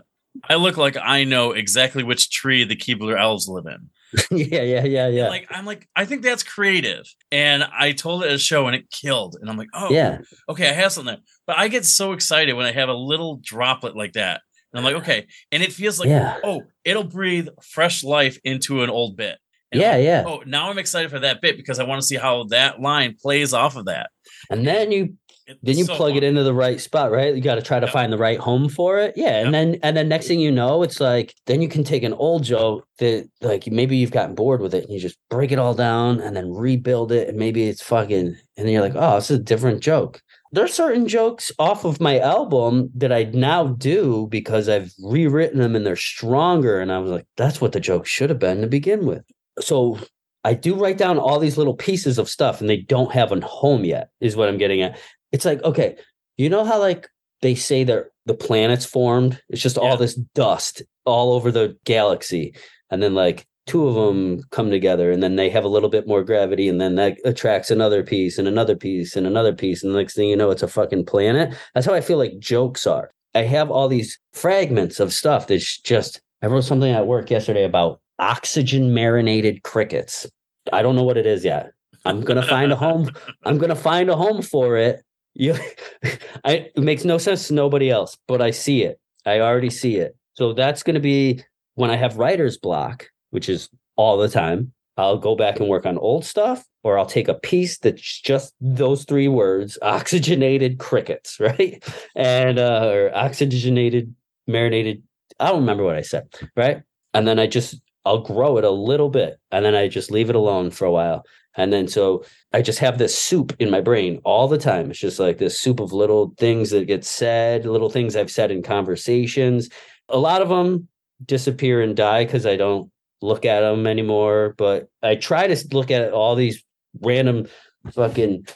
I 0.50 0.56
look 0.56 0.78
like 0.78 0.98
I 1.02 1.24
know 1.24 1.52
exactly 1.52 2.04
which 2.04 2.30
tree 2.30 2.66
the 2.66 2.76
Keebler 2.76 3.18
elves 3.20 3.48
live 3.48 3.66
in. 3.66 3.90
yeah, 4.32 4.62
yeah, 4.62 4.84
yeah, 4.84 5.08
yeah. 5.08 5.28
Like 5.30 5.48
I'm 5.50 5.66
like, 5.66 5.88
I 5.96 6.06
think 6.06 6.22
that's 6.22 6.44
creative. 6.44 7.06
And 7.32 7.64
I 7.64 7.92
told 7.92 8.24
it 8.24 8.28
at 8.28 8.34
a 8.34 8.40
show 8.40 8.68
and 8.68 8.76
it 8.76 8.90
killed. 8.90 9.38
And 9.40 9.50
I'm 9.50 9.58
like, 9.58 9.70
oh 9.74 9.90
yeah. 9.92 10.20
okay, 10.50 10.70
I 10.70 10.74
have 10.74 10.92
something. 10.92 11.16
there. 11.16 11.24
But 11.48 11.58
I 11.58 11.68
get 11.68 11.86
so 11.86 12.14
excited 12.14 12.54
when 12.54 12.66
I 12.66 12.72
have 12.72 12.90
a 12.90 12.94
little 12.94 13.40
droplet 13.44 13.96
like 13.96 14.14
that. 14.14 14.42
And 14.76 14.86
I'm 14.86 14.94
like, 14.94 15.02
okay. 15.04 15.26
And 15.54 15.64
it 15.64 15.72
feels 15.72 16.00
like, 16.00 16.10
yeah. 16.10 16.38
oh, 16.44 16.64
it'll 16.84 17.06
breathe 17.06 17.48
fresh 17.64 18.04
life 18.04 18.38
into 18.44 18.84
an 18.84 18.90
old 18.90 19.16
bit. 19.16 19.38
And 19.72 19.80
Yeah, 19.82 19.92
like, 19.92 20.04
yeah. 20.04 20.24
Oh, 20.28 20.44
now 20.46 20.70
I'm 20.70 20.78
excited 20.78 21.10
for 21.12 21.20
that 21.20 21.42
bit 21.42 21.56
because 21.56 21.80
I 21.80 21.84
want 21.86 22.02
to 22.02 22.06
see 22.06 22.18
how 22.18 22.44
that 22.46 22.82
line 22.82 23.16
plays 23.22 23.54
off 23.54 23.78
of 23.78 23.86
that. 23.86 24.10
And 24.50 24.68
then 24.68 24.92
you 24.92 25.14
It's 25.48 25.60
then 25.64 25.78
you 25.78 25.86
so 25.86 25.96
plug 25.96 26.10
fun. 26.12 26.18
it 26.18 26.24
into 26.24 26.44
the 26.44 26.54
right 26.54 26.80
spot, 26.82 27.10
right? 27.12 27.34
You 27.34 27.42
got 27.42 27.56
to 27.56 27.62
try 27.62 27.80
to 27.80 27.86
Yep. 27.86 27.94
find 27.94 28.12
the 28.12 28.18
right 28.18 28.38
home 28.40 28.68
for 28.68 29.00
it. 29.00 29.14
Yeah, 29.16 29.38
and 29.38 29.46
Yep. 29.46 29.52
then 29.54 29.80
and 29.84 29.96
then 29.98 30.10
next 30.10 30.28
thing 30.28 30.40
you 30.42 30.52
know, 30.52 30.84
it's 30.84 31.00
like 31.00 31.34
then 31.46 31.62
you 31.62 31.68
can 31.70 31.84
take 31.86 32.04
an 32.04 32.14
old 32.14 32.44
joke 32.44 32.86
that 33.00 33.30
like 33.42 33.68
maybe 33.68 33.96
you've 33.96 34.12
gotten 34.12 34.36
bored 34.36 34.60
with 34.60 34.74
it 34.74 34.84
and 34.84 34.92
you 34.94 35.00
just 35.00 35.18
break 35.30 35.52
it 35.54 35.60
all 35.60 35.74
down 35.74 36.20
and 36.20 36.36
then 36.36 36.52
rebuild 36.52 37.12
it 37.14 37.30
and 37.30 37.38
maybe 37.38 37.64
it's 37.70 37.82
fucking 37.82 38.28
and 38.58 38.66
then 38.66 38.70
you're 38.70 38.82
like, 38.82 38.96
"Oh, 38.96 39.16
this 39.16 39.32
is 39.32 39.40
a 39.40 39.44
different 39.44 39.82
joke." 39.82 40.22
There's 40.56 40.74
certain 40.74 41.06
jokes 41.06 41.52
off 41.60 41.84
of 41.84 42.00
my 42.00 42.18
album 42.18 42.90
that 42.96 43.12
I 43.12 43.24
now 43.26 43.68
do 43.68 44.28
because 44.30 44.70
I've 44.70 44.94
rewritten 45.04 45.60
them 45.60 45.76
and 45.76 45.86
they're 45.86 45.98
stronger 45.98 46.80
and 46.80 46.94
I 46.94 47.00
was 47.00 47.12
like, 47.12 47.28
that's 47.36 47.60
what 47.60 47.74
the 47.74 47.82
joke 47.82 48.06
should 48.06 48.30
have 48.30 48.40
been 48.40 48.62
to 48.62 48.68
begin 48.68 49.06
with. 49.06 49.26
So 49.60 50.00
I 50.46 50.54
do 50.54 50.76
write 50.76 50.98
down 50.98 51.20
all 51.20 51.40
these 51.40 51.58
little 51.58 51.74
pieces 51.74 52.18
of 52.18 52.30
stuff 52.30 52.62
and 52.62 52.70
they 52.70 52.78
don't 52.78 53.12
have 53.12 53.34
a 53.34 53.42
home 53.42 53.84
yet, 53.84 54.12
is 54.22 54.38
what 54.38 54.48
I'm 54.48 54.58
getting 54.58 54.82
at. 54.82 54.98
It's 55.34 55.44
like, 55.44 55.62
okay, 55.64 55.98
you 56.38 56.50
know 56.50 56.64
how 56.64 56.80
like 56.80 57.10
they 57.42 57.56
say 57.56 57.84
that 57.84 58.06
the 58.26 58.34
planets 58.34 58.86
formed? 58.86 59.42
It's 59.50 59.62
just 59.62 59.76
Yeah. 59.76 59.84
all 59.84 59.98
this 59.98 60.16
dust 60.16 60.84
all 61.04 61.34
over 61.34 61.52
the 61.52 61.78
galaxy. 61.84 62.56
And 62.90 63.04
then 63.04 63.14
like 63.14 63.46
two 63.66 63.88
of 63.88 63.96
them 63.96 64.44
come 64.52 64.70
together 64.70 65.12
and 65.12 65.24
then 65.24 65.36
they 65.36 65.50
have 65.50 65.64
a 65.64 65.70
little 65.70 65.90
bit 65.90 66.08
more 66.08 66.24
gravity 66.24 66.70
and 66.70 66.80
then 66.80 66.96
that 66.96 67.18
attracts 67.26 67.72
another 67.72 68.04
piece 68.04 68.38
and 68.38 68.48
another 68.48 68.76
piece 68.76 69.16
and 69.16 69.26
another 69.26 69.54
piece. 69.54 69.84
And 69.84 69.94
the 69.94 69.98
next 69.98 70.16
thing 70.16 70.30
you 70.30 70.36
know, 70.36 70.52
it's 70.52 70.64
a 70.64 70.68
fucking 70.68 71.06
planet. 71.06 71.56
That's 71.74 71.86
how 71.86 71.94
I 71.94 72.02
feel 72.02 72.18
like 72.18 72.38
jokes 72.40 72.86
are. 72.86 73.12
I 73.34 73.42
have 73.42 73.72
all 73.72 73.88
these 73.88 74.20
fragments 74.34 75.00
of 75.00 75.12
stuff 75.12 75.48
that's 75.48 75.80
just 75.82 76.22
I 76.42 76.48
wrote 76.48 76.64
something 76.64 76.92
at 76.92 77.08
work 77.08 77.32
yesterday 77.32 77.64
about 77.64 78.00
oxygen 78.20 78.94
marinated 78.94 79.64
crickets. 79.64 80.28
I 80.72 80.82
don't 80.82 80.96
know 80.96 81.04
what 81.04 81.18
it 81.18 81.26
is 81.26 81.44
yet. 81.44 81.72
I'm 82.06 82.22
gonna 82.22 82.44
find 82.44 82.72
a 82.72 82.76
home. 82.76 83.10
I'm 83.46 83.58
gonna 83.58 83.76
find 83.76 84.10
a 84.10 84.16
home 84.16 84.42
for 84.42 84.78
it. 84.78 85.04
You, 85.34 85.56
I, 86.46 86.70
it 86.76 86.78
makes 86.78 87.04
no 87.04 87.18
sense 87.18 87.48
to 87.48 87.54
nobody 87.54 87.90
else, 87.90 88.18
but 88.28 88.42
I 88.42 88.52
see 88.52 88.84
it. 88.84 89.00
I 89.26 89.40
already 89.40 89.70
see 89.70 89.98
it. 89.98 90.16
So 90.36 90.54
that's 90.54 90.84
gonna 90.84 91.00
be 91.00 91.44
when 91.74 91.90
I 91.90 91.96
have 91.96 92.18
writer's 92.18 92.58
block, 92.58 93.10
which 93.36 93.50
is 93.50 93.70
all 93.98 94.18
the 94.18 94.30
time. 94.30 94.72
I'll 94.98 95.18
go 95.18 95.36
back 95.36 95.60
and 95.60 95.68
work 95.68 95.86
on 95.86 95.98
old 95.98 96.24
stuff, 96.24 96.66
or 96.84 96.98
I'll 96.98 97.06
take 97.06 97.28
a 97.28 97.34
piece 97.34 97.78
that's 97.78 98.22
just 98.22 98.54
those 98.62 99.04
three 99.04 99.28
words: 99.28 99.78
oxygenated 99.84 100.80
crickets, 100.80 101.38
right? 101.40 101.84
And 102.16 102.58
uh, 102.58 102.90
or 102.92 103.12
oxygenated 103.14 104.16
marinated. 104.48 105.04
I 105.40 105.50
don't 105.50 105.60
remember 105.60 105.84
what 105.84 105.98
I 105.98 106.02
said, 106.02 106.34
right? 106.56 106.82
And 107.14 107.28
then 107.28 107.40
I 107.40 107.46
just 107.46 107.80
I'll 108.06 108.22
grow 108.22 108.58
it 108.58 108.64
a 108.64 108.72
little 108.72 109.10
bit, 109.10 109.38
and 109.52 109.66
then 109.66 109.76
I 109.76 109.90
just 109.90 110.12
leave 110.12 110.30
it 110.30 110.36
alone 110.36 110.72
for 110.72 110.86
a 110.86 110.92
while. 110.92 111.26
And 111.58 111.72
then 111.72 111.88
so 111.88 112.24
I 112.54 112.62
just 112.62 112.80
have 112.80 112.98
this 112.98 113.18
soup 113.18 113.56
in 113.60 113.70
my 113.70 113.82
brain 113.82 114.22
all 114.24 114.48
the 114.48 114.58
time. 114.58 114.92
It's 114.92 115.00
just 115.00 115.20
like 115.20 115.38
this 115.38 115.60
soup 115.60 115.80
of 115.80 115.94
little 115.94 116.34
things 116.38 116.70
that 116.72 116.88
get 116.88 117.06
said, 117.06 117.66
little 117.66 117.90
things 117.90 118.16
I've 118.16 118.32
said 118.32 118.52
in 118.52 118.62
conversations. 118.62 119.70
A 120.10 120.18
lot 120.18 120.42
of 120.42 120.50
them 120.50 120.88
disappear 121.26 121.82
and 121.82 121.96
die 121.96 122.26
because 122.26 122.46
I 122.46 122.58
don't 122.58 122.92
look 123.26 123.46
at 123.46 123.62
them 123.62 123.88
anymore. 123.88 124.56
But 124.58 124.90
I 125.04 125.16
try 125.16 125.48
to 125.48 125.68
look 125.76 125.92
at 125.92 126.12
all 126.12 126.36
these 126.36 126.64
random 127.02 127.48
fucking 127.92 128.48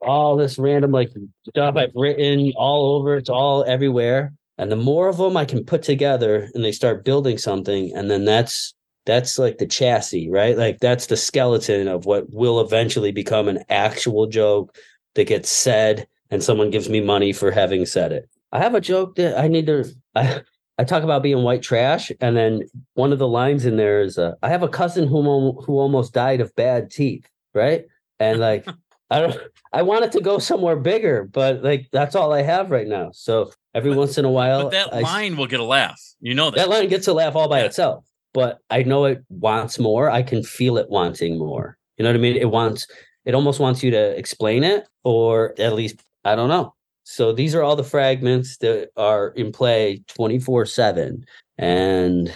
all 0.00 0.36
this 0.36 0.58
random 0.58 0.92
like 0.92 1.10
stuff 1.48 1.76
I've 1.76 1.92
written 1.94 2.52
all 2.56 2.96
over. 2.96 3.16
It's 3.16 3.30
all 3.30 3.64
everywhere. 3.64 4.32
And 4.58 4.70
the 4.70 4.76
more 4.76 5.08
of 5.08 5.16
them 5.16 5.36
I 5.36 5.44
can 5.44 5.64
put 5.64 5.82
together 5.82 6.48
and 6.54 6.64
they 6.64 6.72
start 6.72 7.04
building 7.04 7.38
something, 7.38 7.92
and 7.94 8.10
then 8.10 8.24
that's 8.24 8.74
that's 9.06 9.38
like 9.38 9.58
the 9.58 9.66
chassis, 9.66 10.30
right? 10.30 10.56
Like 10.56 10.80
that's 10.80 11.06
the 11.06 11.16
skeleton 11.16 11.88
of 11.88 12.06
what 12.06 12.32
will 12.32 12.60
eventually 12.60 13.12
become 13.12 13.48
an 13.48 13.64
actual 13.68 14.26
joke 14.26 14.76
that 15.14 15.26
gets 15.26 15.50
said 15.50 16.06
and 16.30 16.42
someone 16.42 16.70
gives 16.70 16.88
me 16.88 17.00
money 17.00 17.32
for 17.32 17.50
having 17.50 17.84
said 17.86 18.12
it. 18.12 18.28
I 18.52 18.58
have 18.60 18.74
a 18.74 18.80
joke 18.80 19.16
that 19.16 19.38
I 19.38 19.48
need 19.48 19.66
to 19.66 19.84
I 20.14 20.42
I 20.78 20.84
talk 20.84 21.02
about 21.04 21.22
being 21.22 21.42
white 21.42 21.62
trash 21.62 22.10
and 22.20 22.36
then 22.36 22.62
one 22.94 23.12
of 23.12 23.18
the 23.18 23.28
lines 23.28 23.64
in 23.64 23.76
there 23.76 24.02
is 24.02 24.18
uh, 24.18 24.34
I 24.42 24.48
have 24.48 24.62
a 24.62 24.68
cousin 24.68 25.06
who 25.06 25.22
who 25.64 25.78
almost 25.78 26.12
died 26.12 26.40
of 26.40 26.54
bad 26.56 26.90
teeth, 26.90 27.26
right? 27.54 27.84
And 28.18 28.40
like 28.40 28.66
I 29.10 29.20
don't 29.20 29.36
I 29.72 29.82
want 29.82 30.04
it 30.04 30.12
to 30.12 30.20
go 30.20 30.38
somewhere 30.38 30.76
bigger, 30.76 31.24
but 31.24 31.62
like 31.62 31.86
that's 31.92 32.16
all 32.16 32.32
I 32.32 32.42
have 32.42 32.70
right 32.70 32.86
now. 32.88 33.10
So 33.12 33.52
every 33.74 33.90
But- 33.90 33.98
once 33.98 34.18
in 34.18 34.24
a 34.24 34.30
while 34.30 34.64
But 34.64 34.72
that 34.72 34.94
I 34.94 35.00
line 35.00 35.36
will 35.36 35.46
get 35.46 35.60
a 35.60 35.64
laugh. 35.64 36.00
You 36.20 36.34
know 36.34 36.50
that. 36.50 36.56
that 36.56 36.68
line 36.68 36.88
gets 36.88 37.06
a 37.06 37.12
laugh 37.12 37.36
all 37.36 37.48
by 37.48 37.60
Yeah. 37.60 37.66
itself 37.66 38.04
but 38.32 38.58
i 38.68 38.82
know 38.82 39.04
it 39.04 39.22
wants 39.28 39.78
more 39.78 40.10
i 40.10 40.20
can 40.20 40.42
feel 40.42 40.76
it 40.76 40.88
wanting 40.90 41.38
more 41.38 41.76
you 41.96 42.02
know 42.02 42.08
what 42.10 42.16
i 42.16 42.18
mean 42.18 42.34
it 42.34 42.50
wants 42.50 42.88
it 43.24 43.32
almost 43.34 43.60
wants 43.60 43.80
you 43.84 43.92
to 43.92 44.18
explain 44.18 44.64
it 44.64 44.88
or 45.04 45.54
at 45.60 45.72
least 45.74 46.02
i 46.24 46.34
don't 46.34 46.48
know 46.48 46.74
so 47.04 47.32
these 47.32 47.54
are 47.54 47.62
all 47.62 47.76
the 47.76 47.84
fragments 47.84 48.56
that 48.58 48.88
are 48.96 49.28
in 49.36 49.52
play 49.52 50.02
24 50.08 50.66
7 50.66 51.24
and 51.58 52.32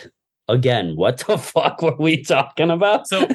again 0.49 0.95
what 0.97 1.19
the 1.27 1.37
fuck 1.53 1.83
were 1.83 1.97
we 1.99 2.23
talking 2.23 2.71
about 2.71 3.07
So- 3.09 3.27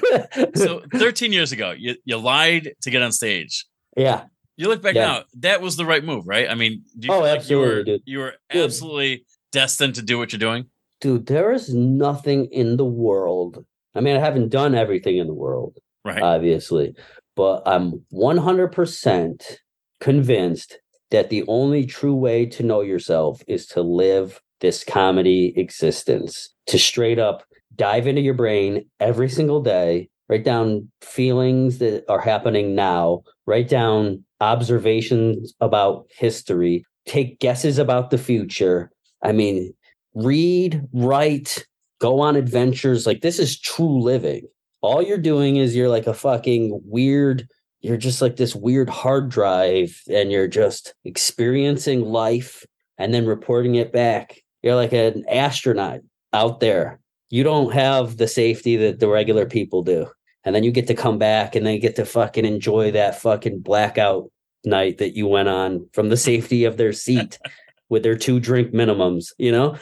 so 0.55 0.81
13 0.93 1.31
years 1.33 1.51
ago, 1.51 1.71
you, 1.77 1.95
you 2.05 2.17
lied 2.17 2.73
to 2.81 2.89
get 2.89 3.01
on 3.01 3.11
stage. 3.11 3.65
yeah 3.97 4.23
You 4.57 4.67
look 4.67 4.81
back 4.81 4.95
Yeah. 4.95 5.05
now, 5.07 5.23
that 5.39 5.61
was 5.61 5.75
the 5.75 5.85
right 5.85 6.03
move, 6.03 6.23
right? 6.27 6.47
I 6.49 6.55
mean, 6.55 6.83
do 6.99 7.07
you 7.07 7.13
Oh, 7.13 7.21
feel 7.21 7.35
like 7.35 7.49
you 7.49 7.57
were, 7.59 7.83
dude. 7.83 8.01
you 8.05 8.19
were 8.19 8.33
Dude. 8.51 8.63
absolutely 8.65 9.25
destined 9.51 9.95
to 9.95 10.01
do 10.01 10.17
what 10.17 10.31
you're 10.31 10.39
doing? 10.39 10.65
dude 11.01 11.25
there 11.25 11.51
is 11.51 11.73
nothing 11.73 12.45
in 12.45 12.77
the 12.77 12.85
world 12.85 13.65
i 13.93 13.99
mean 13.99 14.15
i 14.15 14.19
haven't 14.19 14.47
done 14.49 14.73
everything 14.73 15.17
in 15.17 15.27
the 15.27 15.33
world 15.33 15.77
Right. 16.05 16.21
obviously, 16.21 16.95
but 17.35 17.61
I'm 17.65 18.05
100% 18.13 19.57
convinced 19.99 20.79
that 21.13 21.29
the 21.29 21.45
only 21.47 21.85
true 21.85 22.15
way 22.15 22.43
to 22.43 22.63
know 22.63 22.81
yourself 22.81 23.41
is 23.47 23.67
to 23.67 23.81
live 23.81 24.41
this 24.61 24.83
comedy 24.83 25.53
existence, 25.55 26.49
to 26.65 26.79
straight 26.79 27.19
up 27.19 27.43
dive 27.75 28.07
into 28.07 28.21
your 28.21 28.33
brain 28.33 28.83
every 28.99 29.29
single 29.29 29.61
day, 29.61 30.09
write 30.27 30.43
down 30.43 30.91
feelings 31.01 31.77
that 31.77 32.03
are 32.09 32.19
happening 32.19 32.73
now, 32.73 33.21
write 33.45 33.69
down 33.69 34.25
observations 34.41 35.53
about 35.61 36.07
history, 36.09 36.83
take 37.05 37.39
guesses 37.39 37.77
about 37.77 38.09
the 38.09 38.17
future. 38.17 38.91
I 39.23 39.33
mean, 39.33 39.71
read, 40.15 40.81
write, 40.93 41.65
go 42.01 42.19
on 42.21 42.35
adventures. 42.35 43.05
Like, 43.05 43.21
this 43.21 43.37
is 43.37 43.59
true 43.59 44.01
living 44.01 44.47
all 44.83 45.01
you're 45.01 45.17
doing 45.17 45.55
is 45.55 45.75
you're 45.75 45.89
like 45.89 46.07
a 46.07 46.13
fucking 46.13 46.79
weird 46.83 47.47
you're 47.83 47.97
just 47.97 48.21
like 48.21 48.37
this 48.37 48.55
weird 48.55 48.89
hard 48.89 49.29
drive 49.29 50.01
and 50.09 50.31
you're 50.31 50.47
just 50.47 50.95
experiencing 51.05 52.01
life 52.01 52.65
and 52.97 53.13
then 53.13 53.25
reporting 53.25 53.75
it 53.75 53.91
back 53.91 54.41
you're 54.61 54.75
like 54.75 54.93
an 54.93 55.23
astronaut 55.29 55.99
out 56.33 56.59
there 56.59 56.99
you 57.33 57.41
don't 57.41 57.73
have 57.73 58.17
the 58.17 58.27
safety 58.27 58.75
that 58.75 58.99
the 58.99 59.07
regular 59.07 59.47
people 59.47 59.81
do. 59.81 60.05
And 60.43 60.53
then 60.53 60.63
you 60.63 60.71
get 60.71 60.85
to 60.85 60.93
come 60.93 61.17
back 61.17 61.55
and 61.55 61.65
then 61.65 61.73
you 61.73 61.79
get 61.79 61.95
to 61.95 62.05
fucking 62.05 62.45
enjoy 62.45 62.91
that 62.91 63.19
fucking 63.19 63.61
blackout 63.61 64.29
night 64.63 64.99
that 64.99 65.15
you 65.15 65.25
went 65.27 65.49
on 65.49 65.89
from 65.93 66.09
the 66.09 66.15
safety 66.15 66.63
of 66.65 66.77
their 66.77 66.93
seat 66.93 67.39
with 67.89 68.03
their 68.03 68.15
two 68.15 68.39
drink 68.39 68.71
minimums, 68.71 69.31
you 69.39 69.51
know? 69.51 69.79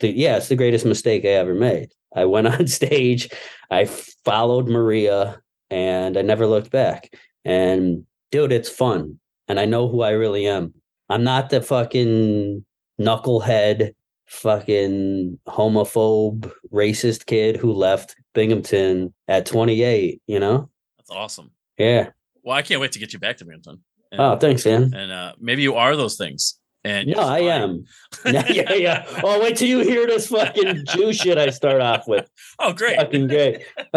The, 0.00 0.16
yeah, 0.16 0.38
it's 0.38 0.48
the 0.48 0.56
greatest 0.56 0.86
mistake 0.86 1.26
I 1.26 1.32
ever 1.36 1.54
made. 1.54 1.90
I 2.16 2.24
went 2.24 2.46
on 2.58 2.66
stage, 2.68 3.28
I 3.70 3.84
followed 3.84 4.66
Maria, 4.66 5.42
and 5.68 6.16
I 6.16 6.22
never 6.22 6.46
looked 6.46 6.70
back. 6.70 7.12
And 7.44 8.04
dude, 8.30 8.52
it's 8.52 8.68
fun. 8.70 9.18
And 9.48 9.60
I 9.60 9.64
know 9.66 9.88
who 9.88 10.02
I 10.02 10.10
really 10.10 10.46
am. 10.46 10.74
I'm 11.08 11.22
not 11.24 11.50
the 11.50 11.60
fucking 11.60 12.64
knucklehead, 13.00 13.92
fucking 14.26 15.38
homophobe, 15.48 16.50
racist 16.72 17.26
kid 17.26 17.56
who 17.56 17.72
left 17.72 18.16
Binghamton 18.34 19.12
at 19.28 19.46
28, 19.46 20.22
you 20.26 20.40
know? 20.40 20.70
That's 20.98 21.10
awesome. 21.10 21.50
Yeah. 21.78 22.10
Well, 22.42 22.56
I 22.56 22.62
can't 22.62 22.80
wait 22.80 22.92
to 22.92 22.98
get 22.98 23.12
you 23.12 23.18
back 23.18 23.36
to 23.38 23.44
Binghamton. 23.44 23.82
And, 24.12 24.20
Oh, 24.20 24.36
thanks, 24.38 24.64
man. 24.64 24.92
and 24.94 25.10
uh, 25.12 25.32
maybe 25.38 25.62
you 25.62 25.74
are 25.74 25.96
those 25.96 26.16
things. 26.16 26.58
And 26.84 27.08
No, 27.08 27.20
I 27.22 27.38
am. 27.40 27.84
yeah, 28.26 28.46
yeah, 28.50 28.72
yeah. 28.74 29.20
Oh, 29.22 29.40
wait 29.40 29.56
till 29.56 29.68
you 29.68 29.80
hear 29.80 30.06
this 30.06 30.26
fucking 30.28 30.84
Jew 30.86 31.12
shit 31.14 31.38
I 31.38 31.48
start 31.50 31.80
off 31.80 32.06
with. 32.06 32.28
Oh, 32.60 32.72
great. 32.72 32.96
Fucking 32.96 33.26
gay. 33.26 33.64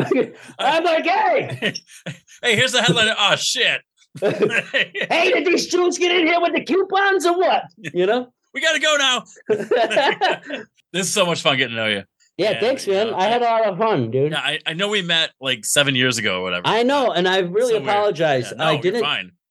I'm 0.59 0.83
not 0.83 1.03
gay. 1.03 1.73
hey, 2.41 2.55
here's 2.55 2.71
the 2.71 2.81
headline. 2.81 3.09
Oh 3.19 3.35
shit. 3.35 3.81
hey, 4.19 5.31
did 5.31 5.45
these 5.45 5.67
Jews 5.67 5.99
get 5.99 6.11
in 6.15 6.25
here 6.25 6.41
with 6.41 6.53
the 6.55 6.63
coupons 6.63 7.25
or 7.27 7.37
what? 7.37 7.63
You 7.77 8.07
know? 8.07 8.33
we 8.55 8.61
gotta 8.61 8.79
go 8.79 8.95
now. 8.97 9.23
This 10.93 11.07
is 11.07 11.13
so 11.13 11.25
much 11.25 11.41
fun 11.43 11.57
getting 11.57 11.75
to 11.75 11.81
know 11.83 11.87
you. 11.87 12.03
Yeah, 12.37 12.59
thanks, 12.59 12.87
man. 12.87 13.07
yeah. 13.07 13.15
I 13.15 13.25
had 13.25 13.41
a 13.41 13.45
lot 13.45 13.65
of 13.67 13.77
fun, 13.77 14.09
dude. 14.09 14.31
Yeah, 14.31 14.39
I, 14.39 14.59
I 14.65 14.73
know 14.73 14.87
we 14.89 15.01
met 15.03 15.31
like 15.41 15.65
seven 15.65 15.93
years 15.95 16.17
ago 16.17 16.39
or 16.39 16.43
whatever. 16.43 16.63
I 16.65 16.81
know, 16.83 17.11
and 17.11 17.27
I 17.27 17.39
really 17.39 17.73
So 17.73 17.79
weird. 17.79 17.89
apologize. 17.89 18.45
Yeah, 18.51 18.57
no, 18.57 18.65
I 18.65 18.77
didn't. 18.77 19.03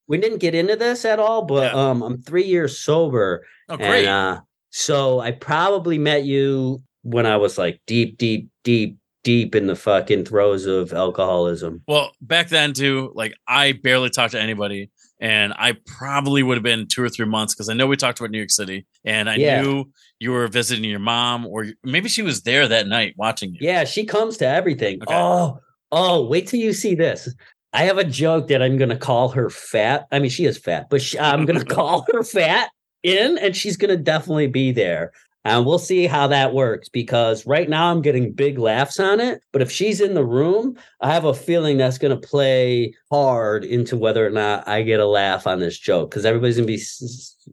We 0.07 0.17
didn't 0.17 0.39
get 0.39 0.55
into 0.55 0.75
this 0.75 1.05
at 1.05 1.19
all, 1.19 1.43
but 1.45 1.73
Yeah. 1.73 1.89
um, 1.89 2.01
I'm 2.01 2.21
three 2.21 2.45
years 2.45 2.79
sober, 2.79 3.45
Oh, 3.69 3.77
great. 3.77 4.05
and 4.05 4.07
uh, 4.07 4.41
so 4.71 5.19
I 5.19 5.31
probably 5.31 5.97
met 5.97 6.23
you 6.23 6.79
when 7.03 7.25
I 7.25 7.37
was 7.37 7.57
like 7.57 7.79
deep, 7.87 8.17
deep, 8.17 8.47
deep, 8.63 8.97
deep 9.23 9.55
in 9.55 9.67
the 9.67 9.75
fucking 9.75 10.25
throes 10.25 10.65
of 10.65 10.93
alcoholism. 10.93 11.81
well, 11.87 12.11
back 12.21 12.49
then 12.49 12.73
too, 12.73 13.11
like 13.15 13.33
I 13.47 13.73
barely 13.73 14.09
talked 14.09 14.31
to 14.31 14.41
anybody, 14.41 14.89
and 15.19 15.53
I 15.57 15.73
probably 15.85 16.43
would 16.43 16.55
have 16.57 16.63
been 16.63 16.87
two 16.87 17.03
or 17.03 17.09
three 17.09 17.25
months 17.25 17.53
because 17.53 17.67
I 17.69 17.73
know 17.73 17.87
we 17.87 17.97
talked 17.97 18.19
about 18.19 18.31
New 18.31 18.37
York 18.37 18.51
City, 18.51 18.85
and 19.03 19.29
I 19.29 19.35
Yeah. 19.35 19.61
knew 19.61 19.85
you 20.19 20.31
were 20.31 20.47
visiting 20.47 20.85
your 20.89 20.99
mom, 20.99 21.45
or 21.45 21.65
maybe 21.83 22.07
she 22.07 22.21
was 22.21 22.43
there 22.43 22.67
that 22.67 22.87
night 22.87 23.13
watching 23.17 23.51
you. 23.53 23.57
Yeah, 23.61 23.83
she 23.83 24.05
comes 24.05 24.37
to 24.37 24.47
everything. 24.47 25.01
Okay. 25.03 25.13
Oh, 25.13 25.59
oh, 25.91 26.25
wait 26.27 26.47
till 26.47 26.59
you 26.59 26.71
see 26.73 26.95
this. 26.95 27.27
I 27.73 27.83
have 27.83 27.97
a 27.97 28.03
joke 28.03 28.47
that 28.47 28.61
I'm 28.61 28.77
going 28.77 28.89
to 28.89 28.97
call 28.97 29.29
her 29.29 29.49
fat. 29.49 30.07
I 30.11 30.19
mean, 30.19 30.29
she 30.31 30.45
is 30.45 30.57
fat, 30.57 30.89
but 30.89 31.01
she, 31.01 31.19
I'm 31.19 31.45
going 31.45 31.59
to 31.63 31.65
call 31.65 32.05
her 32.13 32.23
fat 32.23 32.69
in, 33.03 33.37
and 33.37 33.55
she's 33.55 33.77
going 33.77 33.95
to 33.95 34.01
definitely 34.01 34.47
be 34.47 34.71
there. 34.71 35.11
And 35.45 35.65
we'll 35.65 35.79
see 35.79 36.07
how 36.07 36.27
that 36.27 36.53
works 36.53 36.89
because 36.89 37.45
right 37.45 37.69
now 37.69 37.89
I'm 37.89 38.01
getting 38.01 38.33
big 38.33 38.57
laughs 38.59 38.99
on 38.99 39.21
it. 39.21 39.41
But 39.53 39.61
if 39.61 39.71
she's 39.71 40.01
in 40.01 40.13
the 40.13 40.25
room, 40.25 40.75
I 40.99 41.13
have 41.13 41.23
a 41.23 41.33
feeling 41.33 41.77
that's 41.77 41.97
going 41.97 42.19
to 42.19 42.27
play 42.27 42.93
hard 43.09 43.63
into 43.63 43.95
whether 43.95 44.25
or 44.27 44.29
not 44.29 44.67
I 44.67 44.81
get 44.81 44.99
a 44.99 45.05
laugh 45.05 45.47
on 45.47 45.59
this 45.59 45.79
joke 45.79 46.09
because 46.09 46.25
everybody's 46.25 46.57
going 46.57 46.67
to 46.67 46.73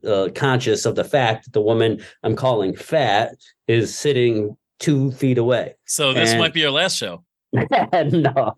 be 0.02 0.08
uh, 0.08 0.28
conscious 0.34 0.86
of 0.86 0.96
the 0.96 1.04
fact 1.04 1.44
that 1.44 1.52
the 1.52 1.60
woman 1.60 2.02
I'm 2.24 2.34
calling 2.34 2.74
fat 2.74 3.36
is 3.68 3.96
sitting 3.96 4.56
two 4.80 5.12
feet 5.12 5.38
away. 5.38 5.76
So 5.84 6.12
this 6.12 6.30
And- 6.30 6.40
might 6.40 6.52
be 6.52 6.60
your 6.60 6.72
last 6.72 6.96
show. 6.96 7.22
no, 7.52 8.54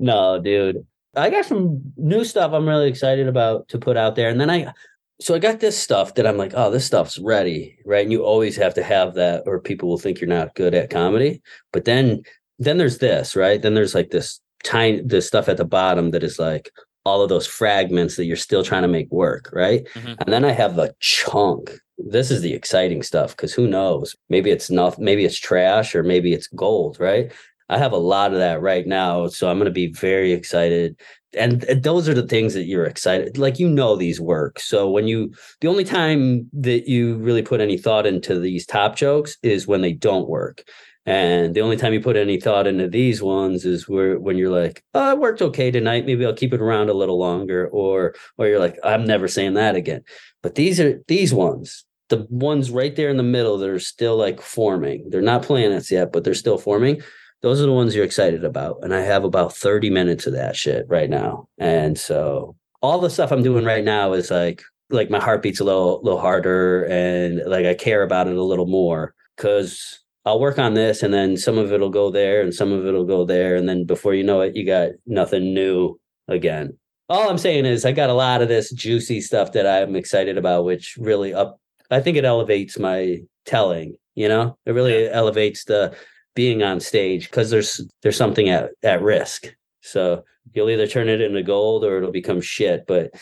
no, 0.00 0.40
dude. 0.40 0.84
I 1.16 1.30
got 1.30 1.44
some 1.44 1.80
new 1.96 2.24
stuff 2.24 2.52
I'm 2.52 2.68
really 2.68 2.88
excited 2.88 3.26
about 3.28 3.68
to 3.68 3.78
put 3.78 3.96
out 3.96 4.14
there. 4.16 4.28
And 4.28 4.40
then 4.40 4.50
I, 4.50 4.72
so 5.20 5.34
I 5.34 5.38
got 5.38 5.60
this 5.60 5.76
stuff 5.76 6.14
that 6.14 6.26
I'm 6.26 6.36
like, 6.36 6.52
oh, 6.54 6.70
this 6.70 6.86
stuff's 6.86 7.18
ready, 7.18 7.76
right? 7.84 8.02
And 8.02 8.12
you 8.12 8.24
always 8.24 8.56
have 8.56 8.74
to 8.74 8.82
have 8.82 9.14
that, 9.14 9.42
or 9.46 9.60
people 9.60 9.88
will 9.88 9.98
think 9.98 10.20
you're 10.20 10.28
not 10.28 10.54
good 10.54 10.74
at 10.74 10.90
comedy. 10.90 11.42
But 11.72 11.84
then, 11.84 12.22
then 12.58 12.78
there's 12.78 12.98
this, 12.98 13.34
right? 13.36 13.60
Then 13.60 13.74
there's 13.74 13.94
like 13.94 14.10
this 14.10 14.40
tiny, 14.64 15.02
this 15.02 15.26
stuff 15.26 15.48
at 15.48 15.56
the 15.56 15.64
bottom 15.64 16.12
that 16.12 16.22
is 16.22 16.38
like 16.38 16.70
all 17.04 17.22
of 17.22 17.28
those 17.28 17.46
fragments 17.46 18.16
that 18.16 18.26
you're 18.26 18.36
still 18.36 18.62
trying 18.62 18.82
to 18.82 18.88
make 18.88 19.10
work, 19.10 19.50
right? 19.52 19.86
Mhm. 19.94 20.16
And 20.20 20.32
then 20.32 20.44
I 20.44 20.52
have 20.52 20.76
the 20.76 20.94
chunk. 21.00 21.72
This 21.98 22.30
is 22.30 22.40
the 22.40 22.54
exciting 22.54 23.02
stuff 23.02 23.36
because 23.36 23.52
who 23.52 23.66
knows? 23.66 24.14
Maybe 24.28 24.50
it's 24.50 24.70
not, 24.70 24.98
maybe 24.98 25.24
it's 25.24 25.38
trash, 25.38 25.94
or 25.94 26.02
maybe 26.02 26.32
it's 26.32 26.46
gold, 26.48 26.98
right? 27.00 27.32
I 27.70 27.78
have 27.78 27.92
a 27.92 27.96
lot 27.96 28.32
of 28.32 28.38
that 28.38 28.60
right 28.60 28.86
now. 28.86 29.28
So 29.28 29.48
I'm 29.48 29.56
going 29.58 29.66
to 29.66 29.70
be 29.70 29.92
very 29.92 30.32
excited. 30.32 31.00
And 31.38 31.60
those 31.62 32.08
are 32.08 32.14
the 32.14 32.26
things 32.26 32.52
that 32.54 32.64
you're 32.64 32.84
excited. 32.84 33.38
Like, 33.38 33.60
you 33.60 33.68
know, 33.70 33.94
these 33.94 34.20
work. 34.20 34.58
So 34.58 34.90
when 34.90 35.06
you, 35.06 35.32
the 35.60 35.68
only 35.68 35.84
time 35.84 36.50
that 36.52 36.88
you 36.88 37.16
really 37.18 37.42
put 37.42 37.60
any 37.60 37.78
thought 37.78 38.06
into 38.06 38.40
these 38.40 38.66
top 38.66 38.96
jokes 38.96 39.36
is 39.44 39.68
when 39.68 39.82
they 39.82 39.92
don't 39.92 40.28
work. 40.28 40.64
And 41.06 41.54
the 41.54 41.60
only 41.60 41.76
time 41.76 41.92
you 41.92 42.00
put 42.00 42.16
any 42.16 42.40
thought 42.40 42.66
into 42.66 42.88
these 42.88 43.22
ones 43.22 43.64
is 43.64 43.88
where 43.88 44.18
when 44.18 44.36
you're 44.36 44.50
like, 44.50 44.82
oh, 44.94 45.12
it 45.12 45.20
worked 45.20 45.40
okay 45.40 45.70
tonight. 45.70 46.06
Maybe 46.06 46.26
I'll 46.26 46.34
keep 46.34 46.52
it 46.52 46.60
around 46.60 46.90
a 46.90 46.94
little 46.94 47.18
longer. 47.18 47.68
Or, 47.68 48.14
or 48.36 48.48
you're 48.48 48.58
like, 48.58 48.78
I'm 48.82 49.04
never 49.04 49.28
saying 49.28 49.54
that 49.54 49.76
again. 49.76 50.02
But 50.42 50.56
these 50.56 50.80
are 50.80 51.00
these 51.06 51.32
ones, 51.32 51.84
the 52.08 52.26
ones 52.30 52.72
right 52.72 52.96
there 52.96 53.10
in 53.10 53.16
the 53.16 53.22
middle 53.22 53.56
that 53.58 53.70
are 53.70 53.78
still 53.78 54.16
like 54.16 54.40
forming. 54.40 55.08
They're 55.08 55.22
not 55.22 55.44
planets 55.44 55.92
yet, 55.92 56.10
but 56.12 56.24
they're 56.24 56.34
still 56.34 56.58
forming 56.58 57.00
those 57.42 57.60
are 57.60 57.66
the 57.66 57.72
ones 57.72 57.94
you're 57.94 58.04
excited 58.04 58.44
about. 58.44 58.78
And 58.82 58.94
I 58.94 59.00
have 59.00 59.24
about 59.24 59.56
30 59.56 59.90
minutes 59.90 60.26
of 60.26 60.34
that 60.34 60.56
shit 60.56 60.86
right 60.88 61.08
now. 61.08 61.48
And 61.58 61.98
so 61.98 62.56
all 62.82 62.98
the 62.98 63.10
stuff 63.10 63.30
I'm 63.30 63.42
doing 63.42 63.64
right 63.64 63.84
now 63.84 64.12
is 64.12 64.30
like 64.30 64.62
like 64.90 65.10
my 65.10 65.20
heart 65.20 65.42
beats 65.42 65.60
a 65.60 65.64
little 65.64 66.00
little 66.02 66.20
harder 66.20 66.84
and 66.84 67.42
like 67.46 67.66
I 67.66 67.74
care 67.74 68.02
about 68.02 68.26
it 68.26 68.36
a 68.36 68.42
little 68.42 68.66
more 68.66 69.14
because 69.36 70.00
I'll 70.24 70.40
work 70.40 70.58
on 70.58 70.74
this 70.74 71.02
and 71.02 71.14
then 71.14 71.36
some 71.36 71.56
of 71.56 71.72
it'll 71.72 71.90
go 71.90 72.10
there 72.10 72.42
and 72.42 72.54
some 72.54 72.72
of 72.72 72.86
it'll 72.86 73.04
go 73.04 73.24
there. 73.24 73.56
And 73.56 73.68
then 73.68 73.84
before 73.84 74.14
you 74.14 74.24
know 74.24 74.40
it, 74.40 74.56
you 74.56 74.66
got 74.66 74.90
nothing 75.06 75.54
new 75.54 75.98
again. 76.28 76.76
All 77.08 77.28
I'm 77.28 77.38
saying 77.38 77.64
is 77.64 77.84
I 77.84 77.92
got 77.92 78.10
a 78.10 78.14
lot 78.14 78.42
of 78.42 78.48
this 78.48 78.70
juicy 78.70 79.20
stuff 79.20 79.52
that 79.52 79.66
I'm 79.66 79.96
excited 79.96 80.36
about, 80.36 80.64
which 80.64 80.96
really 80.98 81.32
up 81.32 81.58
I 81.90 82.00
think 82.00 82.16
it 82.16 82.24
elevates 82.24 82.78
my 82.78 83.22
telling, 83.46 83.96
you 84.14 84.28
know? 84.28 84.56
It 84.64 84.72
really 84.72 85.08
elevates 85.08 85.64
the 85.64 85.96
being 86.34 86.62
on 86.62 86.80
stage 86.80 87.30
because 87.30 87.50
there's 87.50 87.80
there's 88.02 88.16
something 88.16 88.48
at 88.48 88.70
at 88.82 89.02
risk. 89.02 89.54
So 89.82 90.24
you'll 90.52 90.70
either 90.70 90.86
turn 90.86 91.08
it 91.08 91.20
into 91.20 91.42
gold 91.42 91.84
or 91.84 91.98
it'll 91.98 92.12
become 92.12 92.40
shit, 92.40 92.86
but 92.86 93.12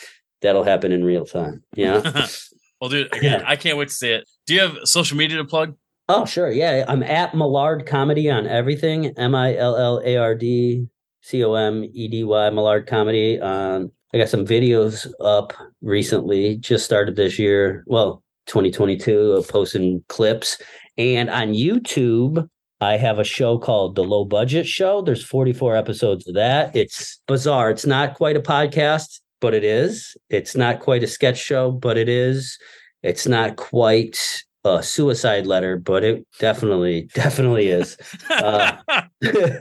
that'll 0.42 0.64
happen 0.64 0.92
in 0.92 1.04
real 1.04 1.24
time. 1.24 1.62
Yeah. 1.74 2.26
well, 2.80 2.90
dude, 2.90 3.14
again, 3.16 3.42
I 3.46 3.56
can't 3.56 3.78
wait 3.78 3.88
to 3.88 3.94
see 3.94 4.10
it. 4.10 4.28
Do 4.46 4.54
you 4.54 4.60
have 4.60 4.76
social 4.84 5.16
media 5.16 5.38
to 5.38 5.44
plug? 5.44 5.74
oh, 6.08 6.24
sure. 6.24 6.50
Yeah. 6.50 6.84
I'm 6.88 7.02
at 7.02 7.34
Millard 7.34 7.86
Comedy 7.86 8.30
on 8.30 8.46
everything. 8.46 9.06
M 9.18 9.34
I 9.34 9.56
L 9.56 9.76
L 9.76 10.00
A 10.04 10.16
R 10.16 10.34
D 10.34 10.86
C 11.22 11.44
O 11.44 11.54
M 11.54 11.84
E 11.84 12.08
D 12.08 12.24
Y 12.24 12.50
Millard 12.50 12.86
Comedy. 12.86 13.38
Um, 13.40 13.92
I 14.14 14.18
got 14.18 14.30
some 14.30 14.46
videos 14.46 15.06
up 15.20 15.52
recently, 15.82 16.56
just 16.56 16.84
started 16.84 17.16
this 17.16 17.38
year. 17.38 17.84
Well, 17.86 18.22
2022 18.46 19.32
of 19.32 19.48
posting 19.48 20.02
clips. 20.08 20.60
And 20.96 21.28
on 21.28 21.48
YouTube, 21.48 22.48
I 22.80 22.96
have 22.96 23.18
a 23.18 23.24
show 23.24 23.58
called 23.58 23.96
The 23.96 24.04
Low 24.04 24.24
Budget 24.24 24.66
Show. 24.66 25.02
There's 25.02 25.24
44 25.24 25.76
episodes 25.76 26.28
of 26.28 26.34
that. 26.34 26.74
It's 26.76 27.20
bizarre. 27.26 27.70
It's 27.70 27.86
not 27.86 28.14
quite 28.14 28.36
a 28.36 28.40
podcast, 28.40 29.20
but 29.40 29.52
it 29.52 29.64
is. 29.64 30.16
It's 30.30 30.54
not 30.54 30.80
quite 30.80 31.02
a 31.02 31.08
sketch 31.08 31.38
show, 31.38 31.72
but 31.72 31.98
it 31.98 32.08
is. 32.08 32.56
It's 33.02 33.26
not 33.26 33.56
quite 33.56 34.44
a 34.64 34.82
suicide 34.82 35.46
letter, 35.46 35.76
but 35.76 36.04
it 36.04 36.26
definitely, 36.38 37.08
definitely 37.14 37.68
is. 37.68 37.96
Uh, 38.30 38.76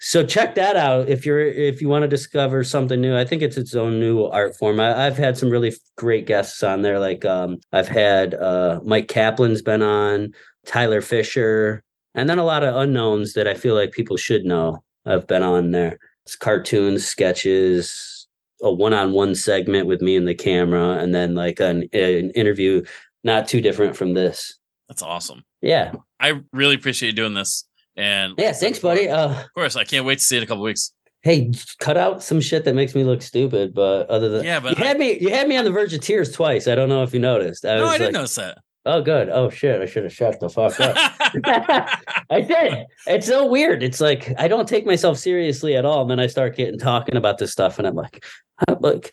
so 0.00 0.26
check 0.26 0.56
that 0.56 0.76
out 0.76 1.08
if 1.08 1.24
you're 1.24 1.46
if 1.46 1.80
you 1.80 1.88
want 1.88 2.02
to 2.02 2.08
discover 2.08 2.64
something 2.64 3.00
new. 3.00 3.16
I 3.16 3.24
think 3.24 3.42
it's 3.42 3.56
its 3.56 3.76
own 3.76 4.00
new 4.00 4.24
art 4.24 4.56
form. 4.56 4.80
I, 4.80 5.06
I've 5.06 5.16
had 5.16 5.38
some 5.38 5.50
really 5.50 5.72
great 5.96 6.26
guests 6.26 6.64
on 6.64 6.82
there. 6.82 6.98
Like 6.98 7.24
um, 7.24 7.58
I've 7.72 7.88
had 7.88 8.34
uh, 8.34 8.80
Mike 8.84 9.08
Kaplan's 9.08 9.62
been 9.62 9.82
on, 9.82 10.32
Tyler 10.64 11.00
Fisher, 11.00 11.84
and 12.16 12.28
then 12.28 12.38
a 12.40 12.44
lot 12.44 12.64
of 12.64 12.74
unknowns 12.74 13.34
that 13.34 13.46
I 13.46 13.54
feel 13.54 13.76
like 13.76 13.92
people 13.92 14.16
should 14.16 14.44
know. 14.44 14.82
I've 15.04 15.28
been 15.28 15.44
on 15.44 15.70
there. 15.70 15.98
It's 16.24 16.34
cartoons, 16.34 17.06
sketches, 17.06 18.26
a 18.62 18.72
one-on-one 18.72 19.34
segment 19.36 19.86
with 19.86 20.02
me 20.02 20.16
and 20.16 20.26
the 20.26 20.34
camera, 20.34 20.98
and 20.98 21.14
then 21.14 21.34
like 21.36 21.60
an, 21.60 21.88
an 21.92 22.30
interview 22.30 22.82
not 23.22 23.46
too 23.46 23.60
different 23.60 23.96
from 23.96 24.14
this. 24.14 24.58
That's 24.88 25.02
awesome. 25.02 25.44
Yeah, 25.62 25.92
I 26.18 26.40
really 26.52 26.74
appreciate 26.74 27.10
you 27.10 27.14
doing 27.14 27.34
this. 27.34 27.64
And 27.96 28.34
yeah. 28.38 28.52
Thanks, 28.52 28.78
buddy. 28.78 29.08
Uh, 29.08 29.30
Of 29.42 29.52
course, 29.54 29.76
I 29.76 29.84
can't 29.84 30.04
wait 30.04 30.18
to 30.18 30.24
see 30.24 30.36
it 30.36 30.38
in 30.38 30.44
a 30.44 30.46
couple 30.46 30.62
weeks. 30.64 30.92
hey, 31.22 31.50
cut 31.80 31.96
out 31.96 32.22
some 32.22 32.40
shit 32.40 32.64
that 32.64 32.74
makes 32.74 32.94
me 32.94 33.02
look 33.04 33.22
stupid. 33.22 33.74
But 33.74 34.08
other 34.10 34.28
than 34.28 34.44
Yeah, 34.44 34.60
but 34.60 34.78
you 34.78 34.84
had 34.84 34.98
me, 34.98 35.18
you 35.18 35.30
had 35.30 35.48
me 35.48 35.56
on 35.56 35.64
the 35.64 35.70
verge 35.72 35.92
of 35.94 36.00
tears 36.00 36.30
twice. 36.32 36.68
I 36.68 36.74
don't 36.74 36.88
know 36.88 37.02
if 37.02 37.12
you 37.14 37.20
noticed. 37.20 37.64
I 37.64 37.76
No, 37.76 37.82
was 37.82 37.90
I 37.90 37.98
didn't 37.98 38.06
like, 38.08 38.12
notice 38.14 38.34
that. 38.36 38.58
Oh, 38.86 39.02
good. 39.02 39.28
Oh 39.28 39.50
shit! 39.50 39.82
I 39.82 39.86
should 39.86 40.04
have 40.04 40.12
shut 40.12 40.38
the 40.38 40.48
fuck 40.48 40.78
up. 40.78 40.94
I 42.30 42.40
did. 42.40 42.86
It's 43.08 43.26
so 43.26 43.44
weird. 43.44 43.82
It's 43.82 44.00
like 44.00 44.32
I 44.38 44.46
don't 44.46 44.68
take 44.68 44.86
myself 44.86 45.18
seriously 45.18 45.74
at 45.76 45.84
all, 45.84 46.02
and 46.02 46.10
then 46.10 46.20
I 46.20 46.28
start 46.28 46.54
getting 46.54 46.78
talking 46.78 47.16
about 47.16 47.38
this 47.38 47.50
stuff, 47.50 47.78
and 47.78 47.86
I'm 47.88 47.96
like, 47.96 48.24
I'm 48.68 48.78
like, 48.80 49.12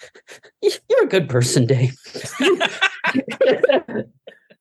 you're 0.62 1.04
a 1.04 1.08
good 1.08 1.28
person, 1.28 1.66
Dave. 1.66 1.96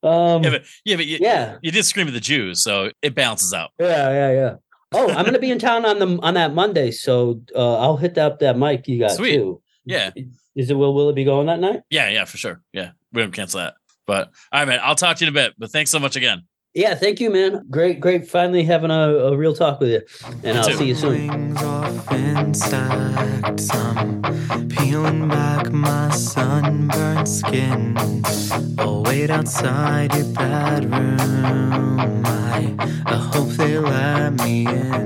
um, 0.03 0.43
yeah, 0.43 0.51
but 0.51 0.65
yeah, 0.87 0.97
but 0.97 1.07
you, 1.07 1.19
yeah, 1.21 1.59
you 1.61 1.71
did 1.71 1.85
scream 1.85 2.09
at 2.09 2.15
the 2.15 2.21
Jews, 2.21 2.63
so 2.63 2.91
it 3.03 3.15
balances 3.15 3.53
out. 3.53 3.73
yeah, 3.79 4.11
yeah, 4.11 4.33
yeah. 4.33 4.55
Oh, 4.95 5.11
I'm 5.11 5.27
gonna 5.27 5.39
be 5.39 5.51
in 5.51 5.59
town 5.59 5.85
on 5.85 5.99
the 5.99 6.19
on 6.23 6.33
that 6.35 6.55
Monday, 6.55 6.91
so 6.91 7.39
uh, 7.55 7.79
I'll 7.81 7.99
hit 7.99 8.17
up 8.17 8.39
that 8.39 8.57
mic 8.57 8.89
you 8.89 9.01
got 9.01 9.11
Sweet. 9.13 9.37
too. 9.37 9.61
Yeah. 9.85 10.11
Is 10.55 10.71
it 10.71 10.75
Will 10.75 10.95
will 10.95 11.11
it 11.11 11.15
be 11.15 11.25
going 11.25 11.47
that 11.49 11.61
night? 11.61 11.81
Yeah, 11.91 12.09
yeah, 12.09 12.25
for 12.25 12.39
sure. 12.39 12.63
Yeah, 12.73 12.93
we 13.13 13.21
don't 13.21 13.33
cancel 13.33 13.61
that. 13.61 13.75
But 14.07 14.29
all 14.53 14.61
right, 14.61 14.69
man, 14.69 14.81
I'll 14.83 14.95
talk 14.95 15.17
to 15.19 15.25
you 15.25 15.31
in 15.31 15.37
a 15.37 15.41
bit. 15.41 15.55
But 15.59 15.71
thanks 15.71 15.91
so 15.91 15.99
much 15.99 16.17
again. 16.17 16.43
Yeah, 16.75 16.95
thank 16.95 17.21
you, 17.21 17.29
man. 17.31 17.67
Great, 17.71 18.01
great. 18.01 18.27
Finally 18.27 18.65
having 18.65 18.91
a, 18.91 18.95
a 18.95 19.37
real 19.37 19.55
talk 19.55 19.79
with 19.81 19.91
you, 19.91 20.01
and 20.43 20.57
I'll 20.57 20.65
too. 20.65 20.77
see 20.77 20.87
you 20.87 20.95
soon. 20.95 21.29
Wings 21.29 21.63
off 21.63 22.11
and 22.11 22.57
stacked. 22.57 23.75
I'm 23.75 24.69
peeling 24.69 25.29
back 25.29 25.71
my 25.71 26.09
sunburned 26.11 27.29
skin. 27.29 27.99
I'll 28.79 29.03
wait 29.03 29.29
outside 29.29 30.15
your 30.15 30.33
bedroom. 30.33 32.23
I, 32.25 32.75
I 33.05 33.17
hope 33.17 33.51
they 33.51 33.79
let 33.79 34.33
me 34.43 34.67
in. 34.67 35.03